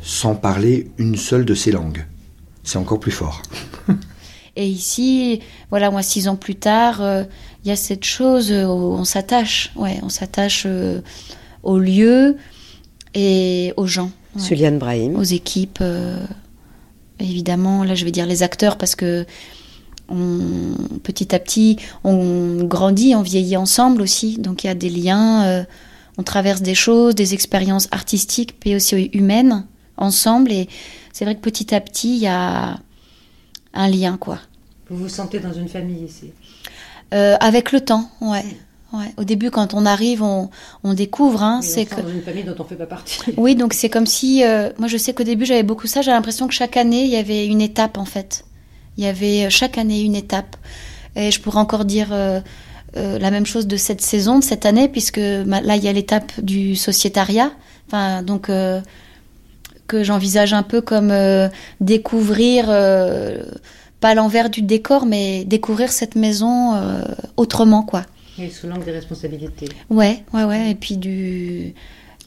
Sans 0.00 0.34
parler 0.34 0.90
une 0.98 1.16
seule 1.16 1.44
de 1.44 1.54
ces 1.54 1.70
langues. 1.72 2.06
C'est 2.64 2.78
encore 2.78 3.00
plus 3.00 3.12
fort. 3.12 3.42
Et 4.56 4.66
ici, 4.66 5.40
voilà, 5.70 5.90
moi, 5.90 6.02
six 6.02 6.28
ans 6.28 6.36
plus 6.36 6.56
tard, 6.56 7.00
il 7.64 7.68
y 7.68 7.70
a 7.70 7.76
cette 7.76 8.04
chose 8.04 8.50
euh, 8.50 8.66
où 8.66 8.94
on 8.94 9.04
s'attache, 9.04 9.70
ouais, 9.76 9.98
on 10.02 10.08
s'attache 10.08 10.64
euh, 10.66 11.00
au 11.62 11.78
lieu 11.78 12.36
et 13.14 13.72
aux 13.76 13.86
gens. 13.86 14.10
ouais. 14.34 14.42
Suliane 14.42 14.78
Brahim. 14.78 15.16
Aux 15.16 15.22
équipes, 15.22 15.78
euh, 15.80 16.16
évidemment, 17.20 17.84
là, 17.84 17.94
je 17.94 18.04
vais 18.04 18.10
dire 18.10 18.26
les 18.26 18.42
acteurs 18.42 18.76
parce 18.78 18.94
que 18.94 19.26
on- 20.08 20.98
petit 21.02 21.34
à 21.34 21.38
petit, 21.38 21.76
on 22.04 22.64
grandit, 22.64 23.14
on 23.14 23.22
vieillit 23.22 23.56
ensemble 23.56 24.02
aussi, 24.02 24.38
donc 24.38 24.64
il 24.64 24.66
y 24.66 24.70
a 24.70 24.74
des 24.74 24.90
liens, 24.90 25.44
euh, 25.44 25.64
on 26.18 26.22
traverse 26.22 26.60
des 26.62 26.74
choses, 26.74 27.14
des 27.14 27.32
expériences 27.34 27.88
artistiques, 27.92 28.54
mais 28.66 28.74
aussi 28.74 28.96
humaines 29.14 29.64
ensemble, 29.96 30.50
et 30.52 30.68
c'est 31.12 31.24
vrai 31.24 31.34
que 31.36 31.40
petit 31.40 31.74
à 31.74 31.80
petit, 31.80 32.16
il 32.16 32.22
y 32.22 32.26
a 32.26 32.78
un 33.72 33.88
lien, 33.88 34.16
quoi. 34.18 34.38
Vous 34.90 34.96
vous 34.96 35.08
sentez 35.08 35.38
dans 35.38 35.52
une 35.52 35.68
famille 35.68 36.04
ici? 36.04 36.32
Euh, 37.12 37.36
avec 37.40 37.72
le 37.72 37.80
temps, 37.80 38.08
ouais. 38.20 38.44
ouais. 38.92 39.12
Au 39.18 39.24
début, 39.24 39.50
quand 39.50 39.74
on 39.74 39.84
arrive, 39.84 40.22
on, 40.22 40.48
on 40.82 40.94
découvre. 40.94 41.42
Hein, 41.42 41.60
c'est 41.62 41.84
que... 41.84 42.00
dans 42.00 42.08
une 42.08 42.22
famille 42.22 42.44
dont 42.44 42.54
on 42.58 42.64
fait 42.64 42.76
pas 42.76 42.86
partie. 42.86 43.18
Oui, 43.36 43.54
donc 43.54 43.74
c'est 43.74 43.90
comme 43.90 44.06
si. 44.06 44.44
euh, 44.44 44.70
moi, 44.78 44.88
je 44.88 44.96
sais 44.96 45.12
qu'au 45.12 45.22
début, 45.24 45.44
j'avais 45.44 45.62
beaucoup 45.62 45.86
ça. 45.86 46.00
J'ai 46.02 46.10
l'impression 46.10 46.48
que 46.48 46.54
chaque 46.54 46.76
année, 46.76 47.04
il 47.04 47.10
y 47.10 47.16
avait 47.16 47.46
une 47.46 47.60
étape, 47.60 47.98
en 47.98 48.04
fait. 48.06 48.44
Il 48.96 49.04
y 49.04 49.06
avait 49.06 49.44
euh, 49.44 49.50
chaque 49.50 49.76
année 49.78 50.00
une 50.02 50.14
étape. 50.14 50.56
Et 51.16 51.30
je 51.30 51.40
pourrais 51.40 51.60
encore 51.60 51.84
dire 51.84 52.08
euh, 52.12 52.40
euh, 52.96 53.18
la 53.18 53.30
même 53.30 53.44
chose 53.46 53.66
de 53.66 53.76
cette 53.76 54.00
saison, 54.00 54.38
de 54.38 54.44
cette 54.44 54.64
année, 54.64 54.88
puisque 54.88 55.18
ma- 55.18 55.60
là, 55.60 55.76
il 55.76 55.84
y 55.84 55.88
a 55.88 55.92
l'étape 55.92 56.32
du 56.40 56.76
sociétariat. 56.76 57.50
Enfin, 57.88 58.22
donc. 58.22 58.50
que 59.88 60.02
j'envisage 60.04 60.54
un 60.54 60.62
peu 60.62 60.80
comme 60.80 61.12
découvrir, 61.80 62.66
pas 64.02 64.14
l'envers 64.14 64.50
du 64.50 64.60
décor, 64.60 65.06
mais 65.06 65.44
découvrir 65.46 65.90
cette 65.90 66.16
maison 66.16 66.74
euh, 66.74 67.02
autrement, 67.36 67.82
quoi. 67.82 68.02
Et 68.38 68.50
sous 68.50 68.66
l'angle 68.66 68.84
des 68.84 68.92
responsabilités. 68.92 69.68
Ouais, 69.88 70.22
ouais, 70.34 70.44
ouais. 70.44 70.70
Et 70.72 70.74
puis 70.74 70.96
du, 70.96 71.74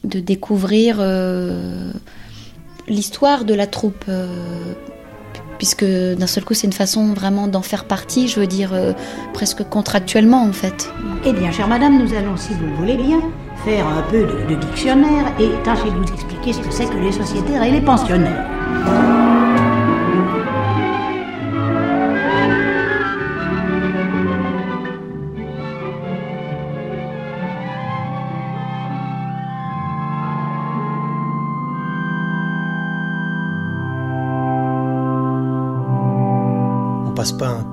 de 0.02 0.18
découvrir 0.20 0.96
euh, 0.98 1.92
l'histoire 2.88 3.44
de 3.44 3.54
la 3.54 3.66
troupe. 3.66 4.04
euh, 4.08 4.26
puisque 5.58 5.86
d'un 5.86 6.26
seul 6.26 6.44
coup, 6.44 6.52
c'est 6.52 6.66
une 6.66 6.72
façon 6.84 7.14
vraiment 7.14 7.46
d'en 7.48 7.62
faire 7.62 7.84
partie, 7.86 8.28
je 8.28 8.38
veux 8.40 8.46
dire, 8.46 8.72
euh, 8.74 8.92
presque 9.32 9.62
contractuellement 9.64 10.42
en 10.42 10.52
fait. 10.52 10.90
Eh 11.24 11.32
bien, 11.32 11.50
chère 11.50 11.66
madame, 11.66 11.98
nous 11.98 12.12
allons, 12.14 12.36
si 12.36 12.52
vous 12.52 12.66
le 12.66 12.74
voulez 12.74 12.96
bien, 12.98 13.20
faire 13.64 13.86
un 13.86 14.02
peu 14.10 14.20
de, 14.20 14.54
de 14.54 14.60
dictionnaire 14.60 15.24
et 15.40 15.48
tâcher 15.64 15.90
de 15.90 15.96
vous 15.96 16.12
expliquer 16.12 16.52
ce 16.52 16.60
que 16.60 16.70
c'est 16.70 16.84
que 16.84 16.98
les 16.98 17.12
sociétaires 17.12 17.62
et 17.62 17.70
les 17.70 17.80
pensionnaires. 17.80 18.44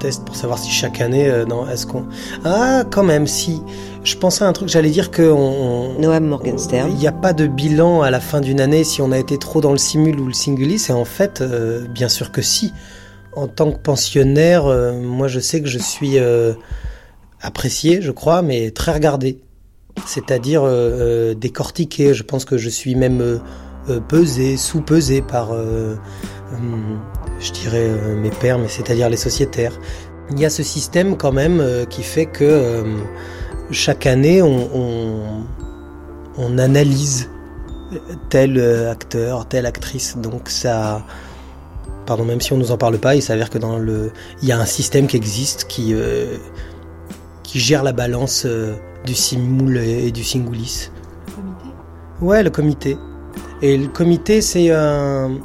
Test 0.04 0.26
pour 0.26 0.36
savoir 0.36 0.60
si 0.60 0.70
chaque 0.70 1.00
année, 1.00 1.30
euh, 1.30 1.46
non, 1.46 1.66
est-ce 1.70 1.88
qu'on... 1.88 2.06
Ah, 2.44 2.84
quand 2.92 3.04
même, 3.04 3.26
si. 3.26 3.62
Je 4.04 4.18
pensais 4.18 4.44
à 4.44 4.48
un 4.50 4.54
truc, 4.54 4.68
j'allais 4.68 4.90
dire 4.90 5.12
que... 5.12 5.32
On... 5.32 5.98
Noam 5.98 6.26
Morgenstern. 6.26 6.92
Il 6.92 6.98
n'y 6.98 7.08
a 7.08 7.14
pas 7.14 7.32
de 7.32 7.48
bilan 7.48 8.02
à 8.02 8.12
la 8.12 8.20
fin 8.20 8.42
d'une 8.42 8.60
année 8.60 8.84
si 8.84 9.02
on 9.02 9.14
a 9.14 9.18
été 9.18 9.38
trop 9.38 9.62
dans 9.62 9.72
le 9.72 9.78
simul 9.78 10.20
ou 10.20 10.28
le 10.28 10.34
singulis, 10.34 10.88
et 10.90 10.92
en 10.92 11.06
fait, 11.06 11.40
euh, 11.40 11.88
bien 11.88 12.10
sûr 12.10 12.34
que 12.34 12.42
si. 12.42 12.74
En 13.32 13.48
tant 13.48 13.72
que 13.72 13.78
pensionnaire, 13.78 14.66
euh, 14.66 14.92
moi 15.02 15.30
je 15.30 15.40
sais 15.40 15.62
que 15.62 15.70
je 15.70 15.80
suis 15.80 16.18
apprécié, 17.42 18.02
je 18.02 18.12
crois, 18.12 18.42
mais 18.42 18.72
très 18.72 18.92
regardé. 18.92 19.40
C'est-à-dire 20.06 20.64
décortiqué. 21.36 22.14
Je 22.14 22.24
pense 22.24 22.46
que 22.46 22.58
je 22.58 22.70
suis 22.70 22.96
même 22.96 23.40
pesé, 24.08 24.58
sous-pesé 24.58 25.22
par, 25.22 25.52
hum, 25.52 27.00
je 27.44 27.52
dirais, 27.52 27.88
euh, 27.90 28.16
mes 28.16 28.32
pairs, 28.32 28.58
mais 28.58 28.68
c'est-à-dire 28.68 29.10
les 29.10 29.18
sociétaires. 29.18 29.80
Il 30.32 30.40
y 30.40 30.46
a 30.46 30.50
ce 30.50 30.64
système 30.64 31.18
quand 31.18 31.32
même 31.32 31.60
euh, 31.60 31.86
qui 31.86 32.02
fait 32.02 32.26
que 32.26 32.44
euh, 32.44 32.84
chaque 33.72 34.06
année, 34.08 34.42
on, 34.42 34.70
on, 34.76 35.44
on 36.38 36.58
analyse 36.58 37.30
tel 38.30 38.60
acteur, 38.90 39.48
telle 39.48 39.66
actrice. 39.66 40.18
Donc 40.18 40.50
ça, 40.50 41.06
pardon, 42.06 42.26
même 42.26 42.42
si 42.42 42.54
on 42.54 42.58
nous 42.58 42.72
en 42.72 42.78
parle 42.78 42.98
pas, 42.98 43.16
il 43.16 43.22
s'avère 43.22 43.50
que 43.50 43.58
dans 43.58 43.78
le, 43.78 44.12
il 44.42 44.48
y 44.48 44.52
a 44.52 44.60
un 44.60 44.66
système 44.66 45.08
qui 45.08 45.18
existe 45.18 45.66
qui 45.66 45.94
euh, 45.94 46.38
qui 47.44 47.60
gère 47.60 47.84
la 47.84 47.94
balance 47.94 48.44
euh, 48.46 48.76
du 49.06 49.14
simul 49.14 49.78
et, 49.78 50.12
du 50.12 50.24
singulis. 50.24 50.90
Ouais, 52.22 52.44
le 52.44 52.50
comité. 52.50 52.98
Et 53.62 53.78
le 53.78 53.88
comité, 53.88 54.42
c'est 54.42 54.72
un, 54.72 55.38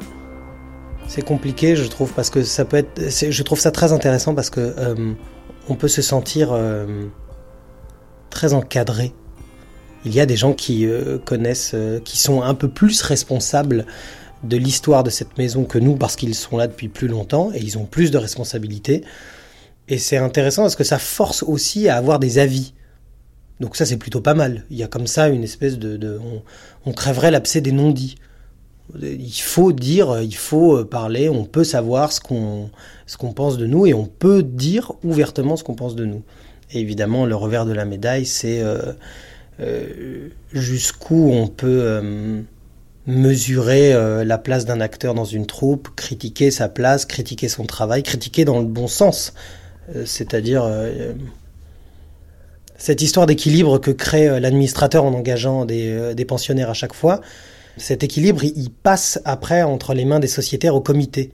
c'est 1.09 1.23
compliqué, 1.23 1.75
je 1.75 1.83
trouve, 1.85 2.13
parce 2.13 2.29
que 2.29 2.43
ça 2.43 2.65
peut 2.65 2.77
être, 2.77 3.01
je 3.09 3.43
trouve 3.43 3.59
ça 3.59 3.71
très 3.71 3.91
intéressant 3.91 4.35
parce 4.35 4.51
que 4.51 4.61
euh, 4.77 5.13
on 5.67 5.73
peut 5.75 5.87
se 5.87 6.03
sentir 6.03 6.51
euh, 6.53 7.07
très 8.29 8.53
encadré. 8.53 9.11
Il 10.05 10.13
y 10.13 10.19
a 10.19 10.27
des 10.27 10.37
gens 10.37 10.53
qui 10.53 10.85
euh, 10.85 11.17
connaissent, 11.17 11.75
qui 12.05 12.19
sont 12.19 12.43
un 12.43 12.53
peu 12.53 12.69
plus 12.69 13.01
responsables 13.01 13.85
de 14.43 14.55
l'histoire 14.55 15.03
de 15.03 15.09
cette 15.09 15.37
maison 15.39 15.65
que 15.65 15.79
nous 15.79 15.97
parce 15.97 16.15
qu'ils 16.15 16.35
sont 16.35 16.57
là 16.57 16.67
depuis 16.67 16.87
plus 16.87 17.07
longtemps 17.07 17.51
et 17.53 17.57
ils 17.59 17.77
ont 17.79 17.85
plus 17.85 18.11
de 18.11 18.17
responsabilités. 18.19 19.03
Et 19.87 19.97
c'est 19.97 20.17
intéressant 20.17 20.61
parce 20.61 20.75
que 20.75 20.83
ça 20.83 20.99
force 20.99 21.41
aussi 21.43 21.89
à 21.89 21.97
avoir 21.97 22.19
des 22.19 22.37
avis. 22.37 22.73
Donc 23.59 23.75
ça 23.75 23.85
c'est 23.85 23.97
plutôt 23.97 24.21
pas 24.21 24.35
mal. 24.35 24.63
Il 24.69 24.77
y 24.77 24.83
a 24.83 24.87
comme 24.87 25.07
ça 25.07 25.27
une 25.27 25.43
espèce 25.43 25.79
de... 25.79 25.97
de- 25.97 26.21
on, 26.23 26.43
on 26.85 26.93
crèverait 26.93 27.31
l'abcès 27.31 27.61
des 27.61 27.71
non-dits. 27.71 28.15
Il 29.01 29.31
faut 29.31 29.71
dire, 29.71 30.21
il 30.21 30.35
faut 30.35 30.83
parler, 30.83 31.29
on 31.29 31.45
peut 31.45 31.63
savoir 31.63 32.11
ce 32.11 32.19
qu'on 32.19 33.33
pense 33.33 33.57
de 33.57 33.67
nous 33.67 33.85
et 33.85 33.93
on 33.93 34.05
peut 34.05 34.41
dire 34.41 34.93
ouvertement 35.03 35.55
ce 35.57 35.63
qu'on 35.63 35.75
pense 35.75 35.95
de 35.95 36.05
nous. 36.05 36.23
Évidemment, 36.73 37.25
le 37.25 37.35
revers 37.35 37.65
de 37.65 37.73
la 37.73 37.85
médaille, 37.85 38.25
c'est 38.25 38.61
euh, 38.61 38.93
euh, 39.59 40.29
jusqu'où 40.53 41.31
on 41.31 41.47
peut 41.47 41.81
euh, 41.83 42.41
mesurer 43.05 43.93
euh, 43.93 44.23
la 44.23 44.37
place 44.37 44.65
d'un 44.65 44.81
acteur 44.81 45.13
dans 45.13 45.25
une 45.25 45.45
troupe, 45.45 45.89
critiquer 45.95 46.51
sa 46.51 46.69
place, 46.69 47.05
critiquer 47.05 47.47
son 47.47 47.65
travail, 47.65 48.03
critiquer 48.03 48.45
dans 48.45 48.59
le 48.59 48.65
bon 48.65 48.87
sens. 48.87 49.33
Euh, 49.95 50.03
C'est-à-dire 50.05 50.63
euh, 50.63 51.13
cette 52.77 53.01
histoire 53.01 53.25
d'équilibre 53.25 53.79
que 53.79 53.91
crée 53.91 54.29
euh, 54.29 54.39
l'administrateur 54.39 55.03
en 55.03 55.13
engageant 55.13 55.65
des, 55.65 55.89
euh, 55.89 56.13
des 56.13 56.25
pensionnaires 56.25 56.69
à 56.69 56.75
chaque 56.75 56.93
fois. 56.93 57.21
Cet 57.79 58.03
équilibre, 58.03 58.43
il, 58.43 58.69
passe 58.71 59.21
après 59.23 59.63
entre 59.63 59.93
les 59.93 60.03
mains 60.03 60.19
des 60.19 60.27
sociétaires 60.27 60.75
au 60.75 60.81
comité. 60.81 61.31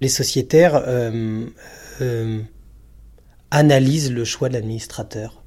Les 0.00 0.08
sociétaires 0.08 0.82
euh, 0.86 1.46
euh, 2.00 2.40
analysent 3.50 4.12
le 4.12 4.24
choix 4.24 4.48
de 4.48 4.54
l'administrateur. 4.54 5.42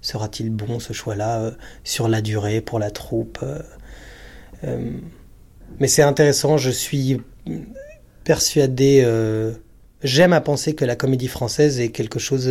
Sera-t-il 0.00 0.50
bon 0.50 0.80
ce 0.80 0.92
choix-là 0.92 1.40
euh, 1.40 1.50
sur 1.84 2.08
la 2.08 2.22
durée 2.22 2.60
pour 2.60 2.78
la 2.78 2.90
troupe 2.90 3.44
Mais 4.62 5.88
c'est 5.88 6.02
intéressant, 6.02 6.56
je 6.56 6.70
suis 6.70 7.20
persuadé, 8.24 9.06
j'aime 10.02 10.32
à 10.32 10.40
penser 10.40 10.74
que 10.74 10.86
la 10.86 10.96
comédie 10.96 11.28
française 11.28 11.78
est 11.80 11.90
quelque 11.90 12.18
chose 12.18 12.50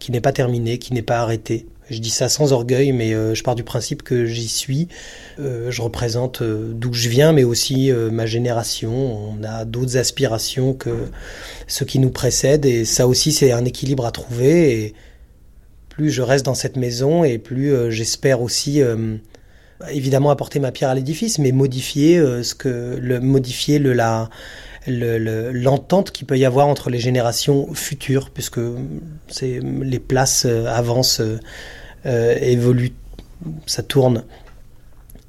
qui 0.00 0.10
n'est 0.10 0.20
pas 0.20 0.32
terminé, 0.32 0.78
qui 0.78 0.92
n'est 0.92 1.02
pas 1.02 1.18
arrêté. 1.18 1.66
Je 1.90 1.98
dis 1.98 2.10
ça 2.10 2.28
sans 2.28 2.52
orgueil, 2.52 2.92
mais 2.92 3.14
euh, 3.14 3.34
je 3.34 3.42
pars 3.42 3.56
du 3.56 3.64
principe 3.64 4.04
que 4.04 4.24
j'y 4.24 4.46
suis. 4.46 4.86
Euh, 5.40 5.72
je 5.72 5.82
représente 5.82 6.40
euh, 6.40 6.70
d'où 6.72 6.92
je 6.92 7.08
viens, 7.08 7.32
mais 7.32 7.42
aussi 7.42 7.90
ma 7.92 8.26
génération. 8.26 8.92
On 8.92 9.42
a 9.44 9.64
d'autres 9.64 9.96
aspirations 9.96 10.72
que 10.72 10.90
ceux 11.66 11.84
qui 11.84 11.98
nous 11.98 12.10
précèdent, 12.10 12.64
et 12.64 12.84
ça 12.84 13.06
aussi 13.08 13.32
c'est 13.32 13.52
un 13.52 13.64
équilibre 13.64 14.06
à 14.06 14.12
trouver. 14.12 14.84
Et 14.84 14.94
plus 15.88 16.10
je 16.10 16.22
reste 16.22 16.46
dans 16.46 16.54
cette 16.54 16.76
maison, 16.76 17.24
et 17.24 17.38
plus 17.38 17.90
j'espère 17.90 18.40
aussi 18.40 18.80
évidemment 19.90 20.30
apporter 20.30 20.60
ma 20.60 20.70
pierre 20.70 20.90
à 20.90 20.94
l'édifice, 20.94 21.38
mais 21.38 21.52
modifier 21.52 22.18
ce 22.42 22.54
que 22.54 22.96
le 23.00 23.20
modifier 23.20 23.78
le 23.78 23.92
la 23.92 24.30
le- 24.86 25.18
le- 25.18 25.52
l'entente 25.52 26.10
qu'il 26.10 26.26
peut 26.26 26.38
y 26.38 26.44
avoir 26.44 26.66
entre 26.68 26.90
les 26.90 26.98
générations 26.98 27.72
futures, 27.74 28.30
puisque 28.30 28.60
c'est 29.28 29.60
les 29.62 29.98
places 29.98 30.44
euh, 30.46 30.66
avancent, 30.66 31.20
euh, 31.20 31.38
euh, 32.06 32.36
évoluent, 32.40 32.94
ça 33.66 33.82
tourne. 33.82 34.24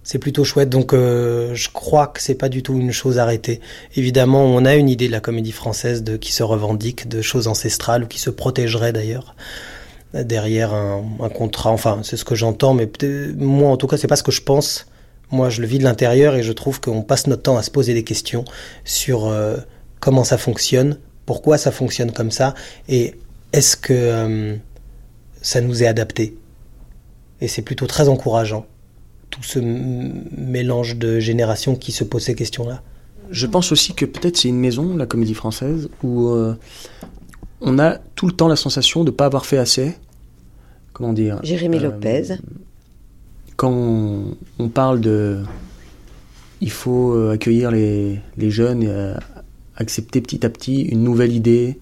C'est 0.03 0.17
plutôt 0.17 0.43
chouette, 0.43 0.69
donc 0.69 0.93
euh, 0.93 1.53
je 1.53 1.69
crois 1.69 2.07
que 2.07 2.21
c'est 2.21 2.35
pas 2.35 2.49
du 2.49 2.63
tout 2.63 2.73
une 2.77 2.91
chose 2.91 3.19
arrêtée. 3.19 3.61
Évidemment, 3.95 4.43
on 4.45 4.65
a 4.65 4.75
une 4.75 4.89
idée 4.89 5.07
de 5.07 5.11
la 5.11 5.19
comédie 5.19 5.51
française 5.51 6.03
de 6.03 6.17
qui 6.17 6.33
se 6.33 6.43
revendique 6.43 7.07
de 7.07 7.21
choses 7.21 7.47
ancestrales 7.47 8.03
ou 8.03 8.07
qui 8.07 8.19
se 8.19 8.31
protégerait 8.31 8.93
d'ailleurs 8.93 9.35
derrière 10.13 10.73
un, 10.73 11.03
un 11.21 11.29
contrat. 11.29 11.69
Enfin, 11.69 12.01
c'est 12.03 12.17
ce 12.17 12.25
que 12.25 12.35
j'entends, 12.35 12.73
mais 12.73 12.89
moi, 13.37 13.69
en 13.69 13.77
tout 13.77 13.87
cas, 13.87 13.95
c'est 13.95 14.07
pas 14.07 14.15
ce 14.15 14.23
que 14.23 14.31
je 14.31 14.41
pense. 14.41 14.87
Moi, 15.31 15.49
je 15.49 15.61
le 15.61 15.67
vis 15.67 15.79
de 15.79 15.83
l'intérieur 15.83 16.35
et 16.35 16.43
je 16.43 16.51
trouve 16.51 16.81
qu'on 16.81 17.01
passe 17.03 17.27
notre 17.27 17.43
temps 17.43 17.57
à 17.57 17.63
se 17.63 17.71
poser 17.71 17.93
des 17.93 18.03
questions 18.03 18.43
sur 18.83 19.27
euh, 19.27 19.57
comment 19.99 20.23
ça 20.23 20.37
fonctionne, 20.37 20.97
pourquoi 21.25 21.57
ça 21.57 21.71
fonctionne 21.71 22.11
comme 22.11 22.31
ça, 22.31 22.53
et 22.89 23.15
est-ce 23.53 23.77
que 23.77 23.93
euh, 23.93 24.55
ça 25.41 25.61
nous 25.61 25.83
est 25.83 25.87
adapté. 25.87 26.37
Et 27.39 27.47
c'est 27.47 27.61
plutôt 27.61 27.87
très 27.87 28.09
encourageant, 28.09 28.65
tout 29.29 29.43
ce 29.43 29.59
mélange 29.59 30.97
de 30.97 31.19
générations 31.19 31.75
qui 31.75 31.91
se 31.91 32.03
posent 32.03 32.25
ces 32.25 32.35
questions-là. 32.35 32.81
Je 33.29 33.47
pense 33.47 33.71
aussi 33.71 33.93
que 33.93 34.05
peut-être 34.05 34.37
c'est 34.37 34.49
une 34.49 34.59
maison, 34.59 34.95
la 34.95 35.05
comédie 35.05 35.33
française, 35.33 35.89
où 36.03 36.27
euh, 36.27 36.55
on 37.61 37.79
a 37.79 37.97
tout 38.15 38.27
le 38.27 38.33
temps 38.33 38.47
la 38.47 38.55
sensation 38.55 39.03
de 39.03 39.11
ne 39.11 39.15
pas 39.15 39.25
avoir 39.25 39.45
fait 39.45 39.57
assez. 39.57 39.93
Comment 40.93 41.13
dire 41.13 41.39
Jérémy 41.41 41.77
euh, 41.77 41.83
Lopez. 41.83 42.23
Quand 43.55 43.71
on, 43.71 44.69
parle 44.69 45.01
de. 45.01 45.43
Il 46.61 46.71
faut 46.71 47.13
euh, 47.13 47.31
accueillir 47.31 47.71
les, 47.71 48.19
les 48.37 48.51
jeunes 48.51 48.83
et 48.83 48.89
euh, 48.89 49.15
accepter 49.75 50.21
petit 50.21 50.45
à 50.45 50.49
petit 50.49 50.81
une 50.81 51.03
nouvelle 51.03 51.33
idée, 51.33 51.79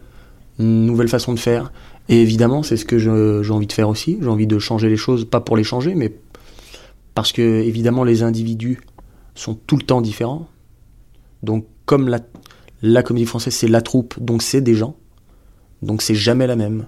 une 0.58 0.86
nouvelle 0.86 1.10
façon 1.10 1.34
de 1.34 1.40
faire. 1.40 1.72
Et 2.10 2.22
évidemment, 2.22 2.64
c'est 2.64 2.78
ce 2.78 2.86
que 2.86 2.98
j'ai 2.98 3.52
envie 3.52 3.68
de 3.68 3.74
faire 3.74 3.88
aussi. 3.88 4.18
J'ai 4.20 4.28
envie 4.28 4.48
de 4.48 4.58
changer 4.58 4.90
les 4.90 4.98
choses, 4.98 5.26
pas 5.26 5.42
pour 5.42 5.56
les 5.56 5.64
changer, 5.64 5.94
mais 5.96 6.12
parce 7.14 7.32
que 7.32 7.42
évidemment 7.42 8.04
les 8.04 8.24
individus 8.24 8.80
sont 9.36 9.54
tout 9.54 9.78
le 9.78 9.84
temps 9.84 10.02
différents. 10.02 10.48
Donc 11.44 11.68
comme 11.86 12.08
la, 12.08 12.20
la 12.82 13.04
comédie 13.04 13.26
française 13.26 13.54
c'est 13.54 13.68
la 13.68 13.82
troupe, 13.82 14.20
donc 14.20 14.42
c'est 14.42 14.62
des 14.62 14.76
gens, 14.76 14.96
donc 15.82 16.02
c'est 16.02 16.16
jamais 16.16 16.48
la 16.48 16.56
même. 16.56 16.86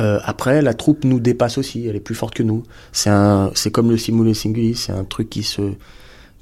Euh, 0.00 0.18
après, 0.24 0.60
la 0.60 0.74
troupe 0.74 1.04
nous 1.04 1.20
dépasse 1.20 1.56
aussi, 1.58 1.86
elle 1.86 1.96
est 1.96 2.00
plus 2.00 2.14
forte 2.16 2.34
que 2.34 2.42
nous. 2.42 2.64
C'est 2.92 3.10
un, 3.10 3.50
c'est 3.54 3.70
comme 3.70 3.90
le 3.90 3.96
simulé 3.96 4.34
singulier, 4.34 4.74
c'est 4.74 4.92
un 4.92 5.04
truc 5.04 5.30
qui 5.30 5.42
se, 5.44 5.62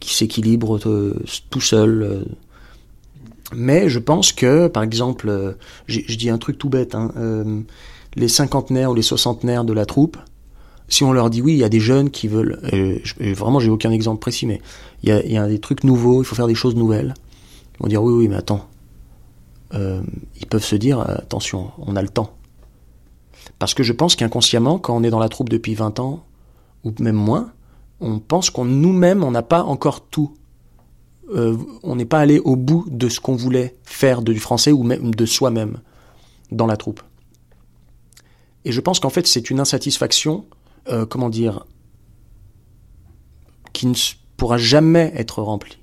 qui 0.00 0.14
s'équilibre 0.14 0.78
euh, 0.86 1.22
tout 1.50 1.60
seul. 1.60 2.02
euh. 2.02 2.24
Mais 3.54 3.90
je 3.90 3.98
pense 3.98 4.32
que, 4.32 4.68
par 4.68 4.82
exemple, 4.82 5.28
euh, 5.28 5.52
je 5.86 6.16
dis 6.16 6.30
un 6.30 6.38
truc 6.38 6.56
tout 6.56 6.70
bête, 6.70 6.94
hein, 6.94 7.12
les 8.16 8.28
cinquantenaires 8.28 8.90
ou 8.90 8.94
les 8.94 9.02
soixantenaires 9.02 9.64
de 9.64 9.74
la 9.74 9.84
troupe, 9.84 10.16
si 10.88 11.04
on 11.04 11.12
leur 11.12 11.28
dit 11.30 11.42
oui, 11.42 11.52
il 11.52 11.58
y 11.58 11.64
a 11.64 11.68
des 11.68 11.80
jeunes 11.80 12.10
qui 12.10 12.28
veulent, 12.28 12.58
je- 12.72 13.32
vraiment 13.34 13.60
j'ai 13.60 13.70
aucun 13.70 13.90
exemple 13.90 14.20
précis, 14.20 14.46
mais 14.46 14.60
il 15.02 15.08
y 15.10 15.12
a, 15.12 15.24
y 15.26 15.36
a 15.36 15.46
des 15.48 15.58
trucs 15.58 15.84
nouveaux, 15.84 16.22
il 16.22 16.24
faut 16.24 16.34
faire 16.34 16.46
des 16.46 16.54
choses 16.54 16.74
nouvelles. 16.76 17.14
Ils 17.74 17.82
vont 17.82 17.88
dire 17.88 18.02
oui, 18.02 18.12
oui, 18.14 18.28
mais 18.28 18.36
attends. 18.36 18.66
Ils 19.74 20.46
peuvent 20.48 20.64
se 20.64 20.76
dire 20.76 21.00
attention, 21.00 21.70
on 21.78 21.96
a 21.96 22.02
le 22.02 22.08
temps. 22.08 22.34
Parce 23.62 23.74
que 23.74 23.84
je 23.84 23.92
pense 23.92 24.16
qu'inconsciemment, 24.16 24.80
quand 24.80 24.96
on 24.96 25.04
est 25.04 25.10
dans 25.10 25.20
la 25.20 25.28
troupe 25.28 25.48
depuis 25.48 25.76
20 25.76 26.00
ans, 26.00 26.26
ou 26.82 26.92
même 26.98 27.14
moins, 27.14 27.52
on 28.00 28.18
pense 28.18 28.50
qu'on 28.50 28.64
nous-mêmes, 28.64 29.22
on 29.22 29.30
n'a 29.30 29.44
pas 29.44 29.62
encore 29.62 30.00
tout. 30.08 30.34
Euh, 31.32 31.56
on 31.84 31.94
n'est 31.94 32.04
pas 32.04 32.18
allé 32.18 32.40
au 32.40 32.56
bout 32.56 32.84
de 32.90 33.08
ce 33.08 33.20
qu'on 33.20 33.36
voulait 33.36 33.76
faire 33.84 34.22
du 34.22 34.36
français 34.40 34.72
ou 34.72 34.82
même 34.82 35.14
de 35.14 35.26
soi-même 35.26 35.78
dans 36.50 36.66
la 36.66 36.76
troupe. 36.76 37.02
Et 38.64 38.72
je 38.72 38.80
pense 38.80 38.98
qu'en 38.98 39.10
fait, 39.10 39.28
c'est 39.28 39.48
une 39.48 39.60
insatisfaction, 39.60 40.44
euh, 40.88 41.06
comment 41.06 41.30
dire, 41.30 41.64
qui 43.72 43.86
ne 43.86 43.94
pourra 44.36 44.58
jamais 44.58 45.12
être 45.14 45.40
remplie. 45.40 45.78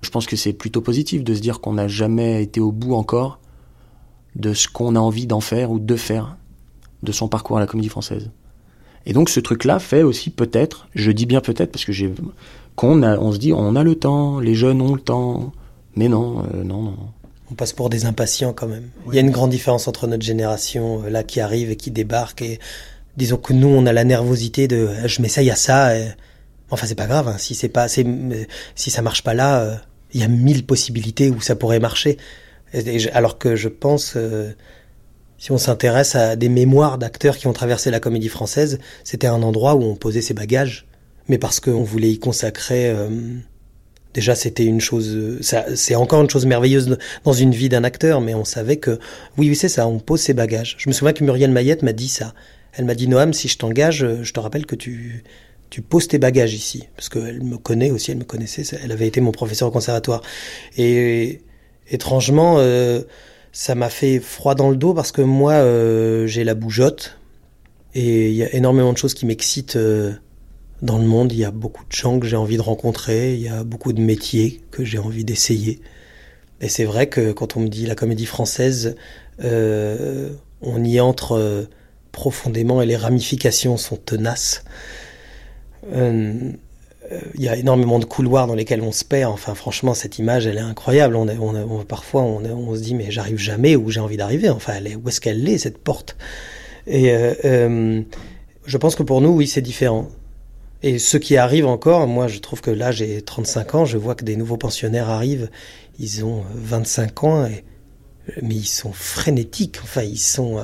Je 0.00 0.08
pense 0.08 0.24
que 0.24 0.36
c'est 0.36 0.54
plutôt 0.54 0.80
positif 0.80 1.24
de 1.24 1.34
se 1.34 1.40
dire 1.40 1.60
qu'on 1.60 1.74
n'a 1.74 1.88
jamais 1.88 2.42
été 2.42 2.58
au 2.58 2.72
bout 2.72 2.94
encore 2.94 3.41
de 4.36 4.54
ce 4.54 4.68
qu'on 4.68 4.96
a 4.96 4.98
envie 5.00 5.26
d'en 5.26 5.40
faire 5.40 5.70
ou 5.70 5.78
de 5.78 5.96
faire 5.96 6.36
de 7.02 7.12
son 7.12 7.28
parcours 7.28 7.56
à 7.56 7.60
la 7.60 7.66
comédie 7.66 7.88
française. 7.88 8.30
Et 9.06 9.12
donc 9.12 9.28
ce 9.28 9.40
truc-là 9.40 9.78
fait 9.78 10.02
aussi 10.02 10.30
peut-être, 10.30 10.88
je 10.94 11.10
dis 11.10 11.26
bien 11.26 11.40
peut-être 11.40 11.72
parce 11.72 11.84
que 11.84 11.92
j'ai 11.92 12.12
qu'on 12.76 13.02
a, 13.02 13.18
on 13.18 13.32
se 13.32 13.38
dit 13.38 13.52
on 13.52 13.74
a 13.76 13.82
le 13.82 13.96
temps, 13.96 14.38
les 14.40 14.54
jeunes 14.54 14.80
ont 14.80 14.94
le 14.94 15.00
temps, 15.00 15.52
mais 15.96 16.08
non, 16.08 16.44
euh, 16.54 16.62
non, 16.64 16.82
non. 16.82 16.96
On 17.50 17.54
passe 17.54 17.72
pour 17.72 17.90
des 17.90 18.06
impatients 18.06 18.52
quand 18.54 18.68
même. 18.68 18.88
Il 19.08 19.14
y 19.14 19.18
a 19.18 19.20
une 19.20 19.30
grande 19.30 19.50
différence 19.50 19.88
entre 19.88 20.06
notre 20.06 20.22
génération 20.24 21.02
euh, 21.04 21.10
là 21.10 21.22
qui 21.24 21.40
arrive 21.40 21.70
et 21.70 21.76
qui 21.76 21.90
débarque 21.90 22.40
et 22.42 22.60
disons 23.16 23.36
que 23.36 23.52
nous 23.52 23.68
on 23.68 23.84
a 23.84 23.92
la 23.92 24.04
nervosité 24.04 24.68
de 24.68 24.76
euh, 24.76 25.08
je 25.08 25.20
m'essaye 25.20 25.50
à 25.50 25.56
ça. 25.56 25.98
Et... 25.98 26.08
Enfin 26.70 26.86
c'est 26.86 26.94
pas 26.94 27.06
grave 27.06 27.28
hein, 27.28 27.36
si 27.38 27.54
c'est 27.54 27.68
pas 27.68 27.88
c'est- 27.88 28.06
si 28.74 28.90
ça 28.90 29.02
marche 29.02 29.22
pas 29.22 29.34
là, 29.34 29.60
euh, 29.60 29.74
il 30.14 30.20
y 30.20 30.24
a 30.24 30.28
mille 30.28 30.64
possibilités 30.64 31.28
où 31.28 31.40
ça 31.40 31.56
pourrait 31.56 31.80
marcher. 31.80 32.16
Alors 33.12 33.38
que 33.38 33.56
je 33.56 33.68
pense 33.68 34.14
euh, 34.16 34.52
si 35.38 35.50
on 35.50 35.58
s'intéresse 35.58 36.14
à 36.14 36.36
des 36.36 36.48
mémoires 36.48 36.98
d'acteurs 36.98 37.36
qui 37.36 37.46
ont 37.46 37.52
traversé 37.52 37.90
la 37.90 38.00
comédie 38.00 38.28
française, 38.28 38.78
c'était 39.02 39.26
un 39.26 39.42
endroit 39.42 39.74
où 39.74 39.82
on 39.82 39.96
posait 39.96 40.22
ses 40.22 40.34
bagages, 40.34 40.86
mais 41.28 41.38
parce 41.38 41.60
qu'on 41.60 41.82
voulait 41.82 42.12
y 42.12 42.18
consacrer. 42.18 42.88
euh, 42.90 43.08
déjà, 44.14 44.34
c'était 44.34 44.64
une 44.64 44.80
chose. 44.80 45.40
C'est 45.74 45.94
encore 45.96 46.22
une 46.22 46.30
chose 46.30 46.46
merveilleuse 46.46 46.96
dans 47.24 47.32
une 47.32 47.50
vie 47.52 47.68
d'un 47.68 47.84
acteur, 47.84 48.20
mais 48.20 48.34
on 48.34 48.44
savait 48.44 48.76
que 48.76 48.98
oui, 49.36 49.48
oui, 49.48 49.56
c'est 49.56 49.68
ça. 49.68 49.88
On 49.88 49.98
pose 49.98 50.20
ses 50.20 50.34
bagages. 50.34 50.76
Je 50.78 50.88
me 50.88 50.94
souviens 50.94 51.12
que 51.12 51.24
Muriel 51.24 51.50
Mayette 51.50 51.82
m'a 51.82 51.92
dit 51.92 52.08
ça. 52.08 52.34
Elle 52.74 52.84
m'a 52.84 52.94
dit 52.94 53.08
Noam, 53.08 53.32
si 53.32 53.48
je 53.48 53.58
t'engage, 53.58 54.04
euh, 54.04 54.22
je 54.22 54.32
te 54.32 54.40
rappelle 54.40 54.64
que 54.64 54.76
tu 54.76 55.24
tu 55.70 55.80
poses 55.80 56.06
tes 56.06 56.18
bagages 56.18 56.52
ici, 56.52 56.84
parce 56.96 57.08
qu'elle 57.08 57.42
me 57.42 57.56
connaît 57.56 57.90
aussi. 57.90 58.10
Elle 58.10 58.18
me 58.18 58.24
connaissait. 58.24 58.62
Elle 58.84 58.92
avait 58.92 59.06
été 59.08 59.20
mon 59.20 59.32
professeur 59.32 59.68
au 59.68 59.70
conservatoire. 59.70 60.22
Et 60.76 61.40
étrangement. 61.88 62.56
euh, 62.58 63.02
ça 63.52 63.74
m'a 63.74 63.90
fait 63.90 64.18
froid 64.18 64.54
dans 64.54 64.70
le 64.70 64.76
dos 64.76 64.94
parce 64.94 65.12
que 65.12 65.20
moi, 65.20 65.52
euh, 65.52 66.26
j'ai 66.26 66.42
la 66.42 66.54
bougeotte 66.54 67.18
et 67.94 68.30
il 68.30 68.34
y 68.34 68.42
a 68.42 68.54
énormément 68.54 68.92
de 68.92 68.98
choses 68.98 69.12
qui 69.12 69.26
m'excitent 69.26 69.76
euh, 69.76 70.12
dans 70.80 70.96
le 70.96 71.04
monde. 71.04 71.32
Il 71.32 71.38
y 71.38 71.44
a 71.44 71.50
beaucoup 71.50 71.84
de 71.84 71.92
gens 71.92 72.18
que 72.18 72.26
j'ai 72.26 72.36
envie 72.36 72.56
de 72.56 72.62
rencontrer, 72.62 73.34
il 73.34 73.40
y 73.42 73.48
a 73.48 73.62
beaucoup 73.62 73.92
de 73.92 74.00
métiers 74.00 74.62
que 74.70 74.84
j'ai 74.84 74.98
envie 74.98 75.24
d'essayer. 75.24 75.80
Et 76.62 76.68
c'est 76.68 76.84
vrai 76.84 77.08
que 77.08 77.32
quand 77.32 77.56
on 77.56 77.60
me 77.60 77.68
dit 77.68 77.84
la 77.86 77.94
comédie 77.94 78.24
française, 78.24 78.96
on 79.40 80.84
y 80.84 81.00
entre 81.00 81.66
profondément 82.12 82.80
et 82.80 82.86
les 82.86 82.96
ramifications 82.96 83.76
sont 83.76 83.96
tenaces. 83.96 84.64
Il 87.34 87.42
y 87.42 87.48
a 87.48 87.56
énormément 87.56 87.98
de 87.98 88.04
couloirs 88.04 88.46
dans 88.46 88.54
lesquels 88.54 88.82
on 88.82 88.92
se 88.92 89.04
perd. 89.04 89.32
Enfin, 89.32 89.54
franchement, 89.54 89.94
cette 89.94 90.18
image, 90.18 90.46
elle 90.46 90.56
est 90.56 90.60
incroyable. 90.60 91.16
On, 91.16 91.28
a- 91.28 91.34
on, 91.36 91.80
a- 91.80 91.84
parfois, 91.84 92.22
on, 92.22 92.44
on 92.44 92.74
se 92.74 92.80
dit, 92.80 92.94
mais 92.94 93.10
j'arrive 93.10 93.38
jamais 93.38 93.76
où 93.76 93.90
j'ai 93.90 94.00
envie 94.00 94.16
d'arriver. 94.16 94.48
Enfin, 94.50 94.74
où 95.02 95.08
est-ce 95.08 95.20
qu'elle 95.20 95.46
est, 95.48 95.58
cette 95.58 95.78
porte? 95.78 96.16
Et 96.86 97.12
euh, 97.12 97.34
euh, 97.44 98.02
je 98.66 98.76
pense 98.78 98.94
que 98.94 99.02
pour 99.02 99.20
nous, 99.20 99.30
oui, 99.30 99.46
c'est 99.46 99.62
différent. 99.62 100.08
Et 100.82 100.98
ceux 100.98 101.20
qui 101.20 101.36
arrivent 101.36 101.66
encore, 101.68 102.08
moi 102.08 102.26
je 102.26 102.40
trouve 102.40 102.60
que 102.60 102.70
là 102.72 102.90
j'ai 102.90 103.22
35 103.22 103.74
ans, 103.76 103.84
je 103.84 103.96
vois 103.96 104.16
que 104.16 104.24
des 104.24 104.34
nouveaux 104.34 104.56
pensionnaires 104.56 105.08
arrivent, 105.10 105.48
ils 106.00 106.24
ont 106.24 106.42
25 106.56 107.22
ans, 107.22 107.48
mais 108.42 108.54
ils 108.56 108.64
sont 108.66 108.92
frénétiques, 108.92 109.78
enfin 109.84 110.02
ils 110.02 110.18
sont 110.18 110.58
euh, 110.58 110.62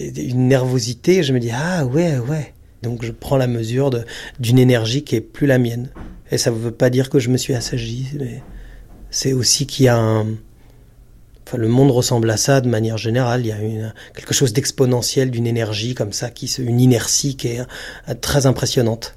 une 0.00 0.48
nervosité, 0.48 1.22
je 1.22 1.34
me 1.34 1.38
dis 1.38 1.50
ah 1.52 1.84
ouais 1.84 2.18
ouais, 2.18 2.54
donc 2.82 3.04
je 3.04 3.12
prends 3.12 3.36
la 3.36 3.46
mesure 3.46 3.90
d'une 4.38 4.58
énergie 4.58 5.04
qui 5.04 5.16
est 5.16 5.20
plus 5.20 5.46
la 5.46 5.58
mienne. 5.58 5.90
Et 6.30 6.38
ça 6.38 6.50
ne 6.50 6.56
veut 6.56 6.70
pas 6.70 6.90
dire 6.90 7.10
que 7.10 7.18
je 7.18 7.28
me 7.28 7.36
suis 7.36 7.54
assagi, 7.54 8.06
mais 8.18 8.42
c'est 9.10 9.32
aussi 9.32 9.66
qu'il 9.66 9.86
y 9.86 9.88
a 9.88 9.96
un... 9.96 10.26
Enfin, 11.46 11.58
le 11.58 11.68
monde 11.68 11.90
ressemble 11.90 12.30
à 12.30 12.36
ça 12.36 12.60
de 12.60 12.68
manière 12.68 12.96
générale. 12.96 13.40
Il 13.40 13.48
y 13.48 13.52
a 13.52 13.92
quelque 14.14 14.34
chose 14.34 14.52
d'exponentiel, 14.52 15.32
d'une 15.32 15.48
énergie 15.48 15.94
comme 15.94 16.12
ça, 16.12 16.30
qui, 16.30 16.46
une 16.58 16.80
inertie 16.80 17.36
qui 17.36 17.48
est 17.48 17.60
euh, 17.60 18.14
très 18.20 18.46
impressionnante. 18.46 19.16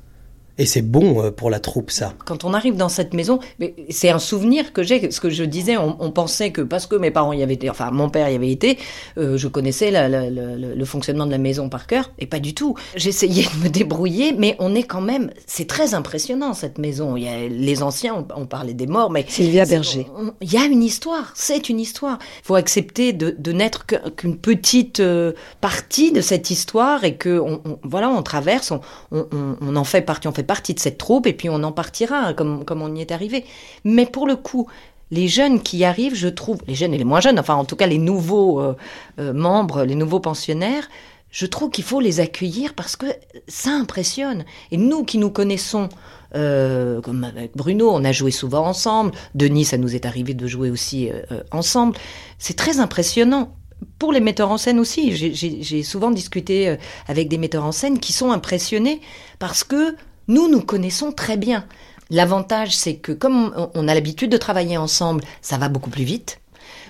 Et 0.60 0.68
c'est 0.68 0.84
bon 0.84 1.24
euh, 1.24 1.32
pour 1.32 1.50
la 1.50 1.60
troupe, 1.60 1.90
ça. 1.90 2.14
Quand 2.26 2.44
on 2.44 2.54
arrive 2.54 2.76
dans 2.76 2.90
cette 2.90 3.14
maison, 3.16 3.40
mais 3.60 3.74
c'est 3.90 4.10
un 4.10 4.20
souvenir 4.20 4.72
que 4.72 4.84
j'ai. 4.84 5.10
Ce 5.10 5.20
que 5.20 5.32
je 5.32 5.44
disais, 5.44 5.78
on, 5.78 6.12
pensait 6.12 6.52
que 6.52 6.62
parce 6.62 6.86
que 6.86 6.96
mes 6.96 7.10
parents 7.10 7.34
y 7.34 7.42
avaient 7.42 7.56
été, 7.56 7.72
enfin 7.72 7.90
mon 7.90 8.10
père 8.10 8.30
y 8.30 8.36
avait 8.36 8.52
été, 8.52 8.78
euh, 9.18 9.36
je 9.36 9.48
connaissais 9.48 9.92
le 9.92 10.86
fonctionnement 10.86 11.26
de 11.26 11.32
la 11.32 11.40
maison 11.40 11.70
par 11.70 11.88
cœur, 11.88 12.12
et 12.20 12.28
pas 12.28 12.40
du 12.40 12.54
tout. 12.54 12.76
J'essayais 12.96 13.44
de 13.44 13.64
me 13.64 13.70
débrouiller, 13.70 14.36
mais 14.38 14.56
on 14.60 14.76
est 14.76 14.84
quand 14.84 15.02
même, 15.02 15.32
c'est 15.48 15.68
très 15.68 15.96
impressionnant 15.96 16.54
cette 16.54 16.78
maison. 16.78 17.18
Il 17.18 17.24
y 17.24 17.28
a 17.28 17.48
les 17.48 17.82
anciens, 17.82 18.26
on, 18.36 18.46
parlait 18.46 18.76
des 18.76 18.86
morts, 18.86 19.10
mais 19.10 19.26
Sylvia 19.28 19.66
Berger. 19.66 20.06
Il 20.42 20.54
y 20.54 20.58
a 20.58 20.66
une 20.66 20.84
histoire, 20.84 21.32
c'est 21.36 21.70
une 21.70 21.80
histoire. 21.80 22.20
Il 22.44 22.46
faut 22.46 22.56
accepter 22.56 23.12
de, 23.14 23.36
de 23.36 23.52
n'être 23.52 23.88
qu'une 23.88 24.38
petite 24.38 25.00
euh, 25.00 25.32
partie 25.62 26.12
de 26.12 26.22
cette 26.22 26.52
histoire 26.52 27.04
et 27.04 27.16
que 27.16 27.40
on, 27.40 27.80
voilà, 27.84 28.10
on 28.10 28.22
traverse, 28.22 28.72
on, 28.72 28.82
on 29.12 29.76
en 29.76 29.84
fait 29.84 30.02
partie, 30.02 30.28
on 30.28 30.32
fait 30.32 30.43
partie 30.44 30.74
de 30.74 30.80
cette 30.80 30.98
troupe 30.98 31.28
et 31.28 31.34
puis 31.34 31.50
on 31.50 31.64
en 31.64 31.72
partira 31.72 32.18
hein, 32.18 32.34
comme, 32.34 32.66
comme 32.66 32.82
on 32.82 32.96
y 32.96 33.02
est 33.02 33.12
arrivé. 33.12 33.46
Mais 33.84 34.06
pour 34.06 34.28
le 34.28 34.36
coup, 34.36 34.68
les 35.14 35.28
jeunes 35.28 35.62
qui 35.62 35.86
arrivent, 35.86 36.16
je 36.16 36.28
trouve, 36.28 36.58
les 36.68 36.74
jeunes 36.74 36.94
et 36.94 36.98
les 36.98 37.04
moins 37.04 37.22
jeunes, 37.22 37.40
enfin 37.40 37.54
en 37.54 37.66
tout 37.66 37.76
cas 37.76 37.86
les 37.86 38.00
nouveaux 38.00 38.60
euh, 38.60 38.76
euh, 39.20 39.32
membres, 39.32 39.84
les 39.84 39.94
nouveaux 39.94 40.20
pensionnaires, 40.20 40.90
je 41.30 41.46
trouve 41.46 41.70
qu'il 41.70 41.84
faut 41.84 42.00
les 42.00 42.20
accueillir 42.20 42.74
parce 42.74 42.96
que 42.96 43.06
ça 43.48 43.72
impressionne. 43.72 44.44
Et 44.72 44.78
nous 44.78 45.04
qui 45.04 45.20
nous 45.20 45.30
connaissons, 45.30 45.90
euh, 46.36 47.00
comme 47.02 47.24
avec 47.24 47.56
Bruno, 47.56 47.92
on 47.92 48.04
a 48.04 48.12
joué 48.12 48.32
souvent 48.32 48.66
ensemble, 48.66 49.12
Denis, 49.36 49.66
ça 49.66 49.78
nous 49.78 49.96
est 49.96 50.06
arrivé 50.06 50.34
de 50.34 50.48
jouer 50.48 50.72
aussi 50.72 51.12
ensemble, 51.52 51.96
c'est 52.40 52.56
très 52.56 52.80
impressionnant 52.80 53.56
pour 54.00 54.14
les 54.14 54.20
metteurs 54.20 54.52
en 54.52 54.58
scène 54.58 54.80
aussi. 54.80 55.12
J'ai 55.14 55.84
souvent 55.84 56.10
discuté 56.10 56.78
avec 57.08 57.30
des 57.30 57.38
metteurs 57.38 57.66
en 57.66 57.72
scène 57.72 58.00
qui 58.00 58.14
sont 58.14 58.32
impressionnés 58.32 59.02
parce 59.40 59.64
que 59.64 59.96
nous, 60.28 60.50
nous 60.50 60.62
connaissons 60.62 61.12
très 61.12 61.38
bien. 61.38 61.66
L'avantage, 62.10 62.76
c'est 62.76 62.96
que 62.96 63.12
comme 63.12 63.54
on 63.74 63.88
a 63.88 63.94
l'habitude 63.94 64.32
de 64.32 64.38
travailler 64.38 64.78
ensemble, 64.78 65.24
ça 65.42 65.58
va 65.58 65.70
beaucoup 65.70 65.90
plus 65.90 66.04
vite 66.04 66.40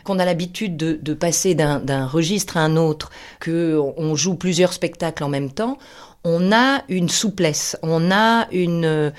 qu'on 0.04 0.20
a 0.20 0.26
l'habitude 0.26 0.76
de, 0.76 1.14
passer 1.14 1.56
d'un 1.56 2.06
registre 2.06 2.58
à 2.58 2.62
un 2.62 2.76
autre, 2.76 3.10
qu'on 3.44 4.16
joue 4.16 4.36
plusieurs 4.36 4.74
spectacles 4.74 5.24
en 5.24 5.30
même 5.30 5.52
temps, 5.52 5.78
on 6.26 6.52
a 6.52 6.84
une 6.90 7.10
souplesse, 7.10 7.78
on 7.82 8.12
a 8.12 8.48
une, 8.52 9.12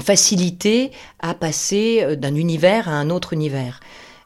facilité 0.00 0.92
à 1.20 1.34
passer 1.34 2.00
euh, 2.02 2.16
d'un 2.16 2.34
univers 2.34 2.88
à 2.88 2.92
un 2.92 3.10
autre 3.10 3.32
univers. 3.32 3.80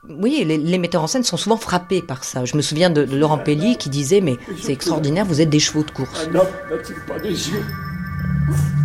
Oui, 0.09 0.45
les, 0.45 0.79
metteurs 0.79 1.03
en 1.03 1.07
scène 1.07 1.23
sont 1.23 1.37
souvent 1.37 1.57
frappés 1.57 2.03
par 2.03 2.25
ça. 2.25 2.45
Je 2.45 2.57
me 2.57 2.63
souviens 2.63 2.91
de, 2.91 3.03
Laurent 3.03 3.39
Pelli 3.39 3.77
qui 3.77 3.89
disait 3.89 4.21
Mais 4.21 4.35
c'est 4.61 4.73
extraordinaire, 4.73 5.25
vous 5.25 5.41
êtes 5.41 5.51
des 5.51 5.61
chevaux 5.61 5.85
de 5.85 5.93
course. 5.93 6.29
N'a-t-il 6.33 6.97
pas 7.07 7.19
yeux 7.25 7.65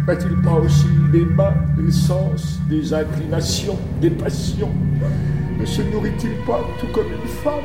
n'a-t-il 0.07 0.35
pas 0.41 0.53
aussi 0.53 0.87
des 1.11 1.25
mains, 1.25 1.53
des 1.77 1.91
sens, 1.91 2.59
des 2.69 2.93
inclinations, 2.93 3.77
des 4.01 4.09
passions 4.09 4.71
Ne 5.59 5.65
se 5.65 5.81
nourrit-il 5.81 6.35
pas 6.45 6.61
tout 6.79 6.87
comme 6.87 7.07
une 7.07 7.27
femme 7.27 7.63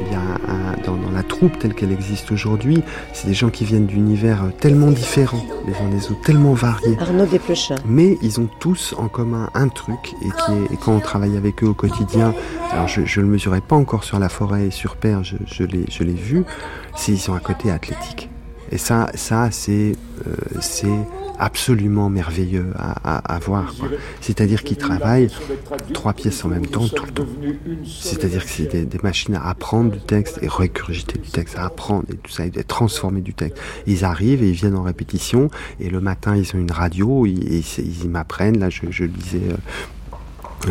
il 0.00 0.10
y 0.10 0.16
a 0.16 0.76
dans, 0.84 1.10
la 1.10 1.22
troupe 1.22 1.58
telle 1.58 1.74
qu'elle 1.74 1.92
existe 1.92 2.32
aujourd'hui, 2.32 2.82
c'est 3.12 3.28
des 3.28 3.34
gens 3.34 3.50
qui 3.50 3.64
viennent 3.64 3.86
d'univers 3.86 4.50
tellement 4.58 4.90
différents, 4.90 5.44
les 5.66 5.74
uns 5.74 5.90
des 5.90 6.10
autres, 6.10 6.22
tellement 6.22 6.54
variés. 6.54 6.96
Arnaud 6.98 7.26
Desplechin. 7.26 7.76
Mais 7.86 8.18
ils 8.22 8.40
ont 8.40 8.48
tous 8.58 8.94
en 8.98 9.08
commun 9.08 9.50
un 9.54 9.68
truc, 9.68 10.14
et, 10.22 10.28
qui 10.28 10.74
est, 10.74 10.76
quand 10.78 10.96
on 10.96 11.00
travaille 11.00 11.36
avec 11.36 11.62
eux 11.62 11.68
au 11.68 11.74
quotidien, 11.74 12.34
alors 12.72 12.88
je 12.88 13.00
ne 13.00 13.26
le 13.26 13.30
mesurais 13.30 13.60
pas 13.60 13.76
encore 13.76 14.02
sur 14.02 14.18
la 14.18 14.28
forêt 14.28 14.68
et 14.68 14.70
sur 14.70 14.96
Père, 14.96 15.22
je, 15.22 15.36
je 15.46 15.64
l'ai 16.02 16.14
vu, 16.14 16.42
c'est 16.96 17.12
ils 17.12 17.30
ont 17.30 17.34
un 17.34 17.40
côté 17.40 17.70
athlétique. 17.70 18.31
Et 18.72 18.78
ça, 18.78 19.10
ça 19.14 19.50
c'est 19.50 19.92
euh, 20.26 21.02
absolument 21.38 22.08
merveilleux 22.08 22.72
à, 22.78 23.38
voir. 23.40 23.74
C'est-à-dire 24.20 24.62
qu'ils 24.62 24.78
travaillent 24.78 25.28
trois 25.92 26.14
pièces 26.14 26.44
en 26.44 26.48
même 26.48 26.66
temps 26.66 26.88
tout 26.88 27.04
le 27.04 27.12
temps. 27.12 27.26
C'est-à-dire 27.84 28.44
que 28.44 28.50
c'est 28.50 28.86
des, 28.86 28.98
machines 29.02 29.34
à 29.34 29.48
apprendre 29.48 29.90
du 29.90 30.00
texte 30.00 30.38
et 30.42 30.48
recurgiter 30.48 31.18
du 31.18 31.28
texte, 31.28 31.58
à 31.58 31.66
apprendre 31.66 32.04
et 32.10 32.16
tout 32.16 32.30
ça, 32.30 32.46
et 32.46 32.50
transformer 32.64 33.20
du 33.20 33.34
texte. 33.34 33.60
Ils 33.86 34.04
arrivent 34.04 34.42
et 34.42 34.48
ils 34.48 34.54
viennent 34.54 34.76
en 34.76 34.82
répétition 34.82 35.50
et 35.78 35.90
le 35.90 36.00
matin 36.00 36.36
ils 36.36 36.54
ont 36.56 36.58
une 36.58 36.72
radio, 36.72 37.26
et, 37.26 37.30
ils, 37.30 38.08
m'apprennent. 38.08 38.58
Là, 38.58 38.70
je, 38.70 39.04
lisais 39.04 39.40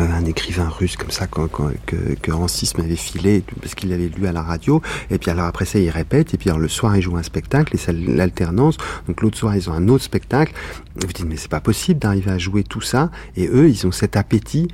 un 0.00 0.24
écrivain 0.24 0.68
russe 0.68 0.96
comme 0.96 1.10
ça 1.10 1.26
que, 1.26 2.14
que 2.20 2.32
Rancis 2.32 2.76
m'avait 2.78 2.96
filé 2.96 3.42
parce 3.60 3.74
qu'il 3.74 3.90
l'avait 3.90 4.08
lu 4.08 4.26
à 4.26 4.32
la 4.32 4.42
radio. 4.42 4.80
Et 5.10 5.18
puis 5.18 5.30
alors 5.30 5.46
après 5.46 5.64
ça 5.64 5.78
il 5.78 5.90
répète. 5.90 6.34
Et 6.34 6.38
puis 6.38 6.50
alors 6.50 6.60
le 6.60 6.68
soir 6.68 6.96
ils 6.96 7.02
jouent 7.02 7.16
un 7.16 7.22
spectacle 7.22 7.74
et 7.74 7.78
c'est 7.78 7.92
l'alternance. 7.92 8.76
Donc 9.06 9.20
l'autre 9.20 9.38
soir 9.38 9.54
ils 9.56 9.68
ont 9.68 9.74
un 9.74 9.88
autre 9.88 10.04
spectacle. 10.04 10.52
Vous 10.96 11.06
dites 11.08 11.26
mais 11.26 11.36
c'est 11.36 11.50
pas 11.50 11.60
possible 11.60 12.00
d'arriver 12.00 12.30
à 12.30 12.38
jouer 12.38 12.62
tout 12.62 12.80
ça. 12.80 13.10
Et 13.36 13.48
eux 13.48 13.68
ils 13.68 13.86
ont 13.86 13.92
cet 13.92 14.16
appétit 14.16 14.68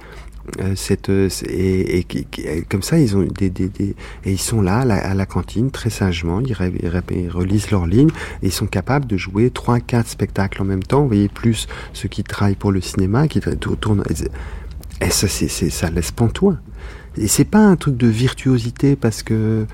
euh, 0.60 0.74
cette 0.74 1.10
et, 1.10 1.98
et, 1.98 2.62
comme 2.70 2.82
ça 2.82 2.98
ils 2.98 3.16
ont 3.16 3.22
des, 3.22 3.50
des, 3.50 3.68
des, 3.68 3.94
et 4.24 4.32
ils 4.32 4.38
sont 4.38 4.62
là 4.62 4.78
à 4.78 5.14
la, 5.14 5.26
cantine 5.26 5.70
très 5.70 5.90
sagement. 5.90 6.40
Ils, 6.40 6.54
relisent 7.28 7.70
leurs 7.70 7.86
lignes. 7.86 8.10
Et 8.42 8.46
ils 8.46 8.52
sont 8.52 8.66
capables 8.66 9.06
de 9.06 9.16
jouer 9.16 9.50
trois 9.50 9.80
quatre 9.80 10.08
spectacles 10.08 10.62
en 10.62 10.64
même 10.64 10.82
temps. 10.82 11.02
Vous 11.02 11.08
voyez 11.08 11.28
plus 11.28 11.66
ceux 11.92 12.08
qui 12.08 12.24
travaillent 12.24 12.54
pour 12.54 12.72
le 12.72 12.80
cinéma 12.80 13.28
qui 13.28 13.40
tournent 13.40 14.04
et 15.00 15.10
ça, 15.10 15.28
c'est, 15.28 15.48
ça 15.48 15.90
laisse 15.90 16.10
pantois. 16.10 16.56
Et 17.16 17.28
c'est 17.28 17.44
pas 17.44 17.58
un 17.58 17.76
truc 17.76 17.96
de 17.96 18.06
virtuosité 18.06 18.96
parce 18.96 19.22
que 19.22 19.66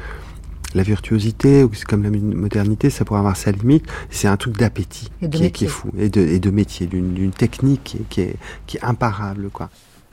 la 0.74 0.82
virtuosité, 0.82 1.62
ou 1.62 1.72
c'est 1.72 1.84
comme 1.84 2.02
la 2.02 2.10
modernité, 2.10 2.90
ça 2.90 3.04
pourrait 3.04 3.20
avoir 3.20 3.36
sa 3.36 3.52
limite. 3.52 3.84
C'est 4.10 4.28
un 4.28 4.36
truc 4.36 4.56
d'appétit 4.56 5.08
qui, 5.20 5.52
qui, 5.52 5.64
est 5.64 5.68
fou 5.68 5.90
et 5.96 6.08
de, 6.08 6.20
et 6.20 6.40
de 6.40 6.50
métier, 6.50 6.86
d'une, 6.86 7.30
technique 7.30 7.98
qui 8.08 8.20
est, 8.20 8.36
qui 8.66 8.76
est, 8.76 8.84
imparable, 8.84 9.50
quoi. 9.50 9.70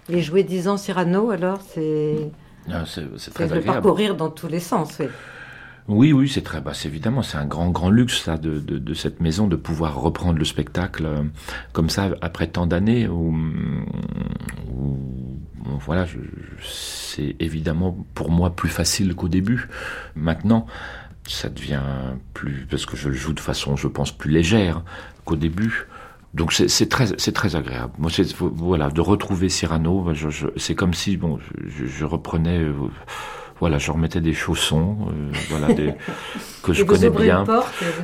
Et 0.09 0.21
jouer 0.21 0.43
10 0.43 0.67
ans 0.67 0.77
Cyrano, 0.77 1.31
alors, 1.31 1.59
c'est. 1.73 2.29
Ah, 2.69 2.83
c'est, 2.85 3.33
très 3.33 3.47
de 3.47 3.59
parcourir 3.59 4.15
dans 4.15 4.29
tous 4.29 4.47
les 4.47 4.59
sens, 4.59 4.97
oui. 4.99 5.07
Oui, 5.93 6.13
oui, 6.13 6.29
c'est 6.29 6.41
très, 6.41 6.61
bah, 6.61 6.71
évidemment, 6.85 7.21
c'est 7.21 7.35
un 7.35 7.45
grand, 7.45 7.69
grand 7.69 7.89
luxe 7.89 8.21
ça 8.23 8.37
de, 8.37 8.59
de, 8.59 8.93
cette 8.93 9.19
maison 9.19 9.47
de 9.47 9.57
pouvoir 9.57 9.99
reprendre 9.99 10.39
le 10.39 10.45
spectacle 10.45 11.05
euh, 11.05 11.23
comme 11.73 11.89
ça 11.89 12.11
après 12.21 12.47
tant 12.47 12.65
d'années 12.65 13.09
où, 13.09 13.35
voilà, 15.79 16.05
c'est 16.63 17.35
évidemment 17.41 18.05
pour 18.13 18.31
moi 18.31 18.55
plus 18.55 18.69
facile 18.69 19.15
qu'au 19.15 19.27
début. 19.27 19.67
Maintenant, 20.15 20.65
ça 21.27 21.49
devient 21.49 21.81
plus 22.33 22.65
parce 22.69 22.85
que 22.85 22.95
je 22.95 23.11
joue 23.11 23.33
de 23.33 23.41
façon, 23.41 23.75
je 23.75 23.89
pense, 23.89 24.13
plus 24.13 24.31
légère 24.31 24.83
qu'au 25.25 25.35
début. 25.35 25.87
Donc 26.33 26.53
c'est 26.53 26.87
très 26.87 27.07
c'est 27.17 27.33
très 27.33 27.57
agréable. 27.57 27.91
Moi, 27.97 28.09
voilà, 28.39 28.89
de 28.89 29.01
retrouver 29.01 29.49
Cyrano, 29.49 30.07
c'est 30.55 30.75
comme 30.75 30.93
si 30.93 31.17
bon, 31.17 31.37
je, 31.67 32.05
reprenais. 32.05 32.59
Euh, 32.59 32.73
voilà, 33.61 33.77
je 33.77 33.91
remettais 33.91 34.21
des 34.21 34.33
chaussons, 34.33 34.97
euh, 35.09 35.31
voilà, 35.49 35.71
des, 35.71 35.93
que 36.63 36.73
je 36.73 36.83
connais 36.83 37.11
bien. 37.11 37.45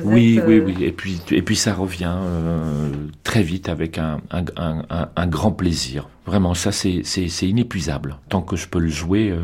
oui, 0.04 0.40
oui, 0.46 0.58
euh, 0.58 0.64
oui. 0.64 0.76
Et 0.80 0.92
puis, 0.92 1.20
et 1.32 1.42
puis 1.42 1.56
ça 1.56 1.74
revient 1.74 2.14
euh, 2.16 2.88
très 3.24 3.42
vite 3.42 3.68
avec 3.68 3.98
un, 3.98 4.20
un, 4.30 4.44
un, 4.56 5.08
un, 5.14 5.26
grand 5.26 5.50
plaisir. 5.50 6.08
Vraiment, 6.26 6.54
ça 6.54 6.70
c'est 6.70 7.02
inépuisable. 7.42 8.18
Tant 8.28 8.40
que 8.40 8.54
je 8.54 8.68
peux 8.68 8.78
le 8.78 8.88
jouer, 8.88 9.34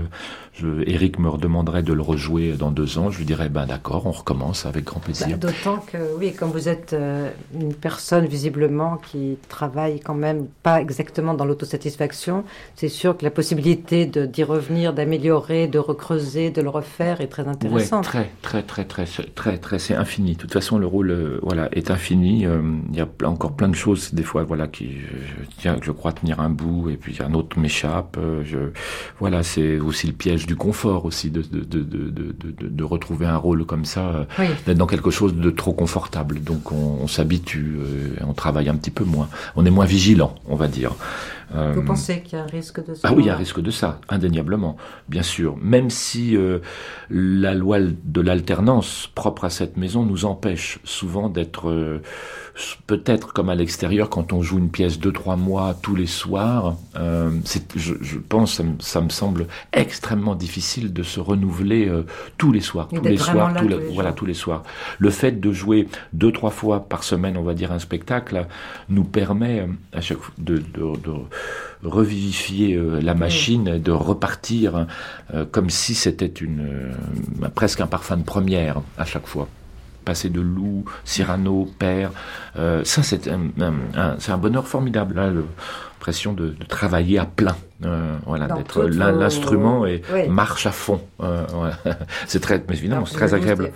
Eric 0.86 1.18
me 1.18 1.28
redemanderait 1.28 1.82
de 1.82 1.92
le 1.92 2.02
rejouer 2.02 2.52
dans 2.52 2.70
deux 2.70 2.98
ans, 2.98 3.10
je 3.10 3.18
lui 3.18 3.24
dirais 3.24 3.48
ben 3.48 3.66
d'accord, 3.66 4.06
on 4.06 4.12
recommence 4.12 4.66
avec 4.66 4.84
grand 4.84 5.00
plaisir. 5.00 5.28
Bah, 5.30 5.36
d'autant 5.48 5.78
que 5.78 5.98
oui, 6.18 6.32
comme 6.32 6.50
vous 6.50 6.68
êtes 6.68 6.92
euh, 6.92 7.30
une 7.58 7.74
personne 7.74 8.26
visiblement 8.26 8.98
qui 8.98 9.36
travaille 9.48 10.00
quand 10.00 10.14
même 10.14 10.46
pas 10.62 10.80
exactement 10.80 11.34
dans 11.34 11.44
l'autosatisfaction, 11.44 12.44
c'est 12.76 12.88
sûr 12.88 13.16
que 13.16 13.24
la 13.24 13.30
possibilité 13.30 14.06
d'y 14.06 14.44
revenir, 14.44 14.92
d'améliorer, 14.92 15.66
de 15.66 15.78
recreuser, 15.78 16.50
de 16.50 16.62
le 16.62 16.68
refaire 16.68 17.20
est 17.20 17.28
très 17.28 17.48
intéressante. 17.48 18.04
Oui, 18.14 18.20
très, 18.42 18.62
très, 18.62 18.62
très, 18.62 18.84
très, 18.84 19.24
très, 19.34 19.58
très, 19.58 19.78
c'est 19.78 19.94
infini. 19.94 20.34
De 20.34 20.38
toute 20.38 20.52
façon, 20.52 20.78
le 20.78 20.86
rôle, 20.86 21.10
euh, 21.10 21.38
voilà, 21.42 21.68
est 21.72 21.90
infini. 21.90 22.46
Euh, 22.46 22.62
il 22.90 22.96
y 22.96 23.00
a 23.00 23.08
encore 23.24 23.52
plein 23.52 23.68
de 23.68 23.74
choses 23.74 24.14
des 24.14 24.22
fois, 24.22 24.44
voilà, 24.44 24.68
qui, 24.68 24.98
je, 25.00 25.44
tiens, 25.58 25.78
je 25.82 25.90
crois 25.90 26.12
tenir 26.12 26.40
un 26.40 26.50
bout 26.50 26.90
et 26.90 26.96
puis 26.96 27.16
un 27.20 27.34
autre 27.34 27.58
m'échappe. 27.58 28.16
euh, 28.18 28.42
je, 28.44 28.58
voilà, 29.18 29.42
c'est 29.42 29.78
aussi 29.78 30.06
le 30.06 30.12
piège 30.12 30.43
du 30.46 30.56
confort 30.56 31.04
aussi 31.04 31.30
de 31.30 31.42
de, 31.42 31.60
de, 31.60 31.80
de, 31.82 32.10
de, 32.10 32.32
de- 32.60 32.68
de 32.68 32.84
retrouver 32.84 33.26
un 33.26 33.36
rôle 33.36 33.64
comme 33.64 33.84
ça, 33.84 34.00
euh, 34.08 34.24
Oui. 34.38 34.46
d'être 34.66 34.78
dans 34.78 34.86
quelque 34.86 35.10
chose 35.10 35.34
de 35.34 35.50
trop 35.50 35.72
confortable. 35.72 36.42
Donc 36.42 36.72
on, 36.72 36.98
on 37.02 37.06
s'habitue, 37.06 37.76
euh, 37.78 38.14
on 38.26 38.32
travaille 38.32 38.68
un 38.68 38.76
petit 38.76 38.90
peu 38.90 39.04
moins, 39.04 39.28
on 39.56 39.64
est 39.66 39.70
moins 39.70 39.84
vigilant, 39.86 40.34
on 40.48 40.56
va 40.56 40.68
dire. 40.68 40.92
Euh, 41.54 41.72
Vous 41.74 41.82
pensez 41.82 42.20
qu'il 42.22 42.38
y 42.38 42.40
a 42.40 42.44
un 42.44 42.48
risque 42.48 42.84
de 42.86 42.94
ça 42.94 43.08
ah 43.08 43.12
oui, 43.12 43.24
il 43.24 43.26
y 43.26 43.30
a 43.30 43.34
un 43.34 43.38
risque 43.38 43.60
de 43.60 43.70
ça, 43.70 44.00
indéniablement, 44.08 44.76
bien 45.08 45.22
sûr. 45.22 45.56
Même 45.60 45.90
si 45.90 46.36
euh, 46.36 46.58
la 47.10 47.54
loi 47.54 47.78
de 47.80 48.20
l'alternance 48.20 49.08
propre 49.14 49.44
à 49.44 49.50
cette 49.50 49.76
maison 49.76 50.04
nous 50.04 50.24
empêche 50.24 50.78
souvent 50.84 51.28
d'être, 51.28 51.68
euh, 51.70 52.00
peut-être 52.86 53.32
comme 53.32 53.48
à 53.48 53.54
l'extérieur, 53.54 54.08
quand 54.10 54.32
on 54.32 54.42
joue 54.42 54.58
une 54.58 54.70
pièce 54.70 54.98
deux 54.98 55.12
trois 55.12 55.36
mois 55.36 55.74
tous 55.82 55.96
les 55.96 56.06
soirs. 56.06 56.76
euh, 56.96 57.30
je, 57.76 57.94
je 58.00 58.18
pense, 58.18 58.54
ça 58.54 58.62
me, 58.62 58.74
ça 58.80 59.00
me 59.00 59.08
semble 59.08 59.46
extrêmement 59.72 60.34
difficile 60.34 60.92
de 60.92 61.02
se 61.02 61.20
renouveler 61.20 61.88
euh, 61.88 62.04
tous 62.38 62.52
les 62.52 62.60
soirs, 62.60 62.88
tous 62.88 63.02
les 63.02 63.16
soirs, 63.16 63.52
tous 63.54 63.62
tous 63.62 63.68
les- 63.68 63.76
voilà, 63.92 64.10
jours. 64.10 64.16
tous 64.16 64.26
les 64.26 64.34
soirs. 64.34 64.62
Le 64.98 65.10
fait 65.10 65.40
de 65.40 65.52
jouer 65.52 65.88
deux 66.12 66.32
trois 66.32 66.50
fois 66.50 66.88
par 66.88 67.02
semaine, 67.04 67.36
on 67.36 67.42
va 67.42 67.54
dire 67.54 67.72
un 67.72 67.78
spectacle, 67.78 68.46
nous 68.88 69.04
permet 69.04 69.60
euh, 69.60 69.66
à 69.92 70.00
chaque 70.00 70.18
fois 70.18 70.34
de, 70.38 70.56
de- 70.58 70.62
de 71.04 71.12
revivifier 71.82 72.74
euh, 72.74 73.00
la 73.00 73.14
machine, 73.14 73.78
de 73.78 73.92
repartir 73.92 74.86
euh, 75.32 75.44
comme 75.50 75.70
si 75.70 75.94
c'était 75.94 76.26
une 76.26 76.94
euh, 77.42 77.48
presque 77.54 77.80
un 77.80 77.86
parfum 77.86 78.16
de 78.16 78.22
première 78.22 78.80
à 78.98 79.04
chaque 79.04 79.26
fois. 79.26 79.48
Passer 80.04 80.28
de 80.28 80.40
loup, 80.40 80.84
Cyrano, 81.04 81.68
père, 81.78 82.10
euh, 82.58 82.82
ça 82.84 83.02
c'est 83.02 83.28
un, 83.28 83.40
un- 83.60 83.72
un- 83.94 84.16
c'est 84.18 84.32
un 84.32 84.38
bonheur 84.38 84.66
formidable. 84.68 85.14
Là, 85.16 85.30
l'impression 85.30 86.34
de, 86.34 86.48
de 86.48 86.64
travailler 86.68 87.18
à 87.18 87.24
plein, 87.24 87.56
euh, 87.86 88.14
voilà, 88.26 88.46
d'être 88.48 88.82
vos- 88.82 88.88
l'instrument 88.88 89.86
et 89.86 90.02
marche 90.28 90.66
à 90.66 90.70
fond. 90.72 91.00
euh, 91.22 91.46
voilà. 91.54 91.78
c'est 92.26 92.40
très, 92.40 92.62
mais 92.68 92.76
évidemment, 92.76 93.06
c'est 93.06 93.14
très 93.14 93.32
agréable. 93.32 93.72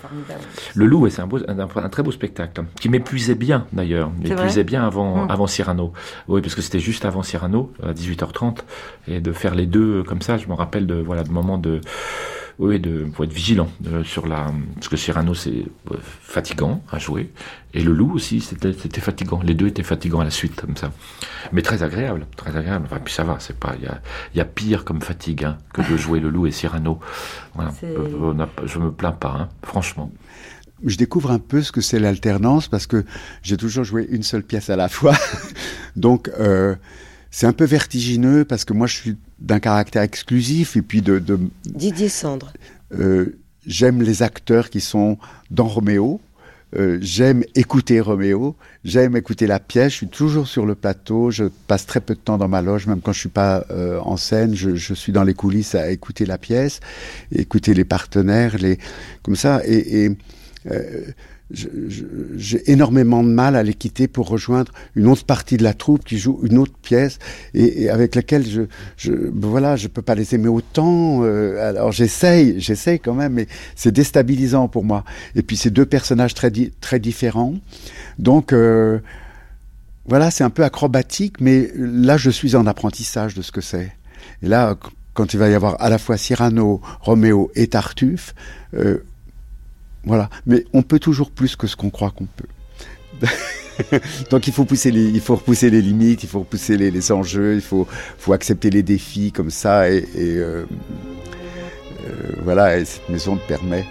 Le 0.75 0.85
loup, 0.85 1.01
ouais, 1.01 1.11
c'est 1.11 1.23
un, 1.23 1.27
beau- 1.27 1.41
un, 1.49 1.59
un 1.59 1.89
très 1.89 2.03
beau 2.03 2.13
spectacle 2.13 2.63
qui 2.79 2.91
m'épuisait 2.91 3.35
bien 3.35 3.67
d'ailleurs, 3.73 4.11
m'épuisait 4.23 4.65
bien 4.65 4.85
avant, 4.87 5.23
Hum. 5.23 5.31
avant 5.31 5.47
Cyrano. 5.47 5.95
Oui, 6.29 6.43
parce 6.43 6.55
que 6.55 6.61
c'était 6.61 6.81
juste 6.81 7.07
avant 7.07 7.23
Cyrano, 7.23 7.73
à 7.83 7.93
18h30, 7.95 8.59
et 9.09 9.21
de 9.21 9.33
faire 9.33 9.55
les 9.55 9.65
deux 9.67 10.03
comme 10.03 10.21
ça, 10.21 10.37
je 10.37 10.47
me 10.49 10.53
rappelle 10.55 10.87
de 10.87 10.97
voilà 10.97 11.23
de 11.25 11.31
moments 11.31 11.57
de 11.59 11.81
oui, 12.59 12.81
de 12.81 13.07
faut 13.15 13.25
être 13.25 13.33
vigilant 13.33 13.69
euh, 13.87 14.03
sur 14.03 14.27
la 14.27 14.53
parce 14.75 14.89
que 14.89 14.97
Cyrano 14.97 15.33
c'est 15.35 15.65
euh, 15.93 15.97
fatigant 16.01 16.83
à 16.91 16.99
jouer 16.99 17.31
et 17.73 17.83
le 17.83 17.93
loup 17.93 18.13
aussi 18.15 18.41
c'était 18.41 18.73
c'était 18.73 19.01
fatigant. 19.01 19.41
Les 19.45 19.55
deux 19.55 19.69
étaient 19.69 19.83
fatigants 19.85 20.21
à 20.21 20.25
la 20.25 20.31
suite 20.31 20.57
comme 20.61 20.77
ça, 20.77 20.93
mais 21.53 21.63
très 21.63 21.83
agréable, 21.83 22.27
très 22.37 22.57
agréable. 22.57 22.87
Enfin 22.87 23.01
puis 23.05 23.15
ça 23.15 23.23
va, 23.23 23.37
c'est 23.39 23.57
pas 23.57 23.75
il 23.79 23.85
y 23.85 23.89
a 23.89 24.01
il 24.35 24.39
y 24.39 24.41
a 24.41 24.45
pire 24.45 24.85
comme 24.85 25.01
fatigue 25.01 25.45
hein, 25.45 25.59
que 25.73 25.83
de 25.83 25.97
jouer 25.97 26.19
le 26.21 26.31
loup 26.31 26.47
et 26.47 26.51
Cyrano. 26.53 26.99
Voilà, 27.55 27.73
Euh, 27.85 28.47
je 28.67 28.79
me 28.79 28.91
plains 28.91 29.13
pas, 29.13 29.35
hein, 29.39 29.49
franchement. 29.63 30.11
je 30.85 30.97
découvre 30.97 31.31
un 31.31 31.39
peu 31.39 31.63
ce 31.63 31.73
que 31.73 31.81
c'est 31.81 31.99
l'alternance 31.99 32.69
parce 32.69 32.87
que 32.87 33.05
j'ai 33.43 33.57
toujours 33.57 33.85
joué 33.85 34.07
une 34.11 34.23
seule 34.23 34.43
pièce 34.43 34.71
à 34.71 34.77
la 34.77 34.89
fois. 34.89 35.15
Donc, 35.97 36.29
euh, 36.39 36.77
c'est 37.31 37.47
un 37.47 37.53
peu 37.53 37.65
vertigineux 37.65 38.45
parce 38.45 38.65
que 38.65 38.73
moi, 38.73 38.87
je 38.87 38.95
suis 38.97 39.17
d'un 39.39 39.61
caractère 39.61 40.03
exclusif 40.03 40.77
et 40.77 40.83
puis 40.83 41.03
de. 41.03 41.19
de 41.19 41.39
Didier 41.65 42.09
Sandre. 42.09 42.53
euh, 42.99 43.39
j'aime 43.67 44.03
les 44.03 44.23
acteurs 44.23 44.71
qui 44.71 44.81
sont 44.81 45.19
dans 45.51 45.67
Roméo. 45.67 46.21
Euh, 46.77 46.99
j'aime 47.01 47.45
écouter 47.55 47.99
Roméo, 47.99 48.55
j'aime 48.85 49.17
écouter 49.17 49.47
la 49.47 49.59
pièce, 49.59 49.93
je 49.93 49.97
suis 49.97 50.09
toujours 50.09 50.47
sur 50.47 50.67
le 50.67 50.75
plateau, 50.75 51.31
je 51.31 51.45
passe 51.67 51.87
très 51.87 52.03
peu 52.03 52.15
de 52.15 52.21
temps 52.21 52.37
dans 52.37 52.49
ma 52.49 52.61
loge, 52.61 52.87
même 52.87 53.01
quand 53.01 53.15
je 53.15 53.21
suis 53.21 53.31
pas 53.31 53.65
euh, 53.71 53.99
en 54.01 54.19
scène, 54.19 54.55
je, 54.55 54.75
je 54.75 54.93
suis 54.93 55.11
dans 55.11 55.25
les 55.25 55.33
coulisses 55.33 55.75
à 55.75 55.91
écouter 55.91 56.27
la 56.27 56.37
pièce, 56.37 56.81
écouter 57.35 57.73
les 57.73 57.87
partenaires, 57.87 58.59
les 58.59 58.79
comme 59.23 59.35
ça, 59.35 59.63
et, 59.65 60.11
j'ai 61.51 62.71
énormément 62.71 63.25
de 63.25 63.31
mal 63.31 63.57
à 63.57 63.63
les 63.63 63.73
quitter 63.73 64.07
pour 64.07 64.29
rejoindre 64.29 64.71
une 64.95 65.07
autre 65.07 65.25
partie 65.25 65.57
de 65.57 65.63
la 65.63 65.73
troupe 65.73 66.05
qui 66.05 66.19
joue 66.19 66.41
une 66.43 66.59
autre 66.59 66.75
pièce 66.83 67.19
et, 67.55 67.89
avec 67.89 68.15
laquelle 68.15 68.47
je, 68.47 68.63
je 68.99 69.13
ben 69.13 69.49
voilà 69.49 69.75
je 69.77 69.89
peux 69.89 70.03
pas 70.03 70.15
les 70.15 70.35
aimer 70.35 70.49
autant 70.49 71.21
euh, 71.23 71.67
alors 71.71 71.91
j'essaye 71.91 72.61
j'essaye 72.61 73.01
quand 73.01 73.15
même 73.15 73.33
mais 73.33 73.47
c'est 73.77 73.93
déstabilisant 73.93 74.69
pour 74.69 74.85
moi. 74.85 75.05
Et 75.37 75.43
puis 75.43 75.57
c'est 75.57 75.71
deux 75.71 75.87
personnages 75.87 76.35
très 76.35 76.53
très 76.81 76.99
différents. 77.01 77.55
Donc 78.19 78.53
euh, 78.53 78.99
voilà 80.07 80.31
c'est 80.31 80.45
un 80.45 80.51
peu 80.51 80.65
acrobatique 80.65 81.41
mais 81.41 81.71
là 81.77 82.19
je 82.19 82.29
suis 82.31 82.57
en 82.57 82.67
apprentissage 82.67 83.35
de 83.35 83.41
ce 83.43 83.53
que 83.53 83.63
c'est. 83.63 83.93
Et 84.43 84.49
là 84.49 84.75
qu- 84.75 84.91
quand 85.15 85.33
il 85.33 85.39
va 85.39 85.49
y 85.49 85.55
avoir 85.55 85.81
à 85.81 85.89
la 85.89 85.99
fois 85.99 86.17
Cyrano, 86.17 86.81
Roméo 87.01 87.51
et 87.57 87.67
Tartuffe, 87.69 88.35
euh, 88.75 88.99
voilà. 90.05 90.31
Mais 90.47 90.65
on 90.73 90.83
peut 90.83 90.99
toujours 90.99 91.31
plus 91.31 91.57
que 91.57 91.67
ce 91.67 91.77
qu'on 91.77 91.91
croit 91.91 92.11
qu'on 92.11 92.27
peut. 92.27 93.27
Donc 94.31 94.47
il 94.47 94.53
faut 94.53 94.65
pousser 94.65 94.91
il 94.91 95.21
faut 95.21 95.37
repousser 95.37 95.71
les 95.71 95.83
limites, 95.83 96.23
il 96.23 96.29
faut 96.29 96.41
repousser 96.41 96.77
les, 96.77 97.13
enjeux, 97.13 97.55
il 97.55 97.61
faut, 97.61 97.87
faut 98.19 98.33
accepter 98.33 98.71
les 98.71 98.83
défis 98.83 99.33
comme 99.33 99.51
ça 99.51 99.89
et, 99.91 100.05
euh, 100.17 100.65
euh, 102.07 102.33
voilà. 102.43 102.79
Et 102.79 102.85
cette 102.85 103.09
maison 103.09 103.35
me 103.35 103.47
permet. 103.47 103.85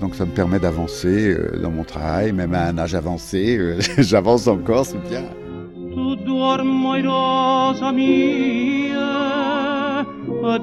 Donc 0.00 0.14
ça 0.14 0.24
me 0.24 0.30
permet 0.30 0.60
d'avancer 0.60 1.30
euh, 1.30 1.58
dans 1.60 1.70
mon 1.70 1.82
travail, 1.82 2.32
même 2.32 2.54
à 2.54 2.66
un 2.66 2.78
âge 2.78 2.94
avancé. 2.94 3.76
J'avance 3.98 4.46
encore, 4.46 4.86
c'est 4.86 5.02
bien. 5.08 5.24
Tu 5.94 6.14
dormo, 6.16 6.94
rosa 7.00 7.92
mia, 7.92 10.04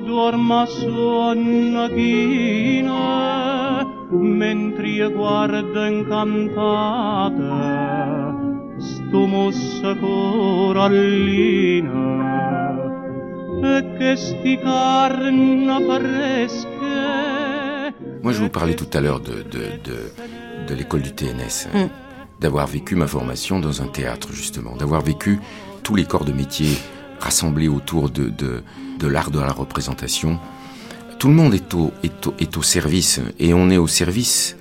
dorma 0.05 0.65
sonna 0.65 1.87
china, 1.89 3.87
mentre 4.11 4.87
io 4.89 5.09
guardo 5.11 5.85
incantata, 5.85 7.29
sto 8.77 9.25
mossa 9.25 9.95
corallina, 9.95 11.99
e 13.63 13.95
che 13.97 14.15
sti 14.17 14.57
carna 14.59 15.79
fresche, 15.79 16.67
Moi, 18.23 18.33
je 18.33 18.39
vous 18.39 18.49
parlais 18.49 18.75
tout 18.75 18.87
à 18.93 19.01
l'heure 19.01 19.19
de, 19.19 19.41
de, 19.49 19.79
de, 19.83 20.11
de 20.67 20.73
l'école 20.75 21.01
du 21.01 21.11
TNS, 21.11 21.67
Mm. 21.73 21.89
D'avoir 22.41 22.67
vécu 22.67 22.95
ma 22.95 23.07
formation 23.07 23.59
dans 23.59 23.81
un 23.81 23.87
théâtre, 23.87 24.29
justement, 24.33 24.75
d'avoir 24.75 25.01
vécu 25.01 25.39
tous 25.83 25.95
les 25.95 26.05
corps 26.05 26.25
de 26.25 26.33
métier 26.33 26.75
rassemblés 27.19 27.67
autour 27.67 28.09
de, 28.09 28.29
de, 28.29 28.63
de 28.99 29.07
l'art 29.07 29.31
de 29.31 29.39
la 29.39 29.51
représentation. 29.51 30.39
Tout 31.19 31.27
le 31.27 31.35
monde 31.35 31.53
est 31.53 31.73
au, 31.75 31.93
est, 32.03 32.27
au, 32.27 32.33
est 32.39 32.57
au 32.57 32.63
service, 32.63 33.19
et 33.39 33.53
on 33.53 33.69
est 33.69 33.77
au 33.77 33.87
service 33.87 34.57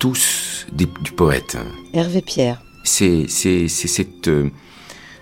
tous 0.00 0.66
des- 0.72 0.88
du 1.00 1.12
poète. 1.12 1.56
Hervé 1.94 2.22
Pierre. 2.22 2.60
C'est 2.84 3.26
c'est 3.28 3.68
c'est 3.68 3.86
cette 3.86 4.26
euh, 4.26 4.50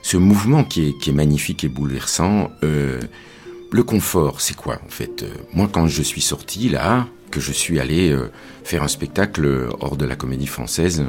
ce 0.01 0.17
mouvement 0.17 0.65
qui 0.65 0.89
est 0.89 0.99
qui 0.99 1.11
est 1.11 1.13
magnifique 1.13 1.65
et 1.65 1.69
bouleversant. 1.69 2.51
Euh, 2.65 2.99
le 3.71 3.83
confort, 3.83 4.41
c'est 4.41 4.57
quoi 4.57 4.81
en 4.87 4.89
fait? 4.89 5.27
Moi, 5.53 5.69
quand 5.71 5.87
je 5.87 6.01
suis 6.03 6.23
sorti 6.23 6.71
là, 6.71 7.07
que 7.31 7.41
je 7.41 7.53
suis 7.53 7.79
allé 7.79 8.09
euh, 8.11 8.31
faire 8.65 8.83
un 8.83 8.89
spectacle 8.89 9.69
hors 9.81 9.99
de 9.99 10.07
la 10.07 10.17
Comédie 10.17 10.47
Française 10.47 11.05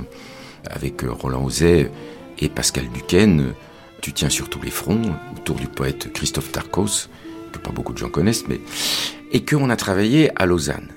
avec 0.70 1.04
euh, 1.04 1.12
Roland 1.12 1.44
Ozet 1.44 1.92
et 2.40 2.50
Pascal 2.50 2.90
Duquesne, 2.90 3.54
tu 4.02 4.14
tiens 4.14 4.30
sur 4.30 4.50
tous 4.50 4.62
les 4.62 4.72
fronts 4.72 5.16
autour 5.36 5.58
du 5.58 5.68
poète 5.68 6.12
Christophe 6.14 6.52
Tarkos, 6.52 7.08
que 7.52 7.60
pas 7.60 7.72
beaucoup 7.72 7.94
de 7.94 7.98
gens 7.98 8.10
connaissent, 8.10 8.48
mais 8.48 8.60
et 9.32 9.46
qu'on 9.46 9.70
a 9.70 9.76
travaillé 9.76 10.32
à 10.42 10.46
Lausanne, 10.46 10.90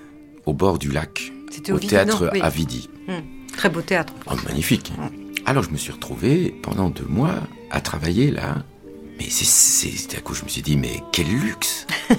au 0.47 0.53
bord 0.55 0.79
du 0.79 0.91
lac, 0.91 1.33
au 1.69 1.73
au 1.73 1.77
Vidi, 1.77 1.89
théâtre 1.89 2.25
non 2.25 2.31
Oui. 2.33 2.41
à 2.41 2.49
Vidi. 2.49 2.89
Hum, 3.09 3.23
Très 3.57 3.69
beau 3.69 3.83
théâtre. 3.83 4.13
Oh, 4.27 4.35
magnifique. 4.47 4.93
Alors 5.47 5.63
je 5.63 5.71
me 5.71 5.77
suis 5.77 5.93
retrouvé 5.93 6.55
pendant 6.63 6.89
deux 6.91 7.05
mois 7.07 7.35
à 7.71 7.81
travailler 7.81 8.31
là. 8.31 8.65
Mais 9.19 9.27
c'est 9.31 10.17
à 10.17 10.21
coup 10.21 10.35
je 10.35 10.43
me 10.43 10.49
suis 10.49 10.63
dit 10.63 10.77
mais 10.77 11.01
quel 11.13 11.29
luxe, 11.29 11.87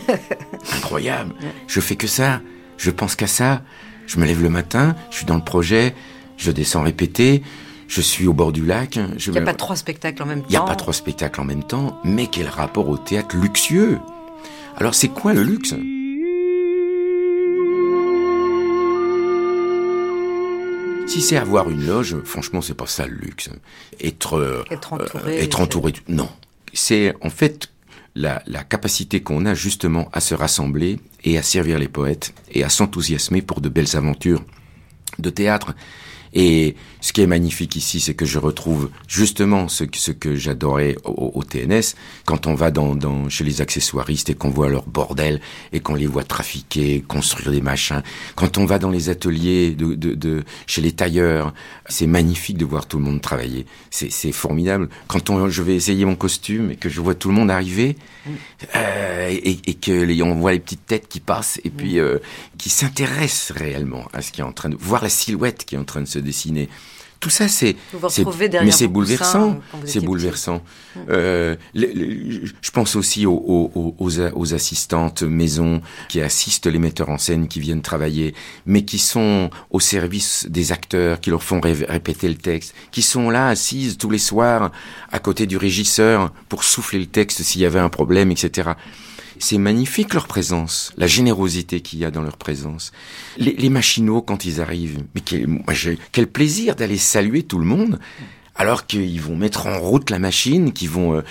incroyable. 0.77 1.33
Je 1.67 1.79
fais 1.81 1.95
que 1.95 2.07
ça, 2.07 2.41
je 2.77 2.91
pense 2.91 3.15
qu'à 3.15 3.27
ça. 3.27 3.63
Je 4.07 4.19
me 4.19 4.25
lève 4.25 4.41
le 4.43 4.49
matin, 4.49 4.95
je 5.09 5.17
suis 5.17 5.25
dans 5.25 5.35
le 5.35 5.43
projet, 5.43 5.95
je 6.37 6.51
descends 6.51 6.83
répéter, 6.83 7.41
je 7.87 8.01
suis 8.01 8.27
au 8.27 8.33
bord 8.33 8.51
du 8.51 8.65
lac. 8.65 8.99
Je 9.17 9.29
Il 9.29 9.33
n'y 9.33 9.37
a 9.37 9.41
me- 9.41 9.45
pas 9.45 9.53
trois 9.53 9.75
spectacles 9.75 10.21
en 10.23 10.25
même 10.25 10.41
temps. 10.41 10.47
il 10.49 10.51
n'y 10.51 10.57
a 10.57 10.61
pas 10.61 10.75
trois 10.75 10.93
spectacles 10.93 11.39
en 11.41 11.45
même 11.45 11.63
temps, 11.63 11.99
mais 12.03 12.27
quel 12.27 12.47
rapport 12.47 12.89
au 12.89 12.97
théâtre 12.97 13.35
luxueux 13.37 13.99
Alors 14.77 14.95
c'est 14.95 15.09
quoi 15.09 15.33
le 15.33 15.43
luxe? 15.43 15.73
Si 21.07 21.21
c'est 21.21 21.37
avoir 21.37 21.69
une 21.69 21.85
loge, 21.85 22.17
franchement, 22.25 22.61
c'est 22.61 22.73
pas 22.73 22.87
ça 22.87 23.05
le 23.05 23.15
luxe. 23.15 23.49
Être, 24.01 24.33
euh, 24.37 24.63
euh, 24.71 24.75
entouré, 24.75 25.37
être 25.43 25.59
entouré. 25.61 25.93
Non. 26.09 26.27
C'est 26.73 27.13
en 27.21 27.29
fait 27.29 27.69
la, 28.15 28.41
la 28.47 28.63
capacité 28.63 29.21
qu'on 29.21 29.45
a 29.45 29.53
justement 29.53 30.09
à 30.13 30.19
se 30.19 30.33
rassembler 30.33 30.99
et 31.23 31.37
à 31.37 31.43
servir 31.43 31.77
les 31.79 31.87
poètes 31.87 32.33
et 32.51 32.63
à 32.63 32.69
s'enthousiasmer 32.69 33.41
pour 33.41 33.61
de 33.61 33.69
belles 33.69 33.95
aventures 33.95 34.43
de 35.19 35.29
théâtre. 35.29 35.73
Et 36.35 36.75
ce 36.99 37.13
qui 37.13 37.21
est 37.21 37.27
magnifique 37.27 37.77
ici, 37.77 38.01
c'est 38.01 38.13
que 38.13 38.25
je 38.25 38.39
retrouve 38.39 38.89
justement 39.07 39.69
ce, 39.69 39.85
ce 39.95 40.11
que 40.11 40.35
j'adorais 40.35 40.97
au, 41.05 41.31
au, 41.33 41.43
TNS, 41.43 41.95
quand 42.25 42.45
on 42.45 42.55
va 42.55 42.71
dans, 42.71 42.93
dans 42.93 43.29
chez 43.29 43.45
les 43.45 43.61
accessoiristes 43.61 44.29
et 44.29 44.33
qu'on 44.33 44.49
voit 44.49 44.67
leur 44.67 44.85
bordel 44.85 45.39
et 45.71 45.79
qu'on 45.79 45.95
les 45.95 46.07
voit 46.07 46.25
trafiquer, 46.25 47.03
construire 47.07 47.51
des 47.51 47.61
machins. 47.61 48.03
Quand 48.35 48.57
on 48.57 48.65
va 48.65 48.79
dans 48.79 48.91
les 48.91 49.09
ateliers 49.09 49.71
de, 49.71 49.95
de, 49.95 50.13
de 50.13 50.43
chez 50.67 50.81
les 50.81 50.91
tailleurs, 50.91 51.53
c'est 51.87 52.07
magnifique 52.07 52.57
de 52.57 52.65
voir 52.65 52.85
tout 52.85 52.97
le 52.97 53.05
monde 53.05 53.21
travailler. 53.21 53.65
C'est 53.89 54.31
formidable. 54.33 54.89
Quand 55.07 55.29
on, 55.29 55.47
je 55.47 55.61
vais 55.61 55.75
essayer 55.75 56.03
mon 56.03 56.15
costume 56.15 56.71
et 56.71 56.75
que 56.75 56.89
je 56.89 56.99
vois 56.99 57.15
tout 57.15 57.29
le 57.29 57.35
monde 57.35 57.49
arriver, 57.49 57.95
euh, 58.75 59.29
et, 59.29 59.59
et, 59.67 59.73
que 59.75 59.91
les, 59.91 60.21
on 60.21 60.35
voit 60.35 60.51
les 60.51 60.59
petites 60.59 60.85
têtes 60.85 61.07
qui 61.07 61.19
passent 61.19 61.61
et 61.63 61.69
puis 61.69 61.99
euh, 61.99 62.17
qui 62.57 62.69
s'intéressent 62.69 63.55
réellement 63.55 64.05
à 64.11 64.21
ce 64.21 64.31
qui 64.31 64.41
est 64.41 64.43
en 64.43 64.51
train 64.51 64.69
de 64.69 64.75
voir 64.75 65.03
la 65.03 65.09
silhouette 65.09 65.63
qui 65.65 65.75
est 65.75 65.77
en 65.77 65.83
train 65.83 66.01
de 66.01 66.07
se 66.07 66.19
dessiner. 66.25 66.69
Tout 67.19 67.29
ça, 67.29 67.47
c'est, 67.47 67.75
mais 68.61 68.71
c'est 68.71 68.87
bouleversant. 68.87 69.59
C'est 69.85 69.99
bouleversant. 69.99 70.61
Euh, 71.09 71.55
le, 71.73 71.87
le, 71.87 72.45
je 72.61 72.71
pense 72.71 72.95
aussi 72.95 73.25
aux, 73.25 73.33
aux, 73.33 73.95
aux, 73.97 74.19
aux, 74.19 74.53
assistantes 74.53 75.23
maison 75.23 75.81
qui 76.07 76.21
assistent 76.21 76.67
les 76.67 76.77
metteurs 76.77 77.09
en 77.09 77.17
scène 77.17 77.47
qui 77.47 77.59
viennent 77.59 77.81
travailler, 77.81 78.35
mais 78.65 78.85
qui 78.85 78.99
sont 78.99 79.49
au 79.71 79.79
service 79.79 80.45
des 80.49 80.71
acteurs, 80.71 81.19
qui 81.19 81.31
leur 81.31 81.41
font 81.41 81.59
ré 81.59 81.73
répéter 81.73 82.27
le 82.27 82.35
texte, 82.35 82.75
qui 82.91 83.01
sont 83.01 83.29
là 83.29 83.47
assises 83.47 83.97
tous 83.97 84.09
les 84.09 84.19
soirs 84.19 84.71
à 85.11 85.19
côté 85.19 85.47
du 85.47 85.57
régisseur 85.57 86.31
pour 86.47 86.63
souffler 86.63 86.99
le 86.99 87.07
texte 87.07 87.41
s'il 87.41 87.61
y 87.61 87.65
avait 87.65 87.79
un 87.79 87.89
problème, 87.89 88.29
etc. 88.29 88.71
C'est 89.39 89.57
magnifique 89.57 90.13
leur 90.13 90.27
présence, 90.27 90.93
la 90.97 91.07
générosité 91.07 91.81
qu'il 91.81 91.99
y 91.99 92.05
a 92.05 92.11
dans 92.11 92.21
leur 92.21 92.37
présence. 92.37 92.91
Les, 93.37 93.53
les 93.53 93.69
machinaux 93.69 94.21
quand 94.21 94.45
ils 94.45 94.61
arrivent, 94.61 95.03
mais 95.13 95.21
quel, 95.21 95.47
moi, 95.47 95.73
quel 96.11 96.27
plaisir 96.27 96.75
d'aller 96.75 96.97
saluer 96.97 97.43
tout 97.43 97.59
le 97.59 97.65
monde, 97.65 97.99
alors 98.55 98.85
qu'ils 98.85 99.21
vont 99.21 99.35
mettre 99.35 99.67
en 99.67 99.79
route 99.79 100.09
la 100.09 100.19
machine, 100.19 100.73
qu'ils 100.73 100.89
vont... 100.89 101.15
Euh, 101.17 101.21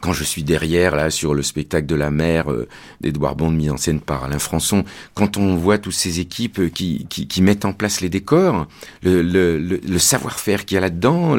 quand 0.00 0.14
je 0.14 0.24
suis 0.24 0.42
derrière 0.42 0.96
là 0.96 1.10
sur 1.10 1.34
le 1.34 1.42
spectacle 1.42 1.86
de 1.86 1.94
la 1.94 2.10
mer 2.10 2.50
euh, 2.50 2.66
d'Edouard 3.02 3.36
Bond 3.36 3.50
mis 3.50 3.68
en 3.68 3.76
scène 3.76 4.00
par 4.00 4.24
Alain 4.24 4.38
Françon, 4.38 4.84
quand 5.14 5.36
on 5.36 5.56
voit 5.56 5.76
toutes 5.76 5.92
ces 5.92 6.20
équipes 6.20 6.72
qui, 6.72 7.06
qui, 7.10 7.28
qui 7.28 7.42
mettent 7.42 7.66
en 7.66 7.74
place 7.74 8.00
les 8.00 8.08
décors, 8.08 8.66
le, 9.02 9.20
le, 9.22 9.58
le, 9.58 9.78
le 9.86 9.98
savoir-faire 9.98 10.64
qu'il 10.64 10.76
y 10.76 10.78
a 10.78 10.80
là-dedans, 10.80 11.36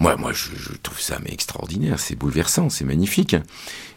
moi, 0.00 0.16
moi, 0.16 0.32
je, 0.32 0.50
je, 0.56 0.72
trouve 0.82 1.00
ça 1.00 1.18
mais 1.24 1.32
extraordinaire, 1.32 1.98
c'est 1.98 2.14
bouleversant, 2.14 2.70
c'est 2.70 2.84
magnifique. 2.84 3.36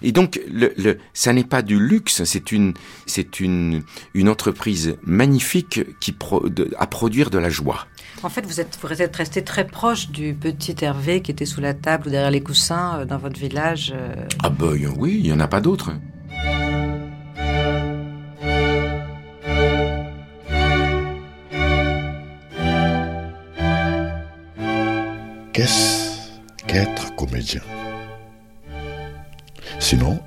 Et 0.02 0.11
donc, 0.11 0.40
le, 0.52 0.73
le 0.78 0.98
ça 1.14 1.32
n'est 1.34 1.44
pas 1.44 1.61
du 1.61 1.80
luxe, 1.80 2.23
c'est 2.23 2.52
une, 2.52 2.73
c'est 3.06 3.40
une, 3.40 3.84
une 4.14 4.30
entreprise 4.30 4.98
magnifique 5.03 5.82
qui 5.99 6.11
pro, 6.11 6.49
de, 6.49 6.72
à 6.78 6.88
produire 6.88 7.30
de 7.30 7.38
la 7.38 7.49
joie. 7.49 7.88
En 8.23 8.30
fait, 8.30 8.45
vous 8.45 8.60
êtes, 8.60 8.78
vous 8.82 9.02
êtes 9.02 9.15
resté 9.15 9.44
très 9.44 9.65
proche 9.65 10.10
du 10.10 10.34
petit 10.34 10.76
Hervé 10.82 11.22
qui 11.22 11.32
était 11.32 11.45
sous 11.45 11.61
la 11.61 11.73
table 11.73 12.07
ou 12.07 12.11
derrière 12.11 12.32
les 12.32 12.41
coussins 12.41 12.99
euh, 12.99 13.06
dans 13.06 13.18
votre 13.18 13.40
village. 13.40 13.94
Euh... 13.95 14.14
Ah 14.44 14.49
ben 14.49 14.76
oui, 14.98 15.19
il 15.19 15.28
y 15.28 15.34
en 15.34 15.40
a 15.40 15.48
pas 15.48 15.61
d'autres. 15.61 15.91
Qu'est-ce 25.53 26.30
qu'être 26.65 27.14
comédien? 27.18 27.61
Sinon, 29.80 30.18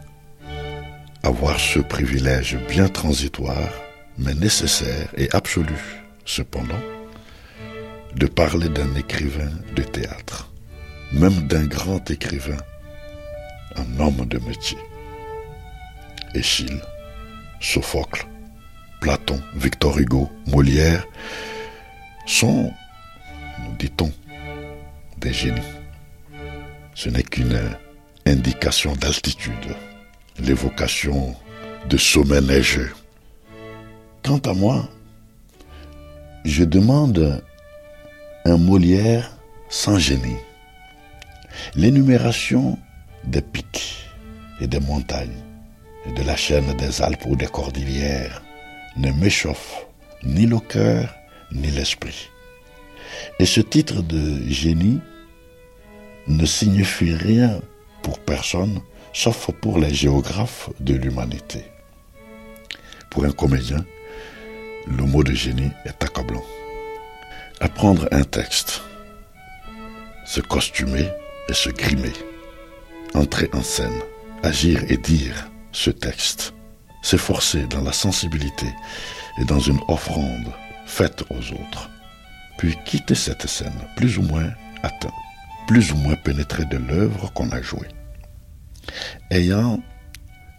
avoir 1.22 1.58
ce 1.58 1.78
privilège 1.78 2.58
bien 2.68 2.88
transitoire, 2.88 3.72
mais 4.18 4.34
nécessaire 4.34 5.08
et 5.16 5.30
absolu, 5.32 5.78
cependant, 6.26 6.82
de 8.14 8.26
parler 8.26 8.68
d'un 8.68 8.94
écrivain 8.96 9.50
de 9.74 9.82
théâtre, 9.82 10.52
même 11.10 11.46
d'un 11.48 11.64
grand 11.64 12.10
écrivain, 12.10 12.60
un 13.76 14.00
homme 14.00 14.26
de 14.26 14.38
métier. 14.40 14.78
Échille, 16.34 16.82
Sophocle, 17.60 18.26
Platon, 19.00 19.40
Victor 19.54 19.98
Hugo, 19.98 20.30
Molière 20.48 21.06
sont, 22.26 22.70
nous 23.60 23.76
dit-on, 23.78 24.12
des 25.24 25.32
génies. 25.32 25.72
Ce 26.94 27.08
n'est 27.08 27.22
qu'une 27.22 27.58
indication 28.26 28.94
d'altitude, 28.94 29.74
l'évocation 30.38 31.34
de 31.88 31.96
sommets 31.96 32.42
neigeux. 32.42 32.92
Quant 34.22 34.42
à 34.44 34.52
moi, 34.52 34.88
je 36.44 36.62
demande 36.64 37.42
un 38.44 38.58
Molière 38.58 39.30
sans 39.70 39.98
génie. 39.98 40.42
L'énumération 41.74 42.78
des 43.24 43.40
pics 43.40 44.06
et 44.60 44.66
des 44.66 44.80
montagnes, 44.80 45.42
de 46.16 46.22
la 46.22 46.36
chaîne 46.36 46.76
des 46.76 47.00
Alpes 47.00 47.24
ou 47.26 47.34
des 47.34 47.46
cordillères, 47.46 48.42
ne 48.98 49.10
m'échauffe 49.12 49.86
ni 50.22 50.46
le 50.46 50.58
cœur 50.58 51.14
ni 51.50 51.70
l'esprit. 51.70 52.28
Et 53.38 53.46
ce 53.46 53.60
titre 53.60 54.02
de 54.02 54.42
génie 54.48 55.00
ne 56.26 56.46
signifie 56.46 57.14
rien 57.14 57.60
pour 58.02 58.18
personne, 58.18 58.80
sauf 59.12 59.50
pour 59.60 59.78
les 59.78 59.92
géographes 59.92 60.70
de 60.80 60.94
l'humanité. 60.94 61.64
Pour 63.10 63.24
un 63.24 63.32
comédien, 63.32 63.84
le 64.86 65.04
mot 65.04 65.22
de 65.22 65.32
génie 65.32 65.70
est 65.84 66.02
accablant. 66.02 66.42
Apprendre 67.60 68.08
un 68.10 68.24
texte, 68.24 68.82
se 70.26 70.40
costumer 70.40 71.08
et 71.48 71.54
se 71.54 71.70
grimer, 71.70 72.12
entrer 73.14 73.48
en 73.52 73.62
scène, 73.62 74.00
agir 74.42 74.82
et 74.88 74.96
dire 74.96 75.48
ce 75.72 75.90
texte, 75.90 76.54
s'efforcer 77.02 77.66
dans 77.66 77.82
la 77.82 77.92
sensibilité 77.92 78.66
et 79.40 79.44
dans 79.44 79.60
une 79.60 79.80
offrande 79.88 80.52
faite 80.86 81.22
aux 81.30 81.52
autres, 81.52 81.90
puis 82.58 82.76
quitter 82.84 83.14
cette 83.14 83.46
scène 83.46 83.78
plus 83.96 84.18
ou 84.18 84.22
moins 84.22 84.50
atteint, 84.82 85.12
plus 85.66 85.92
ou 85.92 85.96
moins 85.96 86.16
pénétré 86.16 86.64
de 86.64 86.76
l'œuvre 86.76 87.32
qu'on 87.32 87.50
a 87.50 87.62
jouée, 87.62 87.88
ayant 89.30 89.80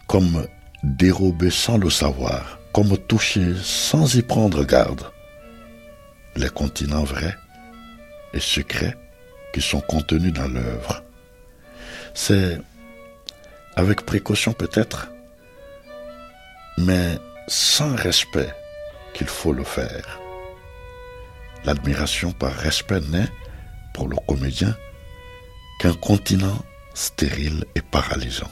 comme 0.07 0.47
dérobé 0.83 1.49
sans 1.49 1.77
le 1.77 1.89
savoir, 1.89 2.59
comme 2.73 2.97
touché 2.97 3.53
sans 3.61 4.15
y 4.15 4.21
prendre 4.21 4.63
garde, 4.63 5.11
les 6.35 6.49
continents 6.49 7.03
vrais 7.03 7.35
et 8.33 8.39
secrets 8.39 8.95
qui 9.53 9.61
sont 9.61 9.81
contenus 9.81 10.33
dans 10.33 10.47
l'œuvre. 10.47 11.03
C'est 12.13 12.59
avec 13.75 14.05
précaution 14.05 14.53
peut-être, 14.53 15.11
mais 16.77 17.17
sans 17.47 17.95
respect 17.95 18.53
qu'il 19.13 19.27
faut 19.27 19.53
le 19.53 19.63
faire. 19.63 20.19
L'admiration 21.63 22.31
par 22.31 22.53
respect 22.53 22.99
n'est, 23.01 23.29
pour 23.93 24.07
le 24.07 24.17
comédien, 24.27 24.75
qu'un 25.85 25.93
continent 25.93 26.65
stérile 26.95 27.63
et 27.75 27.81
paralysant. 27.81 28.49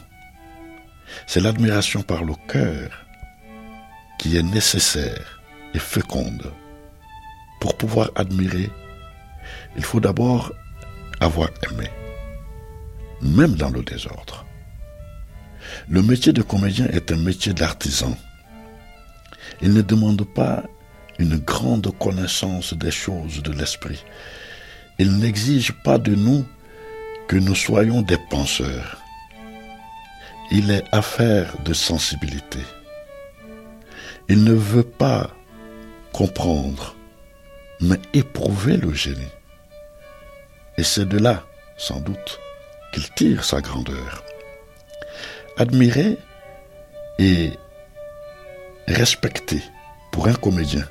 C'est 1.25 1.39
l'admiration 1.39 2.03
par 2.03 2.23
le 2.23 2.35
cœur 2.47 2.91
qui 4.19 4.37
est 4.37 4.43
nécessaire 4.43 5.41
et 5.73 5.79
féconde. 5.79 6.53
Pour 7.59 7.75
pouvoir 7.75 8.11
admirer, 8.13 8.69
il 9.75 9.83
faut 9.83 9.99
d'abord 9.99 10.53
avoir 11.21 11.49
aimé, 11.71 11.89
même 13.23 13.55
dans 13.55 13.71
le 13.71 13.81
désordre. 13.81 14.45
Le 15.89 16.03
métier 16.03 16.33
de 16.33 16.43
comédien 16.43 16.85
est 16.89 17.11
un 17.11 17.17
métier 17.17 17.53
d'artisan. 17.53 18.15
Il 19.59 19.73
ne 19.73 19.81
demande 19.81 20.23
pas 20.35 20.61
une 21.17 21.37
grande 21.37 21.91
connaissance 21.97 22.75
des 22.75 22.91
choses 22.91 23.41
de 23.41 23.53
l'esprit. 23.53 24.03
Il 24.99 25.17
n'exige 25.17 25.71
pas 25.71 25.97
de 25.97 26.13
nous 26.13 26.45
que 27.27 27.35
nous 27.35 27.55
soyons 27.55 28.01
des 28.01 28.17
penseurs. 28.17 28.97
Il 30.51 30.71
est 30.71 30.83
affaire 30.91 31.55
de 31.63 31.73
sensibilité. 31.73 32.59
Il 34.29 34.43
ne 34.43 34.53
veut 34.53 34.83
pas 34.83 35.31
comprendre, 36.11 36.95
mais 37.81 37.99
éprouver 38.13 38.77
le 38.77 38.93
génie. 38.93 39.33
Et 40.77 40.83
c'est 40.83 41.07
de 41.07 41.17
là, 41.17 41.43
sans 41.77 41.99
doute, 41.99 42.39
qu'il 42.91 43.09
tire 43.11 43.43
sa 43.43 43.61
grandeur. 43.61 44.23
Admirer 45.57 46.17
et 47.19 47.51
respecter 48.87 49.61
pour 50.11 50.27
un 50.27 50.33
comédien, 50.33 50.87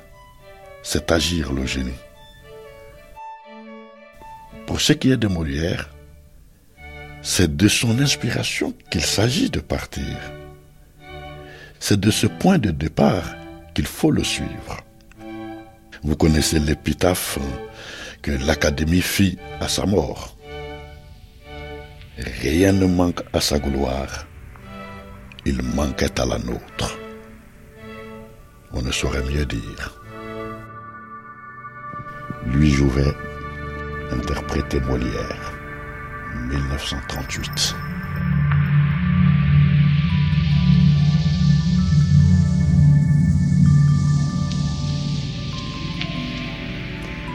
c'est 0.83 1.11
agir 1.11 1.53
le 1.53 1.65
génie. 1.65 1.99
Pour 4.65 4.81
ce 4.81 4.93
qui 4.93 5.11
est 5.11 5.17
de 5.17 5.27
Molière, 5.27 5.92
c'est 7.23 7.55
de 7.55 7.67
son 7.69 7.99
inspiration 7.99 8.73
qu'il 8.91 9.01
s'agit 9.01 9.49
de 9.49 9.61
partir. 9.61 10.17
C'est 11.79 11.99
de 11.99 12.11
ce 12.11 12.27
point 12.27 12.57
de 12.57 12.69
départ 12.69 13.23
qu'il 13.73 13.87
faut 13.87 14.11
le 14.11 14.23
suivre. 14.23 14.83
Vous 16.03 16.17
connaissez 16.17 16.59
l'épitaphe 16.59 17.39
que 18.21 18.31
l'Académie 18.31 19.01
fit 19.01 19.37
à 19.61 19.69
sa 19.69 19.85
mort. 19.85 20.35
Rien 22.41 22.73
ne 22.73 22.85
manque 22.85 23.21
à 23.31 23.39
sa 23.39 23.57
gloire, 23.57 24.27
il 25.45 25.61
manquait 25.63 26.19
à 26.19 26.25
la 26.25 26.37
nôtre. 26.37 26.97
On 28.73 28.81
ne 28.81 28.91
saurait 28.91 29.23
mieux 29.23 29.45
dire. 29.45 30.01
Lui 32.47 32.69
Jouvet 32.69 33.13
interprétait 34.11 34.81
Molière, 34.81 35.52
1938. 36.35 37.75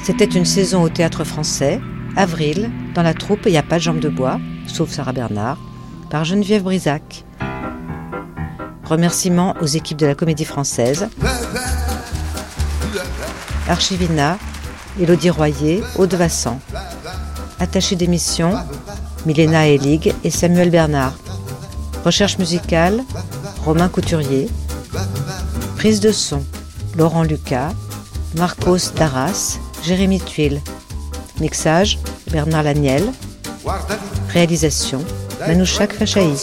C'était 0.02 0.24
une 0.24 0.44
saison 0.44 0.82
au 0.82 0.88
théâtre 0.88 1.24
français, 1.24 1.80
avril, 2.16 2.70
dans 2.94 3.02
la 3.02 3.12
troupe 3.14 3.42
Il 3.44 3.52
n'y 3.52 3.58
a 3.58 3.62
pas 3.62 3.76
de 3.76 3.82
jambes 3.82 4.00
de 4.00 4.08
bois, 4.08 4.40
sauf 4.66 4.90
Sarah 4.90 5.12
Bernard, 5.12 5.58
par 6.10 6.24
Geneviève 6.24 6.62
Brisac. 6.62 7.24
Remerciements 8.84 9.54
aux 9.60 9.66
équipes 9.66 9.98
de 9.98 10.06
la 10.06 10.14
Comédie 10.14 10.46
Française, 10.46 11.08
Archivina, 13.68 14.38
Élodie 14.98 15.28
Royer, 15.28 15.82
Aude 15.96 16.14
Vassan. 16.14 16.58
Attaché 17.60 17.96
d'émission, 17.96 18.52
Milena 19.26 19.66
Elig 19.66 20.14
et 20.22 20.30
Samuel 20.30 20.70
Bernard. 20.70 21.14
Recherche 22.04 22.38
musicale, 22.38 23.02
Romain 23.64 23.88
Couturier. 23.88 24.48
Prise 25.76 26.00
de 26.00 26.12
son, 26.12 26.42
Laurent 26.96 27.24
Lucas, 27.24 27.72
Marcos 28.36 28.92
Darras, 28.96 29.58
Jérémy 29.82 30.20
Tuile. 30.20 30.60
Mixage, 31.40 31.98
Bernard 32.30 32.62
Laniel. 32.62 33.04
Réalisation, 34.32 35.04
Manouchak 35.46 35.92
Fachaï. 35.92 36.34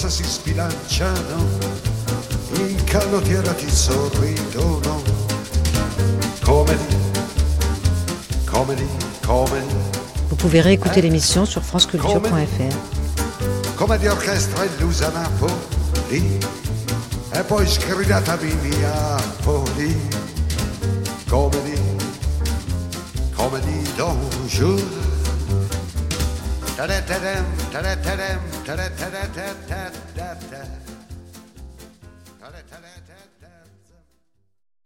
Vous 10.29 10.35
pouvez 10.35 10.61
réécouter 10.61 11.01
l'émission 11.01 11.45
sur 11.45 11.63
franceculture.fr. 11.63 12.75
come 13.75 13.97
di 13.97 14.07
orchestra 14.07 14.65
illusa 14.65 15.11
Napoli 15.11 16.39
e 17.31 17.43
poi 17.43 17.65
Minneapoli 18.61 19.95
comedy 21.27 21.77
comedy 23.35 23.83
bonjour 23.97 24.79
Ta-da-ta-dam, 26.75 27.45
ta-da-ta-dam, 27.71 28.39
ta-da-ta-da-ta-ta-ta-ta. 28.65 29.45
Ta-da-ta-da-ta. 29.67 30.84